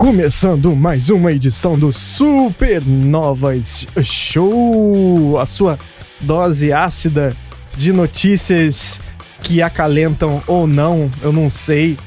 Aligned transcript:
Começando 0.00 0.74
mais 0.74 1.10
uma 1.10 1.30
edição 1.30 1.78
do 1.78 1.92
Supernovas 1.92 3.86
Show, 4.02 5.38
a 5.38 5.44
sua 5.44 5.78
dose 6.22 6.72
ácida 6.72 7.36
de 7.76 7.92
notícias 7.92 8.98
que 9.42 9.60
acalentam 9.60 10.42
ou 10.46 10.66
não, 10.66 11.10
eu 11.20 11.30
não 11.30 11.50
sei, 11.50 11.98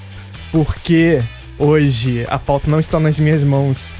porque 0.52 1.22
hoje 1.60 2.26
a 2.32 2.40
pauta 2.40 2.68
não 2.68 2.80
está 2.80 3.00
nas 3.00 3.20
minhas 3.20 3.44
mãos. 3.44 3.94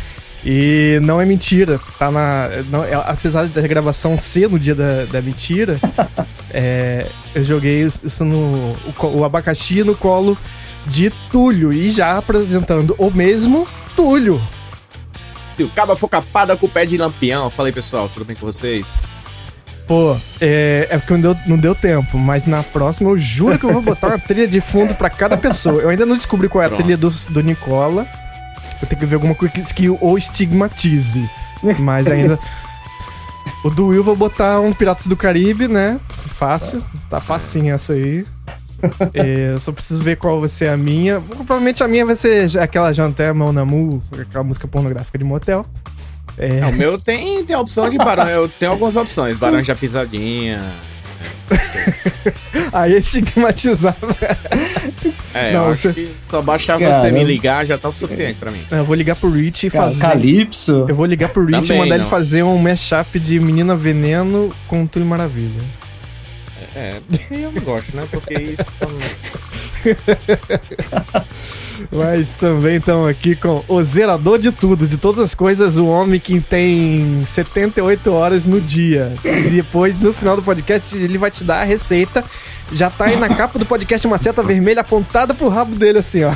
E 0.44 1.00
não 1.04 1.22
é 1.22 1.26
mentira, 1.26 1.80
tá 2.00 2.10
na. 2.10 2.50
Não, 2.72 2.84
é, 2.84 2.96
apesar 2.96 3.48
da 3.48 3.62
gravação 3.62 4.18
ser 4.18 4.50
no 4.50 4.58
dia 4.58 4.74
da, 4.74 5.06
da 5.06 5.22
mentira, 5.22 5.80
é, 6.50 7.06
eu 7.36 7.44
joguei 7.44 7.84
isso 7.84 8.26
no. 8.26 8.74
O, 9.00 9.20
o 9.20 9.24
abacaxi 9.24 9.84
no 9.84 9.96
colo 9.96 10.36
de 10.88 11.12
Túlio 11.32 11.72
e 11.72 11.92
já 11.92 12.18
apresentando 12.18 12.96
o 12.98 13.12
mesmo 13.12 13.68
Túlio. 13.96 14.42
O 15.60 15.70
caba 15.70 15.96
foi 15.96 16.10
capada 16.10 16.58
com 16.58 16.66
o 16.66 16.70
pé 16.70 16.86
de 16.86 16.98
lampião. 16.98 17.50
Fala 17.50 17.70
aí, 17.70 17.74
pessoal, 17.74 18.10
tudo 18.10 18.26
bem 18.26 18.36
com 18.36 18.46
vocês? 18.46 19.04
Pô, 19.88 20.16
é, 20.40 20.88
é 20.90 20.98
porque 20.98 21.14
não 21.14 21.22
deu, 21.22 21.38
não 21.46 21.58
deu 21.58 21.76
tempo, 21.76 22.18
mas 22.18 22.48
na 22.48 22.64
próxima 22.64 23.10
eu 23.10 23.18
juro 23.18 23.60
que 23.60 23.66
eu 23.66 23.74
vou 23.74 23.82
botar 23.82 24.08
uma 24.08 24.20
trilha 24.20 24.48
de 24.48 24.62
fundo 24.62 24.96
pra 24.96 25.10
cada 25.10 25.38
pessoa. 25.38 25.82
Eu 25.82 25.90
ainda 25.90 26.06
não 26.06 26.16
descobri 26.16 26.48
qual 26.48 26.62
é 26.62 26.66
a 26.66 26.70
Pronto. 26.70 26.82
trilha 26.82 26.98
do, 26.98 27.10
do 27.10 27.42
Nicola. 27.42 28.08
Eu 28.82 28.88
tenho 28.88 29.00
que 29.00 29.06
ver 29.06 29.16
alguma 29.16 29.36
coisa 29.36 29.54
que, 29.54 29.90
o 29.90 30.18
estigmatize. 30.18 31.30
Mas 31.80 32.08
ainda. 32.10 32.40
O 33.64 33.70
do 33.70 33.88
Will 33.88 34.04
vou 34.04 34.16
botar 34.16 34.60
um 34.60 34.74
Piratas 34.74 35.08
do 35.08 35.16
Caribe, 35.16 35.70
né? 35.70 35.98
Fácil. 36.36 36.84
Tá 37.10 37.22
facinho 37.22 37.74
essa 37.74 37.94
aí. 37.94 38.26
É, 39.14 39.54
eu 39.54 39.60
só 39.60 39.72
preciso 39.72 40.02
ver 40.02 40.18
qual 40.18 40.40
vai 40.40 40.50
ser 40.50 40.70
a 40.70 40.78
minha. 40.78 41.22
Provavelmente 41.22 41.84
a 41.84 41.88
minha 41.88 42.06
vai 42.06 42.16
ser 42.16 42.60
aquela 42.60 42.92
Janté 42.94 43.32
Mão 43.34 43.52
na 43.54 43.64
Mu, 43.66 44.02
aquela 44.20 44.44
música 44.44 44.68
pornográfica 44.68 45.18
de 45.18 45.24
motel. 45.26 45.66
É, 46.38 46.60
É, 46.60 46.66
o 46.66 46.74
meu 46.74 46.98
tem, 47.00 47.44
tem 47.46 47.56
a 47.56 47.60
opção 47.60 47.90
de 47.90 47.98
barão. 47.98 48.28
Eu 48.28 48.50
tenho 48.50 48.72
algumas 48.72 48.96
opções. 48.96 49.38
Barão 49.38 49.62
da 49.62 49.76
pisadinha. 49.76 50.74
aí 52.74 52.94
estigmatizava. 52.98 53.98
É, 55.34 55.54
Não, 55.54 55.66
eu 55.66 55.72
acho 55.72 55.82
você- 55.84 55.94
que 55.94 56.10
só 56.30 56.42
basta 56.42 56.74
você 56.78 56.84
Caramba. 56.86 57.12
me 57.12 57.24
ligar, 57.24 57.66
já 57.66 57.78
tá 57.78 57.90
o 57.90 57.92
suficiente 57.94 58.40
pra 58.40 58.52
mim. 58.52 58.64
Eu 58.72 58.84
vou 58.84 58.96
ligar 58.96 59.16
pro 59.16 59.30
Rich 59.30 59.68
e 59.68 59.70
fazer. 59.70 60.02
Calypso? 60.02 60.86
Eu 60.88 60.96
vou 60.96 61.06
ligar 61.06 61.30
pro 61.30 61.46
Rich 61.46 61.58
e 61.58 61.62
Também 61.68 61.78
mandar 61.80 61.96
ele 61.96 62.04
não. 62.04 62.10
fazer 62.10 62.44
um 62.44 62.58
mashup 62.58 63.20
de 63.20 63.40
Menina 63.40 63.76
Veneno 63.76 64.50
com 64.68 64.86
Túlio 64.88 65.08
Maravilha. 65.08 65.62
É, 66.76 67.00
eu 67.32 67.52
não 67.52 67.62
gosto, 67.62 67.96
né? 67.96 68.08
Porque 68.10 68.34
isso. 68.34 68.66
Mas 71.92 72.34
também 72.34 72.78
estamos 72.78 73.10
aqui 73.10 73.36
com 73.36 73.64
o 73.68 73.84
zerador 73.84 74.40
de 74.40 74.52
tudo, 74.52 74.88
de 74.88 74.98
todas 74.98 75.24
as 75.24 75.36
coisas, 75.36 75.78
o 75.78 75.88
homem 75.88 76.20
que 76.20 76.40
tem 76.40 77.24
78 77.26 78.12
horas 78.12 78.46
no 78.46 78.62
dia. 78.62 79.14
E 79.24 79.50
depois, 79.50 80.00
no 80.00 80.14
final 80.14 80.36
do 80.36 80.42
podcast, 80.42 80.96
ele 80.96 81.18
vai 81.18 81.30
te 81.30 81.44
dar 81.44 81.62
a 81.62 81.64
receita. 81.64 82.24
Já 82.74 82.90
tá 82.90 83.06
aí 83.06 83.16
na 83.18 83.30
capa 83.30 83.60
do 83.60 83.66
podcast 83.66 84.06
uma 84.08 84.18
seta 84.18 84.42
vermelha 84.42 84.82
apontada 84.82 85.34
pro 85.34 85.48
rabo 85.48 85.76
dele, 85.76 86.00
assim, 86.00 86.24
ó. 86.24 86.34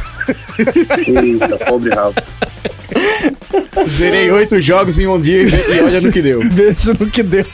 Eita, 1.07 1.57
pobre 1.65 1.89
rabo. 1.89 2.21
Zerei 3.89 4.31
oito 4.31 4.59
jogos 4.59 4.99
em 4.99 5.07
um 5.07 5.19
dia 5.19 5.43
e 5.43 5.81
olha 5.81 5.99
no 5.99 6.11
que 6.11 6.21
deu. 6.21 6.41
Veja 6.47 6.93
no 6.99 7.09
que 7.09 7.23
deu. 7.23 7.45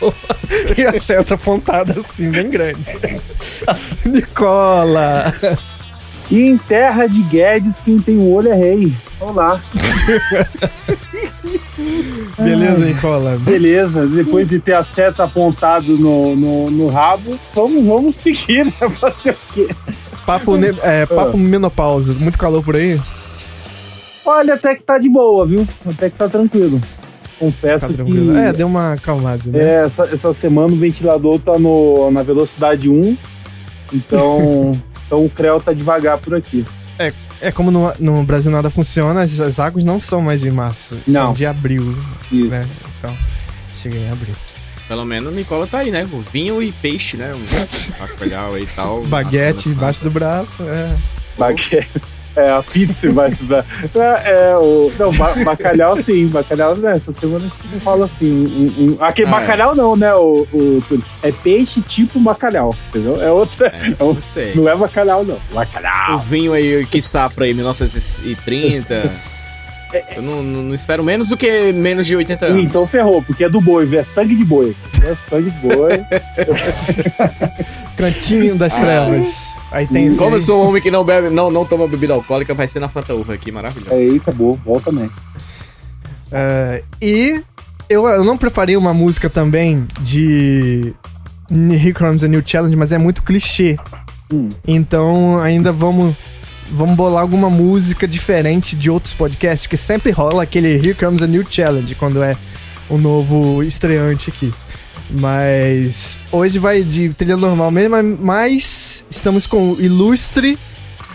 E 0.78 0.85
a 0.85 1.00
seta 1.00 1.35
apontada 1.35 1.96
assim, 1.97 2.30
bem 2.30 2.50
grande. 2.50 2.80
Nicola! 4.06 5.34
E 6.30 6.41
em 6.41 6.57
terra 6.57 7.07
de 7.07 7.22
Guedes, 7.24 7.80
quem 7.80 8.00
tem 8.00 8.18
o 8.18 8.31
olho 8.31 8.50
é 8.50 8.56
rei. 8.56 8.94
Olá. 9.19 9.62
Beleza, 12.38 12.85
Nicola? 12.85 13.38
Beleza, 13.39 14.07
depois 14.07 14.49
de 14.49 14.59
ter 14.59 14.73
a 14.73 14.83
seta 14.83 15.23
apontado 15.25 15.97
no, 15.97 16.35
no, 16.35 16.71
no 16.71 16.88
rabo, 16.88 17.38
vamos, 17.53 17.85
vamos 17.85 18.16
seguir, 18.16 18.66
né? 18.66 18.73
Fazer 18.89 19.31
o 19.31 19.53
quê? 19.53 19.67
Papo, 20.25 20.55
ne- 20.57 20.75
é, 20.81 21.05
papo 21.05 21.38
menopausa. 21.38 22.13
Muito 22.13 22.38
calor 22.38 22.63
por 22.63 22.75
aí? 22.75 22.99
Olha, 24.25 24.53
até 24.53 24.73
que 24.75 24.83
tá 24.83 24.97
de 24.97 25.09
boa, 25.09 25.45
viu? 25.45 25.67
Até 25.85 26.09
que 26.09 26.17
tá 26.17 26.29
tranquilo. 26.29 26.79
Tá 26.79 26.88
Confesso 27.39 27.94
tranquilo. 27.94 28.31
que 28.33 28.39
É, 28.39 28.53
deu 28.53 28.67
uma 28.67 28.94
acalmada, 28.94 29.41
né? 29.45 29.59
é, 29.59 29.85
essa, 29.85 30.05
essa 30.05 30.33
semana 30.33 30.73
o 30.73 30.77
ventilador 30.77 31.39
tá 31.39 31.59
no, 31.59 32.09
na 32.09 32.23
velocidade 32.23 32.89
1, 32.89 33.17
então, 33.94 34.79
então 35.05 35.25
o 35.25 35.29
Creu 35.29 35.59
tá 35.59 35.73
devagar 35.73 36.17
por 36.19 36.35
aqui. 36.35 36.65
É 37.44 37.52
como 37.52 37.70
no, 37.72 37.94
no 38.00 38.24
Brasil 38.24 38.50
nada 38.52 38.70
funciona, 38.70 39.22
as, 39.22 39.40
as 39.40 39.59
águas 39.59 39.84
não 39.84 40.00
são 40.00 40.22
mais 40.22 40.42
de 40.42 40.50
março, 40.52 40.98
são 41.06 41.26
Não. 41.28 41.34
de 41.34 41.46
abril, 41.46 41.96
Isso. 42.31 42.50
né? 42.50 42.68
Então, 43.00 43.18
cheguei 43.74 44.02
em 44.02 44.09
abril. 44.12 44.36
Pelo 44.88 45.06
menos 45.06 45.31
o 45.31 45.36
Nicola 45.36 45.66
tá 45.68 45.80
aí, 45.80 45.92
né? 45.92 46.06
Com 46.09 46.20
vinho 46.20 46.62
e 46.62 46.72
peixe, 46.72 47.18
né? 47.18 47.34
Um 47.34 47.44
bacalhau 48.00 48.58
e 48.58 48.66
tal. 48.68 49.02
Baguete 49.06 49.70
embaixo 49.70 50.04
do 50.04 50.12
braço, 50.12 50.62
é. 50.64 50.94
Baque- 51.38 51.86
É, 52.35 52.49
a 52.51 52.63
pizza 52.63 53.11
vai. 53.11 53.29
É, 53.95 54.31
é, 54.51 54.57
o. 54.57 54.91
Não, 54.97 55.11
ba- 55.13 55.35
bacalhau 55.45 55.95
sim, 55.97 56.27
bacalhau, 56.27 56.75
né? 56.75 56.95
Essa 56.95 57.11
semana 57.11 57.38
a 57.45 57.49
gente 57.49 57.73
não 57.73 57.79
fala 57.81 58.05
assim. 58.05 58.25
Um, 58.77 58.83
um- 58.83 58.97
aquele 59.03 59.27
Ah, 59.27 59.38
é. 59.38 59.39
bacalhau 59.39 59.75
não, 59.75 59.95
né? 59.95 60.13
O, 60.16 60.47
o, 60.51 60.83
Túlio? 60.88 61.03
é 61.21 61.31
peixe 61.31 61.81
tipo 61.81 62.19
bacalhau, 62.19 62.75
entendeu? 62.89 63.21
É 63.21 63.31
outro. 63.31 63.66
É, 63.66 63.67
é 63.67 64.16
sei. 64.33 64.55
não 64.55 64.67
é 64.67 64.75
bacalhau, 64.75 65.23
não. 65.23 65.35
O 65.51 65.55
Bacalhau. 65.55 66.19
vinho 66.19 66.53
aí 66.53 66.85
que 66.85 67.01
safra 67.01 67.45
aí 67.45 67.53
1930. 67.53 69.11
Eu 70.16 70.22
não, 70.22 70.42
não- 70.44 70.64
não 70.64 70.74
espero 70.76 71.04
menos 71.04 71.30
do 71.30 71.38
que 71.38 71.72
menos 71.72 72.08
de 72.08 72.16
80 72.16 72.46
anos. 72.48 72.64
Então 72.64 72.88
ferrou, 72.88 73.22
porque 73.22 73.44
é 73.44 73.50
do 73.50 73.62
boi, 73.62 73.96
é 73.96 74.04
sangue 74.04 74.36
de 74.36 74.44
boi. 74.46 74.76
É 75.04 75.16
sangue 75.16 75.52
de 75.52 75.59
boi. 75.59 76.02
Cantinho 77.98 78.56
das 78.56 78.74
Ah. 78.76 78.80
trevas. 78.80 79.54
Aí 79.72 79.88
tem 79.88 80.08
esse 80.08 80.18
Como 80.18 80.31
eu 80.31 80.36
aí. 80.40 80.42
sou 80.42 80.64
um 80.64 80.68
homem 80.68 80.81
que 80.81 80.92
não 80.92 81.04
bebe, 81.04 81.30
não, 81.30 81.50
não 81.50 81.66
toma 81.66 81.88
bebida 81.88 82.14
alcoólica, 82.14 82.54
vai 82.54 82.68
ser 82.68 82.80
na 82.80 82.88
Fanta 82.90 83.14
Uva 83.16 83.34
aqui, 83.34 83.52
maravilhoso. 83.52 83.94
Eita, 83.96 84.31
boa, 84.31 84.56
bom 84.64 84.80
também. 84.80 85.09
É, 86.31 86.84
e 87.02 87.42
eu, 87.90 88.08
eu 88.08 88.24
não 88.24 88.38
preparei 88.38 88.75
uma 88.78 88.94
música 88.94 89.30
também 89.30 89.86
de 90.02 90.94
Here 91.52 91.94
Comes 91.94 92.24
a 92.24 92.28
New 92.28 92.42
Challenge, 92.46 92.75
mas 92.75 92.92
é 92.92 92.98
muito 92.98 93.24
clichê. 93.24 93.78
Hum. 94.31 94.50
Então 94.68 95.40
ainda 95.40 95.72
vamos 95.72 96.16
vamos 96.73 96.95
bolar 96.95 97.22
alguma 97.22 97.50
música 97.50 98.07
diferente 98.07 98.75
de 98.75 98.89
outros 98.89 99.13
podcasts, 99.13 99.67
que 99.67 99.78
sempre 99.78 100.11
rola 100.11 100.44
aquele 100.44 100.75
Here 100.75 100.94
Comes 100.94 101.22
a 101.22 101.28
New 101.28 101.45
Challenge 101.50 101.94
quando 101.95 102.23
é 102.23 102.35
o 102.89 102.97
novo 102.97 103.61
estreante 103.63 104.29
aqui. 104.29 104.53
Mas 105.09 106.19
hoje 106.31 106.57
vai 106.59 106.83
de 106.83 107.09
trilha 107.09 107.38
normal 107.38 107.69
mesmo, 107.69 107.95
mas 108.19 109.07
estamos 109.12 109.45
com 109.45 109.73
o 109.73 109.81
Ilustre. 109.81 110.57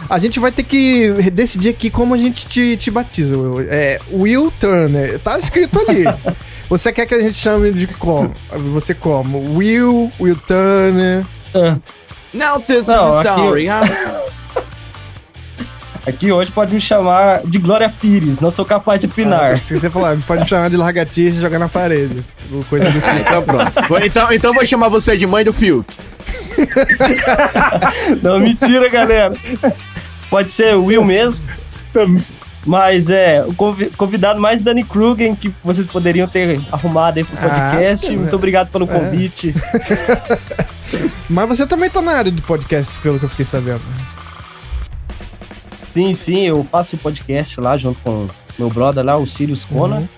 A 0.09 0.19
gente 0.19 0.39
vai 0.39 0.53
ter 0.53 0.63
que 0.63 1.11
decidir 1.33 1.71
aqui 1.71 1.91
como 1.91 2.15
a 2.15 2.17
gente 2.17 2.47
te, 2.47 2.77
te 2.77 2.91
batiza. 2.91 3.37
Will. 3.37 3.67
É 3.69 3.99
Will 4.11 4.53
Turner. 4.61 5.19
Tá 5.19 5.39
escrito 5.39 5.79
ali. 5.89 6.05
Você 6.71 6.93
quer 6.93 7.07
que 7.07 7.15
a 7.15 7.21
gente 7.21 7.35
chame 7.37 7.73
de 7.73 7.87
como? 7.87 8.33
Você 8.73 8.95
como? 8.95 9.57
Will, 9.57 10.11
Will 10.21 10.37
Turner. 10.47 11.25
Now 12.33 12.61
this 12.61 12.87
Não, 12.87 13.17
is 13.19 13.23
the 13.25 13.29
aqui- 13.31 13.41
story. 13.41 13.69
ah. 13.69 13.81
Aqui 16.09 16.33
hoje 16.33 16.51
pode 16.51 16.75
me 16.75 16.81
chamar 16.81 17.43
de 17.45 17.59
Glória 17.59 17.89
Pires, 17.89 18.41
não 18.41 18.51
sou 18.51 18.65
capaz 18.65 19.01
de 19.01 19.07
Ah, 19.07 19.11
opinar. 19.11 19.59
se 19.59 19.79
você 19.79 19.91
falar, 19.91 20.17
pode 20.27 20.43
me 20.43 20.49
chamar 20.49 20.71
de 20.71 20.77
largatixa 20.77 21.37
e 21.39 21.41
jogar 21.41 21.59
na 21.59 21.69
parede. 21.69 22.23
Coisa 22.71 22.91
do 22.91 22.99
Ah, 23.05 23.19
então 23.19 23.43
pronto. 23.43 23.73
Vou- 23.89 23.99
Então, 24.01 24.33
então 24.33 24.55
vou 24.55 24.65
chamar 24.65 24.89
você 24.89 25.17
de 25.17 25.27
mãe 25.27 25.45
do 25.45 25.53
Fiuk. 25.53 25.87
Não, 28.23 28.39
mentira, 28.41 28.89
galera. 28.89 29.33
Pode 30.31 30.53
ser 30.53 30.75
o 30.77 30.85
Will 30.87 31.05
mesmo, 31.05 31.45
mas 32.67 33.09
é 33.11 33.45
o 33.47 33.55
convi- 33.55 33.91
convidado 33.97 34.41
mais 34.41 34.61
Danny 34.61 34.85
Krugen 34.85 35.35
que 35.35 35.53
vocês 35.63 35.87
poderiam 35.87 36.27
ter 36.29 36.61
arrumado 36.73 37.19
aí 37.19 37.25
pro 37.25 37.37
Ah, 37.39 37.49
podcast. 37.49 38.07
sim, 38.07 38.17
Muito 38.17 38.33
é. 38.33 38.37
obrigado 38.37 38.71
pelo 38.71 38.87
convite. 38.87 39.55
Mas 41.29 41.47
você 41.49 41.67
também 41.67 41.91
tá 41.91 42.01
na 42.01 42.13
área 42.13 42.33
do 42.33 42.41
podcast, 42.41 42.99
pelo 43.01 43.19
que 43.19 43.27
eu 43.27 43.29
fiquei 43.29 43.45
sabendo. 43.45 43.83
Sim, 45.89 46.13
sim, 46.15 46.47
eu 46.47 46.63
faço 46.65 46.97
o 46.97 46.99
podcast 46.99 47.61
lá 47.61 47.77
junto 47.77 47.99
com 48.03 48.27
meu 48.59 48.69
brother 48.69 49.05
lá, 49.05 49.17
o 49.17 49.27
Sirius 49.27 49.65
Kona. 49.65 49.97
Uhum. 49.97 50.09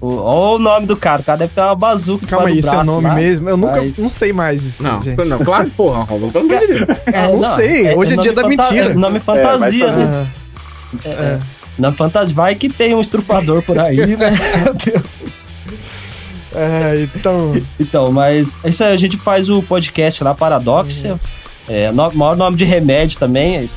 O- 0.00 0.16
Olha 0.16 0.56
o 0.56 0.58
nome 0.58 0.86
do 0.86 0.96
cara. 0.96 1.22
O 1.22 1.24
cara 1.24 1.38
deve 1.38 1.54
ter 1.54 1.60
uma 1.62 1.74
bazuca. 1.74 2.26
Calma 2.26 2.48
aí, 2.48 2.58
esse 2.58 2.74
é 2.74 2.82
nome 2.82 3.06
lá. 3.08 3.14
mesmo? 3.14 3.48
Eu 3.48 3.56
nunca, 3.56 3.80
Mas- 3.80 3.96
não 3.96 4.08
sei 4.08 4.32
mais 4.32 4.62
isso, 4.64 4.82
Não, 4.82 5.00
gente. 5.00 5.16
não, 5.24 5.38
claro, 5.38 5.70
porra, 5.70 6.02
Romulo, 6.02 6.32
pelo 6.32 6.44
amor 6.52 6.60
de 6.66 6.66
Deus. 6.84 6.88
Ah, 7.14 7.28
não 7.28 7.44
sei, 7.54 7.94
hoje 7.94 8.14
é 8.14 8.16
dia 8.16 8.32
da 8.32 8.46
mentira. 8.48 8.90
é 8.90 8.94
Nome 8.94 9.20
fantasia, 9.20 9.84
É, 9.86 9.90
vai 9.92 10.04
né? 10.04 10.30
Ah, 11.04 11.08
é. 11.08 11.40
Nome 11.78 11.96
fantasia. 11.96 12.34
Vai 12.34 12.54
que 12.54 12.68
tem 12.68 12.94
um 12.94 13.00
estrupador 13.00 13.62
por 13.62 13.78
aí, 13.78 13.96
né? 14.16 14.30
Meu 14.64 14.74
Deus. 14.74 15.24
É, 16.54 17.08
então, 17.14 17.52
Então, 17.80 18.12
mas 18.12 18.58
é 18.62 18.68
isso 18.68 18.84
aí, 18.84 18.92
a 18.92 18.96
gente 18.96 19.16
faz 19.16 19.48
o 19.48 19.62
podcast 19.62 20.22
lá, 20.22 20.34
Paradoxia. 20.34 21.18
É, 21.68 21.90
no, 21.90 22.12
maior 22.12 22.36
nome 22.36 22.56
de 22.56 22.64
remédio 22.64 23.18
também, 23.18 23.56
é 23.56 23.68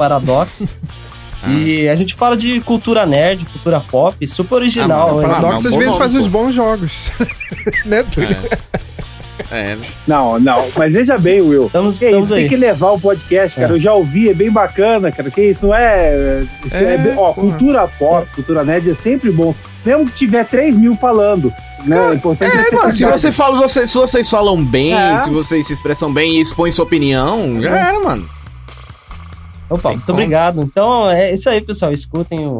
E 1.50 1.88
a 1.90 1.96
gente 1.96 2.16
fala 2.16 2.36
de 2.38 2.60
cultura 2.62 3.06
nerd, 3.06 3.46
cultura 3.46 3.80
pop, 3.80 4.28
super 4.28 4.56
original. 4.56 5.10
Ah, 5.10 5.14
mano, 5.14 5.22
né? 5.22 5.28
Paradox 5.28 5.50
não, 5.52 5.58
às 5.58 5.64
vezes 5.76 5.88
nome, 5.88 5.98
faz 5.98 6.14
pô. 6.14 6.20
uns 6.20 6.28
bons 6.28 6.54
jogos. 6.54 7.12
né, 7.86 8.04
Túlio? 8.04 8.38
É. 8.52 8.78
É, 9.52 9.78
Não, 10.08 10.40
não, 10.40 10.66
mas 10.76 10.94
veja 10.94 11.18
bem, 11.18 11.42
Will. 11.42 11.68
Estamos, 11.68 12.00
Que 12.00 12.06
estamos 12.06 12.26
isso, 12.26 12.34
aí. 12.34 12.42
tem 12.42 12.50
que 12.50 12.56
levar 12.58 12.92
o 12.92 13.00
podcast, 13.00 13.60
cara. 13.60 13.72
Eu 13.72 13.80
já 13.80 13.94
ouvi, 13.94 14.30
é 14.30 14.34
bem 14.34 14.52
bacana, 14.52 15.12
cara. 15.12 15.30
Que 15.32 15.42
isso 15.42 15.68
não 15.68 15.76
é. 15.76 16.44
Isso 16.66 16.84
é, 16.84 16.96
É, 16.96 17.16
ó, 17.16 17.32
cultura 17.34 17.88
pop, 17.88 18.28
cultura 18.34 18.64
nerd 18.64 18.90
é 18.90 18.94
sempre 18.94 19.32
bom. 19.32 19.54
Mesmo 19.86 20.06
que 20.08 20.12
tiver 20.12 20.46
3 20.46 20.76
mil 20.78 20.96
falando. 20.96 21.54
Né? 21.86 22.10
é 22.12 22.14
importante 22.16 22.58
É, 22.58 22.76
mano, 22.76 22.92
se 22.92 23.06
você 23.06 23.32
fala, 23.32 23.58
você, 23.58 23.86
se 23.88 23.94
vocês 23.94 24.30
falam 24.30 24.62
bem, 24.66 24.94
É. 24.94 25.18
se 25.20 25.30
vocês 25.30 25.68
se 25.68 25.74
expressam 25.74 26.12
bem 26.12 26.38
e 26.38 26.42
expõem 26.42 26.72
sua 26.72 26.84
opinião, 26.84 27.60
já 27.62 27.70
era, 27.70 28.00
mano. 28.00 28.28
Opa, 29.70 29.90
muito 29.92 30.12
obrigado. 30.12 30.62
Então 30.62 31.10
é 31.10 31.34
isso 31.34 31.50
aí, 31.50 31.60
pessoal. 31.62 31.92
Escutem 31.92 32.46
o, 32.48 32.58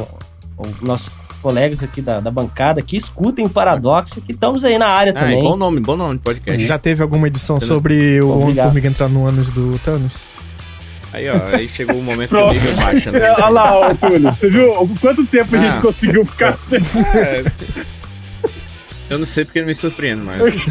o 0.58 0.68
nossos 0.82 1.10
colegas 1.42 1.84
aqui 1.84 2.02
da, 2.02 2.20
da 2.20 2.30
bancada 2.32 2.82
que 2.82 2.98
escutem 2.98 3.46
o 3.46 3.50
Paradoxo, 3.50 4.20
que 4.22 4.32
estamos 4.34 4.66
aí 4.66 4.78
na 4.78 4.88
área 4.88 5.12
Ah, 5.16 5.20
também. 5.20 5.42
bom 5.42 5.56
nome, 5.56 5.80
bom 5.80 5.96
nome 5.96 6.16
de 6.18 6.24
podcast. 6.24 6.66
Já 6.66 6.78
teve 6.78 7.02
alguma 7.02 7.28
edição 7.28 7.58
Entendeu? 7.58 7.76
sobre 7.76 8.22
o. 8.22 8.30
Homem-Formiga 8.40 8.88
entrar 8.88 9.08
no 9.08 9.26
ânus 9.26 9.50
do 9.52 9.80
Thanos? 9.80 10.16
Aí, 11.14 11.30
ó, 11.30 11.38
aí 11.56 11.68
chegou 11.70 11.96
o 11.98 12.04
momento 12.04 12.30
que 12.30 12.36
o 12.36 12.52
nível 12.52 12.76
baixa, 12.76 13.12
né? 13.12 13.20
É, 13.20 13.32
Olha 13.40 13.48
lá, 13.50 13.80
ó, 13.80 13.94
Túlio. 13.94 14.30
Você 14.36 14.50
viu 14.50 14.90
quanto 15.00 15.26
tempo 15.26 15.56
a 15.56 15.60
gente 15.60 15.78
Ah. 15.78 15.82
conseguiu 15.82 16.26
ficar 16.26 16.58
sem. 16.60 16.82
É. 17.16 17.46
Eu 19.10 19.18
não 19.18 19.26
sei 19.26 19.46
porque 19.46 19.62
não 19.62 19.68
me 19.68 19.74
surpreendo, 19.76 20.26
mas. 20.26 20.56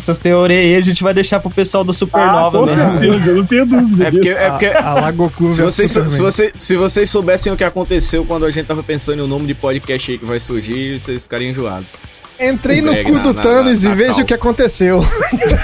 Essas 0.00 0.18
teorias 0.18 0.60
aí 0.62 0.74
a 0.76 0.80
gente 0.80 1.02
vai 1.02 1.12
deixar 1.12 1.40
pro 1.40 1.50
pessoal 1.50 1.84
do 1.84 1.90
Ah, 1.90 1.94
Supernova 1.94 2.58
com 2.58 2.64
mesmo. 2.64 2.76
certeza, 3.00 3.30
eu 3.30 3.36
não 3.36 3.44
tenho 3.46 3.66
dúvida 3.66 4.04
É 4.06 4.10
porque, 4.10 4.28
disso. 4.28 4.40
é 4.40 4.50
porque 4.50 4.66
A, 4.66 4.88
a 4.88 4.94
Lagoku 4.94 5.52
se, 5.52 5.60
versus 5.62 5.76
vocês, 5.76 5.90
se, 6.12 6.18
vocês, 6.22 6.52
se 6.56 6.76
vocês 6.76 7.10
soubessem 7.10 7.52
o 7.52 7.56
que 7.56 7.64
aconteceu 7.64 8.24
quando 8.24 8.46
a 8.46 8.50
gente 8.50 8.64
tava 8.66 8.82
pensando 8.82 9.18
em 9.18 9.22
um 9.22 9.26
nome 9.26 9.46
de 9.46 9.52
podcast 9.54 10.10
aí 10.10 10.18
que 10.18 10.24
vai 10.24 10.40
surgir, 10.40 11.02
vocês 11.02 11.22
ficariam 11.24 11.50
enjoados. 11.50 11.86
Entrei 12.40 12.80
no 12.80 12.96
cu 13.04 13.18
do 13.18 13.34
na- 13.34 13.42
Thanos 13.42 13.82
na- 13.82 13.90
e 13.90 13.94
na 14.06 14.14
cal. 14.14 14.20
o 14.22 14.24
que 14.24 14.32
aconteceu. 14.32 15.04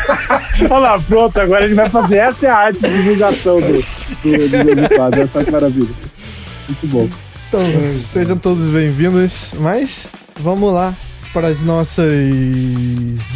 Olha 0.69 0.79
lá, 0.79 0.99
pronto, 1.01 1.41
agora 1.41 1.65
ele 1.65 1.75
vai 1.75 1.89
fazer. 1.89 2.17
Essa 2.17 2.47
é 2.47 2.51
a 2.51 2.57
arte 2.59 2.83
de 2.83 2.95
divulgação 3.03 3.59
do, 3.59 3.73
do, 3.73 4.83
do, 4.83 4.95
quadro. 4.95 5.23
Essa 5.23 5.43
que 5.43 5.51
maravilha. 5.51 5.89
Muito 6.69 6.87
bom. 6.89 7.09
Então, 7.49 7.61
sejam 8.13 8.37
todos 8.37 8.67
bem-vindos. 8.67 9.53
Mas 9.59 10.07
vamos 10.39 10.75
lá 10.75 10.95
para 11.37 11.51
os 11.51 11.63
nossos 11.63 12.07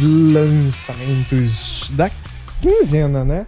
lançamentos 0.01 1.91
da 1.93 2.09
quinzena, 2.59 3.23
né? 3.23 3.45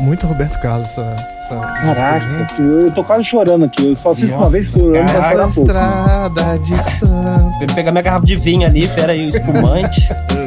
Muito 0.00 0.26
Roberto 0.26 0.60
Carlos 0.60 0.88
essa. 0.88 1.02
essa 1.02 1.54
Caraca, 1.94 2.60
eu 2.60 2.90
tô 2.90 3.04
quase 3.04 3.22
chorando 3.22 3.66
aqui. 3.66 3.86
Eu 3.86 3.94
só 3.94 4.10
assisto 4.10 4.36
uma 4.36 4.50
vez 4.50 4.68
por 4.68 4.96
ano 4.96 5.08
Essa 5.08 5.30
chorar 5.30 5.44
pouco. 5.44 5.60
estrada 5.60 6.58
de 6.58 6.82
santo. 6.98 7.66
Vou 7.66 7.74
pegar 7.76 7.92
minha 7.92 8.02
garrafa 8.02 8.26
de 8.26 8.34
vinho 8.34 8.66
ali, 8.66 8.88
pera 8.88 9.12
aí, 9.12 9.26
o 9.26 9.28
espumante. 9.28 10.08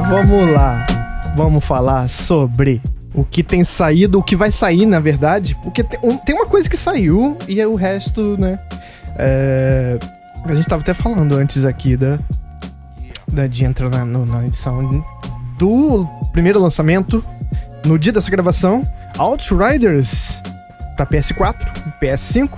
Mas 0.00 0.08
vamos 0.08 0.50
lá. 0.52 0.86
Vamos 1.36 1.62
falar 1.64 2.08
sobre 2.08 2.80
o 3.14 3.24
que 3.24 3.42
tem 3.42 3.62
saído, 3.62 4.18
o 4.18 4.22
que 4.22 4.34
vai 4.34 4.50
sair, 4.50 4.86
na 4.86 4.98
verdade. 5.00 5.54
Porque 5.62 5.82
tem, 5.84 5.98
um- 6.02 6.18
uma 6.34 6.46
coisa 6.46 6.68
que 6.68 6.76
saiu 6.78 7.36
e 7.46 7.60
é 7.60 7.66
o 7.66 7.74
resto, 7.74 8.36
né? 8.38 8.58
É, 9.16 9.98
a 10.46 10.54
gente 10.54 10.66
tava 10.66 10.80
até 10.80 10.94
falando 10.94 11.34
antes 11.36 11.66
aqui 11.66 11.94
da, 11.94 12.18
da 13.30 13.46
de 13.46 13.66
entrar 13.66 13.90
na, 13.90 14.04
na 14.06 14.46
edição 14.46 15.04
do 15.58 16.06
primeiro 16.32 16.58
lançamento. 16.58 17.22
No 17.84 17.98
dia 17.98 18.12
dessa 18.12 18.30
gravação, 18.30 18.86
Outriders 19.18 20.40
para 20.96 21.04
PS4, 21.06 21.56
PS5, 22.00 22.48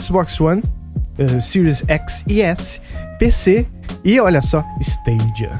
Xbox 0.00 0.38
One, 0.38 0.62
eh, 1.18 1.40
Series 1.40 1.82
X 1.88 2.24
e 2.26 2.42
S, 2.42 2.80
PC 3.18 3.66
e 4.04 4.18
olha 4.20 4.42
só, 4.42 4.62
Stadia. 4.80 5.50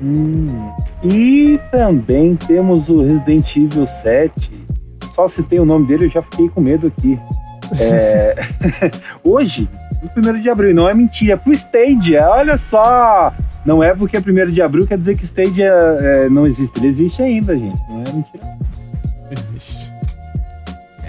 Hum, 0.00 0.72
E 1.02 1.58
também 1.70 2.36
temos 2.36 2.88
o 2.88 3.02
Resident 3.02 3.56
Evil 3.56 3.86
7. 3.86 4.52
Só 5.12 5.28
citei 5.28 5.60
o 5.60 5.64
nome 5.64 5.86
dele, 5.86 6.06
eu 6.06 6.10
já 6.10 6.22
fiquei 6.22 6.48
com 6.48 6.60
medo 6.60 6.86
aqui. 6.88 7.18
É, 7.78 8.34
Hoje, 9.22 9.68
no 10.16 10.30
1 10.30 10.40
de 10.40 10.50
abril, 10.50 10.74
não 10.74 10.88
é 10.88 10.94
mentira, 10.94 11.36
pro 11.36 11.52
Stadia, 11.52 12.28
olha 12.28 12.58
só! 12.58 13.32
Não 13.64 13.82
é 13.82 13.94
porque 13.94 14.16
é 14.16 14.20
1 14.20 14.50
de 14.50 14.60
abril, 14.60 14.86
quer 14.86 14.98
dizer 14.98 15.16
que 15.16 15.24
Stadia 15.24 15.66
é, 15.70 16.28
não 16.28 16.46
existe. 16.46 16.78
Ele 16.78 16.88
existe 16.88 17.22
ainda, 17.22 17.56
gente, 17.56 17.78
não 17.88 18.02
é 18.02 18.12
mentira. 18.12 18.58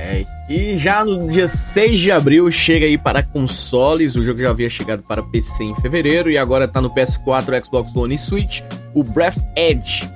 É, 0.07 0.23
e 0.47 0.77
já 0.77 1.03
no 1.03 1.31
dia 1.31 1.49
6 1.49 1.99
de 1.99 2.11
abril 2.11 2.51
chega 2.51 2.85
aí 2.85 2.95
para 2.95 3.23
consoles, 3.23 4.15
o 4.15 4.23
jogo 4.23 4.39
já 4.39 4.51
havia 4.51 4.69
chegado 4.69 5.01
para 5.01 5.23
PC 5.23 5.63
em 5.63 5.75
fevereiro 5.81 6.29
e 6.29 6.37
agora 6.37 6.67
tá 6.67 6.79
no 6.79 6.91
PS4, 6.91 7.65
Xbox 7.65 7.95
One 7.95 8.13
e 8.13 8.17
Switch, 8.17 8.61
o 8.93 9.03
Breath 9.03 9.39
Edge. 9.55 10.07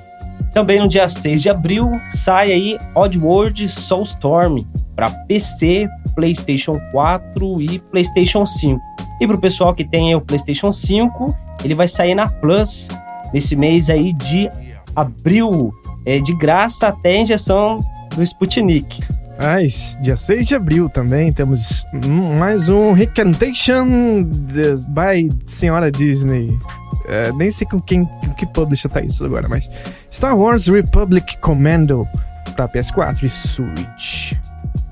Também 0.54 0.80
no 0.80 0.88
dia 0.88 1.08
6 1.08 1.42
de 1.42 1.50
abril 1.50 1.90
sai 2.08 2.52
aí 2.52 2.78
Oddworld 2.94 3.68
Soulstorm 3.68 4.64
para 4.96 5.10
PC, 5.10 5.88
PlayStation 6.14 6.80
4 6.92 7.60
e 7.60 7.80
PlayStation 7.80 8.46
5. 8.46 8.80
E 9.20 9.26
pro 9.26 9.42
pessoal 9.42 9.74
que 9.74 9.84
tem 9.84 10.14
o 10.14 10.22
PlayStation 10.22 10.72
5, 10.72 11.36
ele 11.64 11.74
vai 11.74 11.88
sair 11.88 12.14
na 12.14 12.30
Plus 12.30 12.90
nesse 13.34 13.56
mês 13.56 13.90
aí 13.90 14.14
de 14.14 14.52
abril, 14.96 15.74
é, 16.06 16.20
de 16.20 16.36
graça 16.38 16.90
até 16.90 17.18
a 17.18 17.22
injeção 17.22 17.80
do 18.16 18.22
Sputnik. 18.22 19.00
Mas, 19.42 19.98
dia 20.02 20.18
6 20.18 20.48
de 20.48 20.54
abril 20.54 20.90
também 20.90 21.32
temos 21.32 21.86
mais 22.38 22.68
um 22.68 22.92
Recantation 22.92 24.22
by 24.90 25.32
Senhora 25.46 25.90
Disney. 25.90 26.60
É, 27.08 27.32
nem 27.32 27.50
sei 27.50 27.66
com 27.66 27.80
quem, 27.80 28.04
com 28.04 28.34
que 28.34 28.46
publisher 28.46 28.90
tá 28.90 29.00
isso 29.02 29.24
agora, 29.24 29.48
mas 29.48 29.70
Star 30.12 30.38
Wars 30.38 30.68
Republic 30.68 31.38
Commando 31.38 32.06
pra 32.54 32.68
PS4 32.68 33.24
e 33.24 33.30
Switch. 33.30 34.34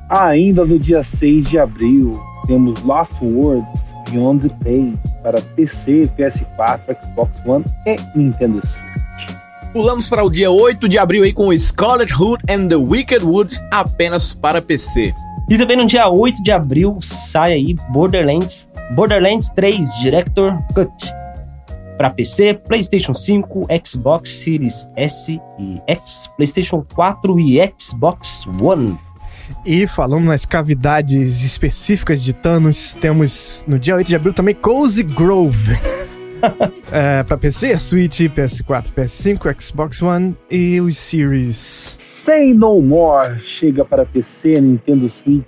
Ainda 0.09 0.63
no 0.63 0.79
dia 0.79 1.03
6 1.03 1.49
de 1.49 1.59
abril, 1.59 2.17
temos 2.47 2.81
Lost 2.83 3.21
Worlds 3.21 3.93
Beyond 4.09 4.47
the 4.47 4.55
Page 4.63 4.97
para 5.21 5.41
PC, 5.41 6.09
PS4, 6.17 6.79
Xbox 7.01 7.45
One 7.45 7.65
e 7.85 7.97
Nintendo 8.17 8.65
Switch. 8.65 9.27
Pulamos 9.73 10.07
para 10.07 10.23
o 10.23 10.29
dia 10.29 10.49
8 10.49 10.87
de 10.87 10.97
abril 10.97 11.23
aí 11.23 11.33
com 11.33 11.47
o 11.47 11.59
Scarlet 11.59 12.11
Hood 12.13 12.43
and 12.49 12.67
the 12.67 12.75
Wicked 12.75 13.23
Wood 13.23 13.59
apenas 13.71 14.33
para 14.33 14.61
PC. 14.61 15.13
E 15.49 15.57
também 15.57 15.77
no 15.77 15.85
dia 15.85 16.09
8 16.09 16.43
de 16.43 16.51
abril 16.51 16.97
sai 17.01 17.53
aí 17.53 17.75
Borderlands, 17.91 18.69
Borderlands 18.95 19.49
3 19.51 19.99
Director 20.01 20.57
Cut 20.73 20.91
para 21.97 22.11
PC, 22.11 22.53
PlayStation 22.67 23.13
5, 23.13 23.67
Xbox 23.83 24.29
Series 24.29 24.87
S 24.95 25.39
e 25.57 25.81
X, 25.87 26.29
PlayStation 26.37 26.85
4 26.93 27.39
e 27.39 27.73
Xbox 27.79 28.45
One. 28.61 28.97
E 29.65 29.87
falando 29.87 30.25
nas 30.25 30.45
cavidades 30.45 31.43
específicas 31.43 32.21
de 32.21 32.33
Thanos, 32.33 32.93
temos 32.99 33.63
no 33.67 33.79
dia 33.79 33.95
8 33.95 34.07
de 34.07 34.15
abril 34.15 34.33
também 34.33 34.53
Cozy 34.53 35.03
Grove. 35.03 35.75
é, 36.91 37.23
pra 37.23 37.37
PC, 37.37 37.77
Switch, 37.77 38.21
PS4, 38.21 38.87
PS5, 38.95 39.61
Xbox 39.61 40.01
One 40.01 40.35
e 40.49 40.79
os 40.81 40.97
Series. 40.97 41.95
Say 41.97 42.53
No 42.53 42.81
More 42.81 43.39
chega 43.39 43.83
para 43.83 44.05
PC, 44.05 44.59
Nintendo 44.61 45.09
Switch 45.09 45.45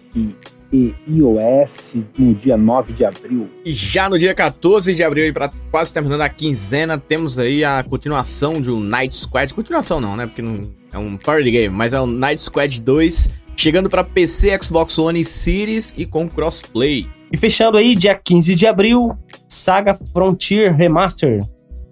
e 0.72 0.94
iOS 1.08 1.98
no 2.18 2.34
dia 2.34 2.56
9 2.56 2.94
de 2.94 3.04
abril. 3.04 3.50
E 3.66 3.72
já 3.72 4.08
no 4.08 4.20
dia 4.20 4.34
14 4.36 4.94
de 4.94 5.04
abril, 5.04 5.24
aí 5.24 5.34
pra 5.34 5.52
quase 5.72 5.94
terminando 5.94 6.22
a 6.22 6.30
quinzena, 6.30 6.98
temos 6.98 7.40
aí 7.40 7.64
a 7.64 7.84
continuação 7.84 8.62
de 8.62 8.70
um 8.70 8.80
Night 8.80 9.16
Squad. 9.16 9.54
Continuação 9.54 10.00
não, 10.00 10.16
né? 10.16 10.28
Porque 10.28 10.42
não 10.42 10.62
é 10.92 10.98
um 10.98 11.18
party 11.18 11.52
game, 11.52 11.76
mas 11.76 11.94
é 11.94 12.02
um 12.02 12.08
Night 12.08 12.42
Squad 12.42 12.82
2, 12.82 13.30
chegando 13.56 13.90
para 13.90 14.04
PC, 14.04 14.58
Xbox 14.62 14.98
One 14.98 15.20
e 15.20 15.26
Series 15.26 15.94
e 15.98 16.06
com 16.06 16.30
crossplay. 16.30 17.08
E 17.32 17.38
fechando 17.38 17.78
aí, 17.78 17.96
dia 17.96 18.16
15 18.16 18.56
de 18.56 18.66
abril, 18.66 19.18
Saga 19.48 19.94
Frontier 19.94 20.76
Remaster, 20.76 21.40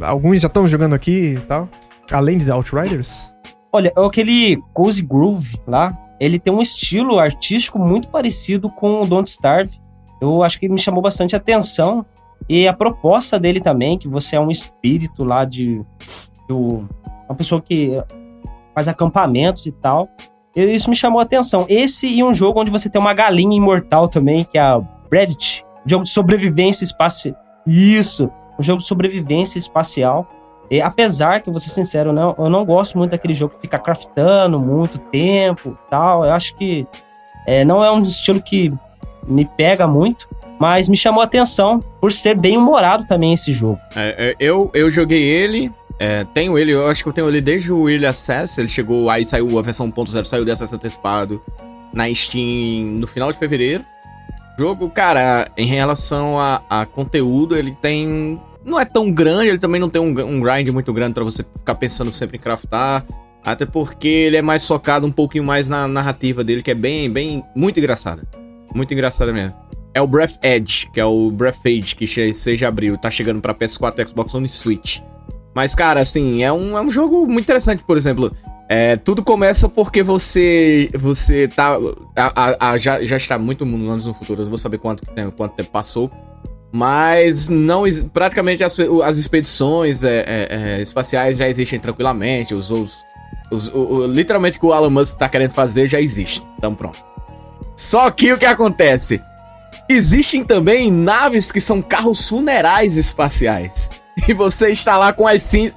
alguns 0.01 0.43
já 0.43 0.49
estão 0.49 0.69
jogando 0.69 0.95
aqui 0.95 1.37
e 1.37 1.41
tal? 1.41 1.69
Além 2.11 2.37
de 2.37 2.51
Outriders? 2.51 3.31
Olha, 3.73 3.93
aquele 3.97 4.61
Cozy 4.75 5.03
Groove 5.03 5.59
lá, 5.67 5.97
ele 6.21 6.39
tem 6.39 6.53
um 6.53 6.61
estilo 6.61 7.19
artístico 7.19 7.79
muito 7.79 8.09
parecido 8.09 8.69
com 8.69 9.03
o 9.03 9.07
Don't 9.07 9.31
Starve. 9.31 9.79
Eu 10.21 10.43
acho 10.43 10.59
que 10.59 10.69
me 10.69 10.79
chamou 10.79 11.01
bastante 11.01 11.37
atenção. 11.37 12.05
E 12.49 12.67
a 12.67 12.73
proposta 12.73 13.39
dele 13.39 13.61
também, 13.61 13.99
que 13.99 14.09
você 14.09 14.37
é 14.37 14.41
um 14.41 14.51
espírito 14.51 15.23
lá 15.25 15.45
de. 15.45 15.83
do- 16.49 16.89
uma 17.29 17.35
pessoa 17.37 17.61
que 17.61 18.03
faz 18.75 18.89
acampamentos 18.89 19.67
e 19.67 19.73
tal. 19.73 20.09
Isso 20.57 20.89
me 20.89 20.97
chamou 20.97 21.21
a 21.21 21.25
atenção. 21.25 21.67
Esse 21.69 22.09
e 22.09 22.25
um 22.25 22.33
jogo 22.33 22.61
onde 22.61 22.71
você 22.71 22.89
tem 22.89 22.99
uma 23.01 23.13
galinha 23.13 23.57
imortal 23.57 24.09
também, 24.09 24.45
que 24.45 24.57
é 24.57 24.63
a 24.63 24.81
Reddit. 25.13 25.65
Jogo 25.85 26.05
de 26.05 26.11
sobrevivência 26.11 26.85
espacial. 26.85 27.35
Isso! 27.67 28.31
Um 28.59 28.63
jogo 28.63 28.81
de 28.81 28.89
sobrevivência 28.89 29.59
espacial. 29.59 30.27
E, 30.71 30.81
apesar 30.83 31.41
que, 31.41 31.51
vou 31.51 31.61
ser 31.61 31.71
sincero, 31.71 32.13
não, 32.13 32.35
eu 32.39 32.51
não 32.51 32.65
gosto 32.65 32.99
muito 32.99 33.13
daquele 33.13 33.35
jogo 33.35 33.55
que 33.55 33.61
fica 33.61 33.79
craftando 33.79 34.59
muito 34.59 34.99
tempo 34.99 35.79
tal. 35.91 36.25
Eu 36.25 36.33
acho 36.35 36.57
que 36.57 36.87
é, 37.47 37.65
não 37.65 37.85
é 37.85 37.91
um 37.93 38.03
estilo 38.03 38.41
que 38.43 38.73
me 39.27 39.45
pega 39.45 39.87
muito, 39.87 40.29
mas 40.59 40.89
me 40.89 40.97
chamou 40.97 41.21
a 41.21 41.25
atenção 41.25 41.81
por 42.01 42.13
ser 42.13 42.37
bem 42.37 42.57
humorado 42.57 43.07
também 43.07 43.33
esse 43.33 43.53
jogo. 43.53 43.79
É, 43.95 44.31
é, 44.31 44.37
eu, 44.41 44.71
eu 44.75 44.91
joguei 44.91 45.23
ele, 45.23 45.73
é, 45.99 46.25
tenho 46.35 46.59
ele, 46.59 46.73
eu 46.73 46.87
acho 46.87 47.03
que 47.03 47.09
eu 47.09 47.13
tenho 47.13 47.29
ele 47.29 47.41
desde 47.41 47.73
o 47.73 47.89
Early 47.89 48.07
Access, 48.07 48.61
ele 48.61 48.69
chegou, 48.69 49.09
aí 49.11 49.25
saiu 49.25 49.59
a 49.59 49.63
versão 49.63 49.91
1.0, 49.91 50.25
saiu 50.25 50.45
de 50.45 50.51
antecipado 50.51 51.43
na 51.93 52.13
Steam 52.13 52.99
no 52.99 53.07
final 53.07 53.33
de 53.33 53.39
fevereiro. 53.39 53.85
O 54.57 54.61
jogo, 54.61 54.91
cara, 54.91 55.49
em 55.57 55.67
relação 55.67 56.39
a, 56.39 56.63
a 56.69 56.87
conteúdo, 56.87 57.57
ele 57.57 57.75
tem... 57.75 58.41
Não 58.65 58.79
é 58.79 58.85
tão 58.85 59.11
grande, 59.11 59.49
ele 59.49 59.59
também 59.59 59.81
não 59.81 59.89
tem 59.89 60.03
um, 60.03 60.09
um 60.09 60.41
grind 60.41 60.69
muito 60.69 60.93
grande 60.93 61.15
pra 61.15 61.25
você 61.25 61.43
ficar 61.43 61.77
pensando 61.77 62.13
sempre 62.13 62.37
em 62.37 62.41
craftar. 62.41 63.05
Até 63.45 63.65
porque 63.65 64.09
ele 64.09 64.37
é 64.37 64.43
mais 64.43 64.67
focado 64.67 65.07
um 65.07 65.13
pouquinho 65.13 65.45
mais 65.45 65.69
na 65.69 65.87
narrativa 65.89 66.45
dele, 66.45 66.63
que 66.63 66.73
é 66.73 66.75
bem, 66.75 67.09
bem, 67.09 67.43
muito 67.55 67.79
engraçada. 67.79 68.23
Muito 68.75 68.93
engraçada 68.93 69.33
mesmo. 69.33 69.55
É 69.95 70.01
o 70.03 70.07
Breath 70.07 70.39
Edge, 70.43 70.89
que 70.93 71.01
é 71.01 71.05
o 71.05 71.31
Breath 71.31 71.65
Edge, 71.65 71.95
que 71.97 72.07
seja 72.33 72.69
abril, 72.69 72.97
tá 72.99 73.11
chegando 73.11 73.41
pra 73.41 73.55
PS4, 73.55 74.09
Xbox 74.09 74.35
One 74.35 74.47
e 74.47 74.49
Switch. 74.49 75.01
Mas, 75.55 75.75
cara, 75.75 76.01
assim, 76.01 76.43
é 76.45 76.53
um, 76.53 76.77
é 76.77 76.81
um 76.81 76.91
jogo 76.91 77.27
muito 77.27 77.45
interessante, 77.45 77.83
por 77.85 77.97
exemplo. 77.97 78.31
É, 78.69 78.97
tudo 78.97 79.23
começa 79.25 79.67
porque 79.69 80.03
você 80.03 80.91
você 80.95 81.49
tá. 81.49 81.77
a- 82.15 82.33
a- 82.55 82.71
a- 82.73 82.79
já, 82.79 83.03
já 83.03 83.17
está 83.17 83.39
muito 83.39 83.65
anos 83.65 84.05
no 84.05 84.13
futuro, 84.13 84.41
eu 84.43 84.45
não 84.45 84.51
vou 84.51 84.59
saber 84.59 84.77
quanto, 84.79 85.07
que 85.07 85.15
tem- 85.15 85.31
quanto 85.31 85.55
tempo 85.55 85.71
passou. 85.71 86.11
Mas 86.71 87.49
não 87.49 87.85
praticamente 88.13 88.63
as, 88.63 88.77
as 89.03 89.17
expedições 89.17 90.05
é, 90.05 90.19
é, 90.19 90.47
é, 90.79 90.83
espaciais 90.83 91.39
já 91.39 91.49
existem 91.49 91.81
tranquilamente. 91.81 92.55
Os, 92.55 92.71
os, 92.71 92.93
os- 93.51 93.71
literalmente 94.15 94.59
o 94.59 94.61
que 94.61 94.67
o 94.67 94.75
Elon 94.75 94.91
Musk 94.91 95.17
tá 95.17 95.29
querendo 95.31 95.53
fazer 95.53 95.87
já 95.87 95.99
existe. 95.99 96.45
Então 96.59 96.75
pronto. 96.75 96.99
Só 97.75 98.11
que 98.11 98.33
o 98.35 98.39
que 98.39 98.45
acontece? 98.45 99.21
Existem 99.89 100.45
também 100.45 100.91
naves 100.91 101.51
que 101.51 101.63
são 101.63 101.81
carros 101.81 102.29
funerais 102.29 102.99
espaciais. 102.99 103.91
E 104.29 104.35
você 104.35 104.71
está 104.71 104.99
lá 104.99 105.13
com 105.13 105.27
as 105.27 105.43
cinzas. 105.43 105.75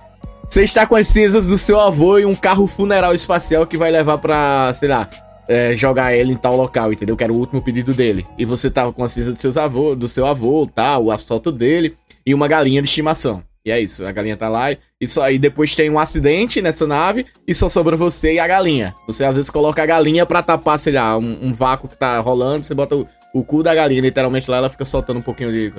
Você 0.50 0.64
está 0.64 0.86
com 0.86 0.96
as 0.96 1.08
cinzas 1.08 1.48
do 1.48 1.58
seu 1.58 1.80
avô 1.80 2.20
e 2.20 2.26
um 2.26 2.36
carro 2.36 2.68
funeral 2.68 3.14
espacial 3.16 3.66
que 3.66 3.78
vai 3.78 3.90
levar 3.90 4.18
pra, 4.18 4.74
sei 4.74 4.90
lá, 4.90 5.10
é, 5.48 5.74
jogar 5.74 6.14
ele 6.14 6.34
em 6.34 6.36
tal 6.36 6.58
local, 6.58 6.92
entendeu? 6.92 7.16
Que 7.16 7.24
era 7.24 7.32
o 7.32 7.38
último 7.38 7.62
pedido 7.62 7.94
dele. 7.94 8.26
E 8.38 8.44
você 8.44 8.70
tava 8.70 8.92
com 8.92 9.02
a 9.02 9.08
cinza 9.08 9.32
do, 9.32 9.40
seus 9.40 9.56
avô, 9.56 9.96
do 9.96 10.10
seu 10.10 10.26
avô, 10.26 10.68
tá? 10.68 10.98
O 10.98 11.10
asfalto 11.10 11.50
dele 11.50 11.96
e 12.26 12.34
uma 12.34 12.50
galinha 12.50 12.82
de 12.82 12.90
estimação. 12.90 13.42
E 13.64 13.72
é 13.72 13.80
isso, 13.80 14.06
a 14.06 14.12
galinha 14.12 14.36
tá 14.36 14.50
lá 14.50 14.76
e 15.00 15.08
só 15.08 15.22
aí 15.22 15.38
depois 15.38 15.76
tem 15.76 15.88
um 15.88 16.00
acidente 16.00 16.64
nessa 16.64 16.88
nave 16.88 17.28
e 17.48 17.54
só 17.54 17.70
sobra 17.70 17.96
você 17.96 18.34
e 18.34 18.40
a 18.40 18.48
galinha. 18.48 18.96
Você 19.06 19.24
às 19.24 19.36
vezes 19.36 19.52
coloca 19.52 19.84
a 19.84 19.86
galinha 19.86 20.26
pra 20.26 20.42
tapar, 20.42 20.80
sei 20.80 20.94
lá, 20.94 21.16
um, 21.16 21.38
um 21.44 21.54
vácuo 21.54 21.88
que 21.88 21.96
tá 21.96 22.20
rolando, 22.20 22.66
você 22.66 22.74
bota 22.74 22.96
o, 22.96 23.08
o 23.34 23.44
cu 23.44 23.64
da 23.64 23.74
galinha 23.74 24.02
literalmente 24.02 24.50
lá, 24.50 24.58
ela 24.58 24.70
fica 24.70 24.86
soltando 24.86 25.20
um 25.20 25.24
pouquinho 25.24 25.52
de. 25.52 25.74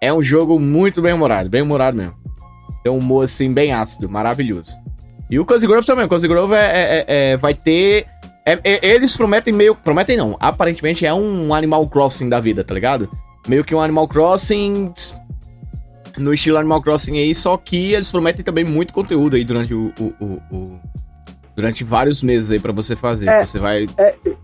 É 0.00 0.12
um 0.12 0.22
jogo 0.22 0.58
muito 0.58 1.02
bem 1.02 1.12
humorado, 1.12 1.48
bem 1.50 1.62
humorado 1.62 1.96
mesmo. 1.96 2.14
Tem 2.82 2.90
um 2.92 2.98
humor 2.98 3.24
assim 3.24 3.52
bem 3.52 3.72
ácido, 3.72 4.08
maravilhoso. 4.08 4.78
E 5.30 5.38
o 5.38 5.44
Cozy 5.44 5.66
Grove 5.66 5.86
também, 5.86 6.06
o 6.06 6.08
Cozy 6.08 6.26
Grove 6.26 6.54
é, 6.54 6.58
é- 6.58 7.04
é- 7.08 7.32
é- 7.32 7.36
vai 7.36 7.54
ter 7.54 8.06
é- 8.46 8.58
é- 8.64 8.86
eles 8.94 9.16
prometem 9.16 9.52
meio. 9.52 9.74
Prometem 9.74 10.16
não. 10.16 10.36
Aparentemente 10.40 11.04
é 11.06 11.12
um 11.14 11.52
Animal 11.54 11.86
Crossing 11.88 12.28
da 12.28 12.40
vida, 12.40 12.64
tá 12.64 12.74
ligado? 12.74 13.08
Meio 13.46 13.64
que 13.64 13.74
um 13.74 13.80
Animal 13.80 14.08
Crossing. 14.08 14.92
No 16.16 16.34
estilo 16.34 16.58
Animal 16.58 16.82
Crossing 16.82 17.16
aí, 17.18 17.34
só 17.34 17.56
que 17.56 17.92
eles 17.92 18.10
prometem 18.10 18.44
também 18.44 18.64
muito 18.64 18.92
conteúdo 18.92 19.36
aí 19.36 19.44
durante 19.44 19.72
o. 19.72 19.92
o- 20.00 20.14
o- 20.24 20.42
o- 20.50 20.80
durante 21.60 21.84
vários 21.84 22.22
meses 22.22 22.50
aí 22.50 22.58
pra 22.58 22.72
você 22.72 22.96
fazer. 22.96 23.28
É. 23.28 23.44
Você 23.44 23.58
vai. 23.58 23.86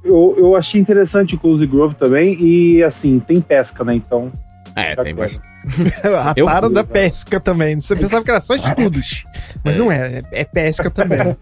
Eu, 0.05 0.35
eu 0.39 0.57
achei 0.57 0.81
interessante 0.81 1.35
o 1.35 1.39
Cozy 1.39 1.67
Grove 1.67 1.95
também. 1.95 2.37
E 2.41 2.83
assim, 2.83 3.19
tem 3.19 3.41
pesca, 3.41 3.83
né? 3.85 3.95
Então. 3.95 4.31
É, 4.75 4.95
tem 4.97 5.15
bastante. 5.15 5.45
A 6.05 6.33
Eu- 6.37 6.47
tara 6.47 6.71
da 6.71 6.85
pesca 6.85 7.41
também. 7.41 7.81
Você 7.81 7.97
pensava 7.97 8.23
que 8.23 8.31
era 8.31 8.41
só 8.41 8.55
estudos. 8.55 9.25
Mas 9.65 9.75
não 9.77 9.91
é, 9.91 10.23
é 10.31 10.45
pesca 10.45 10.91
também. 10.91 11.19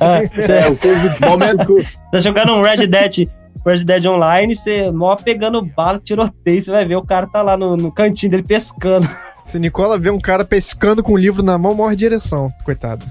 Ah, 0.00 0.20
É, 0.22 0.68
o 0.68 0.76
Cozy 0.76 1.20
Momento. 1.20 1.76
tá 2.10 2.18
jogando 2.18 2.54
um 2.54 2.62
Red 2.62 2.86
Dead, 2.86 3.28
Red 3.64 3.84
Dead 3.84 4.04
Online, 4.06 4.54
você 4.54 4.90
mó 4.90 5.16
pegando 5.16 5.62
bala, 5.62 5.98
tiroteio, 5.98 6.60
você 6.60 6.70
vai 6.70 6.84
ver 6.84 6.96
o 6.96 7.04
cara 7.04 7.26
tá 7.26 7.40
lá 7.42 7.56
no, 7.56 7.76
no 7.76 7.90
cantinho 7.90 8.32
dele 8.32 8.42
pescando. 8.42 9.08
Se 9.46 9.58
Nicola 9.58 9.98
vê 9.98 10.10
um 10.10 10.18
cara 10.18 10.44
pescando 10.44 11.02
com 11.02 11.12
o 11.12 11.18
livro 11.18 11.42
na 11.42 11.58
mão, 11.58 11.74
morre 11.74 11.96
de 11.96 12.06
ereção. 12.06 12.50
Coitado. 12.64 13.04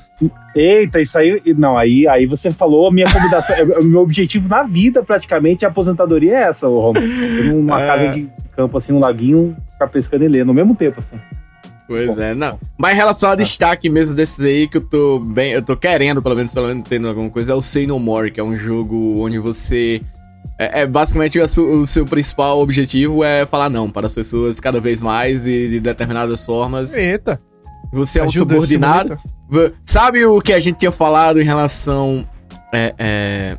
Eita, 0.56 1.00
isso 1.00 1.18
aí. 1.20 1.42
Não, 1.56 1.78
aí, 1.78 2.08
aí 2.08 2.26
você 2.26 2.52
falou 2.52 2.88
a 2.88 2.92
minha 2.92 3.12
combinação. 3.12 3.56
o 3.80 3.84
meu 3.84 4.02
objetivo 4.02 4.50
na 4.50 4.64
vida, 4.64 5.04
praticamente, 5.04 5.64
a 5.64 5.68
aposentadoria 5.68 6.38
é 6.38 6.42
essa, 6.44 6.68
ô 6.68 6.80
Romulo. 6.80 7.06
Eu 7.06 7.44
numa 7.54 7.80
É. 7.84 7.88
casa 7.88 8.08
de 8.10 8.30
campo, 8.56 8.78
assim, 8.78 8.94
um 8.94 9.00
laguinho, 9.00 9.56
ficar 9.72 9.88
pescando 9.88 10.24
e 10.24 10.28
ler 10.28 10.46
no 10.46 10.54
mesmo 10.54 10.76
tempo, 10.76 11.00
assim. 11.00 11.20
Pois 11.88 12.18
é, 12.18 12.34
não. 12.34 12.58
Mas 12.78 12.94
em 12.94 12.96
relação 12.96 13.30
a 13.30 13.36
destaque 13.36 13.90
mesmo 13.90 14.16
desses 14.16 14.40
aí 14.40 14.68
que 14.68 14.78
eu 14.78 14.82
tô 14.82 15.20
bem. 15.20 15.52
Eu 15.52 15.62
tô 15.62 15.76
querendo, 15.76 16.22
pelo 16.22 16.36
menos, 16.36 16.54
pelo 16.54 16.68
menos 16.68 16.88
tendo 16.88 17.08
alguma 17.08 17.30
coisa, 17.30 17.52
é 17.52 17.56
o 17.56 17.62
Say 17.62 17.86
No 17.86 18.00
More, 18.00 18.32
que 18.32 18.40
é 18.40 18.44
um 18.44 18.56
jogo 18.56 19.24
onde 19.24 19.38
você 19.38 20.02
É, 20.58 20.82
é 20.82 20.88
basicamente 20.88 21.40
o, 21.40 21.80
o 21.80 21.86
seu 21.86 22.06
principal 22.06 22.60
objetivo 22.60 23.24
é 23.24 23.46
falar 23.46 23.70
não 23.70 23.90
para 23.90 24.08
as 24.08 24.14
pessoas 24.14 24.60
cada 24.60 24.80
vez 24.80 25.02
mais 25.02 25.48
e 25.48 25.68
de 25.68 25.80
determinadas 25.80 26.46
formas. 26.46 26.96
Eita. 26.96 27.42
Você 27.92 28.20
é 28.20 28.24
um 28.24 28.28
ajuda 28.28 28.56
subordinado. 28.56 29.18
Sabe 29.84 30.26
o 30.26 30.42
que 30.42 30.54
a 30.54 30.60
gente 30.60 30.78
tinha 30.78 30.92
falado 30.92 31.40
em 31.40 31.44
relação. 31.46 32.28
É. 32.74 32.94
é 32.98 33.58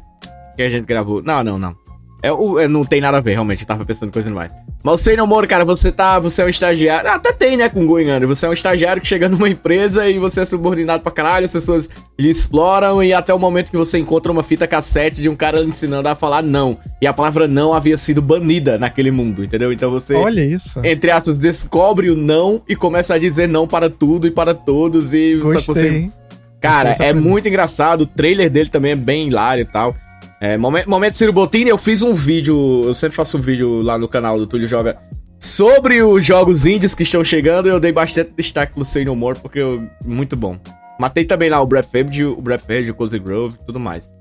que 0.56 0.62
a 0.62 0.70
gente 0.70 0.86
gravou. 0.86 1.22
Não, 1.22 1.42
não, 1.42 1.58
não. 1.58 1.83
É, 2.24 2.32
o- 2.32 2.58
é, 2.58 2.66
não 2.66 2.84
tem 2.84 3.00
nada 3.00 3.18
a 3.18 3.20
ver, 3.20 3.32
realmente. 3.32 3.62
Eu 3.62 3.66
tava 3.68 3.84
pensando 3.84 4.08
em 4.08 4.12
coisa 4.12 4.28
demais. 4.28 4.50
Mas 4.82 4.94
o 4.94 4.98
Sei 4.98 5.16
No 5.16 5.26
More, 5.26 5.46
cara, 5.46 5.64
você 5.64 5.90
tá. 5.92 6.18
Você 6.18 6.42
é 6.42 6.44
um 6.44 6.48
estagiário. 6.48 7.10
Até 7.10 7.32
tem, 7.32 7.56
né, 7.56 7.68
com 7.68 7.86
Going 7.86 8.10
Under. 8.10 8.26
Você 8.28 8.46
é 8.46 8.48
um 8.48 8.52
estagiário 8.52 9.00
que 9.00 9.08
chega 9.08 9.28
numa 9.30 9.48
empresa 9.48 10.08
e 10.08 10.18
você 10.18 10.40
é 10.40 10.46
subordinado 10.46 11.02
pra 11.02 11.12
caralho. 11.12 11.44
As 11.46 11.52
pessoas 11.52 11.88
lhe 12.18 12.28
exploram 12.30 13.02
e 13.02 13.12
até 13.12 13.32
o 13.34 13.38
momento 13.38 13.70
que 13.70 13.76
você 13.76 13.98
encontra 13.98 14.30
uma 14.30 14.42
fita 14.42 14.66
cassete 14.66 15.20
de 15.22 15.28
um 15.28 15.36
cara 15.36 15.60
lhe 15.60 15.68
ensinando 15.68 16.08
a 16.08 16.14
falar 16.14 16.42
não. 16.42 16.78
E 17.00 17.06
a 17.06 17.12
palavra 17.12 17.46
não 17.48 17.72
havia 17.74 17.96
sido 17.98 18.20
banida 18.22 18.78
naquele 18.78 19.10
mundo, 19.10 19.44
entendeu? 19.44 19.72
Então 19.72 19.90
você 19.90 20.14
Olha 20.14 20.44
isso. 20.44 20.80
entre 20.84 21.10
aspas, 21.10 21.38
descobre 21.38 22.10
o 22.10 22.16
não 22.16 22.62
e 22.68 22.74
começa 22.76 23.14
a 23.14 23.18
dizer 23.18 23.48
não 23.48 23.66
para 23.66 23.88
tudo 23.90 24.26
e 24.26 24.30
para 24.30 24.54
todos 24.54 25.12
e 25.12 25.38
só 25.42 25.48
que 25.48 25.52
Gostei. 25.54 25.74
você... 25.74 25.88
hein? 25.88 26.12
Cara, 26.60 26.96
é 26.98 27.12
muito 27.12 27.46
engraçado, 27.46 28.02
o 28.02 28.06
trailer 28.06 28.48
dele 28.48 28.70
também 28.70 28.92
é 28.92 28.96
bem 28.96 29.28
hilário 29.28 29.62
e 29.62 29.66
tal. 29.66 29.94
É, 30.40 30.56
momento, 30.56 30.90
momento 30.90 31.16
Ciro 31.16 31.32
Bottini, 31.32 31.70
eu 31.70 31.78
fiz 31.78 32.02
um 32.02 32.12
vídeo, 32.12 32.82
eu 32.84 32.94
sempre 32.94 33.16
faço 33.16 33.38
um 33.38 33.40
vídeo 33.40 33.80
lá 33.82 33.96
no 33.96 34.08
canal 34.08 34.38
do 34.38 34.46
Túlio 34.46 34.66
Joga 34.66 34.98
sobre 35.38 36.02
os 36.02 36.24
jogos 36.24 36.66
indies 36.66 36.94
que 36.94 37.02
estão 37.02 37.24
chegando 37.24 37.68
e 37.68 37.70
eu 37.70 37.78
dei 37.78 37.92
bastante 37.92 38.32
destaque 38.36 38.74
pro 38.74 38.84
Say 38.84 39.04
No 39.04 39.14
More 39.14 39.38
porque 39.38 39.58
eu, 39.58 39.86
muito 40.04 40.36
bom. 40.36 40.58
Matei 40.98 41.24
também 41.24 41.50
lá 41.50 41.60
o 41.60 41.66
Breath 41.66 41.94
Edge, 41.94 42.24
o 42.24 42.40
Breath 42.40 42.68
Edge, 42.68 42.90
o 42.90 42.94
Cozy 42.94 43.18
Grove 43.18 43.56
e 43.60 43.66
tudo 43.66 43.80
mais. 43.80 44.14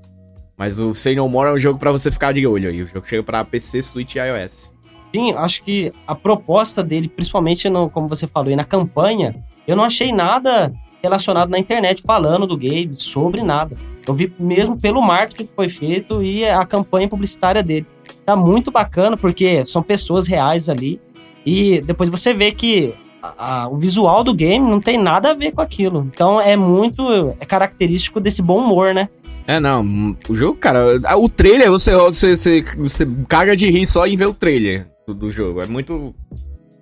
Mas 0.56 0.78
o 0.78 0.94
Say 0.94 1.16
No 1.16 1.28
More 1.28 1.50
é 1.50 1.52
um 1.52 1.58
jogo 1.58 1.78
pra 1.78 1.90
você 1.90 2.10
ficar 2.10 2.32
de 2.32 2.46
olho 2.46 2.68
aí, 2.68 2.82
o 2.82 2.86
jogo 2.86 3.06
chega 3.06 3.22
pra 3.22 3.44
PC, 3.44 3.82
Switch 3.82 4.14
e 4.14 4.18
iOS. 4.18 4.72
Sim, 5.14 5.32
acho 5.34 5.62
que 5.62 5.92
a 6.06 6.14
proposta 6.14 6.82
dele, 6.82 7.08
principalmente 7.08 7.68
no, 7.68 7.88
como 7.88 8.08
você 8.08 8.26
falou, 8.26 8.50
e 8.50 8.56
na 8.56 8.64
campanha, 8.64 9.34
eu 9.66 9.76
não 9.76 9.84
achei 9.84 10.12
nada 10.12 10.72
relacionado 11.04 11.50
na 11.50 11.58
internet 11.58 12.02
falando 12.02 12.46
do 12.46 12.56
game, 12.56 12.94
sobre 12.94 13.42
nada. 13.42 13.76
Eu 14.06 14.12
vi 14.14 14.32
mesmo 14.38 14.76
pelo 14.78 15.00
marketing 15.00 15.44
que 15.44 15.54
foi 15.54 15.68
feito 15.68 16.22
e 16.22 16.44
a 16.44 16.64
campanha 16.66 17.08
publicitária 17.08 17.62
dele. 17.62 17.86
Tá 18.26 18.34
muito 18.34 18.70
bacana 18.70 19.16
porque 19.16 19.64
são 19.64 19.82
pessoas 19.82 20.26
reais 20.26 20.68
ali 20.68 21.00
e 21.44 21.80
depois 21.82 22.10
você 22.10 22.32
vê 22.34 22.50
que 22.52 22.94
a- 23.22 23.62
a- 23.64 23.68
o 23.68 23.76
visual 23.76 24.24
do 24.24 24.34
game 24.34 24.68
não 24.68 24.80
tem 24.80 24.98
nada 24.98 25.30
a 25.30 25.34
ver 25.34 25.52
com 25.52 25.60
aquilo. 25.60 26.06
Então 26.10 26.40
é 26.40 26.56
muito 26.56 27.34
é 27.40 27.44
característico 27.46 28.20
desse 28.20 28.42
bom 28.42 28.58
humor, 28.58 28.92
né? 28.94 29.08
É, 29.46 29.60
não, 29.60 30.16
o 30.28 30.34
jogo, 30.34 30.56
cara, 30.58 30.96
o 31.18 31.28
trailer, 31.28 31.70
você, 31.70 31.94
você, 31.94 32.34
você, 32.34 32.64
você 32.78 33.06
caga 33.28 33.54
de 33.54 33.70
rir 33.70 33.86
só 33.86 34.06
em 34.06 34.16
ver 34.16 34.26
o 34.26 34.32
trailer 34.34 34.86
do, 35.06 35.12
do 35.14 35.30
jogo. 35.30 35.60
É 35.62 35.66
muito. 35.66 36.14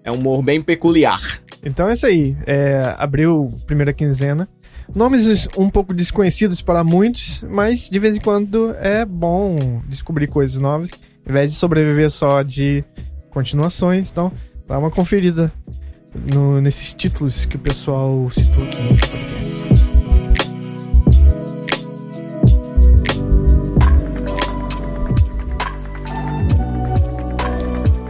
É 0.04 0.10
um 0.12 0.14
humor 0.14 0.42
bem 0.42 0.62
peculiar. 0.62 1.20
Então 1.62 1.88
é 1.88 1.92
isso 1.92 2.06
aí. 2.06 2.36
É, 2.46 2.94
abriu 2.98 3.52
primeira 3.66 3.92
quinzena. 3.92 4.48
Nomes 4.94 5.48
um 5.56 5.70
pouco 5.70 5.94
desconhecidos 5.94 6.60
para 6.60 6.82
muitos, 6.84 7.44
mas 7.48 7.88
de 7.88 7.98
vez 7.98 8.16
em 8.16 8.20
quando 8.20 8.74
é 8.80 9.04
bom 9.06 9.80
descobrir 9.88 10.26
coisas 10.26 10.58
novas, 10.58 10.90
ao 11.24 11.30
invés 11.30 11.50
de 11.52 11.56
sobreviver 11.56 12.10
só 12.10 12.42
de 12.42 12.84
continuações. 13.30 14.10
Então, 14.10 14.30
dá 14.66 14.78
uma 14.78 14.90
conferida 14.90 15.50
no- 16.34 16.60
nesses 16.60 16.92
títulos 16.92 17.46
que 17.46 17.56
o 17.56 17.60
pessoal 17.60 18.28
citou 18.32 18.62
aqui 18.64 18.76
no. 18.82 19.41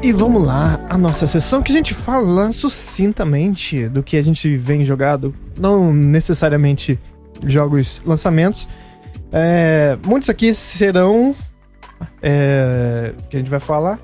E 0.02 0.10
vamos 0.10 0.44
lá, 0.44 0.84
a 0.90 0.98
nossa 0.98 1.28
sessão 1.28 1.62
que 1.62 1.70
a 1.70 1.74
gente 1.76 1.94
fala 1.94 2.52
sucintamente 2.52 3.88
do 3.88 4.02
que 4.02 4.16
a 4.16 4.22
gente 4.22 4.56
vem 4.56 4.82
jogado, 4.82 5.32
não 5.56 5.94
necessariamente 5.94 6.98
jogos 7.46 8.02
lançamentos. 8.04 8.68
É, 9.30 9.96
muitos 10.04 10.28
aqui 10.28 10.52
serão 10.54 11.36
é, 12.20 13.14
que 13.30 13.36
a 13.36 13.38
gente 13.38 13.48
vai 13.48 13.60
falar, 13.60 14.00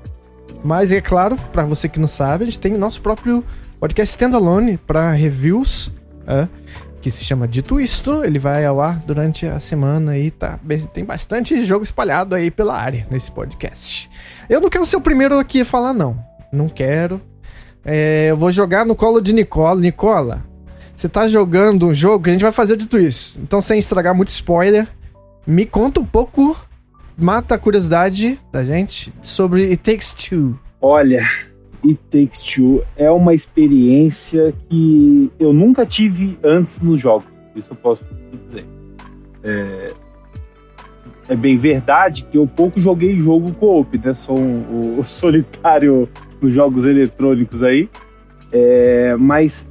mas 0.63 0.93
é 0.93 1.01
claro, 1.01 1.35
para 1.51 1.65
você 1.65 1.89
que 1.89 1.99
não 1.99 2.07
sabe, 2.07 2.43
a 2.43 2.45
gente 2.45 2.59
tem 2.59 2.77
nosso 2.77 3.01
próprio 3.01 3.43
podcast 3.77 4.13
standalone 4.13 4.77
para 4.77 5.11
reviews, 5.11 5.91
é, 6.25 6.47
que 7.01 7.09
se 7.09 7.23
chama 7.23 7.47
Dito 7.47 7.79
Isto. 7.79 8.23
Ele 8.23 8.39
vai 8.39 8.65
ao 8.65 8.81
ar 8.81 8.99
durante 8.99 9.45
a 9.45 9.59
semana 9.59 10.17
e 10.17 10.31
tá, 10.31 10.59
tem 10.93 11.03
bastante 11.03 11.63
jogo 11.65 11.83
espalhado 11.83 12.35
aí 12.35 12.51
pela 12.51 12.75
área 12.75 13.07
nesse 13.09 13.31
podcast. 13.31 14.09
Eu 14.49 14.61
não 14.61 14.69
quero 14.69 14.85
ser 14.85 14.97
o 14.97 15.01
primeiro 15.01 15.37
aqui 15.37 15.61
a 15.61 15.65
falar, 15.65 15.93
não. 15.93 16.17
Não 16.51 16.67
quero. 16.67 17.21
É, 17.85 18.27
eu 18.29 18.37
vou 18.37 18.51
jogar 18.51 18.85
no 18.85 18.95
colo 18.95 19.21
de 19.21 19.33
Nicola. 19.33 19.79
Nicola, 19.79 20.43
você 20.95 21.07
tá 21.07 21.27
jogando 21.27 21.87
um 21.87 21.93
jogo 21.93 22.23
que 22.23 22.29
a 22.29 22.33
gente 22.33 22.41
vai 22.41 22.51
fazer 22.51 22.75
dito 22.75 22.97
isso. 22.97 23.39
Então, 23.41 23.61
sem 23.61 23.79
estragar 23.79 24.13
muito 24.13 24.29
spoiler, 24.29 24.87
me 25.47 25.65
conta 25.65 25.99
um 25.99 26.05
pouco, 26.05 26.57
mata 27.17 27.55
a 27.55 27.57
curiosidade 27.57 28.39
da 28.51 28.63
gente 28.63 29.13
sobre 29.21 29.63
It 29.63 29.77
Takes 29.77 30.11
Two. 30.11 30.59
Olha, 30.81 31.21
It 31.85 31.99
Takes 32.09 32.41
Two 32.43 32.83
é 32.95 33.09
uma 33.09 33.33
experiência 33.33 34.53
que 34.69 35.31
eu 35.39 35.53
nunca 35.53 35.85
tive 35.85 36.37
antes 36.43 36.81
nos 36.81 36.99
jogos. 36.99 37.27
Isso 37.55 37.71
eu 37.71 37.77
posso 37.77 38.05
dizer. 38.45 38.65
É, 39.43 39.91
é 41.29 41.35
bem 41.35 41.55
verdade 41.57 42.23
que 42.25 42.37
eu 42.37 42.45
pouco 42.47 42.79
joguei 42.79 43.15
jogo 43.17 43.51
co-op, 43.53 43.97
né? 43.97 44.13
Sou 44.13 44.37
um, 44.39 44.97
o 44.99 45.03
solitário 45.03 46.07
dos 46.41 46.51
jogos 46.51 46.85
eletrônicos 46.85 47.63
aí. 47.63 47.89
É, 48.51 49.15
mas 49.17 49.69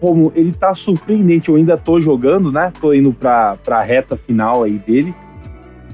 como 0.00 0.32
ele 0.34 0.52
tá 0.52 0.74
surpreendente, 0.74 1.48
eu 1.48 1.56
ainda 1.56 1.76
tô 1.76 2.00
jogando, 2.00 2.50
né? 2.50 2.72
Tô 2.80 2.92
indo 2.92 3.12
pra, 3.12 3.56
pra 3.62 3.82
reta 3.82 4.16
final 4.16 4.64
aí 4.64 4.78
dele. 4.78 5.14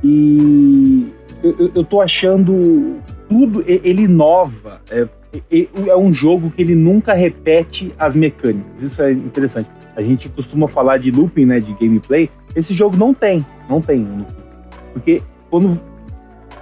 E 0.02 1.12
eu, 1.42 1.70
eu- 1.74 1.84
tô 1.84 2.00
achando 2.00 2.96
tudo, 3.28 3.62
ele 3.66 4.02
inova. 4.02 4.80
É, 4.90 5.06
é 5.86 5.96
um 5.96 6.12
jogo 6.12 6.50
que 6.50 6.62
ele 6.62 6.74
nunca 6.74 7.12
repete 7.12 7.92
as 7.98 8.16
mecânicas. 8.16 8.82
Isso 8.82 9.02
é 9.02 9.12
interessante. 9.12 9.70
A 9.94 10.02
gente 10.02 10.28
costuma 10.28 10.66
falar 10.66 10.98
de 10.98 11.10
looping, 11.10 11.44
né, 11.44 11.60
de 11.60 11.72
gameplay. 11.74 12.30
Esse 12.54 12.74
jogo 12.74 12.96
não 12.96 13.12
tem, 13.12 13.44
não 13.68 13.80
tem. 13.80 14.00
um 14.00 14.18
looping. 14.18 14.34
Porque 14.92 15.22
quando 15.50 15.80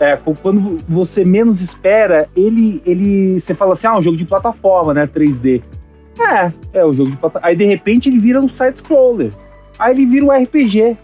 é, 0.00 0.18
quando 0.42 0.78
você 0.88 1.24
menos 1.24 1.62
espera, 1.62 2.28
ele 2.36 2.82
ele 2.84 3.38
você 3.38 3.54
fala 3.54 3.74
assim, 3.74 3.86
ah, 3.86 3.96
um 3.96 4.02
jogo 4.02 4.16
de 4.16 4.24
plataforma, 4.24 4.92
né, 4.92 5.06
3D. 5.06 5.62
É, 6.18 6.80
é 6.80 6.84
o 6.84 6.92
jogo 6.92 7.10
de 7.10 7.16
plataforma. 7.16 7.48
Aí 7.48 7.56
de 7.56 7.64
repente 7.64 8.08
ele 8.08 8.18
vira 8.18 8.40
um 8.40 8.48
side 8.48 8.78
scroller. 8.78 9.32
Aí 9.78 9.92
ele 9.92 10.06
vira 10.06 10.24
um 10.24 10.30
RPG, 10.30 10.96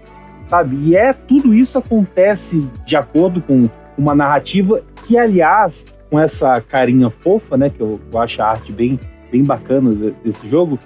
sabe? 0.48 0.77
E 0.83 0.96
é 0.96 1.12
tudo 1.12 1.55
isso 1.55 1.79
acontece 1.79 2.70
de 2.85 2.96
acordo 2.96 3.40
com 3.40 3.68
uma 3.96 4.14
narrativa 4.14 4.83
que, 5.07 5.18
aliás, 5.18 5.87
com 6.12 6.20
essa 6.20 6.61
carinha 6.61 7.09
fofa, 7.09 7.57
né? 7.57 7.70
Que 7.70 7.81
eu, 7.81 7.98
eu 8.12 8.18
acho 8.20 8.42
a 8.42 8.46
arte 8.51 8.70
bem, 8.70 9.01
bem 9.31 9.42
bacana 9.42 9.94
de- 9.94 10.11
desse 10.22 10.46
jogo, 10.46 10.79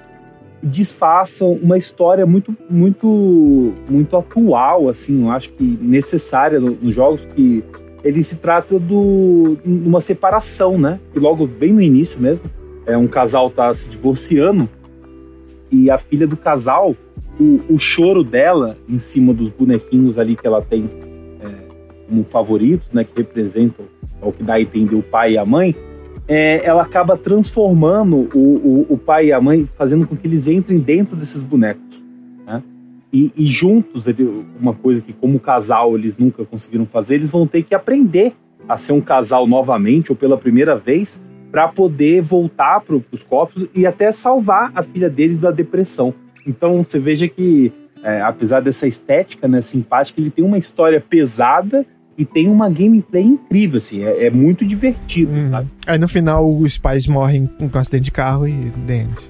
disfarçam 0.62 1.50
uma 1.54 1.76
história 1.76 2.24
muito, 2.24 2.56
muito, 2.70 3.74
muito 3.90 4.16
atual, 4.16 4.88
assim. 4.88 5.24
Eu 5.24 5.30
acho 5.32 5.50
que 5.50 5.64
necessária 5.82 6.60
no- 6.60 6.78
nos 6.80 6.94
jogos 6.94 7.26
que 7.34 7.64
ele 8.04 8.22
se 8.22 8.36
trata 8.36 8.78
do, 8.78 9.56
de 9.64 9.88
uma 9.88 10.00
separação, 10.00 10.78
né? 10.78 11.00
E 11.12 11.18
logo 11.18 11.44
bem 11.44 11.72
no 11.72 11.82
início 11.82 12.20
mesmo, 12.20 12.44
é 12.86 12.96
um 12.96 13.08
casal 13.08 13.50
tá 13.50 13.74
se 13.74 13.90
divorciando 13.90 14.68
e 15.72 15.90
a 15.90 15.98
filha 15.98 16.24
do 16.28 16.36
casal, 16.36 16.94
o, 17.40 17.74
o 17.74 17.78
choro 17.80 18.22
dela 18.22 18.78
em 18.88 19.00
cima 19.00 19.34
dos 19.34 19.48
bonequinhos 19.48 20.20
ali 20.20 20.36
que 20.36 20.46
ela 20.46 20.62
tem 20.62 20.88
é, 21.40 21.48
como 22.08 22.22
favoritos, 22.22 22.92
né? 22.92 23.02
Que 23.02 23.10
representam 23.16 23.84
o 24.20 24.32
que 24.32 24.42
dá 24.42 24.54
a 24.54 24.60
entender 24.60 24.94
o 24.94 25.02
pai 25.02 25.32
e 25.32 25.38
a 25.38 25.44
mãe. 25.44 25.74
é, 26.28 26.64
ela 26.64 26.82
acaba 26.82 27.16
transformando 27.16 28.28
o, 28.34 28.38
o, 28.38 28.86
o 28.90 28.98
pai 28.98 29.26
e 29.26 29.32
a 29.32 29.40
mãe, 29.40 29.68
fazendo 29.76 30.06
com 30.06 30.16
que 30.16 30.26
eles 30.26 30.48
entrem 30.48 30.78
dentro 30.78 31.16
desses 31.16 31.42
bonecos. 31.42 32.02
Né? 32.44 32.62
E, 33.12 33.32
e 33.36 33.46
juntos, 33.46 34.04
uma 34.60 34.74
coisa 34.74 35.00
que, 35.00 35.12
como 35.12 35.38
casal, 35.38 35.96
eles 35.96 36.16
nunca 36.16 36.44
conseguiram 36.44 36.84
fazer, 36.84 37.16
eles 37.16 37.30
vão 37.30 37.46
ter 37.46 37.62
que 37.62 37.74
aprender 37.74 38.32
a 38.68 38.76
ser 38.76 38.92
um 38.92 39.00
casal 39.00 39.46
novamente, 39.46 40.10
ou 40.10 40.16
pela 40.16 40.36
primeira 40.36 40.76
vez, 40.76 41.22
para 41.52 41.68
poder 41.68 42.20
voltar 42.20 42.80
para 42.80 43.00
os 43.12 43.22
corpos 43.22 43.68
e 43.74 43.86
até 43.86 44.10
salvar 44.10 44.72
a 44.74 44.82
filha 44.82 45.08
deles 45.08 45.38
da 45.38 45.52
depressão. 45.52 46.12
Então 46.44 46.82
você 46.82 46.98
veja 46.98 47.28
que, 47.28 47.72
é, 48.02 48.20
apesar 48.20 48.60
dessa 48.60 48.88
estética 48.88 49.46
né, 49.46 49.62
simpática, 49.62 50.20
ele 50.20 50.30
tem 50.30 50.44
uma 50.44 50.58
história 50.58 51.00
pesada 51.00 51.86
e 52.18 52.24
tem 52.24 52.48
uma 52.48 52.70
gameplay 52.70 53.22
incrível, 53.22 53.76
assim, 53.78 54.02
é, 54.02 54.26
é 54.26 54.30
muito 54.30 54.64
divertido, 54.66 55.32
Uhum. 55.32 55.50
sabe? 55.50 55.68
Aí 55.86 55.98
no 55.98 56.08
final 56.08 56.50
os 56.58 56.78
pais 56.78 57.06
morrem 57.06 57.46
com 57.58 57.66
um 57.66 57.78
acidente 57.78 58.04
de 58.04 58.10
carro 58.10 58.48
e 58.48 58.52
dente. 58.86 59.28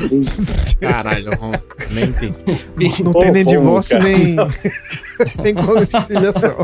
Caralho, 0.80 1.30
Ron, 1.40 1.52
nem 1.92 2.12
tem. 2.12 2.34
Não 3.04 3.12
tem 3.12 3.30
nem 3.32 3.44
divórcio, 3.44 3.98
cara. 3.98 4.08
nem, 4.08 4.36
nem 5.42 5.54
conciliação. 5.54 6.56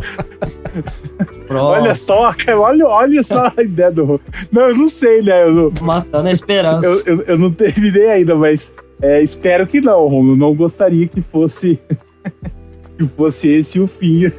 Pronto, 1.46 1.64
Olha 1.64 1.94
só, 1.94 2.30
olha, 2.48 2.87
olha 2.87 3.22
só 3.22 3.52
a 3.56 3.62
ideia 3.62 3.90
do. 3.90 4.20
Não, 4.52 4.68
eu 4.68 4.76
não 4.76 4.88
sei, 4.88 5.22
né? 5.22 5.42
Eu, 5.44 5.52
não- 5.52 5.72
matando 5.87 6.28
a 6.28 6.33
esperança. 6.33 6.87
eu, 6.87 7.02
eu, 7.06 7.22
eu 7.22 7.38
não 7.38 7.50
terminei 7.50 8.09
ainda, 8.11 8.35
mas 8.35 8.74
é, 9.00 9.22
espero 9.22 9.66
que 9.66 9.80
não, 9.80 9.98
Romulo. 10.09 10.37
Não 10.37 10.54
gostaria 10.54 11.09
que 11.09 11.20
fosse 11.20 11.78
que 12.98 13.04
fosse 13.09 13.48
esse 13.50 13.80
o 13.80 13.87
fim 13.87 14.30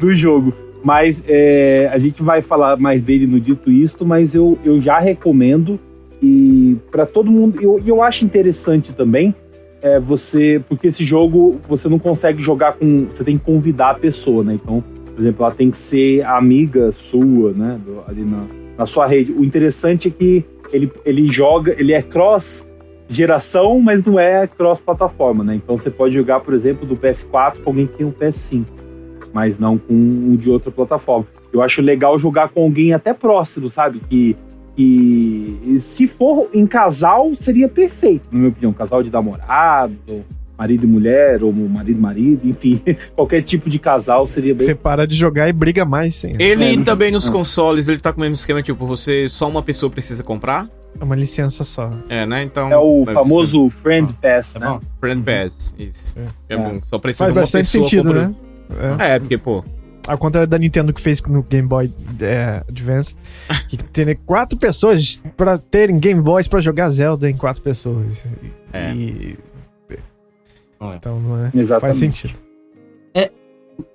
do 0.00 0.14
jogo. 0.14 0.52
Mas 0.82 1.24
é, 1.26 1.90
a 1.92 1.98
gente 1.98 2.22
vai 2.22 2.40
falar 2.40 2.76
mais 2.78 3.02
dele 3.02 3.26
no 3.26 3.40
dito 3.40 3.70
isto, 3.70 4.06
mas 4.06 4.34
eu, 4.34 4.58
eu 4.64 4.80
já 4.80 4.98
recomendo 4.98 5.78
e 6.22 6.76
para 6.90 7.04
todo 7.06 7.30
mundo. 7.30 7.58
Eu, 7.60 7.80
eu 7.84 8.02
acho 8.02 8.24
interessante 8.24 8.92
também 8.92 9.34
é, 9.82 9.98
você, 9.98 10.62
porque 10.68 10.88
esse 10.88 11.04
jogo 11.04 11.60
você 11.68 11.88
não 11.88 11.98
consegue 11.98 12.42
jogar 12.42 12.74
com, 12.74 13.06
você 13.06 13.24
tem 13.24 13.38
que 13.38 13.44
convidar 13.44 13.90
a 13.90 13.94
pessoa, 13.94 14.42
né? 14.44 14.54
Então, 14.54 14.82
por 15.14 15.20
exemplo, 15.20 15.44
ela 15.44 15.54
tem 15.54 15.70
que 15.70 15.78
ser 15.78 16.24
amiga 16.24 16.92
sua, 16.92 17.52
né? 17.52 17.78
do- 17.84 18.02
ali 18.06 18.24
na, 18.24 18.46
na 18.76 18.86
sua 18.86 19.06
rede. 19.06 19.32
O 19.32 19.44
interessante 19.44 20.08
é 20.08 20.10
que 20.10 20.44
ele, 20.72 20.90
ele 21.04 21.28
joga, 21.30 21.74
ele 21.78 21.92
é 21.92 22.02
cross 22.02 22.66
geração, 23.08 23.80
mas 23.80 24.04
não 24.04 24.18
é 24.20 24.46
cross 24.46 24.80
plataforma, 24.80 25.42
né? 25.42 25.54
Então 25.54 25.76
você 25.76 25.90
pode 25.90 26.14
jogar, 26.14 26.40
por 26.40 26.52
exemplo, 26.54 26.86
do 26.86 26.96
PS4 26.96 27.62
com 27.62 27.70
alguém 27.70 27.86
que 27.86 27.94
tem 27.94 28.06
um 28.06 28.12
PS5, 28.12 28.64
mas 29.32 29.58
não 29.58 29.76
com 29.78 29.94
um 29.94 30.36
de 30.36 30.50
outra 30.50 30.70
plataforma. 30.70 31.26
Eu 31.52 31.62
acho 31.62 31.80
legal 31.82 32.18
jogar 32.18 32.48
com 32.50 32.62
alguém 32.62 32.92
até 32.92 33.14
próximo, 33.14 33.70
sabe? 33.70 34.00
Que, 34.10 34.36
que 34.76 35.76
se 35.80 36.06
for 36.06 36.48
em 36.52 36.66
casal, 36.66 37.32
seria 37.34 37.68
perfeito, 37.68 38.24
na 38.30 38.38
minha 38.38 38.50
opinião. 38.50 38.72
Casal 38.72 39.02
de 39.02 39.10
namorado, 39.10 39.94
marido 40.56 40.84
e 40.84 40.86
mulher, 40.86 41.42
ou 41.42 41.52
marido 41.52 41.96
e 41.98 42.00
marido, 42.00 42.48
enfim, 42.48 42.80
qualquer 43.16 43.42
tipo 43.42 43.70
de 43.70 43.78
casal 43.78 44.26
seria 44.26 44.54
bem. 44.54 44.66
Você 44.66 44.74
para 44.74 45.06
de 45.06 45.16
jogar 45.16 45.48
e 45.48 45.52
briga 45.52 45.84
mais, 45.84 46.14
sim. 46.16 46.32
Ele 46.38 46.74
É, 46.74 46.84
também 46.84 47.10
nos 47.10 47.28
ah. 47.28 47.32
consoles, 47.32 47.88
ele 47.88 47.98
tá 48.00 48.12
com 48.12 48.18
o 48.18 48.20
mesmo 48.20 48.34
esquema, 48.34 48.62
tipo, 48.62 48.86
você 48.86 49.28
só 49.28 49.48
uma 49.48 49.62
pessoa 49.62 49.90
precisa 49.90 50.22
comprar. 50.22 50.68
É 51.00 51.04
uma 51.04 51.14
licença 51.14 51.64
só. 51.64 51.90
É, 52.08 52.26
né? 52.26 52.42
Então. 52.42 52.70
É 52.72 52.76
o 52.78 53.04
famoso 53.04 53.68
Friend 53.70 54.12
Pass, 54.14 54.56
É 54.56 54.58
né? 54.58 54.66
bom. 54.66 54.80
Friend 55.00 55.22
Pass. 55.22 55.74
Isso. 55.78 56.18
É, 56.48 56.54
É. 56.54 56.56
bom. 56.56 56.80
Só 56.86 56.98
precisa 56.98 57.24
Faz 57.26 57.36
uma 57.36 57.40
bastante 57.42 57.64
pessoa 57.66 57.84
sentido, 57.84 58.04
comprar- 58.08 58.28
né? 58.28 58.34
É. 58.98 59.14
É, 59.14 59.18
porque, 59.18 59.38
pô. 59.38 59.64
Ao 60.06 60.16
contrário 60.16 60.48
da 60.48 60.56
Nintendo 60.56 60.92
que 60.92 61.02
fez 61.02 61.20
no 61.22 61.42
Game 61.42 61.68
Boy 61.68 61.92
é, 62.20 62.62
Advance, 62.66 63.14
que 63.68 63.76
tem 63.76 64.16
quatro 64.24 64.58
pessoas 64.58 65.22
pra 65.36 65.58
terem 65.58 65.98
Game 65.98 66.22
Boys 66.22 66.48
pra 66.48 66.60
jogar 66.60 66.88
Zelda 66.88 67.28
em 67.28 67.36
quatro 67.36 67.62
pessoas. 67.62 68.16
É. 68.72 68.94
E... 68.94 69.38
É. 69.90 69.98
Então 70.96 71.20
não 71.20 71.36
é. 71.38 71.50
Faz 71.50 71.54
Exatamente. 71.56 71.98
sentido. 71.98 72.48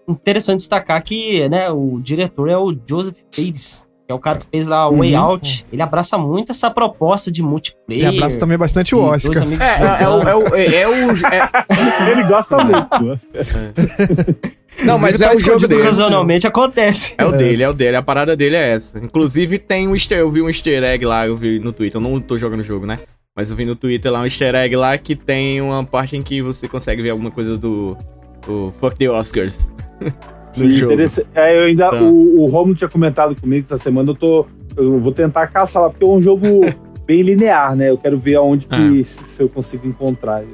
Interessante 0.07 0.59
destacar 0.59 1.01
que 1.03 1.47
né, 1.49 1.69
o 1.69 1.99
diretor 2.01 2.49
é 2.49 2.57
o 2.57 2.75
Joseph 2.85 3.19
Fares, 3.31 3.89
que 4.05 4.11
é 4.11 4.13
o 4.13 4.19
cara 4.19 4.39
que 4.39 4.45
fez 4.51 4.67
lá 4.67 4.87
o 4.89 4.97
Way 4.97 5.15
Uhum. 5.15 5.21
Out. 5.21 5.65
Ele 5.71 5.81
abraça 5.81 6.17
muito 6.17 6.51
essa 6.51 6.69
proposta 6.69 7.31
de 7.31 7.41
multiplayer. 7.41 8.09
abraça 8.09 8.37
também 8.39 8.57
bastante 8.57 8.93
o 8.93 8.99
Oscar. 8.99 9.43
É, 9.43 10.01
é, 10.01 10.03
é 10.03 10.09
o. 10.09 10.21
É 10.21 10.35
o, 10.35 10.55
é, 10.55 10.75
é 10.81 10.87
o 10.87 11.11
é- 11.11 12.11
Ele 12.11 12.23
gosta 12.23 12.57
muito. 12.57 13.03
né? 13.03 13.19
não, 14.83 14.97
mas 14.99 15.21
Inclusive, 15.21 15.23
é 15.23 15.27
tá 15.27 15.33
o 15.35 15.39
jogo 15.39 15.67
dele. 15.67 15.81
Ocasionalmente 15.81 16.45
acontece. 16.47 17.13
É 17.17 17.25
o 17.25 17.33
É. 17.33 17.37
dele, 17.37 17.63
é 17.63 17.69
o 17.69 17.73
dele. 17.73 17.95
A 17.97 18.01
parada 18.03 18.35
dele 18.35 18.55
é 18.55 18.71
essa. 18.73 18.99
Inclusive, 18.99 19.57
tem 19.57 19.87
um 19.87 19.93
easter, 19.93 20.17
eu 20.19 20.29
vi 20.29 20.41
um 20.41 20.47
easter 20.49 20.83
egg 20.83 21.05
lá, 21.05 21.25
eu 21.25 21.37
vi 21.37 21.59
no 21.59 21.71
Twitter. 21.71 22.01
Eu 22.01 22.03
não 22.09 22.19
tô 22.19 22.37
jogando 22.37 22.59
o 22.59 22.63
jogo, 22.63 22.85
né? 22.85 22.99
Mas 23.35 23.49
eu 23.49 23.55
vi 23.57 23.65
no 23.65 23.75
Twitter 23.75 24.11
lá 24.11 24.19
um 24.19 24.25
easter 24.25 24.53
egg 24.53 24.75
lá 24.75 24.97
que 24.97 25.15
tem 25.15 25.59
uma 25.61 25.83
parte 25.83 26.15
em 26.17 26.21
que 26.21 26.41
você 26.41 26.67
consegue 26.67 27.01
ver 27.01 27.11
alguma 27.11 27.31
coisa 27.31 27.57
do. 27.57 27.97
do 28.45 28.69
Fuck 28.79 28.95
the 28.97 29.09
Oscars. 29.09 29.71
no 30.57 30.69
jogo. 30.69 30.93
É, 31.35 31.59
eu 31.59 31.63
ainda, 31.65 31.89
Tá. 31.89 32.01
o, 32.01 32.41
o 32.41 32.45
Romulo 32.47 32.75
tinha 32.75 32.89
comentado 32.89 33.39
comigo 33.39 33.65
essa 33.65 33.77
semana, 33.77 34.11
eu 34.11 34.15
tô. 34.15 34.45
Eu 34.75 34.99
vou 34.99 35.11
tentar 35.11 35.47
caçar 35.47 35.83
lá, 35.83 35.89
porque 35.89 36.03
é 36.03 36.07
um 36.07 36.21
jogo 36.21 36.45
bem 37.05 37.21
linear, 37.21 37.75
né? 37.75 37.89
Eu 37.89 37.97
quero 37.97 38.17
ver 38.17 38.35
aonde 38.35 38.65
que 38.65 39.03
se, 39.03 39.23
se 39.25 39.43
eu 39.43 39.49
consigo 39.49 39.87
encontrar 39.87 40.41
ele. 40.41 40.53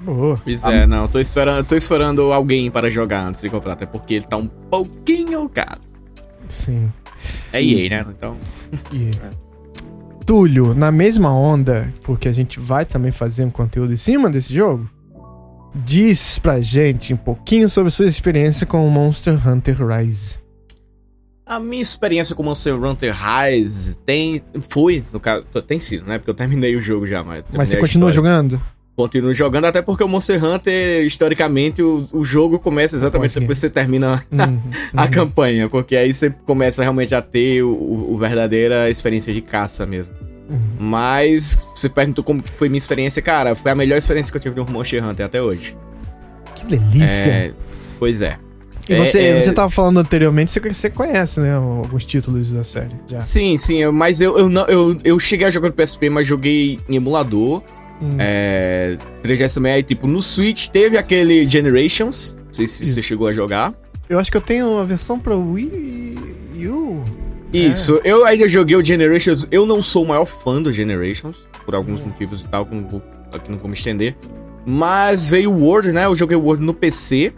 Boa. 0.00 0.36
Pois 0.44 0.62
é, 0.62 0.86
não, 0.86 1.08
tô 1.08 1.18
esperando, 1.18 1.66
tô 1.66 1.74
esperando 1.74 2.32
alguém 2.32 2.70
para 2.70 2.90
jogar 2.90 3.26
antes 3.26 3.40
de 3.40 3.48
comprar, 3.48 3.72
até 3.72 3.86
porque 3.86 4.14
ele 4.14 4.26
tá 4.26 4.36
um 4.36 4.46
pouquinho 4.46 5.48
caro. 5.48 5.80
Sim. 6.48 6.92
É 7.52 7.62
EA, 7.62 7.88
né? 7.90 8.06
Então. 8.10 8.36
E... 8.92 9.10
Túlio, 10.26 10.74
na 10.74 10.90
mesma 10.90 11.32
onda, 11.32 11.92
porque 12.02 12.28
a 12.28 12.32
gente 12.32 12.58
vai 12.58 12.84
também 12.84 13.12
fazer 13.12 13.44
um 13.44 13.50
conteúdo 13.50 13.92
em 13.92 13.96
cima 13.96 14.28
desse 14.28 14.52
jogo, 14.52 14.88
diz 15.84 16.38
pra 16.38 16.60
gente 16.60 17.12
um 17.12 17.16
pouquinho 17.16 17.68
sobre 17.68 17.90
sua 17.90 18.06
experiência 18.06 18.66
com 18.66 18.86
o 18.86 18.90
Monster 18.90 19.46
Hunter 19.46 19.76
Rise. 19.86 20.38
A 21.44 21.60
minha 21.60 21.82
experiência 21.82 22.34
com 22.34 22.42
Monster 22.42 22.74
Hunter 22.74 23.14
Rise 23.14 23.98
tem. 24.00 24.42
Foi, 24.68 25.04
no 25.12 25.20
caso. 25.20 25.44
Tem 25.66 25.78
sido, 25.78 26.04
né? 26.04 26.18
Porque 26.18 26.30
eu 26.30 26.34
terminei 26.34 26.74
o 26.74 26.80
jogo 26.80 27.06
já, 27.06 27.22
mas. 27.22 27.44
Mas 27.52 27.68
você 27.68 27.76
continua 27.76 28.10
jogando? 28.10 28.60
Continuo 28.96 29.34
jogando, 29.34 29.66
até 29.66 29.82
porque 29.82 30.02
o 30.02 30.08
Monster 30.08 30.42
Hunter, 30.42 31.04
historicamente, 31.04 31.82
o, 31.82 32.08
o 32.10 32.24
jogo 32.24 32.58
começa 32.58 32.96
exatamente 32.96 33.28
Conseguir. 33.28 33.40
depois 33.44 33.58
que 33.58 33.66
você 33.66 33.70
termina 33.70 34.24
Uhum, 34.32 34.60
a 34.96 35.04
uhum. 35.04 35.10
campanha, 35.10 35.68
porque 35.68 35.94
aí 35.94 36.14
você 36.14 36.30
começa 36.30 36.80
realmente 36.80 37.14
a 37.14 37.20
ter 37.20 37.62
o, 37.62 37.68
o 38.10 38.16
verdadeira 38.16 38.88
experiência 38.88 39.34
de 39.34 39.42
caça 39.42 39.84
mesmo. 39.84 40.14
Uhum. 40.48 40.58
Mas 40.78 41.58
você 41.74 41.88
perguntou 41.88 42.22
como 42.22 42.42
foi 42.56 42.68
minha 42.68 42.78
experiência, 42.78 43.20
cara, 43.20 43.54
foi 43.54 43.70
a 43.70 43.74
melhor 43.74 43.98
experiência 43.98 44.30
que 44.30 44.36
eu 44.38 44.40
tive 44.42 44.56
no 44.56 44.66
Monster 44.70 45.04
Hunter 45.04 45.26
até 45.26 45.42
hoje. 45.42 45.76
Que 46.54 46.64
delícia. 46.66 47.30
É, 47.30 47.52
pois 47.98 48.22
é. 48.22 48.38
E 48.88 48.96
você, 48.96 49.18
É, 49.18 49.26
é- 49.30 49.40
você 49.40 49.52
tava 49.52 49.68
falando 49.68 49.98
anteriormente, 49.98 50.52
você, 50.52 50.60
você 50.60 50.88
conhece, 50.88 51.40
né, 51.40 51.54
alguns 51.54 52.04
títulos 52.04 52.52
da 52.52 52.62
série. 52.62 52.94
Já. 53.08 53.18
Sim, 53.18 53.56
sim, 53.56 53.78
eu- 53.78 53.92
mas 53.92 54.20
eu, 54.20 54.38
eu, 54.38 54.48
não, 54.48 54.64
eu, 54.66 54.96
eu 55.02 55.18
cheguei 55.18 55.46
a 55.46 55.50
jogar 55.50 55.68
no 55.68 55.74
PSP, 55.74 56.08
mas 56.08 56.24
joguei 56.26 56.78
em 56.88 56.94
emulador. 56.96 57.62
Hum. 58.00 58.10
É, 58.18 58.96
3DS 59.22 59.54
também, 59.54 59.72
aí, 59.72 59.82
tipo, 59.82 60.06
no 60.06 60.22
Switch 60.22 60.68
teve 60.68 60.96
aquele 60.96 61.48
Generations. 61.48 62.36
Não 62.46 62.52
sei 62.52 62.68
se 62.68 62.84
Isso. 62.84 62.92
você 62.94 63.02
chegou 63.02 63.26
a 63.26 63.32
jogar. 63.32 63.74
Eu 64.08 64.20
acho 64.20 64.30
que 64.30 64.36
eu 64.36 64.40
tenho 64.40 64.70
uma 64.70 64.84
versão 64.84 65.18
pra 65.18 65.34
Wii 65.34 66.14
U. 66.68 67.02
Isso, 67.56 68.00
eu 68.04 68.24
ainda 68.24 68.46
joguei 68.48 68.76
o 68.76 68.84
Generations. 68.84 69.46
Eu 69.50 69.64
não 69.66 69.82
sou 69.82 70.04
o 70.04 70.08
maior 70.08 70.24
fã 70.24 70.60
do 70.62 70.70
Generations, 70.72 71.46
por 71.64 71.74
alguns 71.74 72.02
motivos 72.04 72.40
e 72.40 72.48
tal, 72.48 72.64
que 72.66 72.74
não 72.74 72.88
vou, 72.88 73.02
aqui 73.32 73.50
não 73.50 73.58
vou 73.58 73.68
me 73.68 73.74
estender. 73.74 74.16
Mas 74.64 75.28
veio 75.28 75.52
o 75.52 75.62
World, 75.62 75.92
né? 75.92 76.06
Eu 76.06 76.14
joguei 76.14 76.36
o 76.36 76.42
World 76.42 76.62
no 76.64 76.74
PC. 76.74 77.32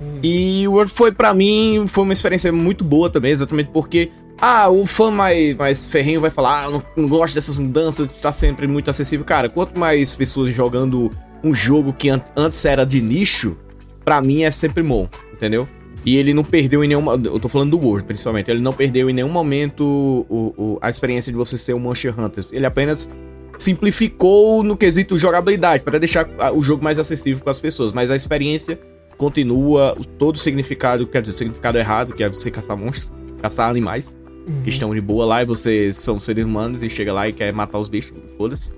Hum. 0.00 0.18
E 0.22 0.68
o 0.68 0.72
World 0.72 0.92
foi, 0.92 1.10
pra 1.10 1.32
mim, 1.32 1.84
foi 1.88 2.04
uma 2.04 2.12
experiência 2.12 2.52
muito 2.52 2.84
boa 2.84 3.08
também, 3.10 3.32
exatamente 3.32 3.70
porque. 3.72 4.10
Ah, 4.38 4.68
o 4.68 4.84
fã 4.84 5.10
mais, 5.10 5.56
mais 5.56 5.86
ferrenho 5.88 6.20
vai 6.20 6.28
falar, 6.30 6.60
ah, 6.60 6.64
eu 6.66 6.70
não, 6.72 6.82
não 6.94 7.08
gosto 7.08 7.34
dessas 7.34 7.56
mudanças, 7.56 8.06
tá 8.20 8.30
sempre 8.30 8.66
muito 8.66 8.90
acessível. 8.90 9.24
Cara, 9.24 9.48
quanto 9.48 9.80
mais 9.80 10.14
pessoas 10.14 10.54
jogando 10.54 11.10
um 11.42 11.54
jogo 11.54 11.90
que 11.94 12.10
an- 12.10 12.20
antes 12.36 12.62
era 12.66 12.84
de 12.84 13.00
nicho, 13.00 13.56
pra 14.04 14.20
mim 14.20 14.42
é 14.42 14.50
sempre 14.50 14.82
bom, 14.82 15.08
entendeu? 15.32 15.66
E 16.06 16.16
ele 16.16 16.32
não 16.32 16.44
perdeu 16.44 16.84
em 16.84 16.88
nenhum. 16.88 17.04
Eu 17.24 17.40
tô 17.40 17.48
falando 17.48 17.76
do 17.76 17.84
World, 17.84 18.06
principalmente. 18.06 18.48
Ele 18.50 18.60
não 18.62 18.72
perdeu 18.72 19.10
em 19.10 19.12
nenhum 19.12 19.28
momento 19.28 19.82
o, 19.84 20.54
o- 20.56 20.78
a 20.80 20.88
experiência 20.88 21.32
de 21.32 21.36
você 21.36 21.58
ser 21.58 21.74
um 21.74 21.80
Monster 21.80 22.18
Hunter. 22.18 22.44
Ele 22.52 22.64
apenas 22.64 23.10
simplificou 23.58 24.62
no 24.62 24.76
quesito 24.76 25.16
jogabilidade, 25.18 25.82
para 25.82 25.98
deixar 25.98 26.28
o 26.54 26.62
jogo 26.62 26.84
mais 26.84 26.98
acessível 26.98 27.42
para 27.42 27.50
as 27.50 27.60
pessoas. 27.60 27.92
Mas 27.92 28.10
a 28.10 28.16
experiência 28.16 28.78
continua, 29.18 29.96
todo 30.18 30.36
o 30.36 30.38
significado, 30.38 31.06
quer 31.06 31.22
dizer, 31.22 31.34
o 31.34 31.38
significado 31.38 31.76
errado, 31.78 32.12
que 32.14 32.22
é 32.22 32.28
você 32.28 32.50
caçar 32.50 32.76
monstros, 32.76 33.10
caçar 33.42 33.68
animais 33.68 34.16
Uhum. 34.46 34.62
que 34.62 34.68
estão 34.68 34.94
de 34.94 35.00
boa 35.00 35.26
lá 35.26 35.42
e 35.42 35.44
vocês 35.44 35.96
são 35.96 36.20
seres 36.20 36.44
humanos 36.44 36.80
e 36.80 36.88
chega 36.88 37.12
lá 37.12 37.28
e 37.28 37.32
quer 37.32 37.52
matar 37.52 37.80
os 37.80 37.88
bichos, 37.88 38.16
foda-se. 38.38 38.70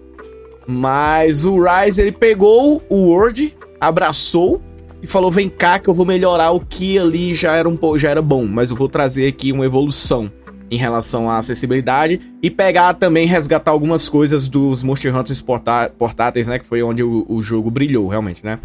Mas 0.66 1.44
o 1.44 1.60
Rise, 1.62 2.00
ele 2.00 2.12
pegou 2.12 2.82
o 2.88 3.08
Word, 3.10 3.54
abraçou 3.78 4.62
e 5.02 5.06
falou: 5.06 5.30
vem 5.30 5.48
cá 5.48 5.78
que 5.78 5.88
eu 5.88 5.94
vou 5.94 6.04
melhorar 6.06 6.50
o 6.52 6.60
que 6.60 6.98
ali 6.98 7.34
já 7.34 7.54
era, 7.54 7.68
um, 7.68 7.78
já 7.96 8.10
era 8.10 8.22
bom, 8.22 8.46
mas 8.46 8.70
eu 8.70 8.76
vou 8.76 8.88
trazer 8.88 9.26
aqui 9.26 9.52
uma 9.52 9.64
evolução 9.64 10.30
em 10.70 10.76
relação 10.76 11.30
à 11.30 11.38
acessibilidade 11.38 12.20
e 12.42 12.50
pegar 12.50 12.92
também, 12.94 13.26
resgatar 13.26 13.70
algumas 13.70 14.08
coisas 14.08 14.48
dos 14.48 14.82
Monster 14.82 15.16
Hunters 15.16 15.40
portá- 15.40 15.90
portáteis, 15.96 16.46
né? 16.46 16.58
Que 16.58 16.66
foi 16.66 16.82
onde 16.82 17.02
o, 17.02 17.24
o 17.28 17.40
jogo 17.40 17.70
brilhou, 17.70 18.06
realmente, 18.08 18.44
né? 18.44 18.58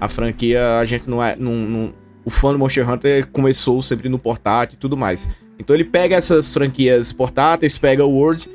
A 0.00 0.08
franquia, 0.08 0.78
a 0.78 0.84
gente 0.84 1.08
não 1.10 1.22
é. 1.22 1.34
Não, 1.36 1.52
não- 1.52 1.94
o 2.24 2.30
fã 2.30 2.52
do 2.52 2.58
Monster 2.58 2.88
Hunter 2.88 3.26
começou 3.32 3.80
sempre 3.80 4.08
no 4.08 4.18
portátil 4.18 4.76
e 4.76 4.78
tudo 4.78 4.96
mais. 4.96 5.28
Então 5.58 5.74
ele 5.74 5.84
pega 5.84 6.14
essas 6.14 6.52
franquias 6.52 7.10
portáteis, 7.12 7.78
pega 7.78 8.04
o 8.04 8.10
Word, 8.10 8.48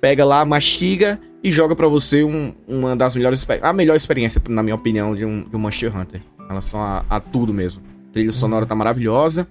pega 0.00 0.24
lá, 0.24 0.44
mastiga 0.44 1.18
e 1.42 1.50
joga 1.50 1.74
pra 1.76 1.86
você 1.88 2.22
um- 2.24 2.52
uma 2.68 2.94
das 2.96 3.14
melhores 3.14 3.46
a 3.62 3.72
melhor 3.72 3.96
experiência, 3.96 4.42
na 4.48 4.62
minha 4.62 4.74
opinião, 4.74 5.14
de 5.14 5.24
um, 5.24 5.44
de 5.48 5.56
um 5.56 5.58
Monster 5.58 5.96
Hunter. 5.96 6.20
Em 6.50 6.52
relação 6.52 6.80
a, 6.80 7.04
a 7.08 7.20
tudo 7.20 7.54
mesmo. 7.54 7.80
A 8.08 8.12
trilha 8.12 8.32
sonora 8.32 8.66
tá 8.66 8.74
maravilhosa. 8.74 9.46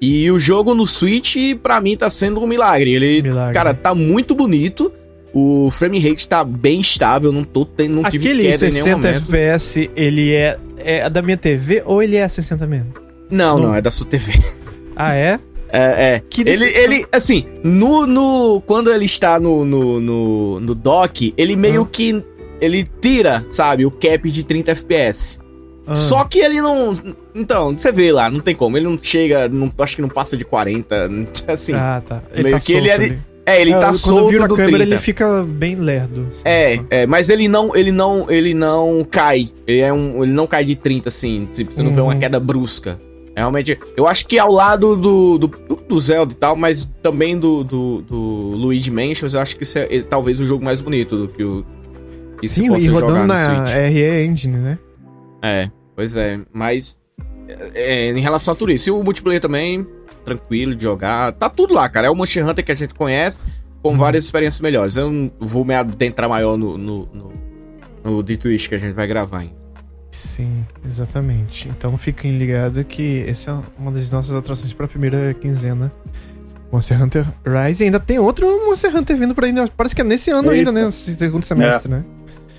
E 0.00 0.30
o 0.30 0.38
jogo 0.38 0.74
no 0.74 0.86
Switch, 0.86 1.36
pra 1.62 1.80
mim, 1.82 1.96
tá 1.98 2.08
sendo 2.08 2.40
um 2.40 2.46
milagre. 2.46 2.92
Ele, 2.94 3.20
Milagre. 3.22 3.52
cara, 3.52 3.74
tá 3.74 3.94
muito 3.94 4.34
bonito. 4.34 4.90
O 5.34 5.68
frame 5.70 5.98
rate 5.98 6.26
tá 6.26 6.42
bem 6.42 6.80
estável, 6.80 7.30
não 7.30 7.44
tô 7.44 7.64
tendo, 7.66 7.96
não 8.00 8.10
tive 8.10 8.26
Aquele 8.28 8.42
queda 8.50 8.66
em 8.66 8.70
nenhum 8.70 8.84
60 8.84 8.96
momento. 8.96 9.16
FPS, 9.16 9.90
ele 9.94 10.32
é, 10.32 10.58
é 10.78 11.10
da 11.10 11.20
minha 11.22 11.36
TV 11.36 11.82
ou 11.86 12.02
ele 12.02 12.16
é 12.16 12.26
60 12.26 12.66
mesmo? 12.66 12.92
Não, 13.30 13.58
Não. 13.58 13.68
não, 13.68 13.74
é 13.74 13.80
da 13.80 13.90
sua 13.90 14.06
TV. 14.06 14.32
Ah, 14.96 15.14
é? 15.14 15.38
É, 15.70 16.14
é. 16.16 16.22
Que 16.28 16.42
ele, 16.42 16.64
ele, 16.66 17.06
assim, 17.10 17.46
no, 17.64 18.06
no, 18.06 18.60
quando 18.66 18.92
ele 18.92 19.06
está 19.06 19.40
no, 19.40 19.64
no, 19.64 20.00
no, 20.00 20.60
no 20.60 20.74
dock, 20.74 21.32
ele 21.36 21.56
meio 21.56 21.82
Ah. 21.82 21.88
que, 21.90 22.22
ele 22.60 22.86
tira, 23.00 23.42
sabe, 23.48 23.86
o 23.86 23.90
cap 23.90 24.30
de 24.30 24.44
30 24.44 24.72
FPS. 24.72 25.38
Ah, 25.86 25.94
Só 25.94 26.24
que 26.24 26.38
ele 26.38 26.60
não, 26.60 26.94
então, 27.34 27.76
você 27.76 27.90
vê 27.90 28.12
lá, 28.12 28.30
não 28.30 28.38
tem 28.40 28.54
como, 28.54 28.76
ele 28.76 28.86
não 28.86 28.96
chega, 29.02 29.48
não, 29.48 29.70
acho 29.78 29.96
que 29.96 30.02
não 30.02 30.08
passa 30.08 30.36
de 30.36 30.44
40, 30.44 31.10
assim. 31.48 31.72
Ah, 31.74 32.00
tá. 32.04 32.22
Ele 32.32 32.44
meio 32.44 32.54
tá 32.56 32.60
que 32.64 32.72
ele 32.72 32.88
solto 32.88 33.02
é- 33.02 33.04
ali. 33.06 33.18
É, 33.44 33.60
ele 33.60 33.72
É, 33.72 33.76
tá 33.78 33.86
quando 33.88 33.96
solto 33.96 34.28
vira 34.28 34.44
a 34.44 34.48
câmera, 34.48 34.68
30. 34.68 34.82
ele 34.84 34.98
fica 34.98 35.42
bem 35.42 35.74
lerdo. 35.74 36.28
assim. 36.30 36.42
É, 36.44 36.80
é, 36.90 37.06
mas 37.08 37.28
ele 37.28 37.48
não, 37.48 37.74
ele 37.74 37.90
não, 37.90 38.30
ele 38.30 38.54
não 38.54 39.04
cai. 39.10 39.48
Ele 39.66 39.80
é 39.80 39.92
um, 39.92 40.22
ele 40.22 40.30
não 40.32 40.46
cai 40.46 40.64
de 40.64 40.76
30 40.76 41.08
assim, 41.08 41.48
tipo, 41.52 41.72
você 41.72 41.82
não 41.82 41.92
vê 41.92 42.00
uma 42.00 42.12
Uhum. 42.14 42.20
queda 42.20 42.38
brusca. 42.38 43.00
É 43.34 43.40
Realmente, 43.40 43.76
eu 43.96 44.06
acho 44.06 44.28
que 44.28 44.38
ao 44.38 44.52
lado 44.52 44.94
do, 44.94 45.38
do, 45.38 45.48
do 45.88 46.00
Zelda 46.00 46.32
e 46.32 46.36
tal, 46.36 46.54
mas 46.54 46.88
também 47.02 47.36
do, 47.36 47.64
do, 47.64 48.02
do 48.02 48.16
Luigi 48.54 48.92
Mansions, 48.92 49.34
eu 49.34 49.40
acho 49.40 49.56
que 49.56 49.64
isso 49.64 49.76
é, 49.76 49.88
é 49.90 50.02
talvez 50.02 50.38
o 50.38 50.46
jogo 50.46 50.64
mais 50.64 50.80
bonito 50.80 51.16
do 51.16 51.26
que 51.28 51.42
o 51.42 51.64
que 52.40 52.46
se 52.46 52.56
Sim, 52.64 52.76
e 52.76 52.86
rodando 52.88 53.24
na. 53.26 53.64
RE 53.64 54.24
Engine, 54.24 54.56
né? 54.58 54.78
É, 55.42 55.70
pois 55.96 56.14
é, 56.16 56.40
mas 56.52 56.98
é, 57.74 58.10
em 58.10 58.20
relação 58.20 58.54
a 58.54 58.56
tudo 58.56 58.70
isso, 58.72 58.88
e 58.88 58.92
o 58.92 59.02
multiplayer 59.02 59.40
também, 59.40 59.86
tranquilo 60.24 60.74
de 60.74 60.82
jogar, 60.82 61.32
tá 61.32 61.50
tudo 61.50 61.74
lá, 61.74 61.88
cara. 61.88 62.06
É 62.06 62.10
o 62.10 62.14
Monster 62.14 62.46
Hunter 62.48 62.64
que 62.64 62.72
a 62.72 62.76
gente 62.76 62.94
conhece, 62.94 63.44
com 63.82 63.90
Uhum. 63.90 63.98
várias 63.98 64.24
experiências 64.24 64.60
melhores. 64.60 64.96
Eu 64.96 65.10
não 65.10 65.30
vou 65.40 65.64
me 65.64 65.74
adentrar 65.74 66.28
maior 66.30 66.56
no, 66.56 66.78
no, 66.78 67.06
no, 67.06 67.32
no 68.04 68.22
The 68.22 68.36
Twist 68.36 68.68
que 68.68 68.74
a 68.76 68.78
gente 68.78 68.94
vai 68.94 69.06
gravar 69.08 69.38
ainda. 69.40 69.60
Sim, 70.12 70.64
exatamente. 70.84 71.68
Então 71.68 71.96
fiquem 71.98 72.36
ligados 72.38 72.84
que 72.88 73.24
essa 73.26 73.50
é 73.50 73.54
uma 73.80 73.90
das 73.90 74.10
nossas 74.10 74.34
atrações 74.34 74.72
pra 74.72 74.86
primeira 74.86 75.34
quinzena. 75.34 75.90
Monster 76.70 77.02
Hunter 77.02 77.26
Rise. 77.44 77.82
E 77.82 77.86
ainda 77.86 77.98
tem 77.98 78.18
outro 78.18 78.46
Monster 78.66 78.94
Hunter 78.96 79.16
vindo 79.16 79.34
por 79.34 79.44
aí. 79.44 79.52
né? 79.52 79.64
Parece 79.76 79.94
que 79.94 80.00
é 80.00 80.04
nesse 80.04 80.30
ano 80.30 80.52
Eita. 80.52 80.70
ainda, 80.70 80.84
né? 80.84 80.90
Segundo 80.90 81.44
semestre, 81.44 81.90
né? 81.90 82.04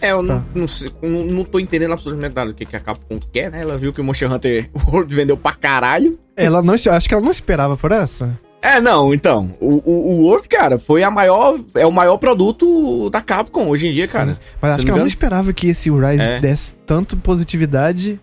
É, 0.04 0.12
eu 0.12 0.22
não, 0.22 0.39
Tá. 0.39 0.46
não, 0.54 0.68
sei, 0.68 0.92
não, 1.02 1.24
não 1.26 1.44
tô 1.46 1.60
entendendo 1.60 1.94
absolutamente 1.94 2.36
nada 2.36 2.52
do 2.52 2.54
que, 2.56 2.66
que 2.66 2.76
a 2.76 2.80
Capcom 2.80 3.20
quer, 3.32 3.50
né? 3.50 3.62
Ela 3.62 3.78
viu 3.78 3.94
que 3.94 4.02
o 4.02 4.04
Monster 4.04 4.32
Hunter 4.32 4.70
World 4.88 5.16
vendeu 5.16 5.38
pra 5.38 5.54
caralho. 5.54 6.20
Ela 6.36 6.62
não, 6.62 6.74
acho 6.74 7.08
que 7.08 7.13
ela 7.13 7.24
não 7.24 7.32
esperava 7.32 7.78
por 7.78 7.92
essa. 7.92 8.38
É, 8.62 8.80
não, 8.80 9.13
então, 9.13 9.52
o, 9.60 9.76
o, 9.89 9.92
o 10.12 10.22
World, 10.24 10.48
cara, 10.48 10.78
foi 10.80 11.04
a 11.04 11.12
maior, 11.12 11.60
é 11.76 11.86
o 11.86 11.92
maior 11.92 12.18
produto 12.18 13.10
da 13.10 13.22
Capcom 13.22 13.68
hoje 13.70 13.88
em 13.88 13.94
dia, 13.94 14.08
cara. 14.08 14.34
Sim. 14.34 14.39
Mas 14.62 14.76
Se 14.76 14.80
acho 14.80 14.86
que 14.86 14.92
ela 14.92 15.00
não 15.02 15.08
esperava 15.08 15.52
que 15.54 15.68
esse 15.68 15.89
Rise 15.89 16.32
É. 16.32 16.39
desse 16.39 16.74
tanto 16.86 17.16
positividade. 17.18 18.20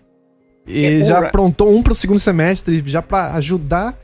E 0.67 0.85
É, 0.85 0.97
o 0.97 1.05
já 1.05 1.19
Ri- 1.19 1.25
aprontou 1.27 1.75
um 1.75 1.81
pro 1.83 1.93
segundo 1.95 2.19
semestre, 2.19 2.81
já 2.85 3.01
pra 3.01 3.33
ajudar. 3.33 3.95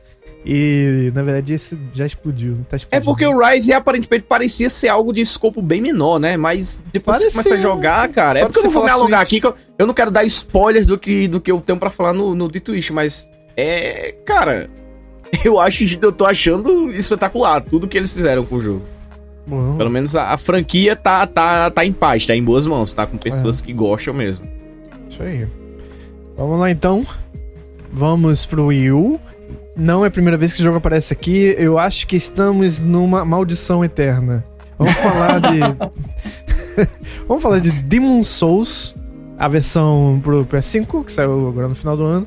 E 0.44 1.10
na 1.14 1.22
verdade 1.22 1.52
esse 1.52 1.78
já 1.92 2.06
explodiu. 2.06 2.58
Tá 2.68 2.76
É 2.90 3.00
porque 3.00 3.26
o 3.26 3.38
Rise 3.38 3.72
aparentemente 3.72 4.24
parecia 4.26 4.70
ser 4.70 4.88
algo 4.88 5.12
de 5.12 5.20
escopo 5.20 5.60
bem 5.60 5.80
menor, 5.80 6.18
né? 6.18 6.36
Mas 6.36 6.78
depois 6.92 7.18
que 7.18 7.30
você 7.30 7.36
começa 7.36 7.54
a 7.54 7.58
jogar, 7.58 8.08
cara. 8.08 8.38
Só 8.38 8.44
é 8.44 8.48
porque 8.48 8.58
eu 8.58 8.62
de 8.62 8.68
não 8.68 8.74
vou 8.74 8.84
me 8.84 8.90
alongar 8.90 9.26
Switch. 9.26 9.28
aqui, 9.28 9.40
que 9.40 9.46
eu, 9.46 9.54
eu 9.78 9.86
não 9.86 9.94
quero 9.94 10.10
dar 10.10 10.24
spoilers 10.24 10.86
do 10.86 10.96
que, 10.98 11.28
do 11.28 11.40
que 11.40 11.50
eu 11.50 11.60
tenho 11.60 11.78
pra 11.78 11.90
falar 11.90 12.12
no, 12.12 12.34
no 12.34 12.48
The 12.48 12.60
Twist, 12.60 12.92
mas 12.92 13.26
é. 13.56 14.14
Cara, 14.24 14.70
eu 15.44 15.58
acho 15.58 15.84
eu 16.00 16.12
tô 16.12 16.24
achando 16.24 16.90
espetacular 16.92 17.60
tudo 17.60 17.88
que 17.88 17.98
eles 17.98 18.12
fizeram 18.14 18.44
com 18.44 18.56
o 18.56 18.60
jogo. 18.60 18.82
Bom, 19.46 19.76
Pelo 19.76 19.90
menos 19.90 20.14
a, 20.14 20.30
a 20.34 20.36
franquia 20.36 20.94
tá, 20.94 21.26
tá, 21.26 21.70
tá 21.70 21.84
em 21.84 21.92
paz, 21.92 22.26
tá 22.26 22.34
em 22.34 22.42
boas 22.42 22.66
mãos, 22.66 22.92
tá? 22.92 23.06
Com 23.06 23.16
pessoas 23.16 23.60
que 23.60 23.72
gostam 23.72 24.12
mesmo. 24.12 24.46
Isso 25.08 25.22
aí. 25.22 25.48
Vamos 26.36 26.60
lá 26.60 26.70
então. 26.70 27.04
Vamos 27.90 28.44
pro 28.44 28.66
Wii 28.66 28.92
U. 28.92 29.20
Não 29.78 30.04
é 30.04 30.08
a 30.08 30.10
primeira 30.10 30.36
vez 30.36 30.52
que 30.52 30.60
o 30.60 30.62
jogo 30.64 30.78
aparece 30.78 31.12
aqui. 31.12 31.54
Eu 31.56 31.78
acho 31.78 32.04
que 32.08 32.16
estamos 32.16 32.80
numa 32.80 33.24
maldição 33.24 33.84
eterna. 33.84 34.44
Vamos 34.76 34.94
falar 34.94 35.38
de. 35.38 35.60
Vamos 37.28 37.40
falar 37.40 37.60
de 37.60 37.70
Demon 37.70 38.24
Souls, 38.24 38.96
a 39.38 39.46
versão 39.46 40.20
pro 40.20 40.44
PS5, 40.44 41.04
que 41.04 41.12
saiu 41.12 41.48
agora 41.48 41.68
no 41.68 41.76
final 41.76 41.96
do 41.96 42.02
ano. 42.02 42.26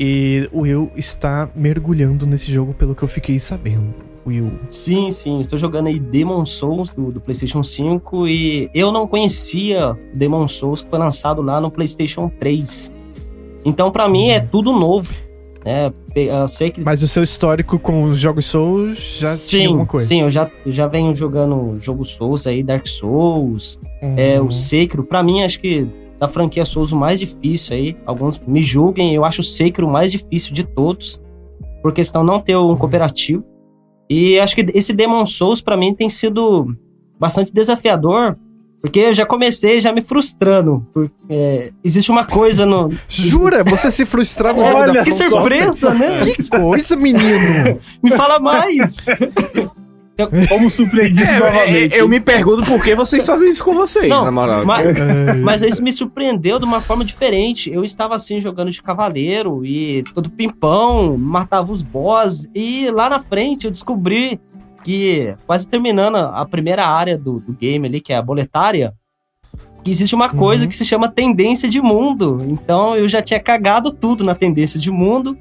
E 0.00 0.48
o 0.52 0.62
Will 0.62 0.90
está 0.96 1.48
mergulhando 1.54 2.26
nesse 2.26 2.52
jogo, 2.52 2.74
pelo 2.74 2.92
que 2.92 3.04
eu 3.04 3.08
fiquei 3.08 3.38
sabendo. 3.38 3.94
Will. 4.26 4.50
Sim, 4.68 5.12
sim. 5.12 5.40
Estou 5.40 5.60
jogando 5.60 5.86
aí 5.86 6.00
Demon 6.00 6.44
Souls 6.44 6.90
do, 6.90 7.12
do 7.12 7.20
PlayStation 7.20 7.62
5 7.62 8.26
e 8.26 8.68
eu 8.74 8.90
não 8.90 9.06
conhecia 9.06 9.96
Demon 10.12 10.48
Souls 10.48 10.82
que 10.82 10.90
foi 10.90 10.98
lançado 10.98 11.40
lá 11.40 11.60
no 11.60 11.70
PlayStation 11.70 12.28
3. 12.40 12.92
Então, 13.64 13.92
pra 13.92 14.08
mim, 14.08 14.30
é 14.30 14.40
tudo 14.40 14.72
novo. 14.72 15.14
né? 15.64 15.92
Eu 16.26 16.48
sei 16.48 16.70
que 16.70 16.80
Mas 16.82 17.02
o 17.02 17.08
seu 17.08 17.22
histórico 17.22 17.78
com 17.78 18.04
os 18.04 18.18
jogos 18.18 18.46
Souls 18.46 19.18
já 19.20 19.28
sim, 19.30 19.48
tinha 19.48 19.68
alguma 19.68 19.86
coisa. 19.86 20.06
sim, 20.06 20.20
eu 20.22 20.30
já, 20.30 20.50
já 20.66 20.86
venho 20.86 21.14
jogando 21.14 21.78
jogo 21.80 22.04
Souls 22.04 22.46
aí, 22.46 22.62
Dark 22.62 22.86
Souls, 22.86 23.80
é, 24.16 24.40
Uhum. 24.40 24.46
o 24.46 24.50
Sekiro. 24.52 25.04
Pra 25.04 25.22
mim, 25.22 25.42
acho 25.42 25.60
que 25.60 25.86
da 26.18 26.26
franquia 26.28 26.64
Souls 26.64 26.92
o 26.92 26.96
mais 26.96 27.20
difícil 27.20 27.76
aí. 27.76 27.96
Alguns 28.04 28.38
me 28.46 28.60
julguem, 28.62 29.14
eu 29.14 29.24
acho 29.24 29.40
o 29.40 29.44
Sekiro 29.44 29.86
o 29.86 29.90
mais 29.90 30.10
difícil 30.12 30.52
de 30.52 30.64
todos, 30.64 31.20
por 31.82 31.92
questão 31.92 32.24
não 32.24 32.40
ter 32.40 32.56
um 32.56 32.76
cooperativo. 32.76 33.44
E 34.10 34.38
acho 34.40 34.54
que 34.54 34.66
esse 34.74 34.92
Demon 34.92 35.24
Souls 35.26 35.60
pra 35.60 35.76
mim 35.76 35.94
tem 35.94 36.08
sido 36.08 36.74
bastante 37.20 37.52
desafiador, 37.52 38.36
porque 38.88 39.00
eu 39.00 39.14
já 39.14 39.26
comecei 39.26 39.80
já 39.80 39.92
me 39.92 40.00
frustrando. 40.00 40.86
Porque, 40.92 41.12
é, 41.28 41.70
existe 41.84 42.10
uma 42.10 42.24
coisa 42.24 42.64
no. 42.64 42.90
Jura? 43.06 43.62
Você 43.64 43.90
se 43.90 44.04
frustrar 44.06 44.54
no 44.54 44.64
jogo 44.64 44.78
Olha 44.80 44.92
da 44.94 45.04
Que 45.04 45.12
surpresa, 45.12 45.94
né? 45.94 46.20
Que 46.24 46.48
coisa, 46.48 46.96
menino! 46.96 47.78
Me 48.02 48.10
fala 48.12 48.38
mais! 48.38 49.06
Fomos 50.48 50.72
surpreendidos 50.74 51.28
É, 51.28 51.38
novamente. 51.38 51.94
é, 51.94 52.00
eu 52.00 52.08
me 52.08 52.18
pergunto 52.18 52.64
por 52.64 52.82
que 52.82 52.92
vocês 52.96 53.24
fazem 53.24 53.52
isso 53.52 53.64
com 53.64 53.72
vocês, 53.72 54.08
Não, 54.08 54.24
na 54.24 54.32
moral. 54.32 54.64
mas, 54.66 54.98
É, 54.98 55.32
Mas 55.34 55.62
isso 55.62 55.80
me 55.80 55.92
surpreendeu 55.92 56.58
de 56.58 56.64
uma 56.64 56.80
forma 56.80 57.04
diferente. 57.04 57.70
Eu 57.72 57.84
estava 57.84 58.16
assim 58.16 58.40
jogando 58.40 58.68
de 58.72 58.82
cavaleiro 58.82 59.64
e 59.64 60.02
todo 60.12 60.28
pimpão, 60.28 61.16
matava 61.16 61.70
os 61.70 61.82
boss. 61.82 62.48
E 62.52 62.90
lá 62.90 63.08
na 63.08 63.20
frente 63.20 63.66
eu 63.66 63.70
descobri 63.70 64.40
que, 64.84 65.34
quase 65.46 65.68
terminando 65.68 66.16
a 66.16 66.44
primeira 66.46 66.86
área 66.86 67.16
do, 67.18 67.40
do 67.40 67.52
game 67.52 67.86
ali, 67.86 68.00
que 68.00 68.12
é 68.12 68.16
a 68.16 68.22
boletária, 68.22 68.94
que 69.84 69.90
existe 69.90 70.14
uma 70.14 70.28
coisa 70.30 70.64
Uhum. 70.64 70.68
que 70.68 70.74
se 70.76 70.84
chama 70.84 71.08
tendência 71.10 71.68
de 71.68 71.80
mundo. 71.80 72.38
Então 72.48 72.96
eu 72.96 73.08
já 73.08 73.20
tinha 73.22 73.40
cagado 73.40 73.92
tudo 73.92 74.24
na 74.24 74.34
tendência 74.34 74.78
de 74.78 74.90
mundo, 74.90 75.36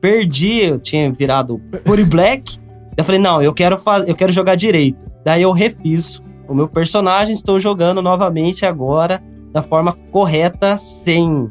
perdi, 0.00 0.60
eu 0.64 0.78
tinha 0.78 1.10
virado 1.12 1.60
Puri 1.84 2.04
Black. 2.04 2.58
Eu 2.96 3.04
falei, 3.04 3.20
não, 3.20 3.40
eu 3.40 3.52
quero, 3.54 3.76
eu 4.06 4.14
quero 4.14 4.32
jogar 4.32 4.54
direito. 4.56 5.06
Daí 5.24 5.42
eu 5.42 5.52
refiz 5.52 6.20
o 6.48 6.54
meu 6.54 6.68
personagem, 6.68 7.32
estou 7.32 7.58
jogando 7.60 8.00
novamente 8.02 8.64
agora 8.66 9.22
da 9.52 9.62
forma 9.62 9.92
correta, 10.10 10.76
sem 10.76 11.48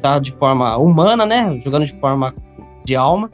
tá 0.00 0.18
de 0.18 0.30
forma 0.32 0.76
humana, 0.76 1.26
né? 1.26 1.58
Jogando 1.60 1.84
de 1.84 1.92
forma 1.98 2.34
de 2.84 2.96
alma. 2.96 3.30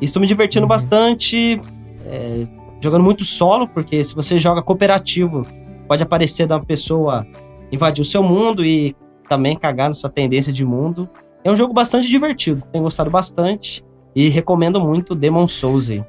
Estou 0.00 0.20
me 0.20 0.26
divertindo 0.26 0.64
Uhum. 0.64 0.68
bastante, 0.68 1.60
é, 2.06 2.44
jogando 2.80 3.04
muito 3.04 3.24
solo, 3.24 3.68
porque 3.68 4.02
se 4.02 4.14
você 4.14 4.38
joga 4.38 4.62
cooperativo, 4.62 5.46
pode 5.86 6.02
aparecer 6.02 6.46
uma 6.46 6.64
pessoa 6.64 7.26
invadir 7.70 8.02
o 8.02 8.04
seu 8.04 8.22
mundo 8.22 8.64
e 8.64 8.94
também 9.28 9.56
cagar 9.56 9.88
na 9.88 9.94
sua 9.94 10.10
tendência 10.10 10.52
de 10.52 10.64
mundo. 10.64 11.08
É 11.44 11.50
um 11.50 11.56
jogo 11.56 11.72
bastante 11.72 12.08
divertido, 12.08 12.62
tenho 12.72 12.84
gostado 12.84 13.10
bastante 13.10 13.84
e 14.14 14.28
recomendo 14.28 14.80
muito 14.80 15.14
Demon 15.14 15.46
Souls 15.46 15.90
aí. 15.90 16.04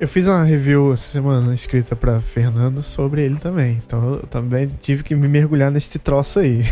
Eu 0.00 0.08
fiz 0.08 0.26
uma 0.26 0.42
review 0.42 0.94
essa 0.94 1.12
semana 1.12 1.52
escrita 1.52 1.94
pra 1.94 2.22
Fernando 2.22 2.82
sobre 2.82 3.22
ele 3.22 3.36
também. 3.36 3.78
Então 3.84 4.14
eu 4.14 4.26
também 4.28 4.66
tive 4.80 5.02
que 5.02 5.14
me 5.14 5.28
mergulhar 5.28 5.70
nesse 5.70 5.98
troço 5.98 6.38
aí. 6.38 6.64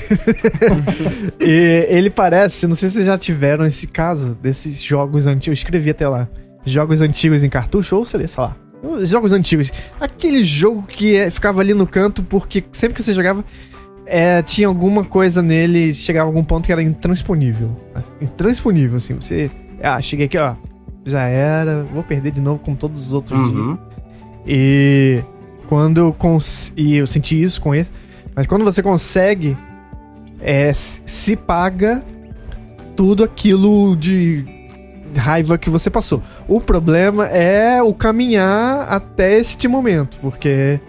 e 1.39 1.87
ele 1.91 2.09
parece, 2.09 2.67
não 2.67 2.75
sei 2.75 2.89
se 2.89 2.95
vocês 2.95 3.07
já 3.07 3.19
tiveram 3.19 3.67
esse 3.67 3.87
caso 3.87 4.35
desses 4.35 4.83
jogos 4.83 5.27
antigos. 5.27 5.49
Eu 5.49 5.53
escrevi 5.53 5.91
até 5.91 6.09
lá. 6.09 6.27
Jogos 6.71 7.01
antigos 7.01 7.43
em 7.45 7.49
cartucho, 7.49 7.97
ou 7.97 8.05
seria, 8.05 8.29
sei 8.29 8.43
lá. 8.43 8.57
Jogos 9.03 9.33
antigos. 9.33 9.73
Aquele 10.01 10.45
jogo 10.45 10.83
que 10.87 11.17
é- 11.17 11.31
ficava 11.31 11.61
ali 11.61 11.75
no 11.75 11.87
canto 11.87 12.23
porque 12.23 12.65
sempre 12.73 12.95
que 12.95 13.03
você 13.03 13.13
jogava. 13.15 13.45
é, 14.11 14.41
tinha 14.43 14.67
alguma 14.67 15.05
coisa 15.05 15.43
nele, 15.43 15.93
chegava 15.93 16.27
a 16.27 16.31
algum 16.31 16.43
ponto 16.43 16.65
que 16.65 16.73
era 16.73 16.83
intransponível. 16.83 17.77
Intransponível, 18.21 18.97
assim. 18.97 19.15
Você. 19.15 19.51
Ah, 19.83 20.01
cheguei 20.01 20.25
aqui, 20.27 20.39
ó. 20.39 20.55
Já 21.05 21.25
era, 21.25 21.85
vou 21.93 22.03
perder 22.03 22.33
de 22.33 22.41
novo 22.41 22.59
como 22.61 22.77
todos 22.77 23.07
os 23.09 23.13
outros. 23.13 23.39
Uhum. 23.39 23.77
E 24.47 25.23
quando 25.69 25.99
eu 25.99 26.13
cons... 26.13 26.73
e 26.77 26.97
eu 26.97 27.07
senti 27.07 27.41
isso 27.43 27.61
com 27.61 27.75
ele, 27.75 27.87
mas 28.35 28.47
quando 28.47 28.65
você 28.65 28.83
consegue 28.83 29.57
é, 30.41 30.73
se 30.73 31.37
paga 31.37 32.03
tudo 32.97 33.23
aquilo 33.23 33.95
de 33.95 34.45
raiva 35.17 35.57
que 35.59 35.71
você 35.71 35.89
passou. 35.91 36.23
O 36.47 36.61
problema 36.61 37.27
é 37.27 37.83
o 37.83 37.93
caminhar 37.95 38.87
até 38.93 39.37
este 39.39 39.67
momento, 39.69 40.17
porque 40.21 40.81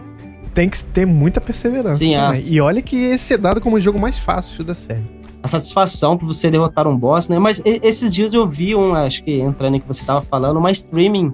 tem 0.54 0.68
que 0.70 0.84
ter 0.84 1.06
muita 1.06 1.40
perseverança. 1.40 2.00
Sim, 2.00 2.16
E 2.52 2.60
olha 2.60 2.82
que 2.82 2.96
esse 2.98 3.34
é 3.34 3.38
dado 3.38 3.62
como 3.62 3.76
o 3.78 3.82
jogo 3.82 4.00
mais 4.00 4.18
fácil 4.18 4.64
da 4.64 4.74
série. 4.74 5.20
a 5.42 5.48
satisfação 5.48 6.18
por 6.18 6.26
você 6.26 6.52
derrotar 6.52 6.86
um 6.88 6.98
boss, 6.98 7.30
né? 7.30 7.40
Mas 7.40 7.62
esses 7.66 8.12
dias 8.12 8.34
eu 8.34 8.46
vi 8.46 8.76
um, 8.76 8.94
acho 8.94 9.24
que 9.24 9.40
entrando 9.40 9.76
em 9.76 9.80
que 9.80 9.88
você 9.88 10.04
tava 10.04 10.22
falando, 10.22 10.58
uma 10.58 10.70
streaming, 10.72 11.32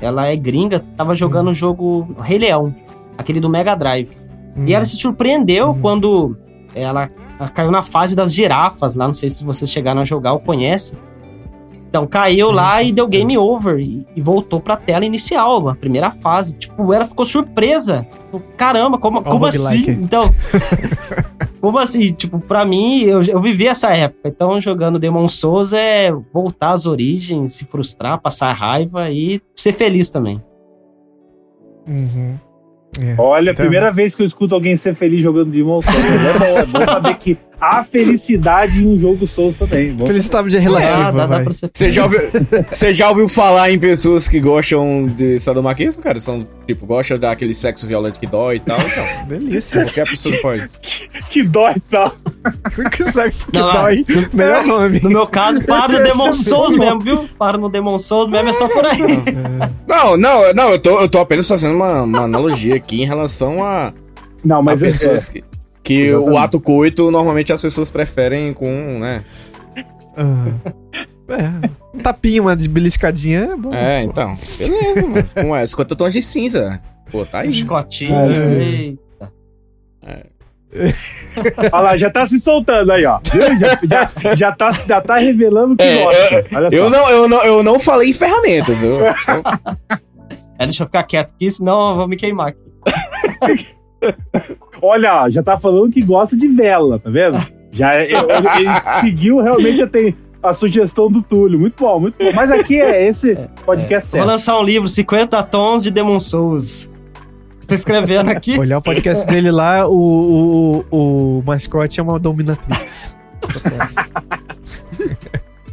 ela 0.00 0.26
é 0.26 0.34
gringa, 0.34 0.80
tava 0.96 1.14
jogando 1.14 1.50
o 1.50 1.54
jogo 1.54 2.16
Rei 2.22 2.38
Leão, 2.38 2.74
aquele 3.18 3.40
do 3.40 3.48
Mega 3.50 3.74
Drive. 3.74 4.16
E 4.66 4.72
ela 4.74 4.84
se 4.86 4.96
surpreendeu 4.96 5.68
Uhum. 5.68 5.80
quando 5.80 6.36
ela, 6.74 7.10
ela 7.38 7.48
caiu 7.50 7.70
na 7.70 7.82
fase 7.82 8.16
das 8.16 8.32
girafas 8.34 8.94
lá, 8.94 9.06
não 9.06 9.12
sei 9.12 9.28
se 9.28 9.44
vocês 9.44 9.70
chegaram 9.70 10.00
a 10.00 10.04
jogar 10.04 10.32
ou 10.32 10.40
conhecem. 10.40 10.98
Então 11.92 12.06
caiu 12.06 12.48
Sim, 12.48 12.54
lá 12.54 12.82
e 12.82 12.90
deu 12.90 13.06
game 13.06 13.36
over 13.36 13.78
e, 13.78 14.06
e 14.16 14.20
voltou 14.22 14.58
pra 14.58 14.78
tela 14.78 15.04
inicial, 15.04 15.68
a 15.68 15.74
primeira 15.74 16.10
fase. 16.10 16.56
Tipo, 16.56 16.90
ela 16.94 17.04
ficou 17.04 17.22
surpresa. 17.26 18.06
Tipo, 18.10 18.40
Caramba, 18.56 18.96
como, 18.96 19.22
como 19.22 19.44
assim? 19.44 19.58
roguelike. 19.82 19.90
Então, 20.02 20.30
como 21.60 21.76
assim? 21.78 22.10
Tipo, 22.14 22.40
pra 22.40 22.64
mim, 22.64 23.02
eu, 23.02 23.22
eu 23.24 23.38
vivi 23.42 23.66
essa 23.68 23.90
época. 23.90 24.26
Então, 24.26 24.58
jogando 24.58 24.98
Demon 24.98 25.28
Souls 25.28 25.74
é 25.74 26.10
voltar 26.32 26.70
às 26.70 26.86
origens, 26.86 27.52
se 27.52 27.66
frustrar, 27.66 28.18
passar 28.22 28.54
raiva 28.54 29.10
e 29.10 29.38
ser 29.54 29.74
feliz 29.74 30.08
também. 30.08 30.42
Uhum. 31.86 32.36
É. 33.00 33.14
Olha, 33.18 33.50
Então- 33.50 33.64
primeira 33.64 33.90
vez 33.90 34.14
que 34.14 34.22
eu 34.22 34.26
escuto 34.26 34.54
alguém 34.54 34.76
ser 34.76 34.94
feliz 34.94 35.20
jogando 35.20 35.50
Demon 35.50 35.82
Souls. 35.82 35.98
Mas 35.98 36.24
é 36.36 36.38
bom, 36.38 36.58
é 36.58 36.66
bom 36.86 36.92
saber 36.92 37.14
que 37.16 37.36
há 37.62 37.84
felicidade 37.84 38.82
em 38.82 38.88
um 38.88 38.98
jogo 38.98 39.24
Souls 39.24 39.54
também. 39.54 39.92
Bom 39.92 40.04
Felicidade 40.06 40.56
é 40.56 40.60
relativa, 40.60 40.98
Ah, 41.08 41.10
dá, 41.12 41.18
dá 41.20 41.26
vai. 41.26 41.44
pra 41.44 41.52
ser 41.52 41.70
Você 41.72 41.90
já, 41.92 42.02
ouviu, 42.02 42.20
você 42.70 42.92
já 42.92 43.08
ouviu 43.08 43.28
falar 43.28 43.70
em 43.70 43.78
pessoas 43.78 44.26
que 44.26 44.40
gostam 44.40 45.06
de 45.06 45.38
sadomaquismo, 45.38 46.02
cara? 46.02 46.20
São, 46.20 46.44
tipo, 46.66 46.84
gostam 46.84 47.18
daquele 47.18 47.54
sexo 47.54 47.86
violento 47.86 48.18
que 48.18 48.26
dói 48.26 48.56
e 48.56 48.60
tal. 48.60 48.78
Então, 48.82 49.26
Delícia. 49.28 49.84
qualquer 49.84 50.08
pessoa 50.08 50.34
pode. 50.42 50.68
que 51.30 51.42
dói 51.44 51.72
e 51.76 51.80
tal. 51.80 52.12
que 52.90 53.04
sexo 53.04 53.46
que 53.46 53.58
Não, 53.58 53.72
dói. 53.72 54.04
Melhor 54.32 54.64
nome. 54.66 55.00
No 55.00 55.08
meu 55.10 55.26
caso, 55.28 55.62
para 55.64 55.84
Esse- 55.86 55.98
no 55.98 56.02
Demon 56.02 56.28
é 56.28 56.32
Souls 56.32 56.76
mesmo, 56.76 57.00
viu? 57.00 57.28
Para 57.38 57.56
no 57.56 57.68
Demon 57.68 57.98
Souls 58.00 58.28
mesmo, 58.28 58.48
é 58.48 58.52
só 58.52 58.66
por 58.68 58.84
aí. 58.84 58.98
Não, 59.86 60.16
não, 60.16 60.52
não, 60.52 60.70
eu 60.72 60.78
tô, 60.80 61.00
eu 61.00 61.08
tô 61.08 61.18
apenas 61.18 61.46
fazendo 61.46 61.74
uma, 61.76 62.02
uma 62.02 62.20
analogia 62.22 62.74
aqui 62.74 63.02
em 63.02 63.06
relação 63.06 63.62
a, 63.62 63.92
Não, 64.44 64.58
a 64.58 64.62
mas 64.62 64.82
é, 64.82 64.86
pessoas 64.86 65.32
que, 65.82 65.94
que 65.96 66.12
o 66.14 66.16
Exatamente. 66.22 66.38
ato 66.44 66.60
coito 66.60 67.10
normalmente 67.10 67.52
as 67.52 67.60
pessoas 67.60 67.88
preferem 67.90 68.52
com, 68.52 68.98
né? 68.98 69.24
Ah. 70.16 70.70
É. 71.28 71.70
Um 71.94 71.98
tapinha, 72.00 72.42
uma 72.42 72.54
beliscadinha 72.56 73.50
é 73.52 73.56
bom. 73.56 73.72
É, 73.72 74.02
então. 74.04 74.36
Beleza, 74.58 75.06
mano. 75.06 75.28
Com 75.34 75.56
é, 75.56 75.66
50 75.66 75.96
tons 75.96 76.12
de 76.12 76.22
cinza. 76.22 76.80
Pô, 77.10 77.24
tá 77.24 77.38
Um 77.38 77.40
aí. 77.42 77.54
chicotinho. 77.54 78.14
É. 78.14 78.62
eita. 78.62 79.32
Olha 81.72 81.82
lá, 81.82 81.96
já 81.96 82.10
tá 82.10 82.26
se 82.26 82.40
soltando 82.40 82.92
aí, 82.92 83.04
ó. 83.06 83.20
Já, 83.24 83.78
já, 83.84 84.34
já, 84.34 84.52
tá, 84.52 84.70
já 84.72 85.00
tá 85.00 85.16
revelando 85.16 85.76
que 85.76 85.84
É, 85.84 86.02
gosta. 86.02 86.46
Olha 86.56 86.70
só. 86.70 86.76
Eu 86.76 86.90
não, 86.90 87.10
eu, 87.10 87.28
não, 87.28 87.42
eu 87.44 87.62
não 87.62 87.78
falei 87.80 88.10
em 88.10 88.14
ferramentas. 88.14 88.82
Eu, 88.82 88.98
É, 90.58 90.64
deixa 90.66 90.82
eu 90.82 90.86
ficar 90.86 91.02
quieto 91.04 91.32
aqui, 91.34 91.50
senão 91.50 91.90
eu 91.90 91.96
vou 91.96 92.08
me 92.08 92.16
queimar 92.16 92.48
aqui. 92.48 92.58
Olha, 94.82 95.30
já 95.30 95.42
tá 95.42 95.56
falando 95.56 95.92
que 95.92 96.02
gosta 96.02 96.36
de 96.36 96.48
vela, 96.48 96.98
tá 96.98 97.08
vendo? 97.08 97.38
Já 97.70 98.02
ele, 98.02 98.14
ele 98.16 98.82
seguiu 99.00 99.40
realmente 99.40 99.86
tem 99.86 100.14
a 100.42 100.52
sugestão 100.52 101.08
do 101.08 101.22
Túlio. 101.22 101.58
Muito 101.58 101.82
bom, 101.82 102.00
muito 102.00 102.16
bom. 102.18 102.32
Mas 102.34 102.50
aqui 102.50 102.80
é 102.80 103.06
esse 103.06 103.36
podcast 103.64 104.10
Vou 104.10 104.18
certo. 104.18 104.26
lançar 104.26 104.58
um 104.58 104.64
livro, 104.64 104.88
50 104.88 105.40
tons 105.44 105.84
de 105.84 105.90
Demon 105.92 106.18
Souls. 106.18 106.90
Tô 107.66 107.74
escrevendo 107.76 108.28
aqui. 108.30 108.58
Olhar 108.60 108.78
o 108.78 108.82
podcast 108.82 109.24
dele 109.26 109.52
lá, 109.52 109.88
o, 109.88 110.84
o, 110.90 111.38
o 111.38 111.42
mascote 111.46 112.00
é 112.00 112.02
uma 112.02 112.18
dominatrix. 112.18 113.16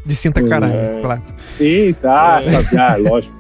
De 0.06 0.16
cinta 0.16 0.42
caralho, 0.44 0.74
É. 0.74 1.02
claro. 1.02 1.22
Eita, 1.60 2.12
ah, 2.38 2.42
sabe, 2.42 2.78
ah, 2.78 2.96
lógico. 2.98 3.36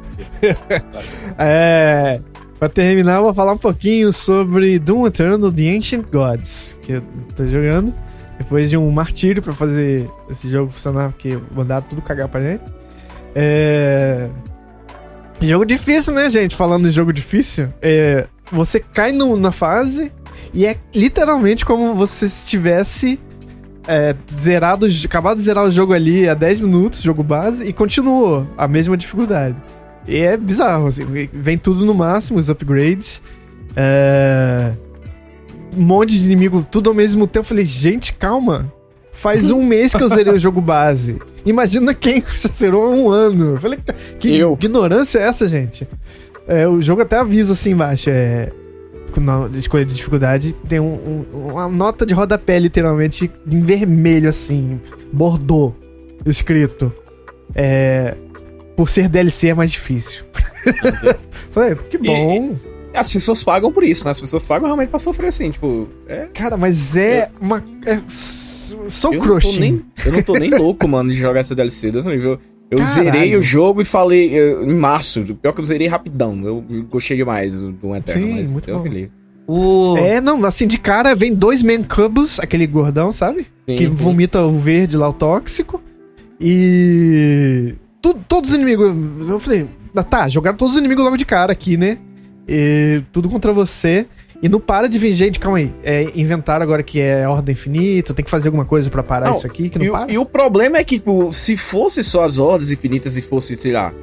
É. 1.38 2.20
Pra 2.60 2.68
terminar, 2.68 3.16
eu 3.18 3.24
vou 3.24 3.34
falar 3.34 3.54
um 3.54 3.58
pouquinho 3.58 4.12
sobre 4.12 4.78
Doom 4.78 5.08
Eternal 5.08 5.50
The 5.52 5.76
Ancient 5.78 6.06
Gods, 6.12 6.78
que 6.82 6.94
eu 6.94 7.04
tô 7.36 7.46
jogando. 7.46 7.94
Depois 8.38 8.70
de 8.70 8.76
um 8.78 8.90
martírio 8.92 9.42
pra 9.42 9.54
fazer 9.54 10.10
esse 10.30 10.50
jogo 10.50 10.72
funcionar, 10.72 11.12
porque 11.12 11.38
mandaram 11.56 11.86
tudo 11.88 12.02
cagar 12.02 12.28
pra 12.28 12.42
gente. 12.42 12.64
É. 13.34 14.28
Jogo 15.42 15.66
difícil, 15.66 16.14
né, 16.14 16.30
gente? 16.30 16.54
Falando 16.56 16.88
em 16.88 16.92
jogo 16.92 17.14
difícil, 17.14 17.70
é, 17.82 18.28
você 18.52 18.80
cai 18.82 19.14
no- 19.14 19.38
na 19.38 19.52
fase 19.54 20.12
e 20.54 20.66
é 20.66 20.76
literalmente 20.94 21.66
como 21.66 21.94
você 21.96 22.26
estivesse 22.26 23.18
é, 23.88 24.16
zerado, 24.32 24.86
acabado 25.06 25.38
de 25.38 25.44
zerar 25.44 25.64
o 25.66 25.72
jogo 25.72 25.94
ali 25.94 26.28
há 26.30 26.34
10 26.36 26.60
minutos, 26.60 27.02
jogo 27.02 27.24
base, 27.24 27.66
e 27.66 27.74
continuou 27.74 28.46
a 28.56 28.68
mesma 28.68 28.96
dificuldade. 28.96 29.56
E 30.10 30.18
é 30.18 30.36
bizarro, 30.36 30.88
assim, 30.88 31.06
vem 31.32 31.58
tudo 31.58 31.86
no 31.86 31.94
máximo, 31.94 32.40
os 32.40 32.50
upgrades. 32.50 33.22
É... 33.76 34.72
Um 35.78 35.84
monte 35.84 36.18
de 36.20 36.26
inimigo, 36.26 36.66
tudo 36.70 36.90
ao 36.90 36.96
mesmo 36.96 37.28
tempo. 37.28 37.40
Eu 37.40 37.44
falei, 37.48 37.66
gente, 37.66 38.14
calma. 38.14 38.74
Faz 39.12 39.52
um 39.52 39.62
mês 39.66 39.94
que 39.94 40.02
eu 40.02 40.10
zerei 40.10 40.34
o 40.34 40.40
jogo 40.40 40.60
base. 40.62 41.18
Imagina 41.46 41.94
quem 41.94 42.22
zerou 42.52 42.86
há 42.86 42.90
um 42.90 43.10
ano. 43.10 43.52
Eu 43.52 43.58
falei, 43.60 43.78
que 44.20 44.36
Eu. 44.36 44.54
ignorância 44.54 45.20
é 45.20 45.24
essa, 45.28 45.48
gente? 45.48 45.88
É, 46.48 46.68
o 46.68 46.82
jogo 46.82 47.04
até 47.04 47.18
avisa 47.18 47.54
assim 47.54 47.72
embaixo, 47.74 48.10
é... 48.10 48.52
Na 49.18 49.50
escolha 49.58 49.84
de 49.86 49.94
dificuldade, 49.94 50.54
tem 50.68 50.80
um- 50.80 51.26
um- 51.34 51.48
uma 51.52 51.68
nota 51.68 52.06
de 52.06 52.14
rodapé, 52.14 52.58
literalmente, 52.58 53.30
em 53.52 53.62
vermelho, 53.62 54.30
assim, 54.30 54.80
bordô, 55.12 55.74
escrito. 56.26 56.92
É... 57.54 58.16
Por 58.80 58.90
ser 58.90 59.10
DLC 59.10 59.50
é 59.50 59.54
mais 59.54 59.72
difícil. 59.72 60.24
Falei, 61.52 61.76
que 61.76 61.98
bom. 61.98 62.56
As 62.94 63.12
pessoas 63.12 63.44
pagam 63.44 63.74
por 63.74 63.84
isso, 63.84 64.06
né? 64.06 64.12
As 64.12 64.22
pessoas 64.22 64.46
pagam 64.46 64.68
realmente 64.68 64.88
pra 64.88 64.98
sofrer 64.98 65.28
assim, 65.28 65.52
tipo. 65.52 65.90
É, 66.08 66.28
Cara, 66.34 66.56
mas 66.56 66.96
é 66.96 67.30
uma. 67.42 67.62
É, 67.86 68.00
sou 68.08 69.14
eu, 69.14 69.20
crushing. 69.20 69.60
nem, 69.60 69.86
eu 70.06 70.14
não 70.14 70.24
tô 70.24 70.32
nem 70.36 70.50
louco, 70.58 70.88
mano, 70.88 71.10
de 71.10 71.18
jogar 71.18 71.42
essa 71.42 71.54
DLC. 71.54 71.90
Eu, 71.90 72.40
eu 72.72 72.78
Caralho. 72.78 72.86
zerei 72.86 73.36
o 73.36 73.42
jogo 73.42 73.82
e 73.82 73.86
falei 73.86 74.34
eu- 74.34 74.64
em 74.64 74.76
março. 74.76 75.26
Pior 75.42 75.52
que 75.52 75.60
eu 75.60 75.66
zerei 75.66 75.88
rapidão. 75.88 76.40
Eu 76.46 76.64
gostei 76.90 77.18
demais 77.18 77.54
do, 77.54 77.74
do 77.74 77.94
Eterno, 77.94 78.28
Sim, 78.28 78.34
mas 78.34 78.50
muito 78.50 78.66
Deus 78.66 78.82
bom. 78.82 78.88
livre. 78.90 79.12
O... 79.46 79.98
É, 79.98 80.22
não, 80.22 80.46
assim, 80.46 80.68
de 80.68 80.78
cara 80.78 81.14
vem 81.14 81.36
dois 81.36 81.62
Man 81.62 81.84
Cubs, 81.84 82.40
aquele 82.40 82.66
gordão, 82.66 83.12
sabe? 83.12 83.46
Sim, 83.68 83.76
que 83.76 83.84
sim. 83.84 83.90
vomita 83.90 84.42
o 84.46 84.58
verde 84.58 84.96
lá, 84.96 85.10
o 85.10 85.14
tóxico. 85.14 85.84
E. 86.40 87.76
todos 88.02 88.50
os 88.52 88.56
inimigos. 88.56 88.94
Eu 89.30 89.40
falei, 89.40 89.68
ah, 89.96 90.04
tá, 90.04 90.28
jogaram 90.30 90.58
todos 90.58 90.76
os 90.76 90.80
inimigos 90.80 91.04
logo 91.04 91.18
de 91.18 91.26
cara 91.26 91.52
aqui, 91.52 91.78
né? 91.78 91.98
E 92.48 93.02
tudo 93.12 93.30
contra 93.30 93.52
você. 93.54 94.06
E 94.42 94.48
não 94.48 94.60
para 94.60 94.88
de 94.88 94.98
vir 94.98 95.14
gente, 95.14 95.38
calma 95.38 95.58
aí. 95.58 95.70
É, 95.84 96.04
inventaram 96.16 96.64
agora 96.64 96.82
que 96.82 97.00
é 97.02 97.28
ordem 97.28 97.52
infinita, 97.52 98.14
tem 98.14 98.24
que 98.24 98.32
fazer 98.32 98.48
alguma 98.48 98.64
coisa 98.64 98.90
pra 98.90 99.04
parar 99.04 99.32
Não, 99.32 99.38
isso 99.38 99.46
aqui, 99.46 99.68
que 99.70 99.78
não 99.78 99.86
E, 99.86 99.90
o- 99.90 99.92
para. 99.92 100.12
e 100.14 100.18
o 100.18 100.26
problema 100.26 100.78
é 100.78 100.84
que, 100.84 100.96
tipo, 100.98 101.34
se 101.34 101.58
fosse 101.58 102.02
só 102.06 102.24
as 102.24 102.40
hordas 102.40 102.72
infinitas 102.72 103.18
e 103.18 103.22
fosse, 103.22 103.58
sei 103.58 103.74
lá, 103.74 103.94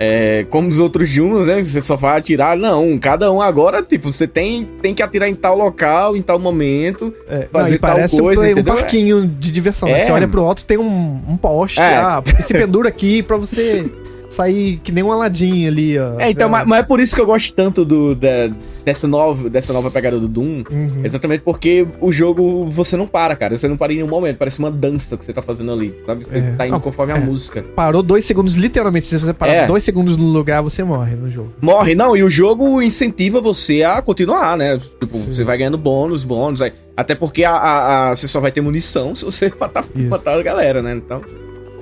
é, 0.00 0.44
como 0.50 0.68
os 0.68 0.78
outros 0.80 1.08
Junos, 1.08 1.46
né? 1.46 1.62
Você 1.62 1.80
só 1.80 1.96
vai 1.96 2.18
atirar. 2.18 2.56
Não, 2.56 2.98
cada 2.98 3.30
um 3.32 3.40
agora, 3.40 3.82
tipo, 3.82 4.10
você 4.12 4.26
tem, 4.26 4.64
tem 4.82 4.92
que 4.94 5.02
atirar 5.02 5.28
em 5.28 5.34
tal 5.34 5.56
local, 5.56 6.16
em 6.16 6.22
tal 6.22 6.38
momento. 6.38 7.12
É, 7.28 7.48
fazer 7.52 7.72
não, 7.72 7.78
tal 7.78 7.90
parece 7.94 8.20
coisa, 8.20 8.42
um 8.42 8.46
entendeu? 8.46 8.74
parquinho 8.74 9.26
de 9.26 9.50
diversão. 9.52 9.88
né? 9.88 10.00
É. 10.00 10.04
Você 10.06 10.12
olha 10.12 10.26
pro 10.28 10.42
alto, 10.42 10.64
tem 10.64 10.78
um, 10.78 11.20
um 11.28 11.36
poste, 11.36 11.80
É. 11.80 11.96
ah, 11.96 12.22
se 12.40 12.52
pendura 12.52 12.88
aqui 12.88 13.22
pra 13.22 13.36
você 13.36 13.90
sair 14.28 14.80
que 14.82 14.90
nem 14.90 15.04
um 15.04 15.12
aladinho 15.12 15.68
ali, 15.68 15.98
ó. 15.98 16.18
É, 16.18 16.30
então, 16.30 16.48
mas, 16.48 16.66
mas 16.66 16.80
é 16.80 16.82
por 16.82 16.98
isso 16.98 17.14
que 17.14 17.20
eu 17.20 17.26
gosto 17.26 17.54
tanto 17.54 17.84
do, 17.84 18.14
da- 18.16 18.50
dessa, 18.84 19.08
nova, 19.08 19.48
dessa 19.48 19.72
nova 19.72 19.90
pegada 19.90 20.18
do 20.18 20.28
Doom. 20.28 20.62
Uhum. 20.70 21.00
Exatamente 21.04 21.40
porque 21.42 21.86
o 22.00 22.12
jogo 22.12 22.68
você 22.70 22.96
não 22.96 23.06
para, 23.06 23.34
cara. 23.36 23.56
Você 23.56 23.66
não 23.68 23.76
para 23.76 23.92
em 23.92 23.96
nenhum 23.96 24.08
momento. 24.08 24.36
Parece 24.38 24.58
uma 24.58 24.70
dança 24.70 25.16
que 25.16 25.24
você 25.24 25.32
tá 25.32 25.40
fazendo 25.42 25.72
ali. 25.72 25.94
Sabe? 26.06 26.24
Você 26.24 26.38
É. 26.38 26.54
tá 26.56 26.66
indo 26.66 26.72
Não, 26.72 26.80
conforme 26.80 27.12
a 27.12 27.16
é. 27.16 27.20
música. 27.20 27.62
Parou 27.74 28.02
dois 28.02 28.24
segundos, 28.24 28.54
literalmente. 28.54 29.06
Se 29.06 29.18
você 29.18 29.32
parar 29.32 29.52
É. 29.52 29.66
dois 29.66 29.82
segundos 29.84 30.16
no 30.16 30.24
lugar, 30.26 30.62
você 30.62 30.84
morre 30.84 31.14
no 31.14 31.30
jogo. 31.30 31.52
Morre, 31.62 31.94
não, 31.94 32.16
e 32.16 32.22
o 32.22 32.28
jogo 32.30 32.82
incentiva 32.82 33.40
você 33.40 33.82
a 33.82 34.02
continuar, 34.02 34.56
né? 34.56 34.78
Tipo, 35.00 35.16
Sim. 35.16 35.32
você 35.34 35.44
vai 35.44 35.56
ganhando 35.58 35.78
bônus, 35.78 36.24
bônus. 36.24 36.60
Aí, 36.62 36.72
até 36.96 37.14
porque 37.14 37.44
a, 37.44 37.52
a- 37.52 38.10
a- 38.10 38.14
você 38.16 38.28
só 38.28 38.40
vai 38.40 38.52
ter 38.52 38.60
munição 38.60 39.14
se 39.14 39.24
você 39.24 39.52
matar, 39.58 39.84
Isso. 39.96 40.08
matar 40.08 40.38
a 40.38 40.42
galera, 40.42 40.82
né? 40.82 40.94
Então. 40.94 41.22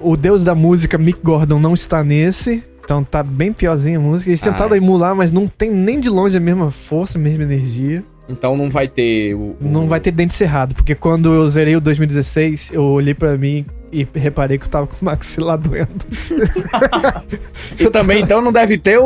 O 0.01 0.17
deus 0.17 0.43
da 0.43 0.55
música, 0.55 0.99
Mick 0.99 1.21
Gordon, 1.23 1.59
não 1.61 1.75
está 1.75 2.03
nesse. 2.03 2.63
Então 2.85 3.03
tá 3.05 3.23
bem 3.23 3.53
piorzinha 3.53 3.99
a 3.99 4.01
música. 4.01 4.31
Eles 4.31 4.41
tentaram 4.41 4.73
Ai. 4.73 4.79
emular, 4.79 5.15
mas 5.15 5.31
não 5.33 5.47
tem 5.47 5.71
nem 5.71 6.01
de 6.01 6.09
longe 6.09 6.37
a 6.37 6.41
mesma 6.41 6.71
força, 6.71 7.17
a 7.17 7.21
mesma 7.21 7.43
energia. 7.45 8.03
Então 8.29 8.57
não 8.57 8.71
vai 8.71 8.89
ter 8.89 9.35
o. 9.35 9.39
o- 9.39 9.57
Não 9.61 9.89
vai 9.89 10.01
ter 10.01 10.11
dente 10.11 10.35
cerrado, 10.35 10.75
porque 10.75 10.95
quando 10.95 11.33
eu 11.33 11.49
zerei 11.49 11.77
o 11.77 11.81
2016, 11.81 12.71
eu 12.73 12.83
olhei 12.85 13.15
pra 13.15 13.37
mim 13.37 13.67
e 13.93 14.07
reparei 14.15 14.59
que 14.59 14.65
eu 14.65 14.71
tava 14.71 14.87
com 14.87 14.95
o 15.01 15.05
maxilar 15.05 15.59
doendo. 15.59 15.91
E 17.79 17.89
também, 17.91 18.23
então, 18.23 18.41
não 18.41 18.53
deve 18.53 18.79
ter 18.79 18.99
o. 18.99 19.05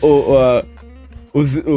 o, 0.00 0.06
o, 0.06 0.38
a- 0.38 0.64
os- 1.34 1.56
o- 1.56 1.70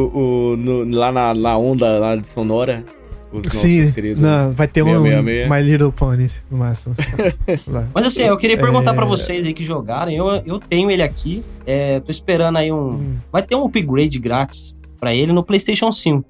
o- 0.54 0.58
no- 0.58 0.84
lá 0.98 1.12
na, 1.12 1.34
na 1.34 1.58
onda 1.58 2.00
lá 2.00 2.16
de 2.16 2.28
Sonora. 2.28 2.84
Os 3.32 3.46
Sim, 3.62 3.78
nossos 3.80 3.92
queridos. 3.94 4.24
não, 4.24 4.52
vai 4.54 4.68
ter 4.68 4.82
um 4.82 4.88
666. 5.04 5.50
My 5.50 5.62
Little 5.62 5.92
Pony 5.92 6.28
no 6.50 6.58
máximo. 6.58 6.96
Mas 7.94 8.06
assim, 8.06 8.24
eu 8.24 8.36
queria 8.38 8.58
perguntar 8.58 8.92
É. 8.92 8.94
pra 8.96 9.06
vocês 9.06 9.46
aí 9.46 9.54
que 9.54 9.64
jogaram. 9.64 10.12
Eu, 10.12 10.28
eu 10.46 10.60
tenho 10.60 10.90
ele 10.90 11.04
aqui. 11.04 11.44
É, 11.66 12.00
tô 12.00 12.10
esperando 12.12 12.58
aí 12.58 12.72
um. 12.72 12.94
Hum, 12.96 13.18
Vai 13.32 13.44
ter 13.44 13.56
um 13.56 13.66
upgrade 13.66 14.18
grátis 14.20 14.76
pra 15.00 15.14
ele 15.14 15.32
no 15.32 15.44
PlayStation 15.44 15.92
5. 15.92 16.26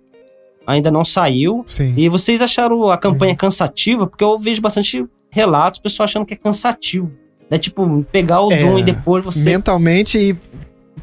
Ainda 0.67 0.91
não 0.91 1.05
saiu. 1.05 1.63
Sim. 1.67 1.93
E 1.95 2.09
vocês 2.09 2.41
acharam 2.41 2.91
a 2.91 2.97
campanha 2.97 3.35
cansativa? 3.35 4.05
Porque 4.05 4.23
eu 4.23 4.37
vejo 4.37 4.61
bastante 4.61 5.05
relatos, 5.31 5.79
pessoal 5.79 6.03
achando 6.05 6.25
que 6.25 6.33
é 6.33 6.37
cansativo. 6.37 7.11
É 7.49 7.57
tipo, 7.57 8.05
pegar 8.11 8.41
o 8.41 8.51
É, 8.51 8.61
Doom 8.61 8.77
e 8.79 8.83
depois 8.83 9.23
você. 9.23 9.49
Mentalmente 9.51 10.17
e 10.19 10.37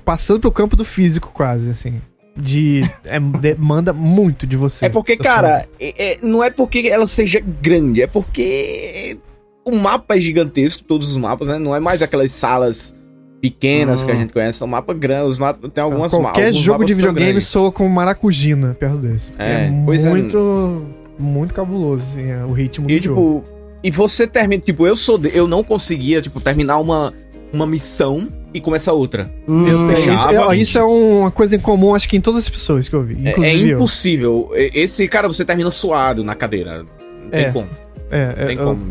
passando 0.05 0.41
pro 0.41 0.53
campo 0.53 0.77
do 0.77 0.85
físico, 0.85 1.31
quase, 1.33 1.71
assim. 1.71 2.01
De. 2.37 2.83
É, 3.05 3.19
demanda 3.19 3.93
muito 3.93 4.47
de 4.47 4.57
você. 4.57 4.87
É 4.87 4.89
porque, 4.89 5.17
cara, 5.17 5.67
é- 5.81 6.13
é- 6.13 6.19
não 6.23 6.45
é 6.45 6.51
porque 6.51 6.87
ela 6.89 7.07
seja 7.07 7.41
grande, 7.41 8.03
é 8.03 8.07
porque 8.07 9.17
o 9.65 9.75
mapa 9.75 10.17
é 10.17 10.19
gigantesco, 10.21 10.83
todos 10.85 11.11
os 11.11 11.17
mapas, 11.17 11.49
né? 11.49 11.59
Não 11.59 11.75
é 11.75 11.81
mais 11.81 12.03
aquelas 12.03 12.31
salas 12.33 12.95
pequenas 13.41 14.03
que 14.05 14.11
a 14.11 14.15
Hum. 14.15 14.19
gente 14.19 14.33
conhece, 14.33 14.59
são 14.59 14.67
mapas 14.67 14.97
grandes, 14.99 15.33
os 15.33 15.39
mapas, 15.39 15.71
tem 15.73 15.83
algumas 15.83 16.13
ma- 16.13 16.19
Qualquer 16.21 16.47
alguns 16.49 16.61
jogo 16.63 16.79
mapas 16.81 16.87
de 16.89 16.95
videogame 16.95 17.41
soa 17.41 17.71
como 17.73 17.89
maracujina 17.91 18.75
perto 18.79 18.97
desse. 18.99 19.33
É, 19.39 19.65
É, 19.65 19.67
é. 19.67 19.71
muito. 19.71 20.85
Muito 21.19 21.55
cabuloso, 21.55 22.05
assim, 22.13 22.31
é, 22.31 22.45
o 22.45 22.53
ritmo 22.53 22.91
E 22.91 22.99
do 22.99 23.03
jogo. 23.03 23.41
tipo, 23.41 23.45
e 23.83 23.91
você 23.91 24.27
termina, 24.27 24.63
tipo, 24.63 24.87
eu 24.87 24.95
sou, 24.95 25.17
de- 25.17 25.31
eu 25.35 25.49
não 25.49 25.65
conseguia, 25.65 26.21
tipo, 26.21 26.39
terminar 26.41 26.77
uma 26.79 27.15
uma 27.53 27.67
missão 27.67 28.29
e 28.57 28.61
começar 28.61 28.93
outra. 28.93 29.31
Hum, 29.49 29.67
Eu 29.67 29.93
isso, 29.93 30.11
é, 30.29 30.57
isso 30.57 30.79
é 30.79 30.83
uma 30.85 31.31
coisa 31.31 31.57
em 31.57 31.61
comum, 31.61 31.95
acho 31.95 32.09
que 32.09 32.17
em 32.17 32.21
todas 32.21 32.41
as 32.41 32.49
pessoas 32.49 32.89
que 32.89 32.95
eu 32.95 33.03
vi. 33.03 33.19
É- 33.25 33.31
É, 33.41 33.55
eu. 33.57 33.75
impossível. 33.77 34.51
E- 34.55 34.71
Esse 34.75 35.07
cara 35.09 35.29
você 35.29 35.45
termina 35.45 35.71
suado 35.71 36.23
na 36.25 36.35
cadeira. 36.35 36.85
Não 37.23 37.31
tem 37.31 37.45
É. 37.47 37.51
como. 37.53 37.69
É, 38.11 38.35
é, 38.39 38.47
Tem 38.47 38.57
eu- 38.57 38.65
como. 38.65 38.83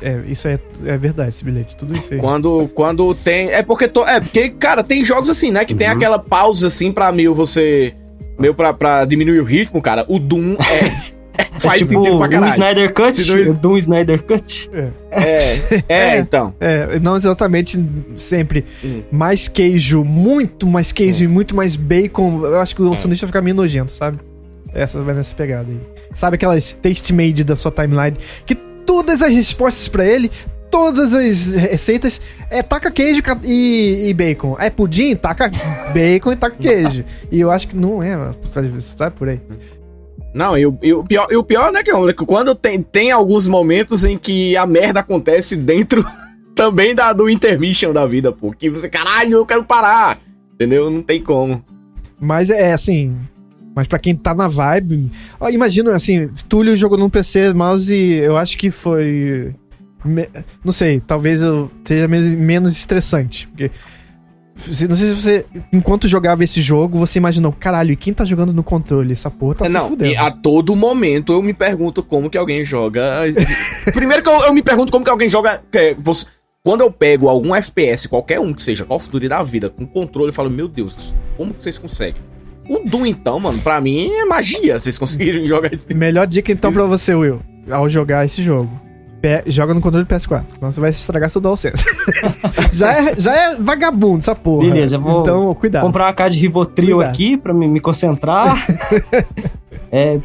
é, 0.00 0.20
isso 0.26 0.46
é, 0.48 0.58
é 0.86 0.96
verdade, 0.96 1.30
esse 1.30 1.44
bilhete, 1.44 1.76
tudo 1.76 1.96
isso 1.96 2.14
aí. 2.14 2.20
Quando, 2.20 2.68
quando 2.74 3.14
tem. 3.14 3.50
É 3.50 3.62
porque. 3.62 3.88
To, 3.88 4.04
é 4.06 4.20
porque, 4.20 4.50
cara, 4.50 4.82
tem 4.84 5.04
jogos 5.04 5.28
assim, 5.30 5.50
né? 5.50 5.64
Que 5.64 5.74
tem 5.74 5.88
Uhum. 5.88 5.94
aquela 5.94 6.18
pausa 6.18 6.66
assim 6.68 6.90
pra 6.92 7.10
meio 7.12 7.34
você. 7.34 7.94
Meio 8.38 8.54
pra, 8.54 8.72
pra 8.72 9.04
diminuir 9.04 9.40
o 9.40 9.44
ritmo, 9.44 9.80
cara. 9.82 10.04
O 10.08 10.18
Doom 10.18 10.54
é. 10.54 10.56
faz 11.68 11.82
é 11.82 11.84
tipo 11.84 12.02
sentido 12.02 12.18
pra 12.18 12.26
um 12.26 12.30
caralho. 12.30 12.52
Snyder 12.52 12.92
Cut? 12.92 13.20
Se 13.20 13.34
não- 13.44 13.50
O 13.52 13.54
Doom 13.54 13.76
Snyder 13.78 14.22
Cut? 14.22 14.70
É, 14.72 14.88
é, 15.10 15.84
É. 15.88 16.18
então. 16.18 16.54
É, 16.60 16.98
não 17.00 17.16
exatamente 17.16 17.82
sempre. 18.16 18.64
Hum. 18.84 19.02
Mais 19.10 19.48
queijo, 19.48 20.04
muito 20.04 20.66
mais 20.66 20.92
queijo 20.92 21.24
e 21.24 21.28
muito 21.28 21.54
mais 21.56 21.76
bacon. 21.76 22.44
Eu 22.44 22.60
acho 22.60 22.74
que 22.74 22.82
o 22.82 22.92
É. 22.92 22.96
sanduíche 22.96 23.22
vai 23.22 23.28
ficar 23.28 23.40
meio 23.42 23.56
nojento, 23.56 23.92
sabe? 23.92 24.18
Essa 24.74 25.00
vai 25.02 25.14
nessa 25.14 25.34
pegada 25.34 25.66
aí. 25.68 25.78
Sabe 26.14 26.36
aquelas 26.36 26.72
taste 26.80 27.12
made 27.12 27.44
da 27.44 27.54
sua 27.56 27.70
timeline? 27.70 28.16
Que 28.46 28.54
todas 28.54 29.22
as 29.22 29.34
respostas 29.34 29.86
pra 29.88 30.04
ele, 30.04 30.30
todas 30.70 31.12
as 31.12 31.48
receitas, 31.48 32.20
é 32.50 32.62
taca 32.62 32.90
queijo 32.90 33.20
e, 33.44 34.08
e 34.08 34.14
bacon. 34.14 34.56
É 34.58 34.70
pudim, 34.70 35.14
taca 35.14 35.50
bacon 35.92 36.32
e 36.32 36.36
taca 36.36 36.56
queijo. 36.56 37.04
E 37.30 37.38
eu 37.40 37.50
acho 37.50 37.68
que 37.68 37.76
não 37.76 38.02
é, 38.02 38.16
sabe 38.96 39.14
por 39.16 39.28
aí. 39.28 39.40
Não, 40.34 40.56
e 40.56 40.66
o, 40.66 40.78
e 40.82 40.92
o 40.94 41.04
pior, 41.04 41.26
e 41.30 41.36
o 41.36 41.44
pior, 41.44 41.72
né, 41.72 41.82
que 41.82 41.90
é 41.90 42.12
quando 42.26 42.54
tem, 42.54 42.82
tem 42.82 43.10
alguns 43.10 43.46
momentos 43.46 44.02
em 44.04 44.16
que 44.16 44.56
a 44.56 44.64
merda 44.66 45.00
acontece 45.00 45.54
dentro 45.56 46.04
também 46.54 46.94
da, 46.94 47.12
do 47.12 47.28
intermission 47.28 47.92
da 47.92 48.06
vida, 48.06 48.32
pô. 48.32 48.50
Que 48.50 48.70
você, 48.70 48.88
caralho, 48.88 49.34
eu 49.38 49.46
quero 49.46 49.64
parar. 49.64 50.18
Entendeu? 50.54 50.90
Não 50.90 51.02
tem 51.02 51.22
como. 51.22 51.62
Mas 52.20 52.48
é 52.50 52.72
assim. 52.72 53.16
Mas 53.74 53.86
pra 53.88 53.98
quem 53.98 54.14
tá 54.14 54.34
na 54.34 54.48
vibe. 54.48 55.10
Ó, 55.40 55.48
imagina 55.48 55.94
assim, 55.96 56.28
Túlio 56.48 56.76
jogou 56.76 56.98
num 56.98 57.08
PC 57.10 57.52
mouse 57.52 57.92
e 57.94 58.14
eu 58.18 58.36
acho 58.36 58.56
que 58.58 58.70
foi. 58.70 59.54
me- 60.04 60.28
não 60.64 60.72
sei, 60.72 61.00
talvez 61.00 61.42
eu 61.42 61.70
seja 61.84 62.06
me- 62.06 62.36
menos 62.36 62.72
estressante. 62.72 63.48
Porque. 63.48 63.70
Se- 64.56 64.86
Não 64.88 64.96
sei 64.96 65.08
se 65.08 65.14
você. 65.14 65.46
Enquanto 65.72 66.06
jogava 66.08 66.44
esse 66.44 66.60
jogo, 66.60 66.98
você 66.98 67.18
imaginou, 67.18 67.52
caralho, 67.52 67.92
e 67.92 67.96
quem 67.96 68.12
tá 68.12 68.24
jogando 68.24 68.52
no 68.52 68.62
controle? 68.62 69.12
Essa 69.12 69.30
porra 69.30 69.54
tá 69.56 69.64
se 69.66 69.72
não, 69.72 69.88
fudendo. 69.88 70.12
e 70.12 70.16
a 70.16 70.30
todo 70.30 70.74
momento 70.76 71.32
eu 71.32 71.42
me 71.42 71.52
pergunto 71.54 72.02
como 72.02 72.28
que 72.30 72.38
alguém 72.38 72.64
joga. 72.64 73.22
Primeiro 73.92 74.22
que 74.22 74.28
eu, 74.28 74.40
eu 74.42 74.52
me 74.54 74.62
pergunto 74.62 74.90
como 74.92 75.04
que 75.04 75.10
alguém 75.10 75.28
joga. 75.28 75.62
que 75.70 75.96
você- 76.02 76.26
quando 76.64 76.80
eu 76.82 76.92
pego 76.92 77.28
algum 77.28 77.54
FPS, 77.54 78.06
qualquer 78.08 78.38
um 78.38 78.52
que 78.54 78.62
seja, 78.62 78.86
of 78.88 79.08
Duty 79.10 79.28
da 79.28 79.42
vida, 79.42 79.68
com 79.68 79.84
controle, 79.84 80.28
eu 80.28 80.32
falo, 80.32 80.48
meu 80.48 80.68
Deus, 80.68 81.12
como 81.36 81.52
que 81.52 81.62
vocês 81.64 81.76
conseguem? 81.76 82.22
O 82.68 82.78
Doom, 82.88 83.06
então, 83.06 83.40
mano, 83.40 83.58
pra 83.60 83.80
mim 83.80 84.08
é 84.12 84.24
magia 84.24 84.78
vocês 84.78 84.96
conseguirem 84.96 85.46
jogar 85.48 85.72
esse. 85.74 85.92
Melhor 85.92 86.26
dica 86.26 86.52
então 86.52 86.72
pra 86.72 86.84
você, 86.84 87.12
Will, 87.14 87.40
ao 87.68 87.88
jogar 87.88 88.24
esse 88.24 88.42
jogo. 88.44 88.70
Joga 89.46 89.72
no 89.74 89.80
controle 89.80 90.04
do 90.04 90.12
PS4, 90.14 90.44
senão 90.54 90.72
você 90.72 90.80
vai 90.80 90.90
estragar 90.90 91.30
seu 91.30 91.40
DualSense. 91.40 91.84
já, 92.72 92.92
é, 92.92 93.16
já 93.16 93.34
é 93.36 93.56
vagabundo 93.56 94.18
essa 94.18 94.34
porra. 94.34 94.64
Beleza, 94.68 94.96
eu 94.96 95.00
vou 95.00 95.20
Então, 95.22 95.54
cuidado. 95.54 95.82
Comprar 95.84 96.06
uma 96.06 96.12
caixa 96.12 96.34
de 96.34 96.40
Rivotril 96.40 96.96
Cuidado. 96.96 97.12
aqui 97.12 97.36
pra 97.36 97.54
me, 97.54 97.68
me 97.68 97.78
concentrar. 97.80 98.56
é, 99.90 100.18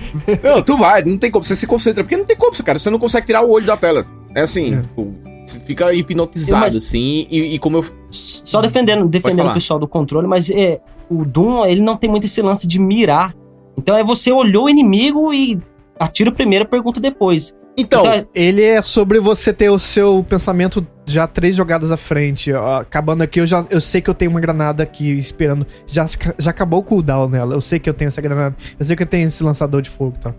Não, 0.43 0.61
tu 0.61 0.77
vai, 0.77 1.03
não 1.03 1.17
tem 1.17 1.29
como, 1.29 1.43
você 1.45 1.55
se 1.55 1.67
concentra, 1.67 2.03
porque 2.03 2.17
não 2.17 2.25
tem 2.25 2.35
como, 2.35 2.51
cara, 2.63 2.79
você 2.79 2.89
não 2.89 2.99
consegue 2.99 3.27
tirar 3.27 3.41
o 3.43 3.51
olho 3.51 3.65
da 3.65 3.77
tela. 3.77 4.05
É 4.33 4.41
assim, 4.41 4.73
É. 4.75 4.81
tipo, 4.81 5.13
você 5.45 5.59
fica 5.59 5.93
hipnotizado, 5.93 6.61
Mas- 6.61 6.75
assim, 6.77 7.27
e, 7.29 7.55
e 7.55 7.59
como 7.59 7.77
eu. 7.77 7.85
só 8.09 8.61
defendendo, 8.61 9.07
defendendo 9.07 9.49
o 9.49 9.53
pessoal 9.53 9.79
do 9.79 9.87
controle, 9.87 10.27
mas 10.27 10.49
é, 10.49 10.79
o 11.09 11.23
Doom, 11.23 11.65
ele 11.65 11.81
não 11.81 11.95
tem 11.95 12.09
muito 12.09 12.25
esse 12.25 12.41
lance 12.41 12.67
de 12.67 12.79
mirar. 12.79 13.33
Então 13.77 13.95
é 13.95 14.03
você 14.03 14.31
olhou 14.31 14.65
o 14.65 14.69
inimigo 14.69 15.31
e 15.33 15.59
atira 15.99 16.31
primeiro, 16.31 16.65
pergunta 16.65 16.99
depois. 16.99 17.53
Então, 17.77 18.01
Então, 18.05 18.27
Ele 18.33 18.63
é 18.63 18.81
sobre 18.81 19.19
você 19.19 19.53
ter 19.53 19.69
o 19.69 19.77
seu 19.77 20.25
pensamento 20.27 20.85
já 21.05 21.27
três 21.27 21.55
jogadas 21.55 21.91
à 21.91 21.97
frente. 21.97 22.51
Ó, 22.51 22.79
acabando 22.81 23.21
aqui, 23.21 23.39
eu 23.39 23.45
já 23.45 23.63
eu 23.69 23.79
sei 23.79 24.01
que 24.01 24.09
eu 24.09 24.13
tenho 24.15 24.31
uma 24.31 24.39
granada 24.39 24.81
aqui 24.83 25.11
esperando. 25.17 25.65
Já, 25.85 26.07
já 26.39 26.49
acabou 26.51 26.79
o 26.79 26.83
cooldown 26.83 27.29
nela. 27.29 27.53
Eu 27.53 27.61
sei 27.61 27.79
que 27.79 27.89
eu 27.89 27.93
tenho 27.93 28.07
essa 28.07 28.21
granada. 28.21 28.55
Eu 28.79 28.85
sei 28.85 28.95
que 28.95 29.03
eu 29.03 29.07
tenho 29.07 29.27
esse 29.27 29.43
lançador 29.43 29.81
de 29.81 29.89
fogo 29.89 30.15
e 30.17 30.19
tal. 30.23 30.35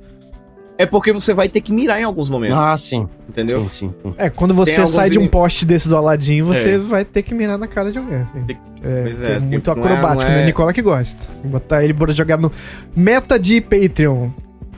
é 0.80 0.86
porque 0.86 1.12
você 1.12 1.34
vai 1.34 1.48
ter 1.48 1.60
que 1.60 1.72
mirar 1.72 2.00
em 2.00 2.04
alguns 2.04 2.28
momentos, 2.28 2.56
ah, 2.56 2.76
sim. 2.76 3.08
entendeu? 3.28 3.62
Sim, 3.62 3.68
sim, 3.68 3.94
sim. 4.00 4.14
É, 4.16 4.30
quando 4.30 4.54
você 4.54 4.86
sai 4.86 5.10
de 5.10 5.18
um 5.18 5.26
poste 5.26 5.66
desse 5.66 5.88
do 5.88 5.96
Aladdin, 5.96 6.40
você 6.42 6.74
É. 6.74 6.78
vai 6.78 7.04
ter 7.04 7.22
que 7.24 7.34
mirar 7.34 7.58
na 7.58 7.66
cara 7.66 7.90
de 7.90 7.98
alguém. 7.98 8.18
Assim. 8.18 8.44
Tem- 8.44 8.56
É, 8.84 9.02
Pois 9.02 9.22
é, 9.22 9.26
que 9.26 9.32
é 9.32 9.40
que 9.40 9.46
muito 9.46 9.68
é- 9.70 9.72
acrobático, 9.72 10.14
não 10.22 10.22
é- 10.22 10.36
né? 10.36 10.46
Nicola 10.46 10.72
que 10.72 10.80
gosta. 10.82 11.26
Botar 11.44 11.82
ele 11.82 11.92
bora 11.92 12.12
jogar 12.12 12.36
no 12.36 12.52
meta 12.94 13.36
de 13.40 13.60
Patreon. 13.60 14.28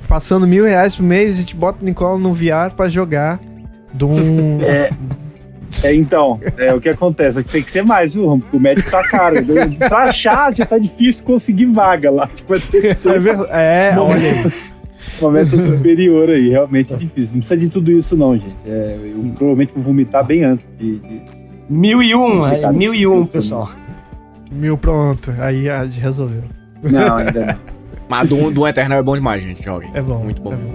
Passando 0.09 0.47
mil 0.47 0.65
reais 0.65 0.97
por 0.97 1.03
mês, 1.05 1.37
a 1.37 1.41
gente 1.41 1.55
bota 1.57 1.79
o 1.83 1.85
Nicola 1.85 2.19
no 2.19 2.35
VR 2.35 2.75
pra 2.77 2.89
jogar 2.89 3.41
de 3.95 4.05
um. 4.05 4.59
É, 4.63 4.91
é, 5.85 5.95
então, 5.95 6.39
é 6.59 6.75
o 6.75 6.81
que 6.81 6.89
acontece. 6.89 7.45
Tem 7.45 7.63
que 7.63 7.71
ser 7.71 7.83
mais, 7.85 8.15
viu? 8.15 8.39
Porque 8.41 8.57
o 8.57 8.61
médico 8.61 8.91
tá 8.91 9.03
caro. 9.09 9.37
pra 9.79 10.03
achar 10.03 10.53
já 10.55 10.67
tá 10.67 10.77
difícil 10.79 11.25
conseguir 11.25 11.67
vaga 11.67 12.11
lá. 12.11 12.27
Tipo, 12.27 12.49
vai 12.49 12.59
ter 12.59 12.81
que 12.81 12.87
É, 12.89 12.95
ser 12.95 13.21
ver- 13.21 13.39
é, 13.51 13.95
olha 13.97 14.15
aí. 14.17 14.53
uma 15.21 15.31
meta 15.31 15.63
superior 15.63 16.29
aí. 16.29 16.49
Realmente 16.51 16.93
é 16.93 16.97
difícil. 16.97 17.35
Não 17.35 17.41
precisa 17.41 17.57
de 17.61 17.69
tudo 17.71 17.93
isso, 17.93 18.17
não, 18.17 18.37
gente. 18.37 18.57
É, 18.67 18.99
eu 19.15 19.23
provavelmente 19.37 19.73
vou 19.75 19.85
vomitar 19.85 20.25
bem 20.27 20.43
antes 20.45 20.69
de. 20.79 20.99
de- 20.99 21.23
Mil 21.69 22.03
e 22.03 22.17
um, 22.17 22.45
é, 22.49 22.73
mil 22.73 22.93
e 22.93 23.07
um, 23.07 23.25
pessoal. 23.25 23.71
Mil 24.51 24.77
pronto. 24.77 25.33
Aí 25.39 25.71
a 25.71 25.85
gente 25.87 26.01
resolveu. 26.01 26.43
Não, 26.83 27.17
ainda 27.17 27.47
não. 27.47 27.80
Mas 28.11 28.29
do, 28.29 28.51
do 28.51 28.67
Eternal 28.67 28.99
é 28.99 29.03
bom 29.05 29.15
demais, 29.15 29.41
gente. 29.41 29.63
Joguem. 29.63 29.89
É 29.95 30.03
bom. 30.03 30.19
Muito 30.19 30.43
bom. 30.43 30.53
é 30.53 30.57
bom. 30.57 30.75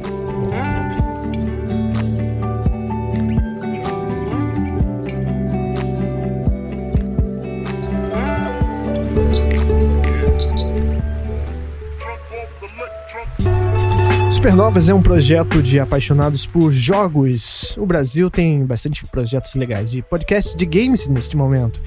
Supernovas 14.31 14.87
é 14.87 14.93
um 14.93 15.01
projeto 15.01 15.61
de 15.61 15.77
apaixonados 15.77 16.45
por 16.45 16.71
jogos. 16.71 17.75
O 17.77 17.85
Brasil 17.85 18.31
tem 18.31 18.65
bastante 18.65 19.05
projetos 19.07 19.55
legais 19.55 19.91
de 19.91 20.01
podcast 20.01 20.55
de 20.55 20.65
games 20.65 21.09
neste 21.09 21.35
momento. 21.35 21.81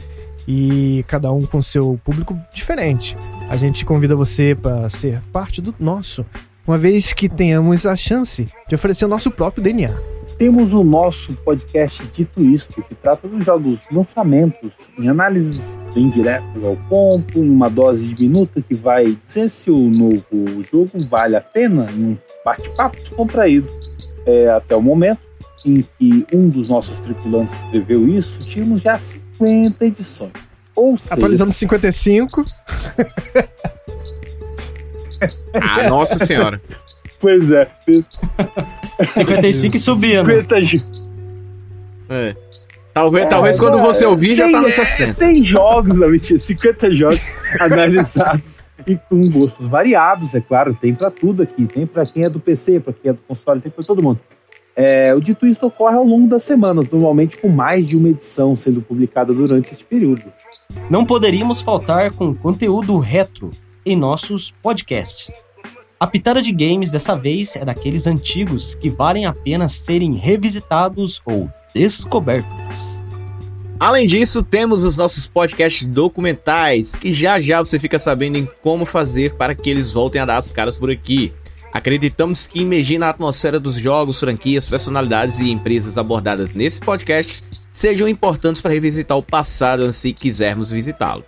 E 0.46 1.02
cada 1.08 1.32
um 1.32 1.46
com 1.46 1.62
seu 1.62 1.98
público 2.04 2.38
diferente. 2.52 3.16
A 3.48 3.56
gente 3.56 3.84
convida 3.84 4.14
você 4.14 4.54
para 4.54 4.88
ser 4.90 5.22
parte 5.32 5.62
do 5.62 5.74
nosso, 5.80 6.24
uma 6.66 6.76
vez 6.76 7.14
que 7.14 7.30
tenhamos 7.30 7.86
a 7.86 7.96
chance 7.96 8.46
de 8.68 8.74
oferecer 8.74 9.06
o 9.06 9.08
nosso 9.08 9.30
próprio 9.30 9.62
DNA. 9.64 9.94
temos 10.36 10.74
o 10.74 10.84
nosso 10.84 11.32
podcast 11.32 12.06
Dito 12.08 12.40
Isto, 12.42 12.82
que 12.82 12.94
trata 12.94 13.26
dos 13.26 13.44
jogos 13.44 13.80
lançamentos, 13.90 14.90
em 14.98 15.08
análises 15.08 15.78
bem 15.94 16.10
diretas 16.10 16.62
ao 16.62 16.76
ponto, 16.88 17.38
em 17.38 17.50
uma 17.50 17.68
dose 17.68 18.14
diminuta 18.14 18.62
que 18.62 18.74
vai 18.74 19.16
dizer 19.26 19.48
se 19.50 19.70
o 19.70 19.90
novo 19.90 20.62
jogo 20.70 21.00
vale 21.08 21.34
a 21.34 21.40
pena, 21.40 21.90
em 21.90 22.04
um 22.04 22.18
bate-papo 22.44 22.98
descontraído. 22.98 23.68
É, 24.26 24.48
até 24.50 24.76
o 24.76 24.82
momento 24.82 25.20
em 25.64 25.84
que 25.98 26.26
um 26.32 26.48
dos 26.48 26.68
nossos 26.68 27.00
tripulantes 27.00 27.64
escreveu 27.64 28.06
isso, 28.06 28.44
tínhamos 28.44 28.82
já 28.82 28.96
50 28.96 29.86
edições. 29.86 30.47
Ou 30.78 30.96
seja, 30.96 31.14
Atualizando 31.16 31.52
55. 31.52 32.44
Ah, 35.54 35.88
nossa 35.88 36.24
senhora. 36.24 36.60
Pois 37.20 37.50
é. 37.50 37.68
55 39.04 39.76
e 39.76 39.78
subindo. 39.80 40.24
50 40.26 40.62
jo- 40.62 40.82
É. 42.08 42.36
Talvez, 42.94 43.26
É, 43.26 43.28
talvez 43.28 43.60
quando 43.60 43.78
você 43.80 44.04
ouvir 44.04 44.34
já 44.34 44.50
tá 44.50 44.60
nos 44.60 44.72
100 44.74 44.84
60. 44.84 45.12
100 45.14 45.42
jogos, 45.42 45.96
não, 45.96 46.08
mentira, 46.10 46.38
50 46.38 46.90
jogos 46.92 47.20
analisados 47.60 48.60
e 48.86 48.96
com 48.96 49.28
gostos 49.30 49.66
variados, 49.68 50.34
é 50.34 50.40
claro, 50.40 50.74
tem 50.74 50.94
pra 50.94 51.10
tudo 51.10 51.42
aqui, 51.42 51.66
tem 51.66 51.86
pra 51.86 52.04
quem 52.06 52.24
é 52.24 52.30
do 52.30 52.40
PC, 52.40 52.80
pra 52.80 52.92
quem 52.92 53.10
é 53.10 53.12
do 53.12 53.20
console, 53.28 53.60
tem 53.60 53.70
pra 53.70 53.84
todo 53.84 54.02
mundo. 54.02 54.18
É, 54.80 55.12
o 55.12 55.20
dito 55.20 55.44
isto 55.44 55.66
ocorre 55.66 55.96
ao 55.96 56.04
longo 56.04 56.28
das 56.28 56.44
semanas, 56.44 56.88
normalmente 56.88 57.36
com 57.36 57.48
mais 57.48 57.84
de 57.84 57.96
uma 57.96 58.10
edição 58.10 58.54
sendo 58.54 58.80
publicada 58.80 59.34
durante 59.34 59.72
este 59.72 59.84
período. 59.84 60.22
Não 60.88 61.04
poderíamos 61.04 61.60
faltar 61.60 62.12
com 62.12 62.32
conteúdo 62.32 62.96
retro 63.00 63.50
em 63.84 63.96
nossos 63.96 64.52
podcasts. 64.62 65.34
A 65.98 66.06
pitada 66.06 66.40
de 66.40 66.52
games 66.52 66.92
dessa 66.92 67.16
vez 67.16 67.56
é 67.56 67.64
daqueles 67.64 68.06
antigos 68.06 68.76
que 68.76 68.88
valem 68.88 69.26
a 69.26 69.32
pena 69.32 69.68
serem 69.68 70.14
revisitados 70.14 71.20
ou 71.26 71.50
descobertos. 71.74 73.04
Além 73.80 74.06
disso, 74.06 74.44
temos 74.44 74.84
os 74.84 74.96
nossos 74.96 75.26
podcasts 75.26 75.84
documentais, 75.86 76.94
que 76.94 77.12
já 77.12 77.40
já 77.40 77.58
você 77.58 77.80
fica 77.80 77.98
sabendo 77.98 78.38
em 78.38 78.48
como 78.62 78.86
fazer 78.86 79.34
para 79.34 79.56
que 79.56 79.68
eles 79.68 79.92
voltem 79.92 80.20
a 80.20 80.24
dar 80.24 80.36
as 80.36 80.52
caras 80.52 80.78
por 80.78 80.88
aqui. 80.88 81.32
Acreditamos 81.78 82.44
que 82.44 82.60
imergir 82.60 82.98
na 82.98 83.08
atmosfera 83.08 83.60
dos 83.60 83.76
jogos, 83.76 84.18
franquias, 84.18 84.68
personalidades 84.68 85.38
e 85.38 85.48
empresas 85.48 85.96
abordadas 85.96 86.52
nesse 86.52 86.80
podcast 86.80 87.44
sejam 87.70 88.08
importantes 88.08 88.60
para 88.60 88.72
revisitar 88.72 89.16
o 89.16 89.22
passado 89.22 89.92
se 89.92 90.12
quisermos 90.12 90.72
visitá-lo. 90.72 91.24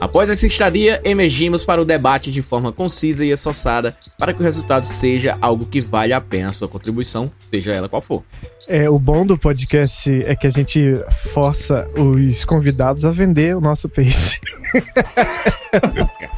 Após 0.00 0.30
essa 0.30 0.46
estadia, 0.46 1.00
emergimos 1.02 1.64
para 1.64 1.82
o 1.82 1.84
debate 1.84 2.30
de 2.30 2.42
forma 2.42 2.70
concisa 2.70 3.24
e 3.24 3.32
esforçada 3.32 3.96
para 4.16 4.32
que 4.32 4.40
o 4.40 4.44
resultado 4.44 4.84
seja 4.84 5.36
algo 5.40 5.66
que 5.66 5.80
vale 5.80 6.12
a 6.12 6.20
pena 6.20 6.50
a 6.50 6.52
sua 6.52 6.68
contribuição, 6.68 7.28
seja 7.50 7.74
ela 7.74 7.88
qual 7.88 8.00
for. 8.00 8.22
É, 8.68 8.88
o 8.88 9.00
bom 9.00 9.26
do 9.26 9.36
podcast 9.36 10.08
é 10.24 10.36
que 10.36 10.46
a 10.46 10.50
gente 10.50 10.94
força 11.34 11.88
os 11.96 12.44
convidados 12.44 13.04
a 13.04 13.10
vender 13.10 13.56
o 13.56 13.60
nosso 13.60 13.88
peixe. 13.88 14.38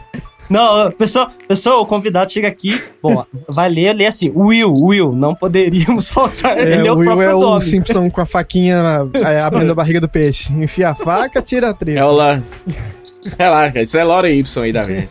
Não, 0.50 0.90
pessoal, 0.90 1.30
pessoal, 1.46 1.80
o 1.80 1.86
convidado 1.86 2.32
chega 2.32 2.48
aqui, 2.48 2.78
bom, 3.00 3.24
vai 3.48 3.70
ler, 3.70 3.92
lê 3.94 4.06
assim, 4.06 4.32
Will, 4.34 4.74
Will, 4.74 5.12
não 5.12 5.32
poderíamos 5.32 6.08
faltar, 6.12 6.58
É, 6.58 6.74
ele 6.74 6.88
é 6.88 6.92
o 6.92 6.96
Will 6.96 7.04
próprio 7.04 7.28
é 7.28 7.34
o 7.34 7.40
nome. 7.40 7.64
Simpson 7.64 8.10
com 8.10 8.20
a 8.20 8.26
faquinha 8.26 8.82
é, 9.14 9.40
abrindo 9.42 9.70
a 9.70 9.74
barriga 9.74 10.00
do 10.00 10.08
peixe. 10.08 10.52
Enfia 10.52 10.90
a 10.90 10.94
faca, 10.94 11.40
tira 11.40 11.70
a 11.70 11.74
trilha. 11.74 12.00
É 12.00 12.04
o 12.04 12.10
lá. 12.10 12.42
Relaxa, 13.38 13.80
isso 13.82 13.96
é 13.96 14.02
Lore 14.02 14.32
Y 14.32 14.64
aí 14.64 14.72
da 14.72 14.82
vez. 14.82 15.08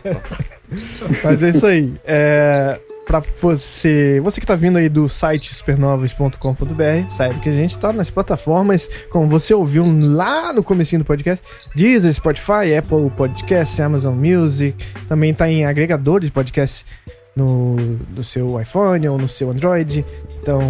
Mas 1.24 1.42
é 1.42 1.50
isso 1.50 1.66
aí. 1.66 1.92
É, 2.04 2.78
pra 3.10 3.20
você, 3.40 4.20
você 4.22 4.40
que 4.40 4.46
tá 4.46 4.54
vindo 4.54 4.78
aí 4.78 4.88
do 4.88 5.08
site 5.08 5.52
supernovas.com.br, 5.52 7.08
saiba 7.08 7.40
que 7.40 7.48
a 7.48 7.52
gente 7.52 7.76
tá 7.76 7.92
nas 7.92 8.08
plataformas, 8.08 8.88
como 9.10 9.26
você 9.26 9.52
ouviu 9.52 9.84
lá 9.84 10.52
no 10.52 10.62
comecinho 10.62 11.02
do 11.02 11.04
podcast, 11.04 11.44
Deezer, 11.74 12.14
Spotify, 12.14 12.72
Apple 12.78 13.10
Podcasts, 13.16 13.80
Amazon 13.80 14.14
Music, 14.14 14.76
também 15.08 15.34
tá 15.34 15.50
em 15.50 15.66
agregadores 15.66 16.28
de 16.28 16.32
podcasts 16.32 16.86
no 17.34 17.74
do 18.10 18.22
seu 18.22 18.60
iPhone 18.60 19.08
ou 19.08 19.18
no 19.18 19.26
seu 19.26 19.50
Android. 19.50 20.06
Então, 20.40 20.60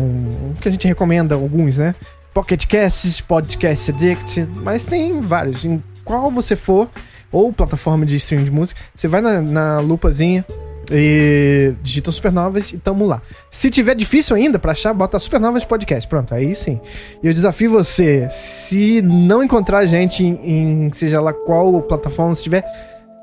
que 0.62 0.68
a 0.68 0.70
gente 0.70 0.88
recomenda 0.88 1.34
alguns, 1.34 1.76
né? 1.76 1.94
Pocket 2.32 2.64
Casts, 2.66 3.20
Podcast 3.20 3.90
Addict, 3.90 4.48
mas 4.62 4.86
tem 4.86 5.20
vários. 5.20 5.66
Em 5.66 5.82
qual 6.04 6.30
você 6.30 6.56
for, 6.56 6.88
ou 7.30 7.52
plataforma 7.52 8.06
de 8.06 8.16
streaming 8.16 8.44
de 8.44 8.50
música, 8.50 8.80
você 8.94 9.06
vai 9.06 9.20
na, 9.20 9.42
na 9.42 9.80
lupazinha 9.80 10.42
e 10.90 11.74
digita 11.82 12.10
Supernovas 12.10 12.72
e 12.72 12.78
tamo 12.78 13.06
lá. 13.06 13.22
Se 13.50 13.70
tiver 13.70 13.94
difícil 13.94 14.36
ainda 14.36 14.58
pra 14.58 14.72
achar, 14.72 14.92
bota 14.92 15.18
Supernovas 15.18 15.64
Podcast. 15.64 16.08
Pronto, 16.08 16.34
aí 16.34 16.54
sim. 16.54 16.80
E 17.22 17.26
eu 17.26 17.34
desafio 17.34 17.70
você, 17.70 18.28
se 18.28 19.00
não 19.02 19.42
encontrar 19.42 19.78
a 19.78 19.86
gente 19.86 20.24
em, 20.24 20.86
em 20.86 20.92
seja 20.92 21.20
lá 21.20 21.32
qual 21.32 21.82
plataforma 21.82 22.32
estiver, 22.32 22.64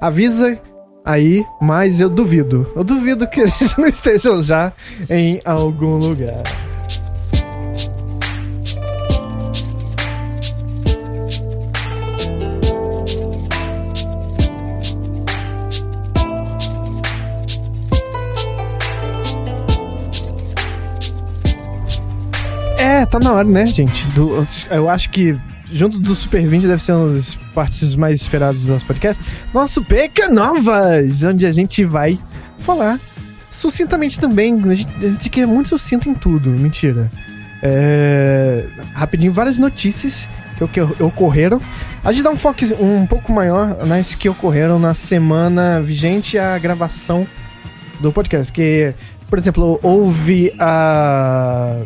avisa 0.01 0.59
aí, 1.05 1.43
mas 1.61 2.01
eu 2.01 2.09
duvido. 2.09 2.71
Eu 2.75 2.83
duvido 2.83 3.27
que 3.27 3.41
eles 3.41 3.75
não 3.77 3.87
estejam 3.87 4.43
já 4.43 4.73
em 5.09 5.39
algum 5.45 5.97
lugar. 5.97 6.43
É, 22.97 23.05
tá 23.05 23.19
na 23.19 23.31
hora, 23.31 23.47
né, 23.47 23.63
gente? 23.67 24.07
Do- 24.09 24.45
eu 24.71 24.89
acho 24.89 25.11
que 25.11 25.37
junto 25.71 25.99
do 25.99 26.15
Super 26.15 26.47
20 26.47 26.65
deve 26.65 26.81
ser 26.81 26.93
uma 26.93 27.13
das 27.13 27.35
partes 27.53 27.95
mais 27.95 28.21
esperadas 28.21 28.61
do 28.61 28.73
nosso 28.73 28.85
podcast. 28.87 29.23
Nosso 29.53 29.83
Peca 29.83 30.27
Novas, 30.29 31.23
onde 31.23 31.45
a 31.45 31.51
gente 31.51 31.83
vai 31.85 32.17
falar 32.57 32.99
sucintamente 33.51 34.19
também. 34.19 34.59
A 34.63 34.73
gente, 34.73 34.89
a 35.05 35.09
gente 35.09 35.29
quer 35.29 35.45
muito 35.45 35.69
sucinto 35.69 36.09
em 36.09 36.15
tudo, 36.15 36.49
mentira. 36.49 37.11
É, 37.61 38.65
rapidinho, 38.93 39.31
várias 39.31 39.59
notícias 39.59 40.27
que, 40.57 40.63
oc- 40.63 40.95
que 40.95 41.03
ocorreram. 41.03 41.61
A 42.03 42.11
gente 42.11 42.23
dá 42.23 42.31
um 42.31 42.35
foco 42.37 42.61
um 42.79 43.05
pouco 43.05 43.31
maior 43.31 43.85
nas 43.85 44.15
que 44.15 44.27
ocorreram 44.27 44.79
na 44.79 44.95
semana 44.95 45.79
vigente 45.81 46.39
à 46.39 46.57
gravação 46.57 47.27
do 47.99 48.11
podcast. 48.11 48.51
Que, 48.51 48.91
por 49.29 49.37
exemplo, 49.37 49.79
houve 49.83 50.51
a 50.57 51.83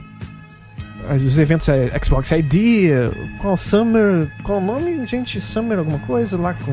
os 1.16 1.38
eventos 1.38 1.68
é, 1.70 1.92
Xbox 2.04 2.32
ID, 2.32 2.92
qual 3.40 3.58
Summer, 3.58 4.28
qual 4.44 4.60
o 4.60 4.62
nome, 4.62 5.06
gente? 5.06 5.40
Summer 5.40 5.80
alguma 5.80 6.00
coisa 6.00 6.38
lá 6.38 6.54
com 6.54 6.72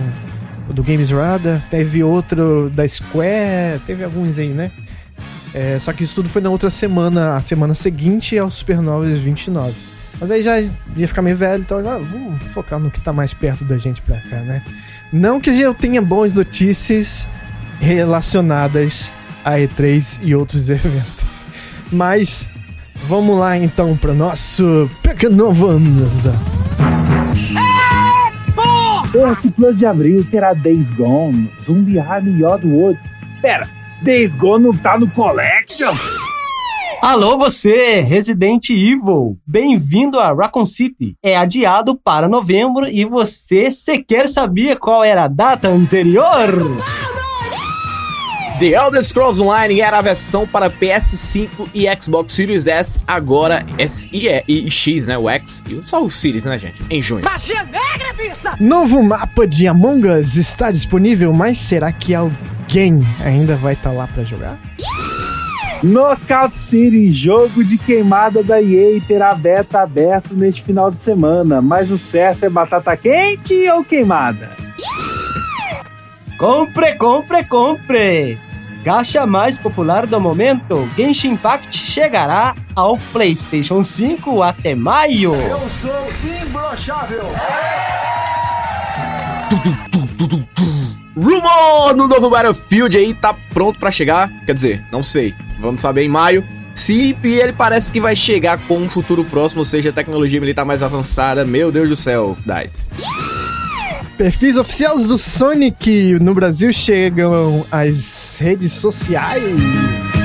do 0.73 0.83
Games 0.83 1.11
Radar, 1.11 1.63
teve 1.71 2.03
outro 2.03 2.71
da 2.71 2.87
Square, 2.87 3.81
teve 3.87 4.05
alguns 4.05 4.39
aí, 4.39 4.49
né? 4.49 4.71
É, 5.55 5.79
só 5.79 5.93
que 5.93 6.05
isso 6.05 6.15
tudo 6.15 6.29
foi 6.29 6.43
na 6.43 6.51
outra 6.51 6.69
semana, 6.71 7.37
a 7.37 7.41
semana 7.41 7.75
seguinte 7.75 8.37
ao 8.39 8.51
Supernovas 8.51 9.19
29. 9.19 9.75
Mas 10.21 10.31
aí 10.31 10.43
já 10.43 10.61
ia 10.61 11.09
ficar 11.09 11.23
meio 11.23 11.37
velho, 11.37 11.63
então 11.63 11.79
ah, 11.79 11.99
vamos 11.99 12.47
focar 12.49 12.79
no 12.79 12.91
que 12.91 13.01
tá 13.01 13.13
mais 13.13 13.33
perto 13.33 13.65
da 13.65 13.77
gente 13.77 14.03
pra 14.03 14.17
cá, 14.29 14.41
né? 14.41 14.63
Não 15.13 15.41
que 15.41 15.51
eu 15.51 15.73
tenha 15.73 16.03
boas 16.03 16.35
notícias 16.35 17.27
relacionadas 17.81 19.13
a 19.45 19.53
E3 19.53 20.21
e 20.23 20.35
outros 20.35 20.69
eventos, 20.71 21.45
mas 21.91 22.49
Vamos 23.07 23.39
lá 23.39 23.57
então 23.57 23.97
para 23.97 24.13
nosso 24.13 24.91
Pecanovas. 25.03 26.27
Esse 29.31 29.51
Plus 29.51 29.79
de 29.79 29.87
abril 29.87 30.27
terá 30.31 30.53
Days 30.53 30.91
Gone, 30.91 31.51
Zombie 31.61 31.99
Army 31.99 32.41
e 32.41 32.45
Oddworld. 32.45 32.99
Pera, 33.41 33.69
Days 34.03 34.35
Gone 34.35 34.65
não 34.65 34.77
tá 34.77 34.99
no 34.99 35.09
Collection? 35.11 35.95
Alô 37.01 37.39
você, 37.39 38.01
Resident 38.01 38.71
Evil! 38.71 39.39
Bem-vindo 39.47 40.19
a 40.19 40.35
Raccoon 40.35 40.67
City. 40.67 41.15
É 41.23 41.37
adiado 41.37 41.97
para 41.97 42.29
novembro 42.29 42.89
e 42.89 43.05
você 43.05 43.71
sequer 43.71 44.29
sabia 44.29 44.77
qual 44.77 45.05
era 45.05 45.25
a 45.25 45.29
data 45.29 45.69
anterior? 45.69 46.77
The 48.59 48.75
Elder 48.75 49.05
Scrolls 49.05 49.41
Online 49.41 49.81
era 49.81 49.99
a 49.99 50.03
versão 50.03 50.45
para 50.47 50.69
PS5 50.69 51.69
e 51.73 51.87
Xbox 52.01 52.33
Series 52.33 52.67
S, 52.67 53.01
agora 53.07 53.65
S 53.79 54.09
e, 54.13 54.27
E- 54.27 54.43
e 54.49 54.71
X, 54.71 55.07
né? 55.07 55.17
O 55.17 55.29
X 55.31 55.63
e 55.69 55.81
só 55.85 56.03
o 56.03 56.11
Series, 56.11 56.45
né, 56.45 56.59
gente? 56.59 56.83
Em 56.91 57.01
junho. 57.01 57.23
Novo 58.59 59.01
mapa 59.01 59.47
de 59.47 59.69
Among 59.69 60.09
Us 60.09 60.35
está 60.35 60.73
disponível, 60.73 61.33
mas 61.33 61.59
será 61.59 61.93
que 61.93 62.13
alguém 62.17 63.01
ainda 63.25 63.55
vai 63.55 63.75
estar 63.75 63.93
lá 63.93 64.09
para 64.09 64.25
jogar? 64.25 64.59
Knockout 65.85 66.53
City, 66.53 67.13
jogo 67.13 67.63
de 67.63 67.79
queimada 67.79 68.43
da 68.43 68.61
EA, 68.61 69.01
terá 69.07 69.33
beta 69.37 69.81
aberto 69.83 70.35
neste 70.35 70.65
final 70.65 70.91
de 70.91 70.99
semana. 70.99 71.63
Mas 71.63 71.93
o 71.93 71.97
certo 71.99 72.43
é 72.43 72.49
batata 72.51 72.97
quente 72.97 73.55
ou 73.71 73.85
queimada? 73.85 74.51
Compre, 76.37 76.95
compre, 76.97 77.45
compre! 77.45 78.39
Gacha 78.89 79.27
mais 79.27 79.59
popular 79.59 80.07
do 80.07 80.19
momento, 80.19 80.91
Genshin 80.97 81.33
Impact 81.33 81.77
chegará 81.77 82.57
ao 82.75 82.97
PlayStation 83.13 83.83
5 83.83 84.43
até 84.43 84.75
maio. 84.75 85.35
Eu 85.35 85.59
sou 85.69 86.41
imbrochável. 86.47 87.23
Rumor 91.15 91.95
no 91.95 92.09
novo 92.09 92.31
Battlefield 92.31 92.97
aí 92.97 93.13
tá 93.13 93.37
pronto 93.53 93.79
pra 93.79 93.91
chegar. 93.91 94.31
Quer 94.47 94.55
dizer, 94.55 94.83
não 94.91 95.03
sei. 95.03 95.35
Vamos 95.61 95.83
saber 95.83 96.05
em 96.05 96.09
maio. 96.09 96.43
Se 96.75 97.15
e 97.23 97.27
ele 97.27 97.53
parece 97.53 97.93
que 97.93 98.01
vai 98.01 98.17
chegar 98.17 98.57
com 98.67 98.79
um 98.79 98.89
futuro 98.89 99.23
próximo, 99.23 99.61
ou 99.61 99.67
seja, 99.67 99.93
tecnologia 99.93 100.41
militar 100.41 100.65
mais 100.65 100.83
avançada. 100.83 101.45
Meu 101.45 101.71
Deus 101.71 101.91
do 101.91 101.97
céu, 101.97 102.39
Dice. 102.47 102.89
Perfis 104.19 104.57
oficiais 104.57 105.05
do 105.05 105.17
Sonic 105.17 106.19
no 106.21 106.35
Brasil 106.35 106.73
chegam 106.73 107.65
às 107.71 108.37
redes 108.41 108.73
sociais. 108.73 110.18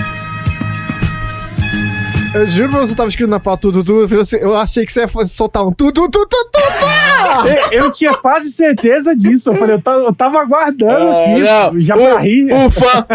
Eu 2.33 2.47
juro 2.47 2.69
pra 2.69 2.79
você 2.79 2.95
tava 2.95 3.09
escrito 3.09 3.29
na 3.29 3.39
pauta 3.39 3.61
tudo, 3.61 3.83
tudo, 3.83 4.15
eu 4.41 4.55
achei 4.55 4.85
que 4.85 4.91
você 4.91 5.01
ia 5.01 5.07
soltar 5.27 5.63
um 5.63 5.71
tudo, 5.71 5.93
tudo, 5.93 6.09
tudo, 6.27 6.27
tudo. 6.51 7.47
Eu, 7.71 7.83
eu 7.85 7.91
tinha 7.91 8.13
quase 8.15 8.51
certeza 8.51 9.15
disso. 9.15 9.51
Eu 9.51 9.55
falei, 9.55 9.75
eu 9.75 9.81
tava, 9.81 10.03
eu 10.03 10.15
tava 10.15 10.39
aguardando 10.41 10.91
Ah, 11.11 11.21
aqui, 11.23 11.39
não. 11.39 11.81
já 11.81 11.95
o, 11.95 11.99
pra 11.99 12.17
rir. 12.19 12.51
o 12.51 12.69
fã, 12.71 13.05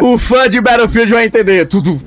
o 0.00 0.18
fã 0.18 0.48
de 0.48 0.60
Battlefield 0.60 1.12
vai 1.12 1.26
entender. 1.26 1.66
Tudo. 1.66 2.00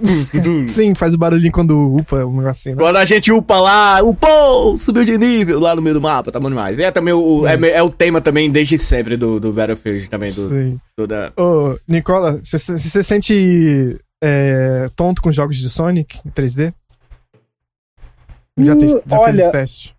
Sim, 0.67 0.95
faz 0.95 1.13
o 1.13 1.17
barulhinho 1.17 1.51
quando 1.51 1.97
upa 1.97 2.23
um 2.25 2.37
negocinho. 2.37 2.75
Né? 2.75 2.81
Quando 2.81 2.95
a 2.95 3.05
gente 3.05 3.31
upa 3.31 3.59
lá, 3.59 4.01
upou, 4.01 4.77
subiu 4.77 5.03
de 5.03 5.17
nível 5.17 5.59
lá 5.59 5.75
no 5.75 5.81
meio 5.81 5.95
do 5.95 6.01
mapa, 6.01 6.31
tá 6.31 6.39
bom 6.39 6.49
demais. 6.49 6.79
E 6.79 6.83
é 6.83 6.91
também 6.91 7.13
o, 7.13 7.45
é, 7.45 7.55
é 7.71 7.83
o 7.83 7.89
tema 7.89 8.21
também 8.21 8.49
desde 8.49 8.79
sempre 8.79 9.17
do, 9.17 9.37
do 9.39 9.51
Battlefield, 9.51 10.09
também, 10.09 10.31
do, 10.31 10.47
Sim. 10.49 10.79
do 10.97 11.05
da... 11.07 11.31
Ô, 11.37 11.75
Nicola, 11.87 12.39
você 12.43 12.57
se 12.57 12.77
você 12.79 13.03
sente 13.03 13.97
é, 14.25 14.85
tonto 14.95 15.21
com 15.21 15.31
jogos 15.33 15.57
de 15.57 15.69
Sonic 15.69 16.17
em 16.25 16.29
3D? 16.31 16.73
Já, 18.57 18.73
Hum, 18.73 18.79
já 18.79 19.01
fez 19.01 19.19
olha, 19.19 19.41
esse 19.41 19.51
teste? 19.51 19.95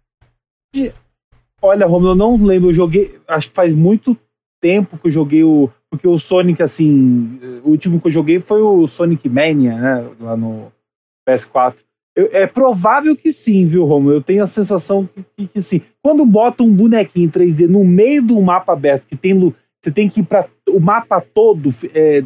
Olha, 1.60 1.86
Romulo, 1.86 2.12
eu 2.12 2.16
não 2.16 2.36
lembro. 2.42 2.70
Eu 2.70 2.74
joguei. 2.74 3.18
Acho 3.28 3.48
que 3.48 3.54
faz 3.54 3.74
muito 3.74 4.16
tempo 4.60 4.96
que 4.98 5.08
eu 5.08 5.10
joguei 5.10 5.44
o. 5.44 5.70
Porque 5.90 6.08
o 6.08 6.18
Sonic, 6.18 6.62
assim. 6.62 7.38
O 7.64 7.70
último 7.70 8.00
que 8.00 8.06
eu 8.08 8.12
joguei 8.12 8.38
foi 8.38 8.60
o 8.62 8.86
Sonic 8.86 9.28
Mania, 9.28 9.74
né? 9.76 10.08
Lá 10.20 10.36
no 10.36 10.72
PS4. 11.28 11.74
Eu- 12.16 12.28
é 12.32 12.46
provável 12.46 13.16
que 13.16 13.32
sim, 13.32 13.66
viu, 13.66 13.84
Romulo? 13.84 14.14
Eu 14.14 14.22
tenho 14.22 14.42
a 14.42 14.46
sensação 14.46 15.06
que, 15.06 15.24
que, 15.36 15.46
que 15.48 15.62
sim. 15.62 15.80
Quando 16.02 16.24
bota 16.24 16.62
um 16.62 16.72
bonequinho 16.72 17.26
em 17.26 17.30
3D 17.30 17.66
no 17.66 17.84
meio 17.84 18.22
do 18.22 18.40
mapa 18.40 18.72
aberto, 18.72 19.06
que 19.06 19.16
tem. 19.16 19.34
Você 19.82 19.90
tem 19.90 20.08
que 20.08 20.20
ir 20.20 20.24
para 20.24 20.46
o 20.68 20.80
mapa 20.80 21.20
todo 21.20 21.74
é, 21.92 22.22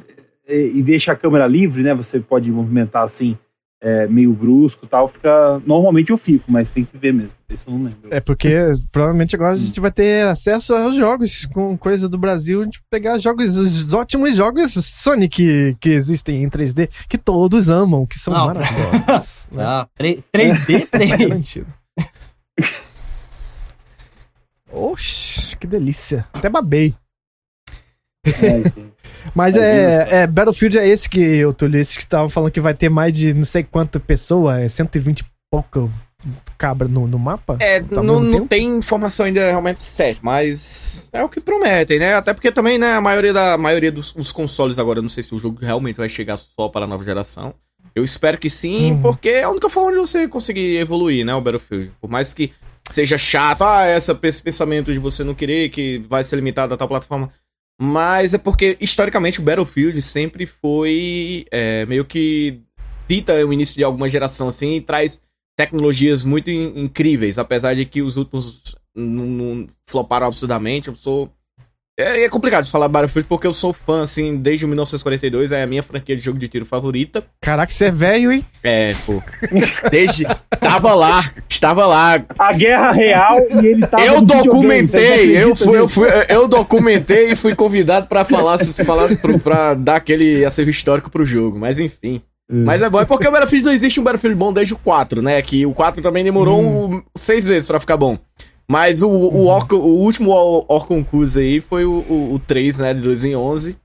e 0.48 0.82
deixa 0.82 1.12
a 1.12 1.16
câmera 1.16 1.46
livre, 1.46 1.82
né? 1.82 1.94
Você 1.94 2.20
pode 2.20 2.50
movimentar 2.50 3.04
assim. 3.04 3.36
é, 3.80 4.08
meio 4.08 4.32
brusco 4.32 4.86
e 4.86 4.88
tal, 4.88 5.06
fica. 5.06 5.62
Normalmente 5.64 6.10
eu 6.10 6.16
fico, 6.18 6.50
mas 6.50 6.68
tem 6.68 6.84
que 6.84 6.96
ver 6.98 7.12
mesmo. 7.12 7.30
Isso 7.48 7.64
eu 7.68 7.74
não 7.74 7.84
lembro. 7.84 8.08
É 8.10 8.18
porque 8.20 8.48
provavelmente 8.90 9.36
agora 9.36 9.52
a 9.52 9.56
gente 9.56 9.78
vai 9.78 9.92
ter 9.92 10.26
acesso 10.26 10.74
aos 10.74 10.96
jogos 10.96 11.46
com 11.46 11.78
coisa 11.78 12.08
do 12.08 12.18
Brasil, 12.18 12.60
a 12.60 12.64
gente 12.64 12.82
pegar 12.90 13.18
jogos, 13.18 13.56
os 13.56 13.94
ótimos 13.94 14.34
jogos 14.36 14.72
Sonic 14.74 15.76
que 15.80 15.90
existem 15.90 16.42
em 16.42 16.50
3D, 16.50 16.90
que 17.08 17.16
todos 17.16 17.68
amam, 17.68 18.04
que 18.04 18.18
são 18.18 18.34
Não. 18.34 18.46
maravilhosos. 18.46 19.48
né? 19.52 19.62
Ah, 19.64 19.88
3, 19.96 20.24
3D, 20.34 20.80
Tá 20.90 20.98
3. 20.98 21.10
garantido. 21.16 21.66
Oxi, 24.70 25.56
que 25.56 25.66
delícia. 25.66 26.26
Até 26.32 26.48
babei. 26.48 26.94
É. 28.26 28.87
Mas 29.34 29.56
É, 29.56 30.22
é, 30.22 30.26
Battlefield 30.26 30.78
é 30.78 30.88
esse 30.88 31.08
que 31.08 31.20
eu 31.20 31.52
tô 31.52 31.66
esse 31.66 31.98
que 31.98 32.06
tava 32.06 32.28
falando 32.28 32.50
que 32.50 32.60
vai 32.60 32.74
ter 32.74 32.88
mais 32.88 33.12
de 33.12 33.34
não 33.34 33.44
sei 33.44 33.62
quanto 33.62 34.00
pessoa, 34.00 34.60
é 34.60 34.68
120 34.68 35.20
e 35.20 35.24
pouco 35.50 35.90
cabra 36.56 36.88
no, 36.88 37.06
no 37.06 37.18
mapa? 37.18 37.56
É, 37.60 37.80
Tá 37.80 38.02
não, 38.02 38.20
não 38.20 38.46
tem 38.46 38.66
informação 38.78 39.26
ainda 39.26 39.40
realmente 39.48 39.82
certa, 39.82 40.20
mas 40.22 41.08
é 41.12 41.22
o 41.22 41.28
que 41.28 41.40
prometem, 41.40 41.98
né? 41.98 42.14
Até 42.14 42.34
porque 42.34 42.50
também, 42.50 42.76
né, 42.78 42.94
a 42.94 43.00
maioria, 43.00 43.32
da, 43.32 43.54
a 43.54 43.58
maioria 43.58 43.92
dos, 43.92 44.12
dos 44.12 44.32
consoles 44.32 44.78
agora, 44.78 45.00
não 45.00 45.08
sei 45.08 45.22
se 45.22 45.34
o 45.34 45.38
jogo 45.38 45.58
realmente 45.60 45.96
vai 45.96 46.08
chegar 46.08 46.36
só 46.36 46.68
para 46.68 46.84
a 46.84 46.88
nova 46.88 47.04
geração. 47.04 47.54
Eu 47.94 48.02
espero 48.04 48.36
que 48.38 48.50
sim, 48.50 48.92
Uhum. 48.92 49.02
porque 49.02 49.28
é 49.28 49.42
a 49.44 49.50
única 49.50 49.68
forma 49.70 49.92
de 49.92 49.98
você 49.98 50.26
conseguir 50.28 50.76
evoluir, 50.78 51.24
né, 51.24 51.34
o 51.34 51.40
Battlefield. 51.40 51.92
Por 52.00 52.10
mais 52.10 52.34
que 52.34 52.52
seja 52.90 53.16
chato, 53.16 53.62
ah, 53.62 53.84
essa, 53.84 54.18
esse 54.22 54.42
pensamento 54.42 54.92
de 54.92 54.98
você 54.98 55.22
não 55.22 55.34
querer 55.34 55.68
que 55.68 55.98
vai 56.08 56.24
ser 56.24 56.36
limitado 56.36 56.74
a 56.74 56.76
tal 56.76 56.88
plataforma. 56.88 57.30
Mas 57.80 58.34
é 58.34 58.38
porque, 58.38 58.76
historicamente, 58.80 59.40
o 59.40 59.42
Battlefield 59.42 60.00
sempre 60.02 60.46
foi 60.46 61.46
é, 61.50 61.86
meio 61.86 62.04
que 62.04 62.60
dita 63.08 63.34
o 63.46 63.52
início 63.52 63.76
de 63.76 63.84
alguma 63.84 64.08
geração, 64.08 64.48
assim, 64.48 64.72
e 64.74 64.80
traz 64.80 65.22
tecnologias 65.56 66.24
muito 66.24 66.50
in- 66.50 66.72
incríveis, 66.84 67.38
apesar 67.38 67.74
de 67.74 67.84
que 67.84 68.02
os 68.02 68.16
últimos 68.16 68.74
não, 68.94 69.68
floparam 69.86 70.26
absurdamente. 70.26 70.88
Eu 70.88 70.94
sou. 70.94 71.32
É, 71.98 72.22
é 72.24 72.28
complicado 72.28 72.64
de 72.64 72.70
falar 72.70 72.86
Battlefield 72.86 73.28
porque 73.28 73.46
eu 73.46 73.52
sou 73.52 73.72
fã, 73.72 74.02
assim, 74.02 74.36
desde 74.36 74.66
1942, 74.66 75.50
é 75.50 75.62
a 75.62 75.66
minha 75.66 75.82
franquia 75.82 76.14
de 76.16 76.22
jogo 76.22 76.38
de 76.38 76.46
tiro 76.46 76.64
favorita. 76.64 77.24
Caraca, 77.40 77.72
você 77.72 77.86
é 77.86 77.90
velho, 77.90 78.30
hein? 78.30 78.44
É, 78.62 78.92
pô. 79.04 79.20
Desde. 79.90 80.24
Tava 80.60 80.94
lá, 80.94 81.32
estava 81.48 81.86
lá. 81.86 82.24
A 82.38 82.52
guerra 82.52 82.92
real 82.92 83.38
e 83.62 83.66
ele 83.66 83.86
tava 83.86 84.04
eu 84.04 84.20
documentei, 84.20 85.36
eu 85.42 85.56
fui, 85.56 85.78
eu 85.78 85.88
fui, 85.88 86.08
eu 86.28 86.46
documentei 86.46 87.32
e 87.32 87.36
fui 87.36 87.54
convidado 87.56 88.06
pra 88.06 88.24
falar, 88.24 88.58
falar 88.58 89.16
pro, 89.16 89.38
pra 89.40 89.74
dar 89.74 89.96
aquele 89.96 90.44
acervo 90.44 90.70
histórico 90.70 91.10
pro 91.10 91.24
jogo, 91.24 91.58
mas 91.58 91.78
enfim. 91.80 92.22
Mas 92.50 92.80
é 92.80 92.88
bom, 92.88 92.98
é 92.98 93.04
porque 93.04 93.28
o 93.28 93.30
Battlefield 93.30 93.66
não 93.66 93.72
existe 93.72 94.00
um 94.00 94.02
Battlefield 94.02 94.34
bom 94.34 94.52
desde 94.54 94.72
o 94.72 94.78
4, 94.78 95.20
né? 95.20 95.42
Que 95.42 95.66
o 95.66 95.74
4 95.74 96.00
também 96.00 96.24
demorou 96.24 96.62
um- 96.62 97.02
seis 97.14 97.44
vezes 97.44 97.66
pra 97.66 97.78
ficar 97.78 97.98
bom. 97.98 98.16
Mas 98.70 99.02
o, 99.02 99.08
o, 99.08 99.46
Orc- 99.46 99.72
o 99.72 99.78
último 99.78 100.30
Or- 100.30 100.64
Orconcus 100.68 101.36
aí 101.36 101.60
foi 101.60 101.84
o, 101.84 102.04
o, 102.08 102.34
o 102.34 102.38
3, 102.38 102.78
né, 102.80 102.94
de 102.94 103.00
2011. 103.00 103.76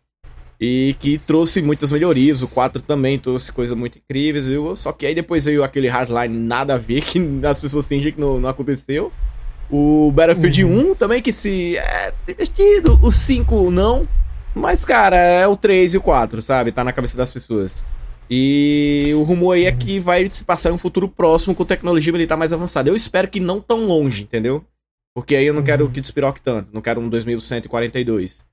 E 0.59 0.95
que 0.99 1.17
trouxe 1.17 1.61
muitas 1.61 1.91
melhorias. 1.91 2.41
O 2.41 2.47
4 2.47 2.81
também 2.81 3.17
trouxe 3.17 3.51
coisas 3.51 3.77
muito 3.77 3.97
incríveis, 3.97 4.47
viu? 4.47 4.75
Só 4.75 4.91
que 4.93 5.05
aí 5.05 5.15
depois 5.15 5.45
veio 5.45 5.63
aquele 5.63 5.87
hardline 5.87 6.37
nada 6.37 6.75
a 6.75 6.77
ver, 6.77 7.01
que 7.01 7.19
as 7.45 7.59
pessoas 7.59 7.87
fingem 7.87 8.13
que 8.13 8.19
não, 8.19 8.39
não 8.39 8.49
aconteceu. 8.49 9.11
O 9.69 10.11
Battlefield 10.11 10.65
1 10.65 10.95
também, 10.95 11.21
que 11.21 11.31
se. 11.33 11.77
É 11.77 12.13
divertido. 12.27 12.99
O 13.01 13.11
5 13.11 13.71
não. 13.71 14.07
Mas, 14.53 14.85
cara, 14.85 15.17
é 15.17 15.47
o 15.47 15.57
3 15.57 15.95
e 15.95 15.97
o 15.97 16.01
4, 16.01 16.41
sabe? 16.41 16.71
Tá 16.71 16.83
na 16.83 16.93
cabeça 16.93 17.17
das 17.17 17.31
pessoas. 17.31 17.83
E 18.29 19.11
o 19.15 19.23
rumor 19.23 19.53
aí 19.53 19.65
é 19.65 19.71
que 19.71 19.99
vai 19.99 20.29
se 20.29 20.43
passar 20.43 20.69
em 20.69 20.73
um 20.73 20.77
futuro 20.77 21.07
próximo 21.07 21.55
com 21.55 21.65
tecnologia 21.65 22.13
militar 22.13 22.37
mais 22.37 22.53
avançada. 22.53 22.89
Eu 22.89 22.95
espero 22.95 23.27
que 23.27 23.39
não 23.39 23.59
tão 23.59 23.85
longe, 23.85 24.23
entendeu? 24.23 24.63
Porque 25.15 25.35
aí 25.35 25.45
eu 25.45 25.53
não 25.53 25.63
quero 25.63 25.89
que 25.89 26.01
despiroque 26.01 26.41
tanto. 26.41 26.69
Não 26.73 26.81
quero 26.81 26.99
um 26.99 27.07
2142. 27.09 28.45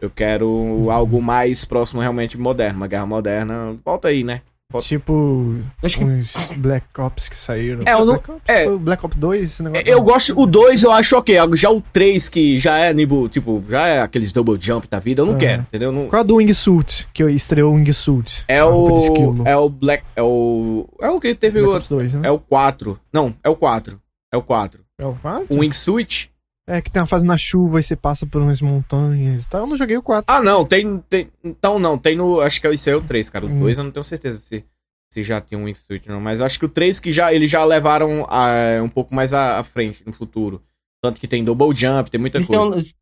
Eu 0.00 0.10
quero 0.10 0.90
algo 0.90 1.22
mais 1.22 1.64
próximo 1.64 2.00
realmente 2.00 2.36
moderno. 2.36 2.78
Uma 2.78 2.88
guerra 2.88 3.06
moderna. 3.06 3.76
Volta 3.84 4.08
aí, 4.08 4.22
né? 4.24 4.42
Tipo, 4.80 5.54
Acho 5.82 5.98
que- 5.98 6.04
uns 6.04 6.32
Black 6.56 6.86
Ops 6.98 7.28
que 7.28 7.36
saíram. 7.36 7.82
É, 7.86 7.92
eu 7.92 7.98
não- 8.06 8.14
Black 8.14 8.30
Ops, 8.30 8.42
é. 8.48 8.64
foi 8.64 8.74
o 8.74 8.78
Black 8.78 9.04
Ops 9.04 9.16
2, 9.18 9.42
esse 9.42 9.62
negócio. 9.62 9.86
Eu 9.86 10.02
gosto. 10.02 10.40
O 10.40 10.46
2 10.46 10.82
eu 10.82 10.90
acho 10.90 11.14
ok. 11.18 11.36
Já 11.54 11.70
o 11.70 11.82
3, 11.92 12.30
que 12.30 12.58
já 12.58 12.78
é 12.78 12.92
nível. 12.94 13.28
Tipo, 13.28 13.62
já 13.68 13.86
é 13.86 14.00
aqueles 14.00 14.32
double 14.32 14.56
jump 14.58 14.88
da 14.88 14.98
vida, 14.98 15.20
eu 15.20 15.26
não 15.26 15.32
Aham. 15.34 15.40
quero, 15.40 15.62
entendeu? 15.62 15.92
Não- 15.92 16.08
Qual 16.08 16.22
é 16.22 16.24
do 16.24 16.36
Wingsuit? 16.36 17.06
Que 17.12 17.22
estreou 17.24 17.72
o 17.72 17.76
Wingsuit? 17.76 18.44
É 18.48 18.60
A 18.60 18.64
roupa 18.64 18.94
de 18.96 19.02
esquilo. 19.04 19.42
o. 19.42 19.46
É 19.46 19.56
o 19.58 19.68
Black. 19.68 20.04
É 20.16 20.22
o. 20.22 20.88
É 21.02 21.10
o 21.10 21.20
que 21.20 21.34
teve 21.34 21.58
Black 21.60 21.74
o. 21.74 21.76
Ops 21.76 21.88
2, 21.88 22.14
né? 22.14 22.20
É 22.24 22.30
o 22.30 22.38
4. 22.38 22.98
Não, 23.12 23.34
é 23.44 23.50
o 23.50 23.54
4. 23.56 24.00
É 24.32 24.38
o 24.38 24.42
4. 24.42 24.80
É 25.02 25.06
o 25.06 25.14
4? 25.16 25.46
O 25.54 25.58
Wingsuit. 25.60 26.30
É 26.66 26.80
que 26.80 26.90
tem 26.90 27.00
uma 27.02 27.06
fase 27.06 27.26
na 27.26 27.36
chuva 27.36 27.80
e 27.80 27.82
você 27.82 27.96
passa 27.96 28.24
por 28.24 28.40
umas 28.40 28.60
montanhas 28.62 29.44
e 29.44 29.48
tal. 29.48 29.62
Eu 29.62 29.66
não 29.66 29.76
joguei 29.76 29.96
o 29.96 30.02
4. 30.02 30.32
Ah, 30.32 30.40
não, 30.40 30.64
tem, 30.64 30.98
tem. 31.10 31.28
Então 31.42 31.78
não, 31.78 31.98
tem 31.98 32.14
no. 32.16 32.40
Acho 32.40 32.60
que 32.60 32.68
esse 32.68 32.88
é 32.88 32.94
o 32.94 33.02
3, 33.02 33.28
cara. 33.28 33.46
O 33.46 33.48
Hum. 33.48 33.60
2 33.60 33.78
eu 33.78 33.84
não 33.84 33.90
tenho 33.90 34.04
certeza 34.04 34.38
se, 34.38 34.64
se 35.12 35.22
já 35.24 35.40
tem 35.40 35.58
um 35.58 35.64
Wingsuit, 35.64 36.08
não. 36.08 36.20
Mas 36.20 36.40
acho 36.40 36.58
que 36.60 36.64
o 36.64 36.68
3 36.68 37.00
que 37.00 37.10
já, 37.10 37.32
eles 37.34 37.50
já 37.50 37.64
levaram 37.64 38.24
ah, 38.28 38.80
um 38.82 38.88
pouco 38.88 39.12
mais 39.14 39.32
à, 39.34 39.58
à 39.58 39.64
frente 39.64 40.04
no 40.06 40.12
futuro. 40.12 40.62
Tanto 41.02 41.20
que 41.20 41.26
tem 41.26 41.42
double 41.42 41.74
jump, 41.74 42.08
tem 42.08 42.20
muita 42.20 42.38
Eles 42.38 42.46
têm 42.46 42.56
coisa. 42.56 42.70
um, 42.70 42.74
eles- 42.74 42.94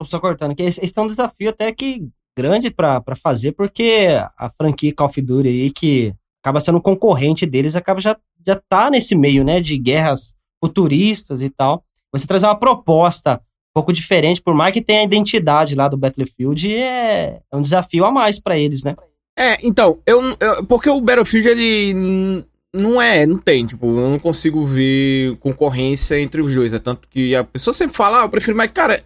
Tô 0.00 0.06
só 0.06 0.18
cortando 0.18 0.50
aqui. 0.52 0.62
Eles, 0.62 0.78
eles 0.78 0.92
têm 0.92 1.04
um 1.04 1.06
desafio 1.06 1.50
até 1.50 1.70
que 1.72 2.08
grande 2.36 2.70
pra, 2.70 3.00
pra 3.00 3.14
fazer, 3.14 3.52
porque 3.52 4.06
a 4.36 4.48
franquia 4.48 4.94
Call 4.94 5.06
of 5.06 5.20
Duty 5.20 5.48
aí, 5.48 5.70
que 5.70 6.14
acaba 6.42 6.60
sendo 6.60 6.78
um 6.78 6.82
concorrente 6.82 7.44
deles, 7.46 7.76
acaba 7.76 8.00
já, 8.00 8.16
já 8.46 8.56
tá 8.68 8.90
nesse 8.90 9.14
meio, 9.14 9.44
né, 9.44 9.60
de 9.60 9.76
guerras 9.76 10.34
futuristas 10.62 11.42
e 11.42 11.50
tal. 11.50 11.82
Você 12.12 12.26
trazer 12.26 12.46
uma 12.46 12.58
proposta 12.58 13.36
um 13.36 13.72
pouco 13.74 13.92
diferente, 13.92 14.42
por 14.42 14.54
mais 14.54 14.72
que 14.72 14.82
tenha 14.82 15.00
a 15.00 15.04
identidade 15.04 15.74
lá 15.74 15.86
do 15.88 15.96
Battlefield, 15.96 16.72
é, 16.74 17.40
é 17.52 17.56
um 17.56 17.60
desafio 17.62 18.04
a 18.04 18.10
mais 18.10 18.38
pra 18.40 18.58
eles, 18.58 18.82
né? 18.84 18.96
É, 19.38 19.58
então, 19.66 19.98
eu, 20.06 20.36
eu- 20.40 20.64
Porque 20.66 20.90
o 20.90 21.00
Battlefield, 21.00 21.48
ele. 21.48 22.44
Não 22.72 23.02
é, 23.02 23.26
não 23.26 23.36
tem, 23.38 23.66
tipo, 23.66 23.86
eu 23.86 24.10
não 24.10 24.18
consigo 24.18 24.64
ver 24.64 25.36
concorrência 25.38 26.20
entre 26.20 26.40
os 26.40 26.54
dois. 26.54 26.72
É 26.72 26.78
tanto 26.78 27.08
que 27.08 27.34
a 27.34 27.42
pessoa 27.42 27.74
sempre 27.74 27.96
fala, 27.96 28.20
ah, 28.20 28.24
eu 28.24 28.28
prefiro, 28.28 28.56
mas, 28.56 28.70
cara, 28.72 29.02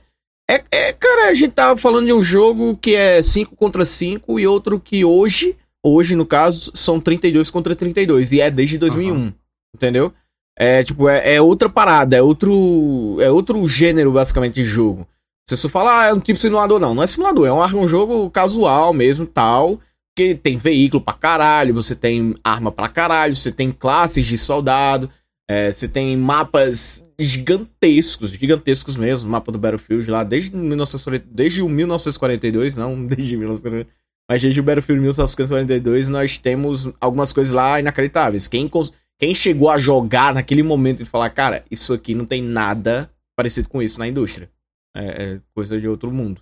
É, 0.51 0.63
é, 0.71 0.93
cara, 0.93 1.29
a 1.31 1.35
gente 1.35 1.53
tava 1.53 1.75
falando 1.75 2.05
de 2.05 2.13
um 2.13 2.23
jogo 2.23 2.77
que 2.77 2.95
é 2.95 3.23
5 3.23 3.57
contra 3.57 3.87
5 3.87 4.39
e 4.39 4.47
outro 4.47 4.79
que 4.79 5.03
hoje, 5.03 5.57
hoje 5.83 6.15
no 6.15 6.27
caso, 6.27 6.71
são 6.75 7.01
32 7.01 7.51
contra 7.51 7.75
32 7.75 8.31
e 8.33 8.43
é 8.43 8.51
desde 8.51 8.77
2001, 8.77 9.33
entendeu? 9.75 10.13
É 10.57 10.85
tipo, 10.85 11.09
é, 11.09 11.35
é 11.35 11.41
outra 11.41 11.69
parada, 11.69 12.17
é 12.17 12.23
outro 12.23 13.17
é 13.21 13.31
outro 13.31 13.67
gênero 13.67 14.13
basicamente 14.13 14.55
de 14.55 14.65
jogo. 14.65 15.07
Se 15.49 15.57
você 15.57 15.69
falar, 15.69 16.01
ah, 16.01 16.07
é 16.07 16.15
um 16.15 16.21
tipo 16.21 16.39
simulador, 16.39 16.81
não, 16.81 16.95
não 16.95 17.03
é 17.03 17.07
simulador, 17.07 17.47
é 17.47 17.53
um, 17.53 17.83
um 17.83 17.89
jogo 17.89 18.31
casual 18.31 18.95
mesmo, 18.95 19.27
tal, 19.27 19.79
que 20.17 20.35
tem 20.35 20.57
veículo 20.57 21.03
pra 21.03 21.13
caralho, 21.13 21.75
você 21.75 21.95
tem 21.95 22.35
arma 22.43 22.73
pra 22.73 22.89
caralho, 22.89 23.37
você 23.37 23.53
tem 23.53 23.71
classes 23.71 24.25
de 24.25 24.39
soldado, 24.39 25.11
é, 25.51 25.71
você 25.71 25.87
tem 25.87 26.17
mapas 26.17 27.05
gigantescos, 27.21 28.31
gigantescos 28.31 28.97
mesmo, 28.97 29.31
mapa 29.31 29.53
do 29.53 29.59
Battlefield 29.59 30.11
lá 30.11 30.25
desde, 30.25 30.57
1940, 30.57 31.27
desde 31.31 31.63
o 31.63 31.69
1942, 31.69 32.77
não 32.77 33.05
desde 33.05 33.37
1942, 33.37 33.87
mas 34.29 34.41
desde 34.41 34.61
o 34.61 34.63
Battlefield 34.63 35.01
1942 35.01 36.09
nós 36.09 36.39
temos 36.39 36.89
algumas 37.01 37.33
coisas 37.33 37.53
lá 37.53 37.79
inacreditáveis. 37.79 38.49
Quem, 38.49 38.71
quem 39.19 39.35
chegou 39.35 39.71
a 39.71 39.79
jogar 39.79 40.35
naquele 40.35 40.63
momento 40.63 41.03
e 41.03 41.07
falar, 41.07 41.31
cara, 41.31 41.65
isso 41.71 41.93
aqui 41.93 42.15
não 42.15 42.25
tem 42.25 42.43
nada 42.43 43.11
parecido 43.37 43.69
com 43.69 43.83
isso 43.83 43.99
na 43.99 44.07
indústria. 44.07 44.51
É, 44.97 45.05
é 45.05 45.41
coisa 45.55 45.81
de 45.81 45.89
outro 45.89 46.11
mundo. 46.11 46.41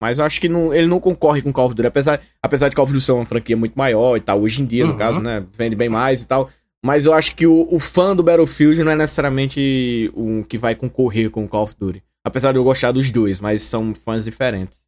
Mas 0.00 0.18
eu 0.18 0.24
acho 0.24 0.40
que 0.40 0.48
não, 0.48 0.74
ele 0.74 0.86
não 0.86 1.00
concorre 1.00 1.40
com 1.40 1.52
Call 1.52 1.66
of 1.66 1.74
Duty, 1.74 1.86
apesar, 1.86 2.20
apesar 2.42 2.68
de 2.68 2.76
Call 2.76 2.84
of 2.84 2.92
Duty 2.92 3.04
ser 3.04 3.12
uma 3.12 3.24
franquia 3.24 3.56
muito 3.56 3.74
maior 3.74 4.16
e 4.16 4.20
tal, 4.20 4.42
hoje 4.42 4.62
em 4.62 4.66
dia, 4.66 4.84
uhum. 4.84 4.92
no 4.92 4.98
caso, 4.98 5.20
né, 5.20 5.44
vende 5.56 5.74
bem 5.74 5.88
mais 5.88 6.22
e 6.22 6.26
tal. 6.26 6.50
Mas 6.84 7.06
eu 7.06 7.14
acho 7.14 7.34
que 7.34 7.46
o, 7.46 7.66
o, 7.70 7.78
fã 7.78 8.14
do 8.14 8.22
Battlefield 8.22 8.84
não 8.84 8.92
é 8.92 8.94
necessariamente 8.94 10.10
o 10.14 10.44
que 10.44 10.58
vai 10.58 10.74
concorrer 10.74 11.30
com 11.30 11.44
o 11.44 11.48
Call 11.48 11.64
of 11.64 11.74
Duty. 11.78 12.02
Apesar 12.24 12.52
de 12.52 12.58
eu 12.58 12.64
gostar 12.64 12.92
dos 12.92 13.10
dois, 13.10 13.40
mas 13.40 13.62
são 13.62 13.94
fãs 13.94 14.24
diferentes. 14.24 14.84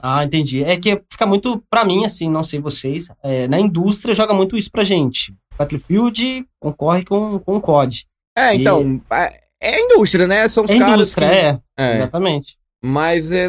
Ah, 0.00 0.24
entendi. 0.24 0.62
É 0.62 0.76
que 0.76 1.02
fica 1.10 1.26
muito, 1.26 1.62
para 1.68 1.84
mim, 1.84 2.04
assim, 2.04 2.30
não 2.30 2.44
sei 2.44 2.60
vocês, 2.60 3.08
é, 3.22 3.46
na 3.48 3.58
indústria 3.58 4.14
joga 4.14 4.32
muito 4.32 4.56
isso 4.56 4.70
pra 4.70 4.84
gente. 4.84 5.34
Battlefield 5.58 6.46
concorre 6.60 7.04
com, 7.04 7.38
com 7.38 7.56
o 7.56 7.60
COD. 7.60 8.06
É, 8.36 8.54
então, 8.54 8.82
e... 8.82 9.14
é, 9.14 9.40
é 9.60 9.74
a 9.76 9.80
indústria, 9.80 10.26
né? 10.26 10.48
São 10.48 10.64
os 10.64 10.70
é 10.70 10.78
caras 10.78 10.94
indústria, 10.94 11.28
que... 11.28 11.34
é, 11.34 11.60
é, 11.76 11.96
exatamente. 11.96 12.58
Mas 12.82 13.30
é... 13.32 13.48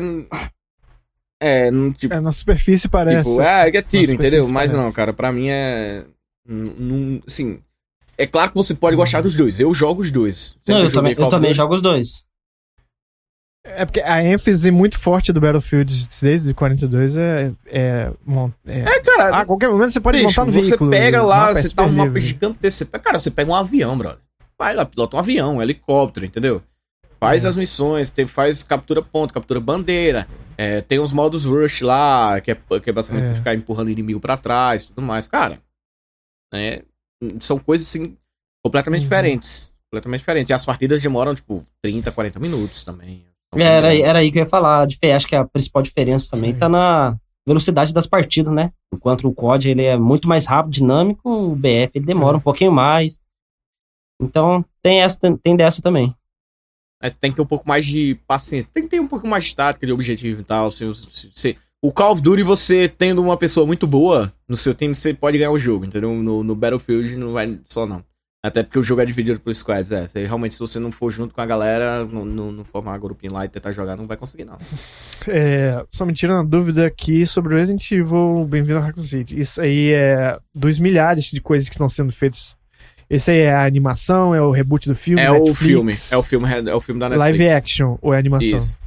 É, 1.42 1.70
tipo... 1.98 2.14
É, 2.14 2.22
na 2.22 2.32
superfície 2.32 2.88
parece. 2.88 3.32
Tipo, 3.32 3.42
é, 3.42 3.68
é 3.68 3.82
tiro, 3.82 4.14
entendeu? 4.14 4.48
Mas 4.48 4.72
parece. 4.72 4.76
não, 4.76 4.92
cara, 4.92 5.12
pra 5.14 5.32
mim 5.32 5.50
é... 5.50 6.06
Num, 6.46 7.22
assim, 7.26 7.62
é 8.18 8.28
claro 8.28 8.52
que 8.52 8.58
você 8.58 8.74
pode 8.74 8.96
gostar 8.96 9.22
dos 9.22 9.36
dois. 9.36 9.60
Eu 9.60 9.74
jogo 9.74 10.02
os 10.02 10.12
dois. 10.12 10.56
Sempre 10.66 10.82
não, 10.82 10.84
eu 10.84 10.94
também, 10.94 11.16
eu 11.18 11.30
também 11.30 11.54
jogo 11.54 11.76
os 11.76 11.82
dois. 11.82 12.26
É 13.66 13.86
porque 13.86 14.02
a 14.02 14.22
ênfase 14.22 14.70
muito 14.72 15.00
forte 15.00 15.32
do 15.32 15.40
Battlefield 15.40 16.08
desde 16.22 16.54
42 16.54 17.18
é. 17.18 17.54
É, 17.66 18.12
é, 18.66 18.80
é 18.80 19.00
cara. 19.00 19.38
A 19.38 19.46
qualquer 19.46 19.70
momento 19.70 19.92
você 19.92 20.02
pode 20.02 20.18
bicho, 20.18 20.42
montar 20.42 20.46
no 20.46 20.52
veículo. 20.52 20.92
Você 20.92 20.98
pega 20.98 21.24
lá, 21.24 21.54
você 21.54 21.70
tá 21.70 21.84
um 21.84 21.92
mapa 21.92 22.20
gigantesco. 22.20 22.78
Você 22.80 22.86
pega, 22.86 23.04
cara, 23.04 23.20
você 23.20 23.32
pega 23.32 23.50
um 23.50 23.56
avião, 23.56 23.98
brother. 23.98 24.20
Vai 24.60 24.76
lá, 24.76 24.86
pilota 24.86 25.16
um 25.16 25.20
avião, 25.20 25.58
um 25.58 25.62
helicóptero, 25.62 26.26
entendeu? 26.26 26.62
Faz 27.22 27.46
é. 27.46 27.48
as 27.48 27.56
missões, 27.56 28.10
tem, 28.10 28.28
faz 28.28 28.64
captura 28.64 29.02
ponto, 29.02 29.34
captura 29.34 29.62
bandeira. 29.62 30.28
É, 30.58 30.82
tem 30.82 31.00
os 31.00 31.14
modos 31.14 31.46
rush 31.46 31.82
lá, 31.82 32.42
que 32.42 32.52
é, 32.52 32.56
que 32.56 32.90
é 32.90 32.94
basicamente 32.94 33.26
é. 33.26 33.28
você 33.30 33.36
ficar 33.36 33.56
empurrando 33.56 33.90
inimigo 33.90 34.20
para 34.20 34.36
trás 34.36 34.86
tudo 34.88 35.02
mais. 35.02 35.30
Cara, 35.30 35.62
é, 36.54 36.84
são 37.40 37.58
coisas 37.58 37.88
assim 37.88 38.18
completamente 38.62 39.04
uhum. 39.04 39.06
diferentes. 39.06 39.72
Completamente 39.90 40.20
diferentes. 40.20 40.50
E 40.50 40.54
as 40.54 40.66
partidas 40.66 41.02
demoram, 41.02 41.34
tipo, 41.34 41.66
30, 41.82 42.12
40 42.12 42.40
minutos 42.42 42.84
também. 42.84 43.26
É, 43.56 43.64
era, 43.64 43.96
era 43.96 44.20
aí 44.20 44.32
que 44.32 44.40
eu 44.40 44.44
ia 44.44 44.50
falar. 44.50 44.88
Acho 44.88 45.28
que 45.28 45.36
a 45.36 45.46
principal 45.46 45.82
diferença 45.82 46.32
também 46.32 46.54
Sim. 46.54 46.60
tá 46.60 46.70
na 46.70 47.18
velocidade 47.46 47.94
das 47.94 48.08
partidas, 48.08 48.52
né? 48.52 48.72
Enquanto 48.94 49.28
o 49.28 49.34
COD 49.34 49.70
ele 49.70 49.84
é 49.84 49.98
muito 49.98 50.28
mais 50.28 50.46
rápido, 50.46 50.74
dinâmico, 50.74 51.30
o 51.30 51.56
BF 51.56 51.92
ele 51.96 52.06
demora 52.06 52.38
um 52.38 52.42
pouquinho 52.42 52.72
mais. 52.72 53.20
Então 54.22 54.64
tem 54.82 55.02
essa 55.02 55.20
tem 55.44 55.56
dessa 55.56 55.82
também. 55.82 56.16
Mas 57.02 57.18
tem 57.18 57.32
que 57.32 57.36
ter 57.36 57.42
um 57.42 57.48
pouco 57.48 57.68
mais 57.68 57.86
de 57.86 58.16
paciência. 58.26 58.72
Tem 58.74 58.84
que 58.84 58.90
ter 58.90 59.02
um 59.02 59.08
pouco 59.08 59.28
mais 59.28 59.44
de 59.44 59.56
tática, 59.56 59.86
de 59.86 59.92
objetivo 59.92 60.40
e 60.40 60.44
tal. 60.44 60.72
Se, 60.72 60.86
se, 60.96 61.32
se, 61.36 61.58
o 61.82 61.92
Call 61.92 62.14
of 62.14 62.22
Duty, 62.22 62.44
você 62.44 62.88
tendo 62.88 63.22
uma 63.22 63.36
pessoa 63.36 63.68
muito 63.68 63.86
boa 63.86 64.34
no 64.48 64.56
seu 64.56 64.74
time, 64.74 64.96
você 64.96 65.14
pode 65.14 65.38
ganhar 65.38 65.52
o 65.52 65.60
jogo, 65.60 65.84
entendeu? 65.84 66.14
No, 66.14 66.42
no 66.46 66.56
Battlefield 66.56 67.18
não 67.18 67.34
vai 67.34 67.60
só 67.66 67.86
não. 67.86 68.06
Até 68.46 68.62
porque 68.62 68.78
o 68.78 68.84
jogo 68.84 69.00
é 69.00 69.06
dividido 69.06 69.40
por 69.40 69.56
squads, 69.56 69.90
é. 69.90 70.06
Você, 70.06 70.26
realmente, 70.26 70.56
se 70.56 70.60
você 70.60 70.78
não 70.78 70.92
for 70.92 71.10
junto 71.10 71.34
com 71.34 71.40
a 71.40 71.46
galera, 71.46 72.04
não, 72.04 72.26
não, 72.26 72.52
não 72.52 72.66
formar 72.66 72.98
grupinho 72.98 73.32
lá 73.32 73.46
e 73.46 73.48
tentar 73.48 73.72
jogar, 73.72 73.96
não 73.96 74.06
vai 74.06 74.18
conseguir, 74.18 74.44
não. 74.44 74.58
É, 75.26 75.86
só 75.90 76.06
me 76.06 76.12
tira 76.12 76.34
uma 76.34 76.44
dúvida 76.44 76.86
aqui 76.86 77.26
sobre 77.26 77.54
o 77.54 77.58
Resident 77.58 77.90
Evil 77.90 78.46
Bem-vindo 78.46 78.78
a 78.78 78.82
Raccoon 78.82 79.02
City. 79.02 79.40
Isso 79.40 79.62
aí 79.62 79.94
é 79.94 80.38
dos 80.54 80.78
milhares 80.80 81.32
de 81.32 81.40
coisas 81.40 81.70
que 81.70 81.76
estão 81.76 81.88
sendo 81.88 82.12
feitas. 82.12 82.58
Esse 83.10 83.32
aí 83.32 83.40
é 83.40 83.54
a 83.54 83.66
animação, 83.66 84.36
é 84.36 84.42
o 84.42 84.52
reboot 84.52 84.90
do 84.90 84.96
filme? 84.96 85.22
É 85.22 85.32
Netflix, 85.32 85.52
o 85.52 85.56
filme, 85.56 85.94
é 86.12 86.18
o 86.18 86.24
filme, 86.24 86.70
é 86.70 86.76
o 86.76 86.82
filme 86.82 87.00
da 87.00 87.08
Netflix. 87.08 87.40
Live 87.40 87.50
action 87.50 87.98
ou 88.02 88.14
é 88.14 88.18
animação? 88.18 88.58
Isso. 88.58 88.78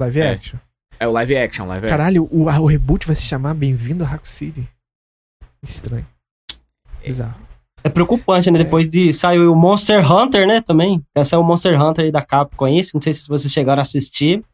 Live 0.00 0.20
é. 0.20 0.30
action. 0.30 0.58
É 1.00 1.08
o 1.08 1.10
live 1.10 1.36
action, 1.36 1.66
live 1.66 1.88
Caralho, 1.88 2.24
action. 2.24 2.38
o, 2.38 2.62
o 2.62 2.66
reboot 2.66 3.06
vai 3.08 3.16
se 3.16 3.22
chamar 3.22 3.54
Bem-vindo 3.54 4.04
a 4.04 4.06
Raccoon 4.06 4.30
City. 4.30 4.68
Estranho. 5.64 6.06
É. 7.02 7.06
Bizarro. 7.06 7.45
É 7.86 7.88
preocupante, 7.88 8.50
né? 8.50 8.58
É. 8.58 8.64
Depois 8.64 8.90
de 8.90 9.12
saiu 9.12 9.52
o 9.52 9.54
Monster 9.54 10.10
Hunter, 10.10 10.44
né? 10.44 10.60
Também. 10.60 11.00
Saiu 11.24 11.40
o 11.40 11.44
Monster 11.44 11.80
Hunter 11.80 12.06
aí 12.06 12.10
da 12.10 12.20
Capcom, 12.20 12.66
esse. 12.66 12.96
Não 12.96 13.00
sei 13.00 13.12
se 13.12 13.28
vocês 13.28 13.52
chegaram 13.52 13.78
a 13.78 13.82
assistir. 13.82 14.44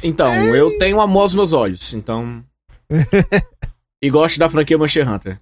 Então, 0.00 0.28
é. 0.28 0.60
eu 0.60 0.78
tenho 0.78 1.00
amor 1.00 1.22
aos 1.22 1.34
meus 1.34 1.52
olhos, 1.52 1.92
então. 1.92 2.44
e 4.00 4.08
gosto 4.08 4.38
da 4.38 4.48
franquia 4.48 4.78
Monster 4.78 5.10
Hunter. 5.10 5.40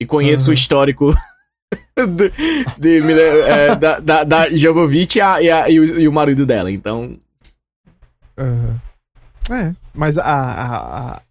E 0.00 0.06
conheço 0.06 0.44
uhum. 0.44 0.50
o 0.50 0.54
histórico 0.54 1.12
de, 1.98 2.30
de, 2.78 3.00
de 3.00 3.20
é, 3.20 3.74
da, 3.74 3.98
da, 3.98 4.22
da 4.22 4.48
Jovovich 4.50 5.18
e, 5.18 5.20
a, 5.20 5.42
e, 5.42 5.50
a, 5.50 5.68
e, 5.68 5.80
o, 5.80 6.00
e, 6.02 6.06
o, 6.06 6.12
marido 6.12 6.46
dela, 6.46 6.70
então. 6.70 7.18
Uhum. 8.38 8.78
É, 9.50 9.74
mas 9.92 10.16
a, 10.18 10.24
a, 10.24 11.22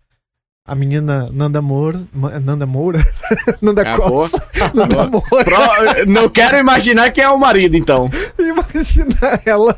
a 0.70 0.76
menina 0.76 1.30
Nanda 1.34 1.62
Moura. 1.62 2.02
Nanda 2.14 2.66
Moura? 2.66 3.04
Nanda 3.62 3.82
é, 3.82 3.96
Costa. 3.96 4.40
Nanda 4.74 5.08
Moura. 5.08 5.26
Pro, 5.26 6.06
não 6.08 6.30
quero 6.30 6.58
imaginar 6.58 7.12
quem 7.12 7.24
é 7.24 7.30
o 7.30 7.38
marido, 7.38 7.76
então. 7.76 8.10
Imagina 8.38 9.42
ela 9.46 9.78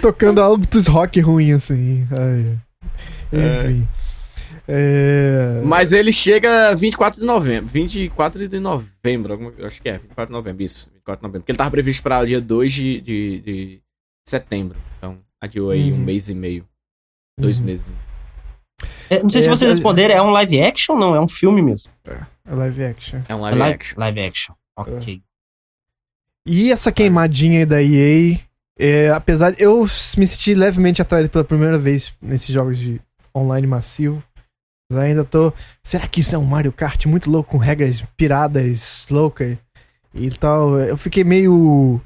tocando 0.00 0.40
altos 0.40 0.86
rock 0.86 1.20
ruim, 1.20 1.52
assim. 1.52 2.06
Ai. 2.10 2.58
Enfim. 3.32 3.88
É... 4.66 5.60
Mas 5.62 5.92
ele 5.92 6.10
chega 6.10 6.74
24 6.74 7.20
de 7.20 7.26
novembro. 7.26 7.70
24 7.70 8.48
de 8.48 8.58
novembro, 8.58 9.54
acho 9.62 9.82
que 9.82 9.88
é, 9.90 9.98
24 9.98 10.26
de 10.26 10.32
novembro, 10.32 10.62
isso. 10.62 10.90
24 10.90 11.20
de 11.20 11.22
novembro. 11.22 11.42
Porque 11.42 11.52
ele 11.52 11.58
tava 11.58 11.70
previsto 11.70 12.02
para 12.02 12.24
dia 12.24 12.40
2 12.40 12.72
de, 12.72 13.00
de, 13.02 13.40
de 13.40 13.82
setembro. 14.26 14.78
Então, 14.96 15.18
Adiou 15.44 15.70
aí 15.70 15.92
uhum. 15.92 15.98
um 15.98 16.04
mês 16.04 16.30
e 16.30 16.34
meio. 16.34 16.66
Dois 17.38 17.60
uhum. 17.60 17.66
meses. 17.66 17.94
É, 19.10 19.22
não 19.22 19.30
sei 19.30 19.42
se 19.42 19.48
é, 19.48 19.50
vocês 19.50 19.70
responderam, 19.70 20.14
é 20.14 20.22
um 20.22 20.30
live 20.30 20.62
action 20.62 20.94
ou 20.94 21.00
não? 21.00 21.14
É 21.14 21.20
um 21.20 21.28
filme 21.28 21.62
mesmo? 21.62 21.90
É 22.06 22.54
live 22.54 22.84
action. 22.84 23.20
É 23.28 23.34
um 23.34 23.40
live, 23.40 23.58
live 23.58 23.74
action. 23.74 24.00
Live 24.00 24.20
action. 24.20 24.54
Ok. 24.76 25.22
E 26.46 26.70
essa 26.70 26.92
queimadinha 26.92 27.60
aí 27.60 27.66
da 27.66 27.82
EA, 27.82 28.38
é, 28.78 29.10
apesar 29.10 29.52
de 29.52 29.62
eu 29.62 29.80
me 29.82 30.26
senti 30.26 30.54
levemente 30.54 31.00
atraído 31.00 31.30
pela 31.30 31.44
primeira 31.44 31.78
vez 31.78 32.12
nesses 32.20 32.48
jogos 32.48 32.78
de 32.78 33.00
online 33.34 33.66
massivo, 33.66 34.22
mas 34.90 35.02
ainda 35.02 35.24
tô. 35.24 35.52
Será 35.82 36.06
que 36.06 36.20
isso 36.20 36.34
é 36.34 36.38
um 36.38 36.44
Mario 36.44 36.72
Kart 36.72 37.06
muito 37.06 37.30
louco 37.30 37.52
com 37.52 37.56
regras 37.58 38.02
piradas 38.16 39.06
loucas 39.10 39.56
e 40.12 40.30
tal? 40.30 40.78
Eu 40.78 40.96
fiquei 40.98 41.24
meio 41.24 42.00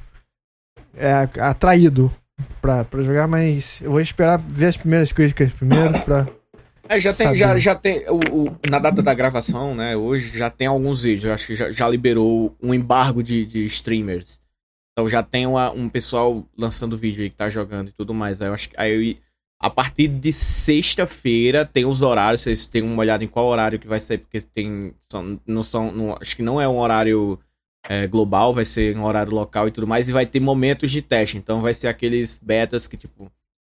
é, 0.95 1.29
atraído 1.41 2.15
pra, 2.61 2.85
pra 2.85 3.03
jogar, 3.03 3.27
mas 3.27 3.81
eu 3.83 3.91
vou 3.91 4.01
esperar 4.01 4.39
ver 4.39 4.67
as 4.67 4.77
primeiras 4.77 5.13
críticas 5.13 5.53
primeiro 5.53 5.99
pra. 6.05 6.27
É, 6.89 7.01
já 7.01 7.13
tem, 7.13 7.35
já, 7.35 7.59
já 7.59 7.75
tem 7.75 8.05
o, 8.09 8.19
o, 8.33 8.57
na 8.69 8.79
data 8.79 9.03
da 9.03 9.13
gravação, 9.13 9.75
né? 9.75 9.97
Hoje 9.97 10.37
já 10.37 10.49
tem 10.49 10.67
alguns 10.67 11.03
vídeos. 11.03 11.33
Acho 11.33 11.47
que 11.49 11.55
já, 11.55 11.71
já 11.71 11.89
liberou 11.89 12.57
um 12.63 12.73
embargo 12.73 13.23
de, 13.23 13.45
de 13.45 13.65
streamers. 13.65 14.41
Então 14.93 15.09
já 15.09 15.23
tem 15.23 15.47
uma, 15.47 15.71
um 15.71 15.89
pessoal 15.89 16.45
lançando 16.57 16.97
vídeo 16.97 17.23
aí 17.23 17.31
que 17.31 17.37
tá 17.37 17.49
jogando 17.49 17.89
e 17.89 17.93
tudo 17.93 18.15
mais. 18.15 18.41
Aí 18.41 18.49
eu 18.49 18.55
acho 18.55 18.71
que 18.71 18.81
aí 18.81 19.19
a 19.61 19.69
partir 19.69 20.09
de 20.09 20.33
sexta-feira 20.33 21.65
tem 21.65 21.85
os 21.85 22.03
horários. 22.03 22.41
Vocês 22.41 22.65
têm 22.65 22.83
uma 22.83 23.01
olhada 23.01 23.23
em 23.23 23.29
qual 23.29 23.47
horário 23.47 23.79
que 23.79 23.87
vai 23.87 24.01
ser, 24.01 24.19
porque 24.19 24.41
tem. 24.41 24.95
São, 25.11 25.41
não 25.47 25.63
são. 25.63 25.93
Não, 25.93 26.17
acho 26.21 26.35
que 26.35 26.43
não 26.43 26.61
é 26.61 26.67
um 26.67 26.79
horário 26.79 27.39
é, 27.89 28.07
global, 28.07 28.55
vai 28.55 28.65
ser 28.65 28.97
em 28.97 29.01
horário 29.01 29.33
local 29.33 29.69
e 29.69 29.71
tudo 29.71 29.87
mais, 29.87 30.09
e 30.09 30.13
vai 30.13 30.27
ter 30.27 30.41
momentos 30.41 30.91
de 30.91 31.03
teste. 31.03 31.37
Então 31.39 31.61
vai 31.61 31.75
ser 31.75 31.89
aqueles 31.89 32.41
betas 32.43 32.87
que, 32.87 32.97
tipo, 32.97 33.31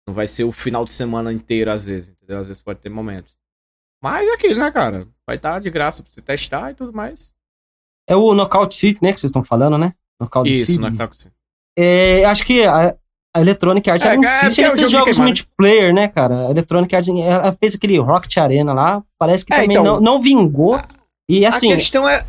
não 0.06 0.14
vai 0.14 0.26
ser 0.26 0.44
o 0.44 0.52
final 0.52 0.84
de 0.84 0.92
semana 0.92 1.32
inteiro, 1.32 1.70
às 1.70 1.84
vezes, 1.84 2.10
entendeu? 2.10 2.38
Às 2.38 2.46
vezes 2.46 2.62
pode 2.62 2.80
ter 2.80 2.88
momentos. 2.88 3.36
Mas 4.02 4.26
é 4.26 4.32
aquilo, 4.32 4.58
né, 4.60 4.70
cara? 4.70 5.06
Vai 5.26 5.36
estar 5.36 5.54
tá 5.54 5.58
de 5.58 5.70
graça 5.70 6.02
pra 6.02 6.10
você 6.12 6.22
testar 6.22 6.70
e 6.70 6.74
tudo 6.74 6.92
mais. 6.92 7.30
É 8.08 8.16
o 8.16 8.34
Knockout 8.34 8.74
City, 8.74 9.02
né, 9.02 9.12
que 9.12 9.20
vocês 9.20 9.28
estão 9.30 9.42
falando, 9.42 9.76
né? 9.78 9.94
Knockout 10.18 10.50
Isso, 10.50 10.72
City. 10.72 10.78
Knockout 10.80 11.16
City. 11.16 11.34
É, 11.78 12.24
acho 12.24 12.44
que 12.44 12.64
a, 12.64 12.96
A 13.36 13.40
Electronic 13.40 13.88
Arts 13.88 14.04
É, 14.04 14.14
é, 14.14 14.16
insiste 14.16 14.60
é 14.60 14.64
nesses 14.64 14.80
jogo 14.80 14.86
de 14.88 14.92
jogos 14.92 15.18
multiplayer, 15.18 15.94
né, 15.94 16.08
cara? 16.08 16.48
A 16.48 16.50
Electronic 16.50 16.94
Arts 16.96 17.08
ela 17.08 17.52
fez 17.52 17.74
aquele 17.74 17.98
Rocket 17.98 18.36
Arena 18.38 18.72
lá, 18.72 19.02
parece 19.18 19.44
que 19.44 19.52
É, 19.52 19.62
também 19.62 19.76
então- 19.76 19.84
não, 19.84 20.00
não 20.00 20.20
vingou. 20.20 20.80
E 21.28 21.46
assim, 21.46 21.72
a 21.72 21.76
questão 21.76 22.08
é. 22.08 22.26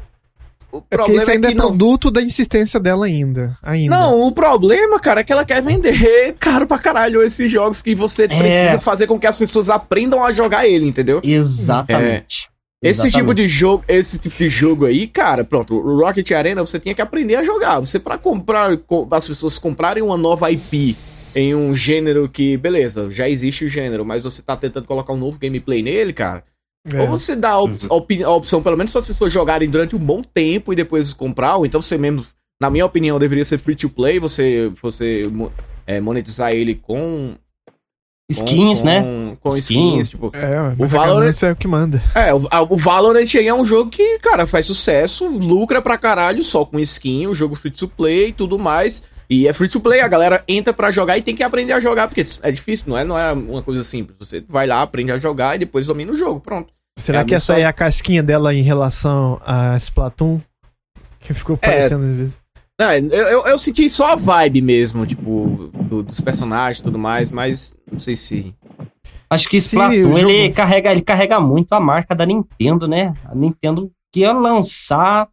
O 0.71 0.77
É 0.77 0.79
porque 0.81 0.95
problema 0.97 1.21
isso 1.21 1.31
é 1.31 1.33
ainda 1.35 1.47
que 1.49 1.53
é 1.53 1.57
não. 1.57 1.67
produto 1.67 2.09
da 2.11 2.21
insistência 2.21 2.79
dela 2.79 3.05
ainda. 3.05 3.57
ainda. 3.61 3.95
Não, 3.95 4.21
o 4.21 4.31
problema, 4.31 4.99
cara, 4.99 5.21
é 5.21 5.23
que 5.23 5.31
ela 5.33 5.43
quer 5.45 5.61
vender 5.61 6.33
caro 6.39 6.65
pra 6.67 6.77
caralho 6.79 7.21
esses 7.21 7.51
jogos 7.51 7.81
que 7.81 7.93
você 7.95 8.27
precisa 8.27 8.79
fazer 8.79 9.07
com 9.07 9.19
que 9.19 9.27
as 9.27 9.37
pessoas 9.37 9.69
aprendam 9.69 10.23
a 10.23 10.31
jogar 10.31 10.67
ele, 10.67 10.87
entendeu? 10.87 11.19
exatamente. 11.23 12.49
Esse 12.83 13.01
tipo 13.03 13.17
Exatamente. 13.31 13.35
de 13.43 13.47
jogo, 13.47 13.83
esse 13.87 14.17
tipo 14.17 14.35
de 14.39 14.49
jogo 14.49 14.85
aí, 14.87 15.05
cara, 15.05 15.43
pronto, 15.43 15.75
o 15.75 15.99
Rocket 16.03 16.31
Arena 16.31 16.65
você 16.65 16.79
tinha 16.79 16.95
que 16.95 17.01
aprender 17.01 17.35
a 17.35 17.43
jogar. 17.43 17.79
Você 17.79 17.99
pra 17.99 18.17
comprar, 18.17 18.75
co- 18.77 19.07
as 19.11 19.27
pessoas 19.27 19.59
comprarem 19.59 20.01
uma 20.01 20.17
nova 20.17 20.49
IP 20.49 20.95
em 21.35 21.53
um 21.53 21.75
gênero 21.75 22.27
que, 22.27 22.57
beleza, 22.57 23.07
já 23.11 23.29
existe 23.29 23.65
o 23.65 23.69
gênero, 23.69 24.03
mas 24.03 24.23
você 24.23 24.41
tá 24.41 24.57
tentando 24.57 24.87
colocar 24.87 25.13
um 25.13 25.17
novo 25.17 25.37
gameplay 25.39 25.83
nele, 25.83 26.11
cara. 26.11 26.43
É. 26.91 26.99
Ou 27.01 27.07
você 27.07 27.35
dá 27.35 27.51
a, 27.51 27.59
op- 27.61 27.87
a 27.89 27.93
opi- 27.93 28.23
a 28.23 28.29
opção, 28.31 28.61
pelo 28.63 28.77
menos 28.77 28.91
para 28.91 29.01
as 29.01 29.07
pessoas 29.07 29.31
jogarem 29.31 29.69
durante 29.69 29.95
um 29.95 29.99
bom 29.99 30.21
tempo 30.21 30.73
e 30.73 30.75
depois 30.75 31.13
comprar, 31.13 31.57
ou 31.57 31.65
então 31.65 31.81
você 31.81 31.97
mesmo, 31.97 32.25
na 32.61 32.69
minha 32.71 32.85
opinião, 32.85 33.19
deveria 33.19 33.45
ser 33.45 33.59
free 33.59 33.75
to 33.75 33.89
play, 33.89 34.19
você, 34.19 34.71
você 34.81 35.23
é, 35.85 36.01
monetizar 36.01 36.51
ele 36.53 36.75
com. 36.75 37.35
Skins, 38.31 38.79
com, 38.79 38.85
né? 38.85 39.37
Com, 39.41 39.49
Skins. 39.49 39.59
skins, 39.59 40.09
tipo. 40.09 40.31
É, 40.33 40.73
O 40.79 40.85
a 40.85 40.87
Valorant- 40.87 41.43
é 41.43 41.51
o 41.51 41.55
que 41.55 41.67
manda. 41.67 42.01
É, 42.15 42.33
o, 42.33 42.47
a- 42.49 42.61
o 42.61 42.77
Valorant 42.77 43.27
aí 43.35 43.47
é 43.47 43.53
um 43.53 43.65
jogo 43.65 43.89
que, 43.89 44.19
cara, 44.19 44.47
faz 44.47 44.65
sucesso, 44.65 45.27
lucra 45.27 45.81
pra 45.81 45.97
caralho 45.97 46.41
só 46.41 46.63
com 46.63 46.79
skin, 46.79 47.27
o 47.27 47.35
jogo 47.35 47.55
free 47.55 47.71
to 47.71 47.87
play 47.89 48.29
e 48.29 48.33
tudo 48.33 48.57
mais. 48.57 49.03
E 49.31 49.47
é 49.47 49.53
free 49.53 49.69
to 49.69 49.79
play, 49.79 50.01
a 50.01 50.07
galera 50.09 50.43
entra 50.45 50.73
pra 50.73 50.91
jogar 50.91 51.17
e 51.17 51.21
tem 51.21 51.33
que 51.33 51.41
aprender 51.41 51.71
a 51.71 51.79
jogar, 51.79 52.09
porque 52.09 52.25
é 52.43 52.51
difícil, 52.51 52.85
não 52.89 52.97
é, 52.97 53.03
não 53.05 53.17
é 53.17 53.31
uma 53.31 53.63
coisa 53.63 53.81
simples. 53.81 54.17
Você 54.19 54.43
vai 54.49 54.67
lá, 54.67 54.81
aprende 54.81 55.11
a 55.13 55.17
jogar 55.17 55.55
e 55.55 55.59
depois 55.59 55.87
domina 55.87 56.11
o 56.11 56.15
jogo, 56.15 56.41
pronto. 56.41 56.73
Será 56.99 57.21
É, 57.21 57.23
que 57.23 57.33
essa 57.33 57.57
é 57.57 57.63
a 57.63 57.71
casquinha 57.71 58.21
dela 58.21 58.53
em 58.53 58.61
relação 58.61 59.41
a 59.45 59.75
Splatoon? 59.77 60.39
Que 61.21 61.33
ficou 61.33 61.55
parecendo 61.55 62.03
às 62.03 62.15
vezes. 62.17 62.41
É, 62.81 62.99
eu, 62.99 63.27
eu, 63.27 63.47
eu 63.47 63.57
senti 63.59 63.89
só 63.89 64.13
a 64.13 64.15
vibe 64.17 64.61
mesmo, 64.61 65.05
tipo, 65.05 65.69
do- 65.73 66.03
dos 66.03 66.19
personagens 66.19 66.79
e 66.79 66.83
tudo 66.83 66.99
mais, 66.99 67.29
mas 67.31 67.73
não 67.89 67.99
sei 68.01 68.15
se. 68.17 68.53
Acho 69.29 69.47
que 69.47 69.55
Splatoon, 69.57 70.17
ele, 70.17 70.43
jogo- 70.43 70.55
carrega, 70.55 70.91
ele 70.91 71.01
carrega 71.03 71.39
muito 71.39 71.71
a 71.73 71.79
marca 71.79 72.13
da 72.13 72.25
Nintendo, 72.25 72.85
né? 72.87 73.15
A 73.23 73.33
Nintendo 73.33 73.89
quer 74.11 74.33
lançar, 74.33 75.29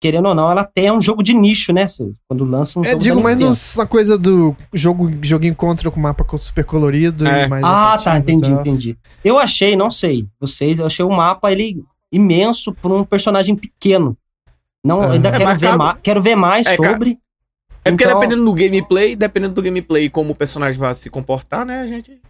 querendo 0.00 0.26
ou 0.28 0.34
não, 0.34 0.50
ela 0.50 0.64
tem 0.64 0.90
um 0.90 1.00
jogo 1.00 1.22
de 1.22 1.32
nicho, 1.34 1.72
né? 1.72 1.84
Quando 2.28 2.44
lança 2.44 2.78
um 2.78 2.84
É, 2.84 2.90
jogo 2.90 3.02
digo 3.02 3.22
mais 3.22 3.36
Nintendo. 3.36 3.50
nos- 3.50 3.76
na 3.76 3.86
coisa 3.86 4.18
do 4.18 4.54
jogo, 4.72 5.10
joguinho 5.22 5.54
contra 5.54 5.90
com 5.90 5.98
mapa 6.00 6.24
super 6.38 6.64
colorido 6.64 7.26
É. 7.26 7.44
e 7.44 7.48
mais 7.48 7.64
Ah, 7.64 7.98
tá, 8.02 8.18
entendi, 8.18 8.50
tal. 8.50 8.60
entendi. 8.60 8.96
Eu 9.24 9.38
achei, 9.38 9.74
não 9.76 9.90
sei, 9.90 10.26
vocês, 10.38 10.78
eu 10.78 10.86
achei 10.86 11.04
o 11.04 11.10
mapa 11.10 11.50
ele 11.50 11.82
imenso 12.12 12.72
por 12.72 12.92
um 12.92 13.04
personagem 13.04 13.56
pequeno. 13.56 14.16
Não, 14.84 15.02
Aham. 15.02 15.12
ainda 15.14 15.28
É, 15.30 15.32
quero, 15.32 15.44
mas 15.44 15.60
ver 15.60 16.00
quero 16.02 16.20
ver 16.20 16.36
mais 16.36 16.66
É, 16.66 16.76
ca- 16.76 16.92
sobre. 16.92 17.18
É 17.84 17.90
porque 17.90 18.04
Então- 18.04 18.20
dependendo 18.20 18.44
do 18.44 18.52
gameplay, 18.52 19.16
dependendo 19.16 19.54
do 19.54 19.62
gameplay 19.62 20.04
e 20.04 20.10
como 20.10 20.32
o 20.32 20.34
personagem 20.36 20.78
vai 20.78 20.94
se 20.94 21.08
comportar, 21.10 21.64
né, 21.64 21.80
a 21.80 21.86
gente. 21.86 22.20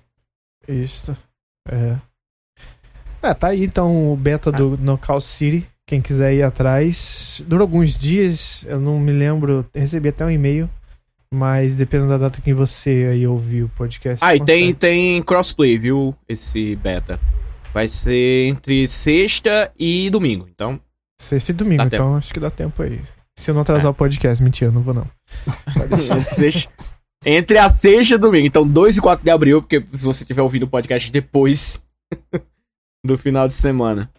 Isso. 0.69 1.17
É. 1.69 1.97
É, 3.23 3.35
tá 3.35 3.49
aí 3.49 3.65
então 3.65 4.13
o 4.13 4.17
beta 4.17 4.53
do 4.53 4.77
Knockout 4.79 5.25
City. 5.25 5.67
Quem 5.87 6.01
quiser 6.01 6.35
ir 6.35 6.43
atrás. 6.43 7.43
Dura 7.47 7.63
alguns 7.63 7.97
dias, 7.97 8.65
eu 8.67 8.81
não 8.81 8.99
me 8.99 9.13
lembro. 9.13 9.65
Recebi 9.75 10.09
até 10.09 10.25
um 10.25 10.31
e-mail. 10.31 10.69
Mas 11.33 11.75
dependendo 11.75 12.11
da 12.11 12.19
data 12.19 12.41
que 12.41 12.55
você 12.55 13.09
aí 13.11 13.27
ouvir 13.27 13.65
o 13.65 13.69
podcast. 13.71 14.25
Ah, 14.25 14.35
e 14.35 14.45
tem, 14.45 14.73
tem 14.75 15.23
crossplay, 15.23 15.77
viu? 15.77 16.15
Esse 16.29 16.77
beta. 16.77 17.21
Vai 17.73 17.89
ser 17.89 18.47
entre 18.49 18.87
sexta 18.89 19.71
e 19.79 20.09
domingo. 20.09 20.47
Então, 20.49 20.81
Sexta 21.19 21.51
e 21.51 21.55
domingo, 21.55 21.83
então 21.83 22.17
acho 22.17 22.33
que 22.33 22.39
dá 22.39 22.51
tempo 22.51 22.83
aí. 22.83 23.01
Se 23.39 23.51
eu 23.51 23.55
não 23.55 23.63
atrasar 23.63 23.91
o 23.91 23.95
podcast, 23.95 24.43
mentira, 24.43 24.71
eu 24.71 24.75
não 24.75 24.83
vou 24.83 24.95
não. 24.95 25.07
entre 27.25 27.59
a 27.59 27.69
sexta 27.71 28.15
e 28.15 28.19
domingo. 28.19 28.47
Então, 28.47 28.67
2 28.67 28.99
e 28.99 29.01
4 29.01 29.25
de 29.25 29.31
abril, 29.31 29.63
porque 29.63 29.85
se 29.95 30.05
você 30.05 30.25
tiver 30.25 30.43
ouvido 30.43 30.65
o 30.65 30.69
podcast 30.69 31.11
depois 31.11 31.81
do 33.05 33.17
final 33.17 33.47
de 33.47 33.55
semana. 33.55 34.11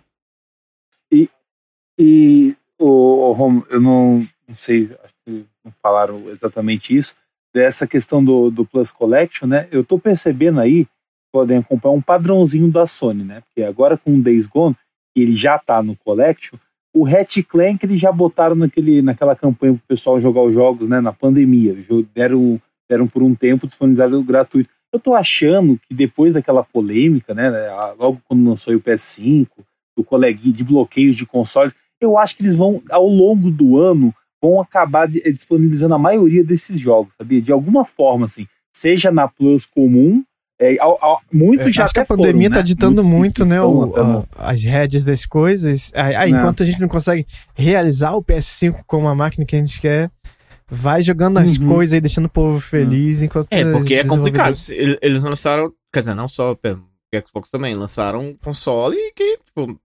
E 1.98 2.56
o, 2.80 3.32
Rom, 3.32 3.62
eu 3.70 3.82
não, 3.82 4.26
não 4.48 4.56
sei, 4.56 4.90
acho 5.04 5.14
que 5.26 5.46
não 5.66 5.72
falaram 5.82 6.30
exatamente 6.30 6.96
isso, 6.96 7.16
dessa 7.54 7.88
questão 7.88 8.24
do, 8.24 8.52
do 8.52 8.66
Plus 8.66 8.92
Collection, 8.92 9.48
né? 9.48 9.68
Eu 9.72 9.84
tô 9.84 9.98
percebendo 9.98 10.60
aí, 10.60 10.86
podem 11.32 11.58
acompanhar 11.58 11.96
um 11.96 12.02
padrãozinho 12.02 12.72
da 12.72 12.86
Sony, 12.86 13.24
né? 13.24 13.42
Porque 13.42 13.64
agora 13.64 13.98
com 13.98 14.16
o 14.16 14.22
Days 14.22 14.46
Gone, 14.46 14.76
que 15.14 15.22
ele 15.22 15.36
já 15.36 15.58
tá 15.58 15.82
no 15.82 15.96
Collection, 15.96 16.58
o 16.94 17.06
Hatch 17.06 17.44
Clank 17.48 17.86
eles 17.86 18.00
já 18.00 18.12
botaram 18.12 18.56
naquele, 18.56 19.02
naquela 19.02 19.36
campanha 19.36 19.74
pro 19.74 19.84
pessoal 19.88 20.20
jogar 20.20 20.42
os 20.42 20.54
jogos, 20.54 20.88
né? 20.88 21.02
Na 21.02 21.14
pandemia, 21.14 21.76
deram, 22.14 22.62
deram 22.90 23.08
por 23.08 23.24
um 23.24 23.34
tempo 23.34 23.68
disponibilizado 23.68 24.22
gratuito. 24.24 24.70
Eu 24.94 25.00
tô 25.00 25.14
achando 25.14 25.80
que 25.88 25.94
depois 25.94 26.34
daquela 26.34 26.64
polêmica, 26.64 27.34
né? 27.34 27.50
Logo 28.00 28.22
quando 28.28 28.48
lançou 28.48 28.74
o 28.74 28.82
PS5, 28.82 29.48
do 29.98 30.04
coleguinha 30.04 30.54
de 30.54 30.64
bloqueios 30.64 31.16
de 31.16 31.26
consoles, 31.26 31.74
eu 32.02 32.18
acho 32.18 32.36
que 32.38 32.44
eles 32.44 32.56
vão, 32.56 32.82
ao 32.90 33.08
longo 33.08 33.50
do 33.52 33.78
ano, 33.78 34.14
vão 34.42 34.62
acabar 34.62 35.08
de- 35.08 35.22
eh, 35.28 35.32
disponibilizando 35.32 35.96
a 35.96 36.00
maioria 36.00 36.44
desses 36.44 36.80
jogos, 36.80 37.14
sabia? 37.18 37.42
De 37.42 37.52
alguma 37.52 37.84
forma, 37.86 38.26
assim, 38.28 38.46
seja 38.72 39.12
na 39.12 39.28
Plus 39.28 39.66
comum, 39.66 40.24
é, 40.60 40.78
ao- 40.80 40.98
ao- 41.04 41.22
muito 41.32 41.62
É, 41.68 41.72
já 41.72 41.84
acho 41.84 41.94
que 41.94 42.00
a 42.00 42.06
pandemia 42.06 42.50
foram, 42.50 42.54
tá 42.54 42.58
né? 42.60 42.64
ditando 42.64 43.04
muito, 43.04 43.46
né, 43.46 43.62
o- 43.62 43.86
no- 43.88 44.28
a- 44.36 44.52
as 44.52 44.64
redes 44.64 45.06
das 45.06 45.26
coisas. 45.26 45.92
Aí, 45.94 46.16
aí, 46.16 46.32
Não. 46.32 46.40
enquanto 46.40 46.64
a 46.64 46.66
gente 46.66 46.80
não 46.82 46.88
consegue 46.88 47.26
realizar 47.56 48.16
o 48.16 48.24
PS5 48.24 48.84
como 48.88 49.08
a 49.08 49.14
máquina 49.16 49.46
que 49.46 49.56
a 49.56 49.60
gente 49.60 49.80
quer, 49.82 50.10
vai 50.70 51.02
jogando 51.02 51.38
as 51.38 51.58
Uhum. 51.58 51.68
coisas 51.70 51.94
aí, 51.94 52.02
deixando 52.02 52.26
o 52.26 52.30
povo 52.30 52.60
feliz, 52.60 53.22
enquanto 53.22 53.48
É, 53.52 53.72
porque 53.72 53.96
é 53.96 54.04
complicado. 54.04 54.56
Eles 55.02 55.24
lançaram, 55.24 55.72
quer 55.94 56.00
dizer, 56.02 56.14
não 56.16 56.28
só 56.28 56.54
o 56.54 56.58
Xbox 57.28 57.50
também, 57.50 57.74
lançaram 57.74 58.20
um 58.20 58.36
console 58.38 58.98
que, 59.16 59.38
tipo. 59.46 59.80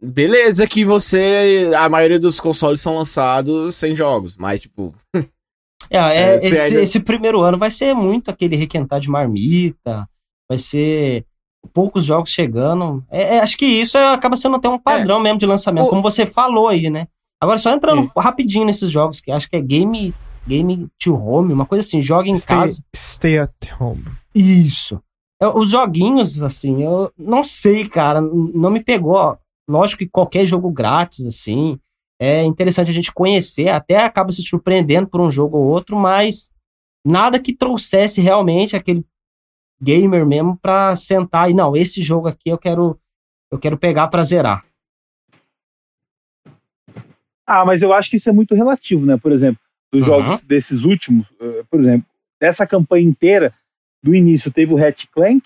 Beleza 0.00 0.66
que 0.66 0.84
você. 0.84 1.70
A 1.76 1.88
maioria 1.88 2.18
dos 2.18 2.40
consoles 2.40 2.80
são 2.80 2.96
lançados 2.96 3.74
sem 3.76 3.94
jogos, 3.94 4.36
mas, 4.36 4.60
tipo. 4.62 4.94
É, 5.90 5.96
é, 5.98 6.20
É, 6.20 6.36
esse, 6.36 6.60
ainda- 6.60 6.80
esse 6.82 7.00
primeiro 7.00 7.40
ano 7.40 7.58
vai 7.58 7.70
ser 7.70 7.94
muito 7.94 8.30
aquele 8.30 8.56
requentar 8.56 8.98
de 9.00 9.10
marmita, 9.10 10.08
vai 10.48 10.58
ser 10.58 11.24
poucos 11.72 12.04
jogos 12.04 12.30
chegando. 12.30 13.04
É, 13.10 13.36
é, 13.36 13.40
acho 13.40 13.56
que 13.58 13.66
isso 13.66 13.98
é- 13.98 14.12
acaba 14.14 14.36
sendo 14.36 14.56
até 14.56 14.68
um 14.68 14.78
padrão 14.78 15.20
mesmo 15.20 15.38
de 15.38 15.46
lançamento, 15.46 15.86
O- 15.86 15.90
como 15.90 16.02
você 16.02 16.24
falou 16.26 16.68
aí, 16.68 16.88
né? 16.90 17.06
Agora, 17.40 17.58
só 17.58 17.72
entrando 17.74 18.10
rapidinho 18.16 18.64
nesses 18.64 18.90
jogos, 18.90 19.20
que 19.20 19.30
acho 19.32 19.50
que 19.50 19.56
é 19.56 19.60
game, 19.60 20.14
game 20.46 20.88
to 20.98 21.14
home, 21.14 21.52
uma 21.52 21.66
coisa 21.66 21.80
assim, 21.86 22.00
joga 22.00 22.28
em 22.28 22.36
Stay, 22.36 22.56
casa. 22.56 22.82
stay 22.94 23.38
at 23.38 23.52
home. 23.80 24.04
Isso. 24.34 25.00
Os 25.54 25.70
joguinhos, 25.70 26.40
assim, 26.40 26.84
eu 26.84 27.10
não 27.18 27.42
sei, 27.42 27.88
cara, 27.88 28.20
não 28.20 28.70
me 28.70 28.78
pegou. 28.82 29.36
Lógico 29.72 30.00
que 30.00 30.08
qualquer 30.10 30.44
jogo 30.44 30.70
grátis, 30.70 31.24
assim, 31.24 31.78
é 32.20 32.44
interessante 32.44 32.90
a 32.90 32.94
gente 32.94 33.10
conhecer, 33.10 33.68
até 33.70 34.04
acaba 34.04 34.30
se 34.30 34.42
surpreendendo 34.42 35.08
por 35.08 35.18
um 35.22 35.30
jogo 35.30 35.56
ou 35.56 35.64
outro, 35.64 35.96
mas 35.96 36.50
nada 37.04 37.38
que 37.40 37.54
trouxesse 37.56 38.20
realmente 38.20 38.76
aquele 38.76 39.02
gamer 39.80 40.26
mesmo 40.26 40.56
pra 40.60 40.94
sentar 40.94 41.50
e, 41.50 41.54
não, 41.54 41.74
esse 41.74 42.02
jogo 42.02 42.28
aqui 42.28 42.50
eu 42.50 42.58
quero, 42.58 42.98
eu 43.50 43.58
quero 43.58 43.78
pegar 43.78 44.08
pra 44.08 44.22
zerar. 44.22 44.62
Ah, 47.46 47.64
mas 47.64 47.82
eu 47.82 47.92
acho 47.94 48.10
que 48.10 48.16
isso 48.16 48.28
é 48.28 48.32
muito 48.32 48.54
relativo, 48.54 49.06
né? 49.06 49.16
Por 49.16 49.32
exemplo, 49.32 49.58
dos 49.90 50.02
Uhum. 50.02 50.06
jogos 50.06 50.40
desses 50.42 50.84
últimos, 50.84 51.26
eh, 51.40 51.64
por 51.70 51.80
exemplo, 51.80 52.06
dessa 52.40 52.66
campanha 52.66 53.08
inteira, 53.08 53.52
do 54.02 54.14
início 54.14 54.52
teve 54.52 54.72
o 54.74 54.78
Hatch 54.84 55.06
Clank, 55.10 55.42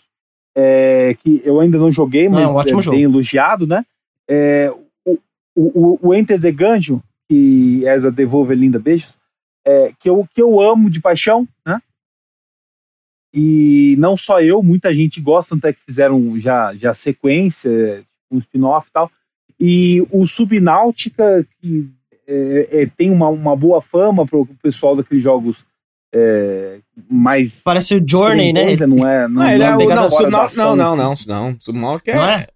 eh, 0.56 1.16
que 1.22 1.40
eu 1.44 1.60
ainda 1.60 1.78
não 1.78 1.92
joguei, 1.92 2.28
Não, 2.28 2.34
mas 2.34 2.42
é 2.44 2.48
um 2.52 2.56
ótimo 2.56 2.80
é 2.80 2.82
jogo. 2.82 2.98
elogiado, 2.98 3.66
né? 3.66 3.84
Eh, 4.28 4.70
o, 5.04 5.18
o, 5.54 6.08
o 6.08 6.14
Enter 6.14 6.40
the 6.40 6.52
Gungeon, 6.52 7.00
que 7.28 7.82
é 7.86 7.98
da 7.98 8.10
Devolver 8.10 8.56
Linda 8.56 8.78
Beijos, 8.78 9.16
eh, 9.66 9.92
que, 9.98 10.08
eu, 10.08 10.26
que 10.34 10.40
eu 10.42 10.60
amo 10.60 10.90
de 10.90 11.00
paixão, 11.00 11.46
né? 11.66 11.80
E 13.34 13.96
não 13.98 14.16
só 14.16 14.40
eu, 14.40 14.62
muita 14.62 14.92
gente 14.94 15.20
gosta, 15.20 15.54
até 15.54 15.72
que 15.72 15.80
fizeram 15.84 16.38
já, 16.40 16.72
já 16.74 16.94
sequência, 16.94 18.02
um 18.30 18.38
spin-off 18.38 18.88
e 18.88 18.92
tal. 18.92 19.10
E 19.60 20.06
o 20.10 20.26
Subnáutica, 20.26 21.46
que 21.60 21.88
é, 22.26 22.82
é, 22.82 22.86
tem 22.86 23.10
uma, 23.10 23.28
uma 23.28 23.54
boa 23.54 23.80
fama 23.82 24.26
para 24.26 24.38
o 24.38 24.46
pessoal 24.62 24.96
daqueles 24.96 25.22
jogos 25.22 25.64
é, 26.14 26.78
mais. 27.10 27.62
Parece 27.62 27.96
o 27.96 28.04
Journey, 28.06 28.52
né? 28.52 28.74
Não 28.86 29.06
é, 29.06 29.28
não, 29.28 29.42
Não, 29.42 29.48
ele 29.50 29.58
não 29.58 29.66
é 29.66 29.74
o. 29.74 29.78
pegada 29.78 30.00
Não, 30.02 30.10
fora 30.10 30.30
da 30.30 30.30
Subnau- 30.30 30.44
ação, 30.46 30.76
não, 30.76 30.96
não, 30.96 31.12
assim. 31.12 31.28
não, 31.28 31.50
não. 31.50 31.60
Subnautica 31.60 32.10
é. 32.12 32.46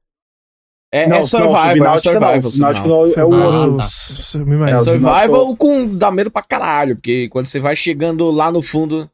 Não 0.93 1.01
é? 1.01 1.05
É, 1.05 1.07
Não, 1.09 1.16
é 1.16 1.18
não, 1.20 1.24
survival, 1.26 1.70
é 1.70 1.76
não, 1.76 1.99
survival. 1.99 2.43
Subnáutica 2.43 2.88
Subnautica. 2.88 2.88
não, 2.88 3.07
é 3.07 3.24
o 3.24 3.80
Ah, 3.80 3.86
tá. 4.66 4.68
É 4.68 4.72
É, 4.72 4.76
survival 4.78 5.57
com 5.57 5.97
dá 5.97 6.11
medo 6.11 6.30
pra 6.30 6.43
caralho, 6.43 6.97
porque 6.97 7.28
quando 7.28 7.47
você 7.47 7.61
vai 7.61 7.76
chegando 7.76 8.30
lá 8.30 8.51
no 8.51 8.61
fundo. 8.61 9.09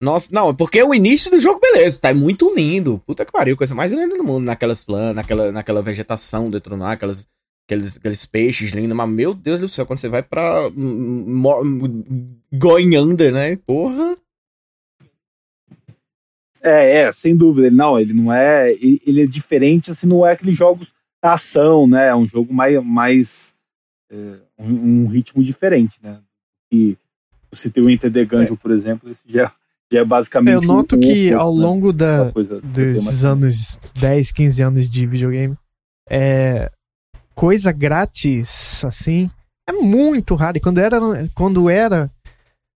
Nossa, 0.00 0.28
não, 0.32 0.52
porque 0.54 0.82
o 0.82 0.92
início 0.92 1.30
do 1.30 1.38
jogo, 1.38 1.60
beleza, 1.60 2.00
tá 2.00 2.12
muito 2.12 2.52
lindo. 2.54 3.00
Puta 3.06 3.24
que 3.24 3.30
pariu, 3.30 3.56
coisa 3.56 3.72
mais 3.74 3.92
linda 3.92 4.16
do 4.16 4.24
mundo, 4.24 4.44
naquelas 4.44 4.82
planas, 4.82 5.14
naquela, 5.14 5.52
naquela 5.52 5.80
vegetação 5.80 6.50
dentro 6.50 6.70
do 6.70 6.76
mar, 6.76 6.94
aquelas, 6.94 7.24
aqueles, 7.68 7.96
aqueles 7.96 8.26
peixes 8.26 8.72
lindos, 8.72 8.96
mas 8.96 9.08
meu 9.08 9.32
Deus 9.32 9.60
do 9.60 9.68
céu, 9.68 9.86
quando 9.86 10.00
você 10.00 10.08
vai 10.08 10.20
pra 10.20 10.68
hum, 10.76 11.44
hum, 11.62 12.36
Going 12.52 12.96
Under, 12.98 13.32
né? 13.32 13.56
Porra. 13.64 14.16
É, 16.64 17.02
é, 17.02 17.12
sem 17.12 17.36
dúvida. 17.36 17.68
Ele 17.68 17.76
não, 17.76 17.98
ele 17.98 18.12
não 18.12 18.32
é. 18.32 18.72
Ele, 18.72 19.00
ele 19.06 19.22
é 19.22 19.26
diferente, 19.26 19.92
assim, 19.92 20.08
não 20.08 20.26
é 20.26 20.32
aqueles 20.32 20.56
jogos 20.56 20.92
ação, 21.22 21.86
né? 21.86 22.08
É 22.08 22.14
um 22.14 22.26
jogo 22.26 22.52
mais. 22.52 22.82
mais 22.84 23.54
é, 24.10 24.36
um, 24.58 25.04
um, 25.04 25.06
ritmo 25.06 25.42
diferente, 25.42 25.98
né? 26.02 26.18
E 26.70 26.96
você 27.50 27.70
tem 27.70 27.82
o 27.82 27.90
Enter 27.90 28.12
the 28.12 28.24
Gungeon, 28.24 28.54
é. 28.54 28.56
por 28.56 28.70
exemplo, 28.70 29.10
esse 29.10 29.22
já, 29.26 29.50
já 29.90 30.00
é 30.00 30.04
basicamente. 30.04 30.54
Eu 30.54 30.62
noto 30.62 30.96
um 30.96 31.00
que 31.00 31.32
ao 31.32 31.54
né? 31.54 31.62
longo 31.62 31.92
da, 31.92 32.32
desses 32.62 33.24
anos, 33.24 33.78
10, 33.94 34.32
15 34.32 34.62
anos 34.62 34.88
de 34.88 35.06
videogame, 35.06 35.56
é, 36.08 36.70
coisa 37.34 37.70
grátis, 37.72 38.84
assim, 38.84 39.30
é 39.68 39.72
muito 39.72 40.34
raro. 40.34 40.56
E 40.56 40.60
quando 40.60 40.78
era, 40.78 40.98
quando 41.34 41.70
era 41.70 42.10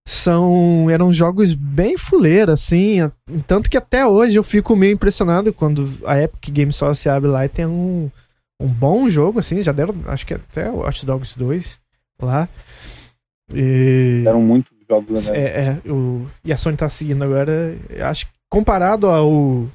são 0.08 0.88
eram 0.88 1.12
jogos 1.12 1.52
bem 1.52 1.96
fuleira, 1.98 2.52
assim. 2.52 2.98
Tanto 3.46 3.68
que 3.68 3.76
até 3.76 4.06
hoje 4.06 4.36
eu 4.36 4.42
fico 4.42 4.76
meio 4.76 4.92
impressionado 4.92 5.52
quando 5.52 5.84
a 6.06 6.22
Epic 6.22 6.50
Game 6.50 6.70
Store 6.70 6.94
se 6.94 7.08
abre 7.08 7.28
lá 7.28 7.44
e 7.44 7.48
tem 7.48 7.66
um, 7.66 8.08
um 8.60 8.68
bom 8.68 9.08
jogo, 9.08 9.40
assim. 9.40 9.62
Já 9.62 9.72
deram, 9.72 9.94
acho 10.06 10.26
que 10.26 10.34
até 10.34 10.70
o 10.70 10.76
Watch 10.76 11.04
Dogs 11.04 11.38
2 11.38 11.78
lá. 12.20 12.48
E, 13.52 14.22
deram 14.24 14.40
muitos 14.40 14.72
jogos, 14.88 15.28
né? 15.28 15.38
É, 15.38 15.80
é 15.86 15.90
o, 15.90 16.26
e 16.44 16.52
a 16.52 16.56
Sony 16.56 16.76
tá 16.76 16.88
seguindo 16.88 17.22
agora. 17.22 17.76
Acho 18.08 18.26
que 18.26 18.32
comparado 18.50 19.08
ao, 19.08 19.68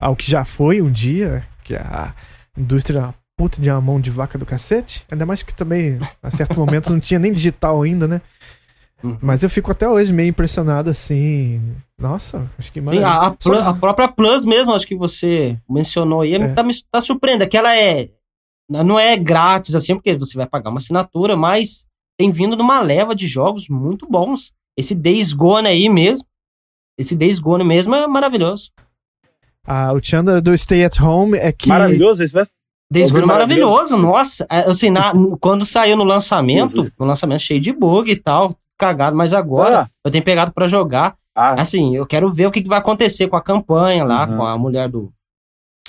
ao 0.00 0.16
que 0.16 0.28
já 0.30 0.44
foi 0.44 0.80
um 0.80 0.90
dia, 0.90 1.46
que 1.64 1.74
a 1.74 2.14
indústria 2.56 2.98
é 2.98 3.14
puta 3.36 3.60
de 3.60 3.70
uma 3.70 3.80
mão 3.80 4.00
de 4.00 4.10
vaca 4.10 4.38
do 4.38 4.46
cacete. 4.46 5.04
Ainda 5.10 5.26
mais 5.26 5.42
que 5.42 5.54
também, 5.54 5.98
a 6.22 6.30
certo 6.30 6.58
momento, 6.58 6.90
não 6.90 7.00
tinha 7.00 7.20
nem 7.20 7.32
digital 7.32 7.82
ainda, 7.82 8.06
né? 8.06 8.20
Uhum. 9.02 9.18
Mas 9.20 9.42
eu 9.42 9.50
fico 9.50 9.72
até 9.72 9.88
hoje 9.88 10.12
meio 10.12 10.28
impressionado 10.28 10.88
assim. 10.88 11.60
Nossa, 11.98 12.48
acho 12.58 12.72
que 12.72 12.84
Sim, 12.86 13.02
a, 13.02 13.26
a, 13.26 13.30
Plus, 13.32 13.66
a, 13.66 13.74
própria 13.74 14.08
Plus 14.08 14.44
mesmo, 14.44 14.72
acho 14.72 14.86
que 14.86 14.96
você 14.96 15.58
mencionou 15.68 16.20
aí, 16.20 16.34
é. 16.34 16.48
tá, 16.48 16.62
me 16.62 16.72
tá 16.90 17.00
surpreendendo. 17.00 17.50
Que 17.50 17.56
ela 17.56 17.76
é. 17.76 18.08
Não 18.70 18.98
é 18.98 19.16
grátis, 19.16 19.74
assim, 19.74 19.94
porque 19.94 20.16
você 20.16 20.36
vai 20.36 20.46
pagar 20.46 20.70
uma 20.70 20.78
assinatura, 20.78 21.36
mas 21.36 21.86
tem 22.18 22.30
vindo 22.30 22.56
numa 22.56 22.80
leva 22.80 23.14
de 23.14 23.26
jogos 23.26 23.68
muito 23.68 24.06
bons. 24.08 24.52
Esse 24.76 24.94
Days 24.94 25.32
Gone 25.32 25.68
aí 25.68 25.88
mesmo. 25.88 26.26
Esse 26.98 27.16
Days 27.16 27.38
Gone 27.38 27.64
mesmo 27.64 27.94
é 27.94 28.06
maravilhoso. 28.06 28.70
Ah, 29.66 29.92
o 29.92 30.00
Chandra 30.02 30.40
do 30.40 30.56
Stay 30.56 30.84
at 30.84 31.00
Home 31.00 31.36
é 31.36 31.52
que. 31.52 31.68
Maravilhoso, 31.68 32.22
esse 32.22 32.32
vai. 32.32 32.44
Days 32.90 33.10
Gone 33.10 33.24
é 33.24 33.26
maravilhoso, 33.26 33.96
nossa. 33.96 34.46
É, 34.50 34.60
assim, 34.60 34.90
na, 34.90 35.12
quando 35.40 35.64
saiu 35.64 35.96
no 35.96 36.04
lançamento, 36.04 36.82
no 36.98 37.06
lançamento 37.06 37.40
cheio 37.40 37.60
de 37.60 37.72
bug 37.72 38.10
e 38.10 38.16
tal, 38.16 38.54
cagado, 38.82 39.16
mas 39.16 39.32
agora 39.32 39.82
ah. 39.82 39.86
eu 40.04 40.10
tenho 40.10 40.24
pegado 40.24 40.52
para 40.52 40.66
jogar. 40.66 41.14
Ah. 41.34 41.60
Assim, 41.60 41.96
eu 41.96 42.04
quero 42.04 42.28
ver 42.28 42.46
o 42.46 42.50
que, 42.50 42.60
que, 42.60 42.68
vai 42.68 42.78
acontecer 42.78 43.28
com 43.28 43.36
a 43.36 43.42
campanha 43.42 44.04
lá, 44.04 44.26
uhum. 44.26 44.36
com 44.36 44.44
a 44.44 44.58
mulher 44.58 44.88
do, 44.88 45.12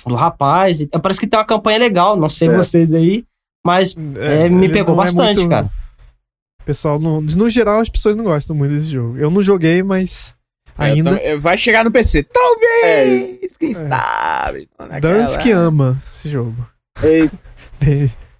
do 0.06 0.14
rapaz. 0.14 0.86
Parece 1.02 1.20
que 1.20 1.28
tem 1.28 1.40
uma 1.40 1.46
campanha 1.46 1.80
legal, 1.80 2.16
não 2.16 2.30
sei 2.30 2.50
é. 2.50 2.56
vocês 2.56 2.94
aí, 2.94 3.26
mas 3.66 3.96
é, 4.18 4.46
é, 4.46 4.50
me 4.50 4.70
pegou 4.70 4.94
é 4.94 4.98
bastante, 4.98 5.40
muito... 5.40 5.50
cara. 5.50 5.72
Pessoal, 6.66 7.00
no, 7.00 7.20
no 7.20 7.50
geral, 7.50 7.80
as 7.80 7.90
pessoas 7.90 8.16
não 8.16 8.24
gostam 8.24 8.56
muito 8.56 8.74
desse 8.74 8.90
jogo. 8.90 9.18
Eu 9.18 9.30
não 9.30 9.44
joguei, 9.44 9.84
mas 9.84 10.36
é, 10.78 10.86
ainda. 10.86 11.18
Tô... 11.18 11.40
vai 11.40 11.58
chegar 11.58 11.84
no 11.84 11.92
PC. 11.92 12.24
Talvez! 12.24 13.58
Quem 13.60 13.74
sabe? 13.74 14.70
Dance 15.02 15.40
que 15.40 15.52
ama 15.52 16.02
esse 16.14 16.30
jogo. 16.30 16.56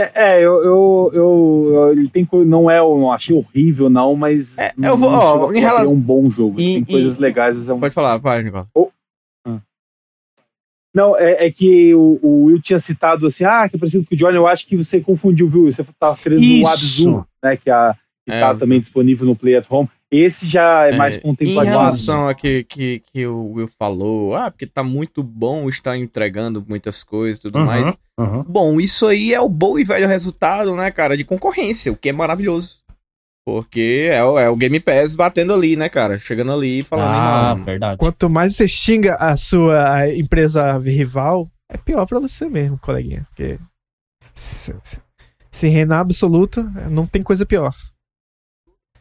É, 0.00 0.12
é 0.14 0.38
eu, 0.38 0.64
eu, 0.64 1.10
eu, 1.12 1.92
ele 1.92 2.08
tem 2.08 2.26
não 2.46 2.70
é, 2.70 2.78
eu 2.78 3.10
achei 3.10 3.36
horrível 3.36 3.90
não, 3.90 4.16
mas 4.16 4.56
é, 4.58 4.72
eu 4.78 4.96
vou, 4.96 5.10
ó, 5.10 5.52
em 5.52 5.60
relação 5.60 5.92
é 5.92 5.94
um 5.94 6.00
bom 6.00 6.30
jogo, 6.30 6.56
tem 6.56 6.84
coisas 6.84 7.18
legais. 7.18 7.68
É 7.68 7.72
um... 7.72 7.80
Pode 7.80 7.94
falar, 7.94 8.16
vai, 8.16 8.42
Nicola. 8.42 8.66
Oh. 8.74 8.90
Não, 10.94 11.16
é, 11.16 11.46
é 11.46 11.50
que 11.52 11.94
o, 11.94 12.18
o, 12.20 12.44
Will 12.44 12.60
tinha 12.60 12.80
citado 12.80 13.26
assim, 13.26 13.44
ah, 13.44 13.68
que 13.68 13.76
é 13.76 13.78
parecido 13.78 14.04
com 14.04 14.14
o 14.14 14.18
Johnny, 14.18 14.36
eu 14.36 14.46
acho 14.46 14.66
que 14.66 14.76
você 14.76 15.00
confundiu, 15.00 15.46
viu? 15.46 15.70
Você 15.70 15.84
tava 15.98 16.16
querendo 16.16 16.42
o 16.42 16.66
Abzu, 16.66 17.24
né, 17.44 17.56
que, 17.56 17.70
a, 17.70 17.94
que 18.26 18.32
é, 18.32 18.40
tá 18.40 18.54
também 18.56 18.80
disponível 18.80 19.24
no 19.24 19.36
Play 19.36 19.56
at 19.56 19.66
Home. 19.70 19.88
Esse 20.12 20.48
já 20.48 20.86
é, 20.86 20.90
é 20.90 20.96
mais 20.96 21.16
contemplativo. 21.16 21.64
Em 21.64 21.78
relação 21.78 22.26
a 22.26 22.34
que, 22.34 22.64
que, 22.64 23.00
que 23.12 23.26
o 23.26 23.52
Will 23.52 23.68
falou, 23.68 24.34
ah, 24.34 24.50
porque 24.50 24.66
tá 24.66 24.82
muito 24.82 25.22
bom, 25.22 25.68
está 25.68 25.96
entregando 25.96 26.64
muitas 26.68 27.04
coisas 27.04 27.38
e 27.38 27.42
tudo 27.42 27.58
uhum, 27.60 27.64
mais. 27.64 27.96
Uhum. 28.18 28.42
Bom, 28.42 28.80
isso 28.80 29.06
aí 29.06 29.32
é 29.32 29.40
o 29.40 29.48
bom 29.48 29.78
e 29.78 29.84
velho 29.84 30.08
resultado, 30.08 30.74
né, 30.74 30.90
cara, 30.90 31.16
de 31.16 31.24
concorrência, 31.24 31.92
o 31.92 31.96
que 31.96 32.08
é 32.08 32.12
maravilhoso. 32.12 32.80
Porque 33.46 34.08
é 34.10 34.22
o, 34.22 34.38
é 34.38 34.48
o 34.50 34.56
Game 34.56 34.78
Pass 34.80 35.14
batendo 35.14 35.54
ali, 35.54 35.74
né, 35.76 35.88
cara? 35.88 36.18
Chegando 36.18 36.52
ali 36.52 36.78
e 36.78 36.84
falando. 36.84 37.08
Ah, 37.08 37.54
verdade. 37.54 37.98
Quanto 37.98 38.28
mais 38.28 38.54
você 38.54 38.68
xinga 38.68 39.14
a 39.14 39.36
sua 39.36 40.08
empresa 40.14 40.78
rival, 40.78 41.48
é 41.68 41.76
pior 41.78 42.06
para 42.06 42.20
você 42.20 42.48
mesmo, 42.48 42.78
coleguinha. 42.78 43.26
Porque 43.30 43.58
se, 44.34 44.74
se 45.50 45.68
reinar 45.68 46.00
absoluta, 46.00 46.62
não 46.90 47.06
tem 47.06 47.22
coisa 47.22 47.46
pior. 47.46 47.74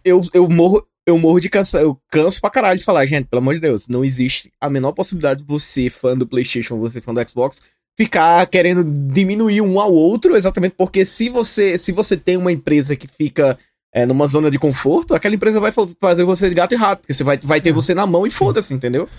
Eu, 0.04 0.22
eu 0.34 0.48
morro, 0.48 0.88
eu 1.10 1.18
morro 1.18 1.40
de 1.40 1.50
cansa, 1.50 1.82
eu 1.82 2.00
canso 2.10 2.40
pra 2.40 2.50
caralho 2.50 2.80
de 2.80 2.86
falar, 2.86 3.06
gente, 3.06 3.28
pelo 3.28 3.42
amor 3.42 3.56
de 3.56 3.60
Deus, 3.60 3.88
não 3.88 4.04
existe 4.04 4.52
a 4.60 4.70
menor 4.70 4.92
possibilidade 4.94 5.42
de 5.42 5.48
você, 5.48 5.90
fã 5.90 6.18
do 6.18 6.28
PlayStation, 6.28 6.80
você 6.80 7.02
fã 7.02 7.14
do 7.14 7.30
Xbox, 7.30 7.62
ficar 7.98 8.46
querendo 8.48 8.84
diminuir 8.84 9.62
um 9.62 9.80
ao 9.80 9.94
outro, 9.94 10.36
exatamente 10.36 10.76
porque 10.78 11.04
se 11.04 11.30
você, 11.30 11.78
se 11.78 11.92
você 11.92 12.16
tem 12.16 12.38
uma 12.38 12.52
empresa 12.52 12.96
que 12.96 13.08
fica 13.08 13.58
é, 13.94 14.06
numa 14.06 14.28
zona 14.28 14.50
de 14.50 14.58
conforto, 14.58 15.14
aquela 15.14 15.36
empresa 15.36 15.60
vai 15.60 15.74
fazer 16.00 16.24
você 16.24 16.48
de 16.48 16.56
gato 16.56 16.74
e 16.74 16.78
rato, 16.78 17.02
porque 17.02 17.14
você 17.14 17.24
vai, 17.24 17.38
vai 17.38 17.60
ter 17.60 17.72
você 17.72 17.94
na 17.94 18.06
mão 18.06 18.26
e 18.26 18.32
foda-se, 18.32 18.74
entendeu? 18.74 19.10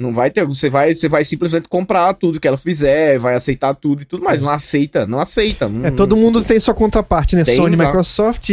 Não 0.00 0.12
vai 0.12 0.30
ter, 0.30 0.44
você 0.46 0.70
vai, 0.70 0.94
você 0.94 1.08
vai 1.08 1.24
simplesmente 1.24 1.68
comprar 1.68 2.14
tudo 2.14 2.40
que 2.40 2.48
ela 2.48 2.56
fizer, 2.56 3.18
vai 3.18 3.34
aceitar 3.34 3.74
tudo 3.74 4.02
e 4.02 4.04
tudo 4.04 4.24
mais. 4.24 4.40
Não 4.40 4.48
aceita, 4.48 5.06
não 5.06 5.20
aceita. 5.20 5.68
Não, 5.68 5.86
é, 5.86 5.90
todo 5.90 6.16
mundo 6.16 6.42
tem 6.42 6.58
sua 6.58 6.74
contraparte, 6.74 7.36
né? 7.36 7.44
Tem, 7.44 7.56
Sony, 7.56 7.76
tá. 7.76 7.84
Microsoft, 7.84 8.48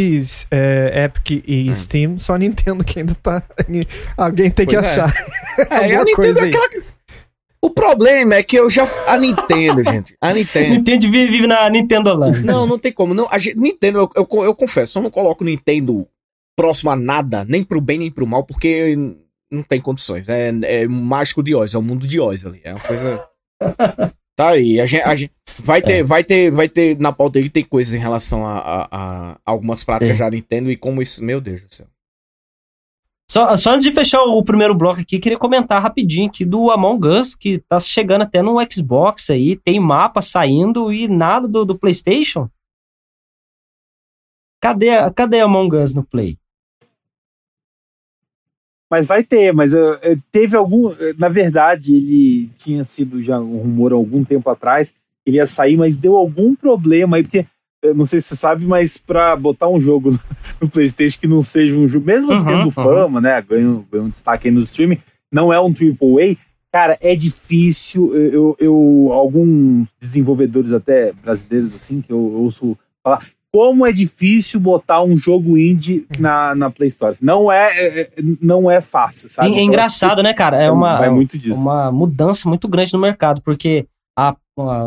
é, 0.52 1.06
Epic 1.06 1.44
e 1.48 1.70
hum. 1.70 1.74
Steam, 1.74 2.20
só 2.20 2.36
a 2.36 2.38
Nintendo 2.38 2.84
que 2.84 3.00
ainda 3.00 3.16
tá. 3.16 3.42
Alguém 4.18 4.52
tem 4.52 4.66
pois 4.66 4.78
que 4.80 4.86
é. 4.86 4.90
achar. 4.90 5.14
É, 5.72 5.96
a 5.96 6.04
Nintendo 6.04 6.40
é 6.40 6.44
aquela. 6.44 6.70
O 7.60 7.72
problema 7.72 8.36
é 8.36 8.44
que 8.44 8.56
eu 8.56 8.70
já. 8.70 8.88
A 9.08 9.18
Nintendo, 9.18 9.84
gente. 9.84 10.16
A 10.22 10.32
Nintendo. 10.32 10.70
Nintendo 10.70 11.10
vive, 11.10 11.32
vive 11.32 11.48
na 11.48 11.68
Nintendo 11.70 12.14
Land. 12.16 12.46
Não, 12.46 12.68
não 12.68 12.78
tem 12.78 12.92
como. 12.92 13.14
Não, 13.14 13.28
a 13.32 13.40
gente, 13.40 13.58
Nintendo, 13.58 14.00
eu, 14.00 14.10
eu, 14.16 14.44
eu 14.44 14.56
confesso, 14.56 15.00
eu 15.00 15.04
não 15.04 15.10
coloco 15.10 15.44
Nintendo 15.44 16.08
próximo 16.56 16.92
a 16.92 16.96
nada, 16.96 17.46
nem 17.46 17.64
pro 17.64 17.82
bem 17.82 18.00
nem 18.00 18.12
pro 18.12 18.28
mal, 18.28 18.44
porque 18.44 18.98
não 19.52 19.64
tem 19.64 19.80
condições. 19.80 20.28
É, 20.30 20.50
é 20.64 20.88
mágico 20.88 21.42
de 21.44 21.56
Oz, 21.56 21.74
é 21.74 21.78
o 21.78 21.82
mundo 21.82 22.06
de 22.08 22.20
Oz 22.20 22.46
ali. 22.46 22.62
É 22.64 22.74
uma 22.74 22.82
coisa. 22.82 23.30
Tá 24.38 24.50
aí, 24.50 24.80
a 24.80 24.86
gente, 24.86 25.02
a 25.02 25.16
gente 25.16 25.34
vai 25.64 25.82
ter, 25.82 25.94
é. 25.94 26.04
vai 26.04 26.24
ter, 26.24 26.52
vai 26.52 26.70
ter 26.70 26.96
na 27.00 27.12
pauta 27.12 27.40
aí 27.40 27.50
tem 27.50 27.64
coisas 27.64 27.96
em 27.96 27.98
relação 27.98 28.46
a, 28.46 28.60
a, 28.60 28.88
a 28.92 29.40
algumas 29.44 29.84
práticas 29.84 30.14
é. 30.14 30.16
já 30.20 30.30
Nintendo 30.30 30.70
e 30.70 30.78
como 30.78 31.02
isso, 31.02 31.24
meu 31.24 31.42
Deus 31.42 31.64
do 31.64 31.74
céu. 31.74 31.88
Só, 33.28 33.58
só 33.58 33.72
antes 33.72 33.84
de 33.84 33.92
fechar 33.92 34.22
o, 34.22 34.38
o 34.38 34.46
primeiro 34.46 34.76
bloco 34.76 35.02
aqui, 35.02 35.18
queria 35.18 35.40
comentar 35.40 35.82
rapidinho 35.82 36.28
aqui 36.28 36.46
do 36.46 36.70
Among 36.70 37.08
Us, 37.08 37.34
que 37.34 37.58
tá 37.68 37.80
chegando 37.80 38.22
até 38.22 38.44
no 38.44 38.58
Xbox 38.72 39.32
aí, 39.32 39.56
tem 39.56 39.80
mapa 39.80 40.22
saindo 40.22 40.94
e 40.94 41.08
nada 41.08 41.48
do, 41.48 41.66
do 41.66 41.76
PlayStation. 41.76 42.48
Cadê, 44.62 45.12
cadê 45.16 45.40
Among 45.40 45.76
Us 45.78 45.96
no 45.96 46.04
Play? 46.04 46.38
Mas 48.90 49.06
vai 49.06 49.24
ter, 49.24 49.54
mas 49.54 49.74
uh, 49.74 50.00
teve 50.32 50.56
algum. 50.56 50.94
Na 51.18 51.28
verdade, 51.30 51.94
ele 51.94 52.50
tinha 52.58 52.84
sido 52.86 53.22
já 53.22 53.40
um 53.40 53.58
rumor 53.58 53.92
há 53.92 53.96
algum 53.96 54.24
tempo 54.24 54.50
atrás, 54.50 54.94
ele 55.26 55.38
ia 55.38 55.46
sair, 55.46 55.76
mas 55.76 55.98
deu 55.98 56.16
algum 56.16 56.56
problema 56.56 57.18
aí, 57.18 57.24
porque. 57.24 57.46
Não 57.96 58.08
sei 58.08 58.20
se 58.20 58.30
você 58.30 58.36
sabe, 58.36 58.66
mas 58.66 58.98
para 58.98 59.36
botar 59.36 59.70
um 59.70 59.80
jogo 59.80 60.10
no, 60.12 60.20
no, 60.62 60.68
PlayStation 60.68 61.20
que 61.20 61.28
não 61.28 61.44
seja 61.44 61.76
um 61.76 61.88
jogo, 61.88 62.08
mesmo 62.08 62.32
uhum, 62.32 62.44
tendo 62.44 62.66
uhum. 62.66 62.72
fama, 62.72 63.22
né? 63.22 63.40
Ganhando, 63.48 63.86
ganhando 63.90 64.12
destaque 64.12 64.48
aí 64.48 64.54
no 64.54 64.62
streaming, 64.62 64.98
não 65.32 65.54
é 65.54 65.62
um 65.62 65.68
AAA, 65.68 66.36
cara, 66.72 66.98
é 67.02 67.16
difícil. 67.16 68.16
Eu, 68.16 68.56
eu, 68.60 69.10
alguns 69.12 69.90
desenvolvedores 70.00 70.72
até 70.72 71.12
brasileiros, 71.14 71.76
assim, 71.76 72.02
que 72.02 72.12
eu 72.12 72.20
ouço 72.20 72.78
falar, 73.04 73.24
como 73.54 73.86
é 73.86 73.92
difícil 73.92 74.60
botar 74.60 75.02
um 75.04 75.18
jogo 75.18 75.58
indie 75.58 76.06
na, 76.20 76.54
na 76.54 76.70
Play 76.70 76.90
Store. 76.90 77.16
Não 77.22 77.52
é, 77.52 77.70
é, 77.76 78.02
é 78.02 78.10
não 78.42 78.70
é 78.70 78.82
fácil, 78.82 79.30
sabe? 79.30 79.56
É, 79.56 79.60
é 79.60 79.64
engraçado, 79.64 80.22
né, 80.22 80.34
cara? 80.34 80.62
É 80.62 80.70
uma, 80.70 81.06
é 81.06 81.10
uma 81.54 81.92
mudança 81.92 82.48
muito 82.48 82.68
grande 82.68 82.94
no 82.94 83.00
mercado, 83.00 83.42
porque 83.42 83.88
a, 84.18 84.36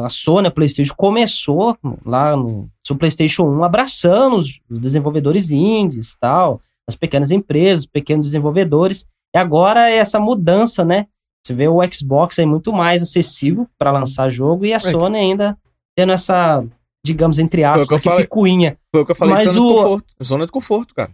a 0.04 0.08
Sony, 0.08 0.48
a 0.48 0.50
PlayStation, 0.50 0.94
começou 0.96 1.76
lá 2.04 2.36
no 2.36 2.68
seu 2.86 2.96
PlayStation 2.96 3.44
1 3.44 3.64
abraçando 3.64 4.36
os, 4.36 4.60
os 4.68 4.80
desenvolvedores 4.80 5.50
indies 5.50 6.12
e 6.12 6.18
tal. 6.18 6.60
as 6.88 6.96
pequenas 6.96 7.30
empresas, 7.30 7.86
pequenos 7.86 8.26
desenvolvedores. 8.26 9.06
E 9.34 9.38
agora 9.38 9.90
é 9.90 9.96
essa 9.96 10.18
mudança, 10.18 10.84
né? 10.84 11.06
Você 11.46 11.54
vê 11.54 11.68
o 11.68 11.80
Xbox 11.90 12.38
aí 12.38 12.46
muito 12.46 12.72
mais 12.72 13.00
acessível 13.00 13.66
para 13.78 13.92
lançar 13.92 14.28
jogo 14.28 14.66
e 14.66 14.74
a 14.74 14.78
Sony 14.78 15.16
ainda 15.16 15.56
tendo 15.96 16.12
essa, 16.12 16.64
digamos, 17.04 17.38
entre 17.38 17.62
Foi 17.62 17.70
o 17.70 17.72
aspas, 17.74 17.88
que 17.88 17.92
eu 17.94 17.96
aqui, 17.96 18.04
falei. 18.04 18.24
picuinha. 18.24 18.76
Foi 18.94 19.02
o 19.02 19.06
que 19.06 19.12
eu 19.12 19.16
falei 19.16 19.34
Mas 19.34 19.44
de 19.44 19.50
zona 19.50 19.66
o- 19.66 19.68
de 19.70 19.76
conforto. 19.76 20.06
Zona 20.24 20.46
de 20.46 20.52
conforto, 20.52 20.94
cara. 20.94 21.10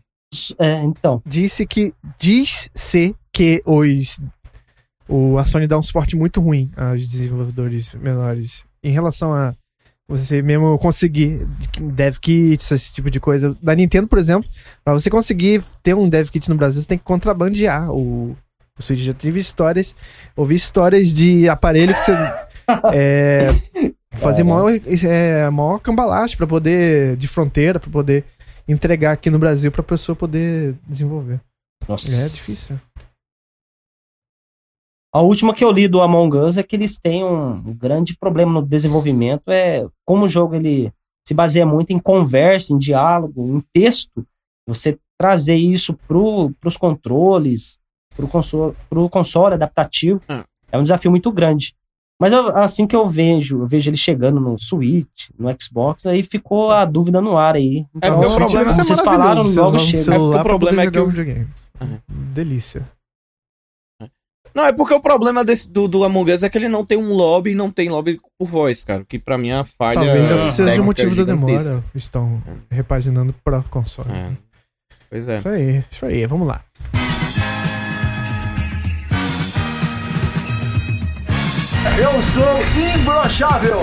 É, 0.58 0.82
então, 0.82 1.22
Disse 1.24 1.66
que. 1.66 1.92
Diz-se 2.18 3.14
que 3.32 3.62
os. 3.64 4.20
O, 5.08 5.38
a 5.38 5.44
Sony 5.44 5.66
dá 5.68 5.78
um 5.78 5.82
suporte 5.82 6.16
muito 6.16 6.40
ruim 6.40 6.70
aos 6.76 7.06
desenvolvedores 7.06 7.94
menores. 7.94 8.64
Em 8.82 8.90
relação 8.90 9.32
a 9.32 9.54
você 10.08 10.42
mesmo 10.42 10.76
conseguir 10.78 11.46
dev 11.80 12.16
kits, 12.18 12.70
esse 12.72 12.92
tipo 12.94 13.08
de 13.10 13.20
coisa. 13.20 13.56
Da 13.62 13.74
Nintendo, 13.74 14.08
por 14.08 14.18
exemplo, 14.18 14.48
pra 14.84 14.92
você 14.94 15.08
conseguir 15.08 15.62
ter 15.82 15.94
um 15.94 16.08
dev 16.08 16.28
kit 16.28 16.48
no 16.48 16.56
Brasil, 16.56 16.82
você 16.82 16.88
tem 16.88 16.98
que 16.98 17.04
contrabandear 17.04 17.90
o, 17.92 18.36
o 18.76 18.82
Switch. 18.82 18.98
Já 19.00 19.12
tive 19.14 19.38
histórias, 19.38 19.94
ouvi 20.36 20.56
histórias 20.56 21.14
de 21.14 21.48
aparelho 21.48 21.94
que 21.94 22.00
você. 22.00 22.12
é, 22.92 23.48
fazer 24.16 24.42
maior, 24.42 24.70
é, 25.04 25.50
maior 25.50 25.78
cambalache 25.78 26.36
pra 26.36 26.46
poder. 26.46 27.16
de 27.16 27.26
fronteira, 27.28 27.78
pra 27.80 27.90
poder 27.90 28.24
entregar 28.68 29.12
aqui 29.12 29.30
no 29.30 29.38
Brasil 29.38 29.70
pra 29.70 29.82
pessoa 29.82 30.16
poder 30.16 30.74
desenvolver. 30.86 31.40
nossa. 31.88 32.08
É 32.10 32.28
difícil. 32.28 32.78
A 35.14 35.20
última 35.22 35.54
que 35.54 35.64
eu 35.64 35.70
li 35.72 35.88
do 35.88 36.02
Among 36.02 36.36
Us 36.36 36.58
é 36.58 36.62
que 36.62 36.76
eles 36.76 36.98
têm 36.98 37.24
um, 37.24 37.52
um 37.52 37.74
grande 37.74 38.16
problema 38.16 38.52
no 38.60 38.66
desenvolvimento, 38.66 39.48
é 39.50 39.86
como 40.04 40.26
o 40.26 40.28
jogo 40.28 40.54
ele 40.54 40.92
se 41.26 41.32
baseia 41.32 41.64
muito 41.64 41.90
em 41.92 41.98
conversa, 41.98 42.72
em 42.74 42.78
diálogo, 42.78 43.46
em 43.56 43.60
texto, 43.72 44.26
você 44.68 44.98
trazer 45.18 45.54
isso 45.56 45.94
para 45.94 46.18
os 46.68 46.76
controles, 46.76 47.78
para 48.14 48.26
o 48.26 48.28
console, 48.28 48.76
pro 48.90 49.08
console 49.08 49.54
adaptativo, 49.54 50.22
Ah. 50.28 50.44
é 50.70 50.76
um 50.78 50.82
desafio 50.82 51.10
muito 51.10 51.32
grande. 51.32 51.74
Mas 52.20 52.32
eu- 52.32 52.56
assim 52.56 52.86
que 52.86 52.96
eu 52.96 53.06
vejo, 53.06 53.60
eu 53.60 53.66
vejo 53.66 53.90
ele 53.90 53.96
chegando 53.96 54.40
no 54.40 54.58
Switch, 54.58 55.28
no 55.38 55.54
Xbox, 55.60 56.06
aí 56.06 56.22
ficou 56.22 56.70
a 56.70 56.84
dúvida 56.86 57.20
no 57.20 57.36
ar 57.36 57.56
aí. 57.56 57.84
É, 58.00 58.08
Então, 58.08 58.14
porque 58.20 58.26
o 58.32 58.36
problema- 58.36 58.64
como 58.72 58.84
vocês 58.84 59.00
falaram, 59.00 59.42
logo 59.42 59.78
chega. 59.78 60.00
É 60.14 60.18
porque 60.18 60.38
o 60.38 60.42
problema 60.42 60.82
é 60.82 60.90
que 60.90 60.98
o- 60.98 61.06
Videogame. 61.08 61.48
Aham. 61.80 62.00
Delícia. 62.08 62.88
Não, 64.54 64.64
é 64.64 64.72
porque 64.72 64.94
o 64.94 65.00
problema 65.00 65.44
desse, 65.44 65.70
do, 65.70 65.86
do 65.86 66.02
Among 66.02 66.32
Us 66.32 66.42
é 66.42 66.48
que 66.48 66.56
ele 66.56 66.68
não 66.68 66.82
tem 66.86 66.96
um 66.96 67.12
lobby 67.12 67.50
e 67.50 67.54
não 67.54 67.70
tem 67.70 67.90
lobby 67.90 68.18
por 68.38 68.46
voz, 68.48 68.82
cara. 68.84 69.04
Que 69.04 69.18
pra 69.18 69.36
mim 69.36 69.50
é 69.50 69.56
uma 69.56 69.64
falha. 69.64 70.00
Talvez 70.00 70.30
esse 70.30 70.52
seja 70.52 70.80
o 70.80 70.84
motivo 70.86 71.14
da 71.14 71.24
demora. 71.24 71.84
Estão 71.94 72.42
repaginando 72.70 73.34
para 73.44 73.62
console. 73.64 74.08
É. 74.10 74.30
Pois 75.10 75.28
é. 75.28 75.36
Isso 75.36 75.48
aí, 75.50 75.84
isso 75.90 76.06
aí, 76.06 76.24
vamos 76.26 76.48
lá. 76.48 76.64
Eu 81.94 82.20
sou 82.22 82.42
imbrochável. 82.98 83.78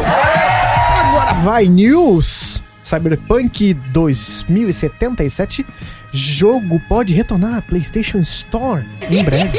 Agora 0.99 1.34
vai 1.34 1.66
news! 1.66 2.62
Cyberpunk 2.84 3.74
2077. 3.74 5.66
Jogo 6.12 6.80
pode 6.88 7.14
retornar 7.14 7.56
à 7.56 7.62
PlayStation 7.62 8.20
Store 8.20 8.86
em 9.10 9.24
breve. 9.24 9.58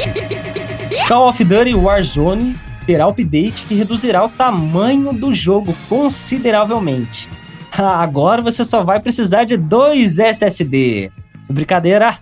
Call 1.09 1.29
of 1.29 1.43
Duty 1.43 1.73
Warzone 1.73 2.55
terá 2.85 3.07
update 3.07 3.65
que 3.65 3.73
reduzirá 3.73 4.23
o 4.23 4.29
tamanho 4.29 5.11
do 5.11 5.33
jogo 5.33 5.75
consideravelmente. 5.89 7.29
Agora 7.75 8.41
você 8.41 8.63
só 8.63 8.83
vai 8.83 8.99
precisar 8.99 9.43
de 9.43 9.57
dois 9.57 10.19
SSD. 10.19 11.11
Brincadeira? 11.49 12.15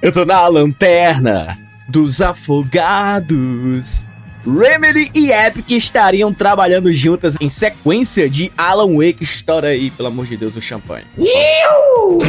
Eu 0.00 0.12
tô 0.12 0.24
na 0.24 0.46
lanterna 0.46 1.58
dos 1.88 2.20
afogados. 2.20 4.06
Remedy 4.46 5.10
e 5.12 5.32
Epic 5.32 5.72
estariam 5.72 6.32
trabalhando 6.32 6.92
juntas 6.92 7.34
em 7.40 7.48
sequência 7.48 8.30
de 8.30 8.52
Alan 8.56 8.96
Wake. 8.96 9.24
Estoura 9.24 9.68
aí, 9.68 9.90
pelo 9.90 10.06
amor 10.06 10.26
de 10.26 10.36
Deus, 10.36 10.54
o 10.54 10.60
champanhe. 10.60 11.04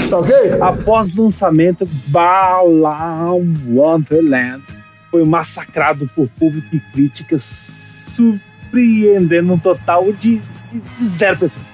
Tá 0.09 0.17
ok? 0.17 0.33
Após 0.59 1.15
o 1.15 1.25
lançamento, 1.25 1.87
Balan 2.07 3.35
Wonderland 3.69 4.63
foi 5.11 5.23
massacrado 5.23 6.09
por 6.15 6.27
público 6.29 6.75
e 6.75 6.79
críticas, 6.79 7.43
surpreendendo 7.43 9.53
um 9.53 9.59
total 9.59 10.11
de, 10.11 10.41
de, 10.71 10.79
de 10.79 11.07
zero 11.07 11.37
pessoas. 11.37 11.65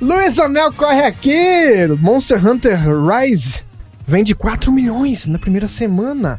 Luiz 0.00 0.38
Amel 0.38 0.70
corre 0.74 1.02
aqui! 1.02 1.86
Monster 1.98 2.46
Hunter 2.46 2.78
Rise 2.78 3.62
vende 4.06 4.34
4 4.34 4.70
milhões 4.70 5.26
na 5.26 5.38
primeira 5.38 5.66
semana. 5.66 6.38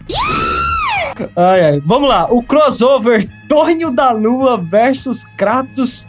Ai, 1.35 1.65
ai. 1.65 1.81
Vamos 1.83 2.09
lá. 2.09 2.27
O 2.31 2.43
crossover 2.43 3.25
Tonho 3.47 3.91
da 3.91 4.11
Lua 4.11 4.57
versus 4.57 5.23
Kratos. 5.37 6.07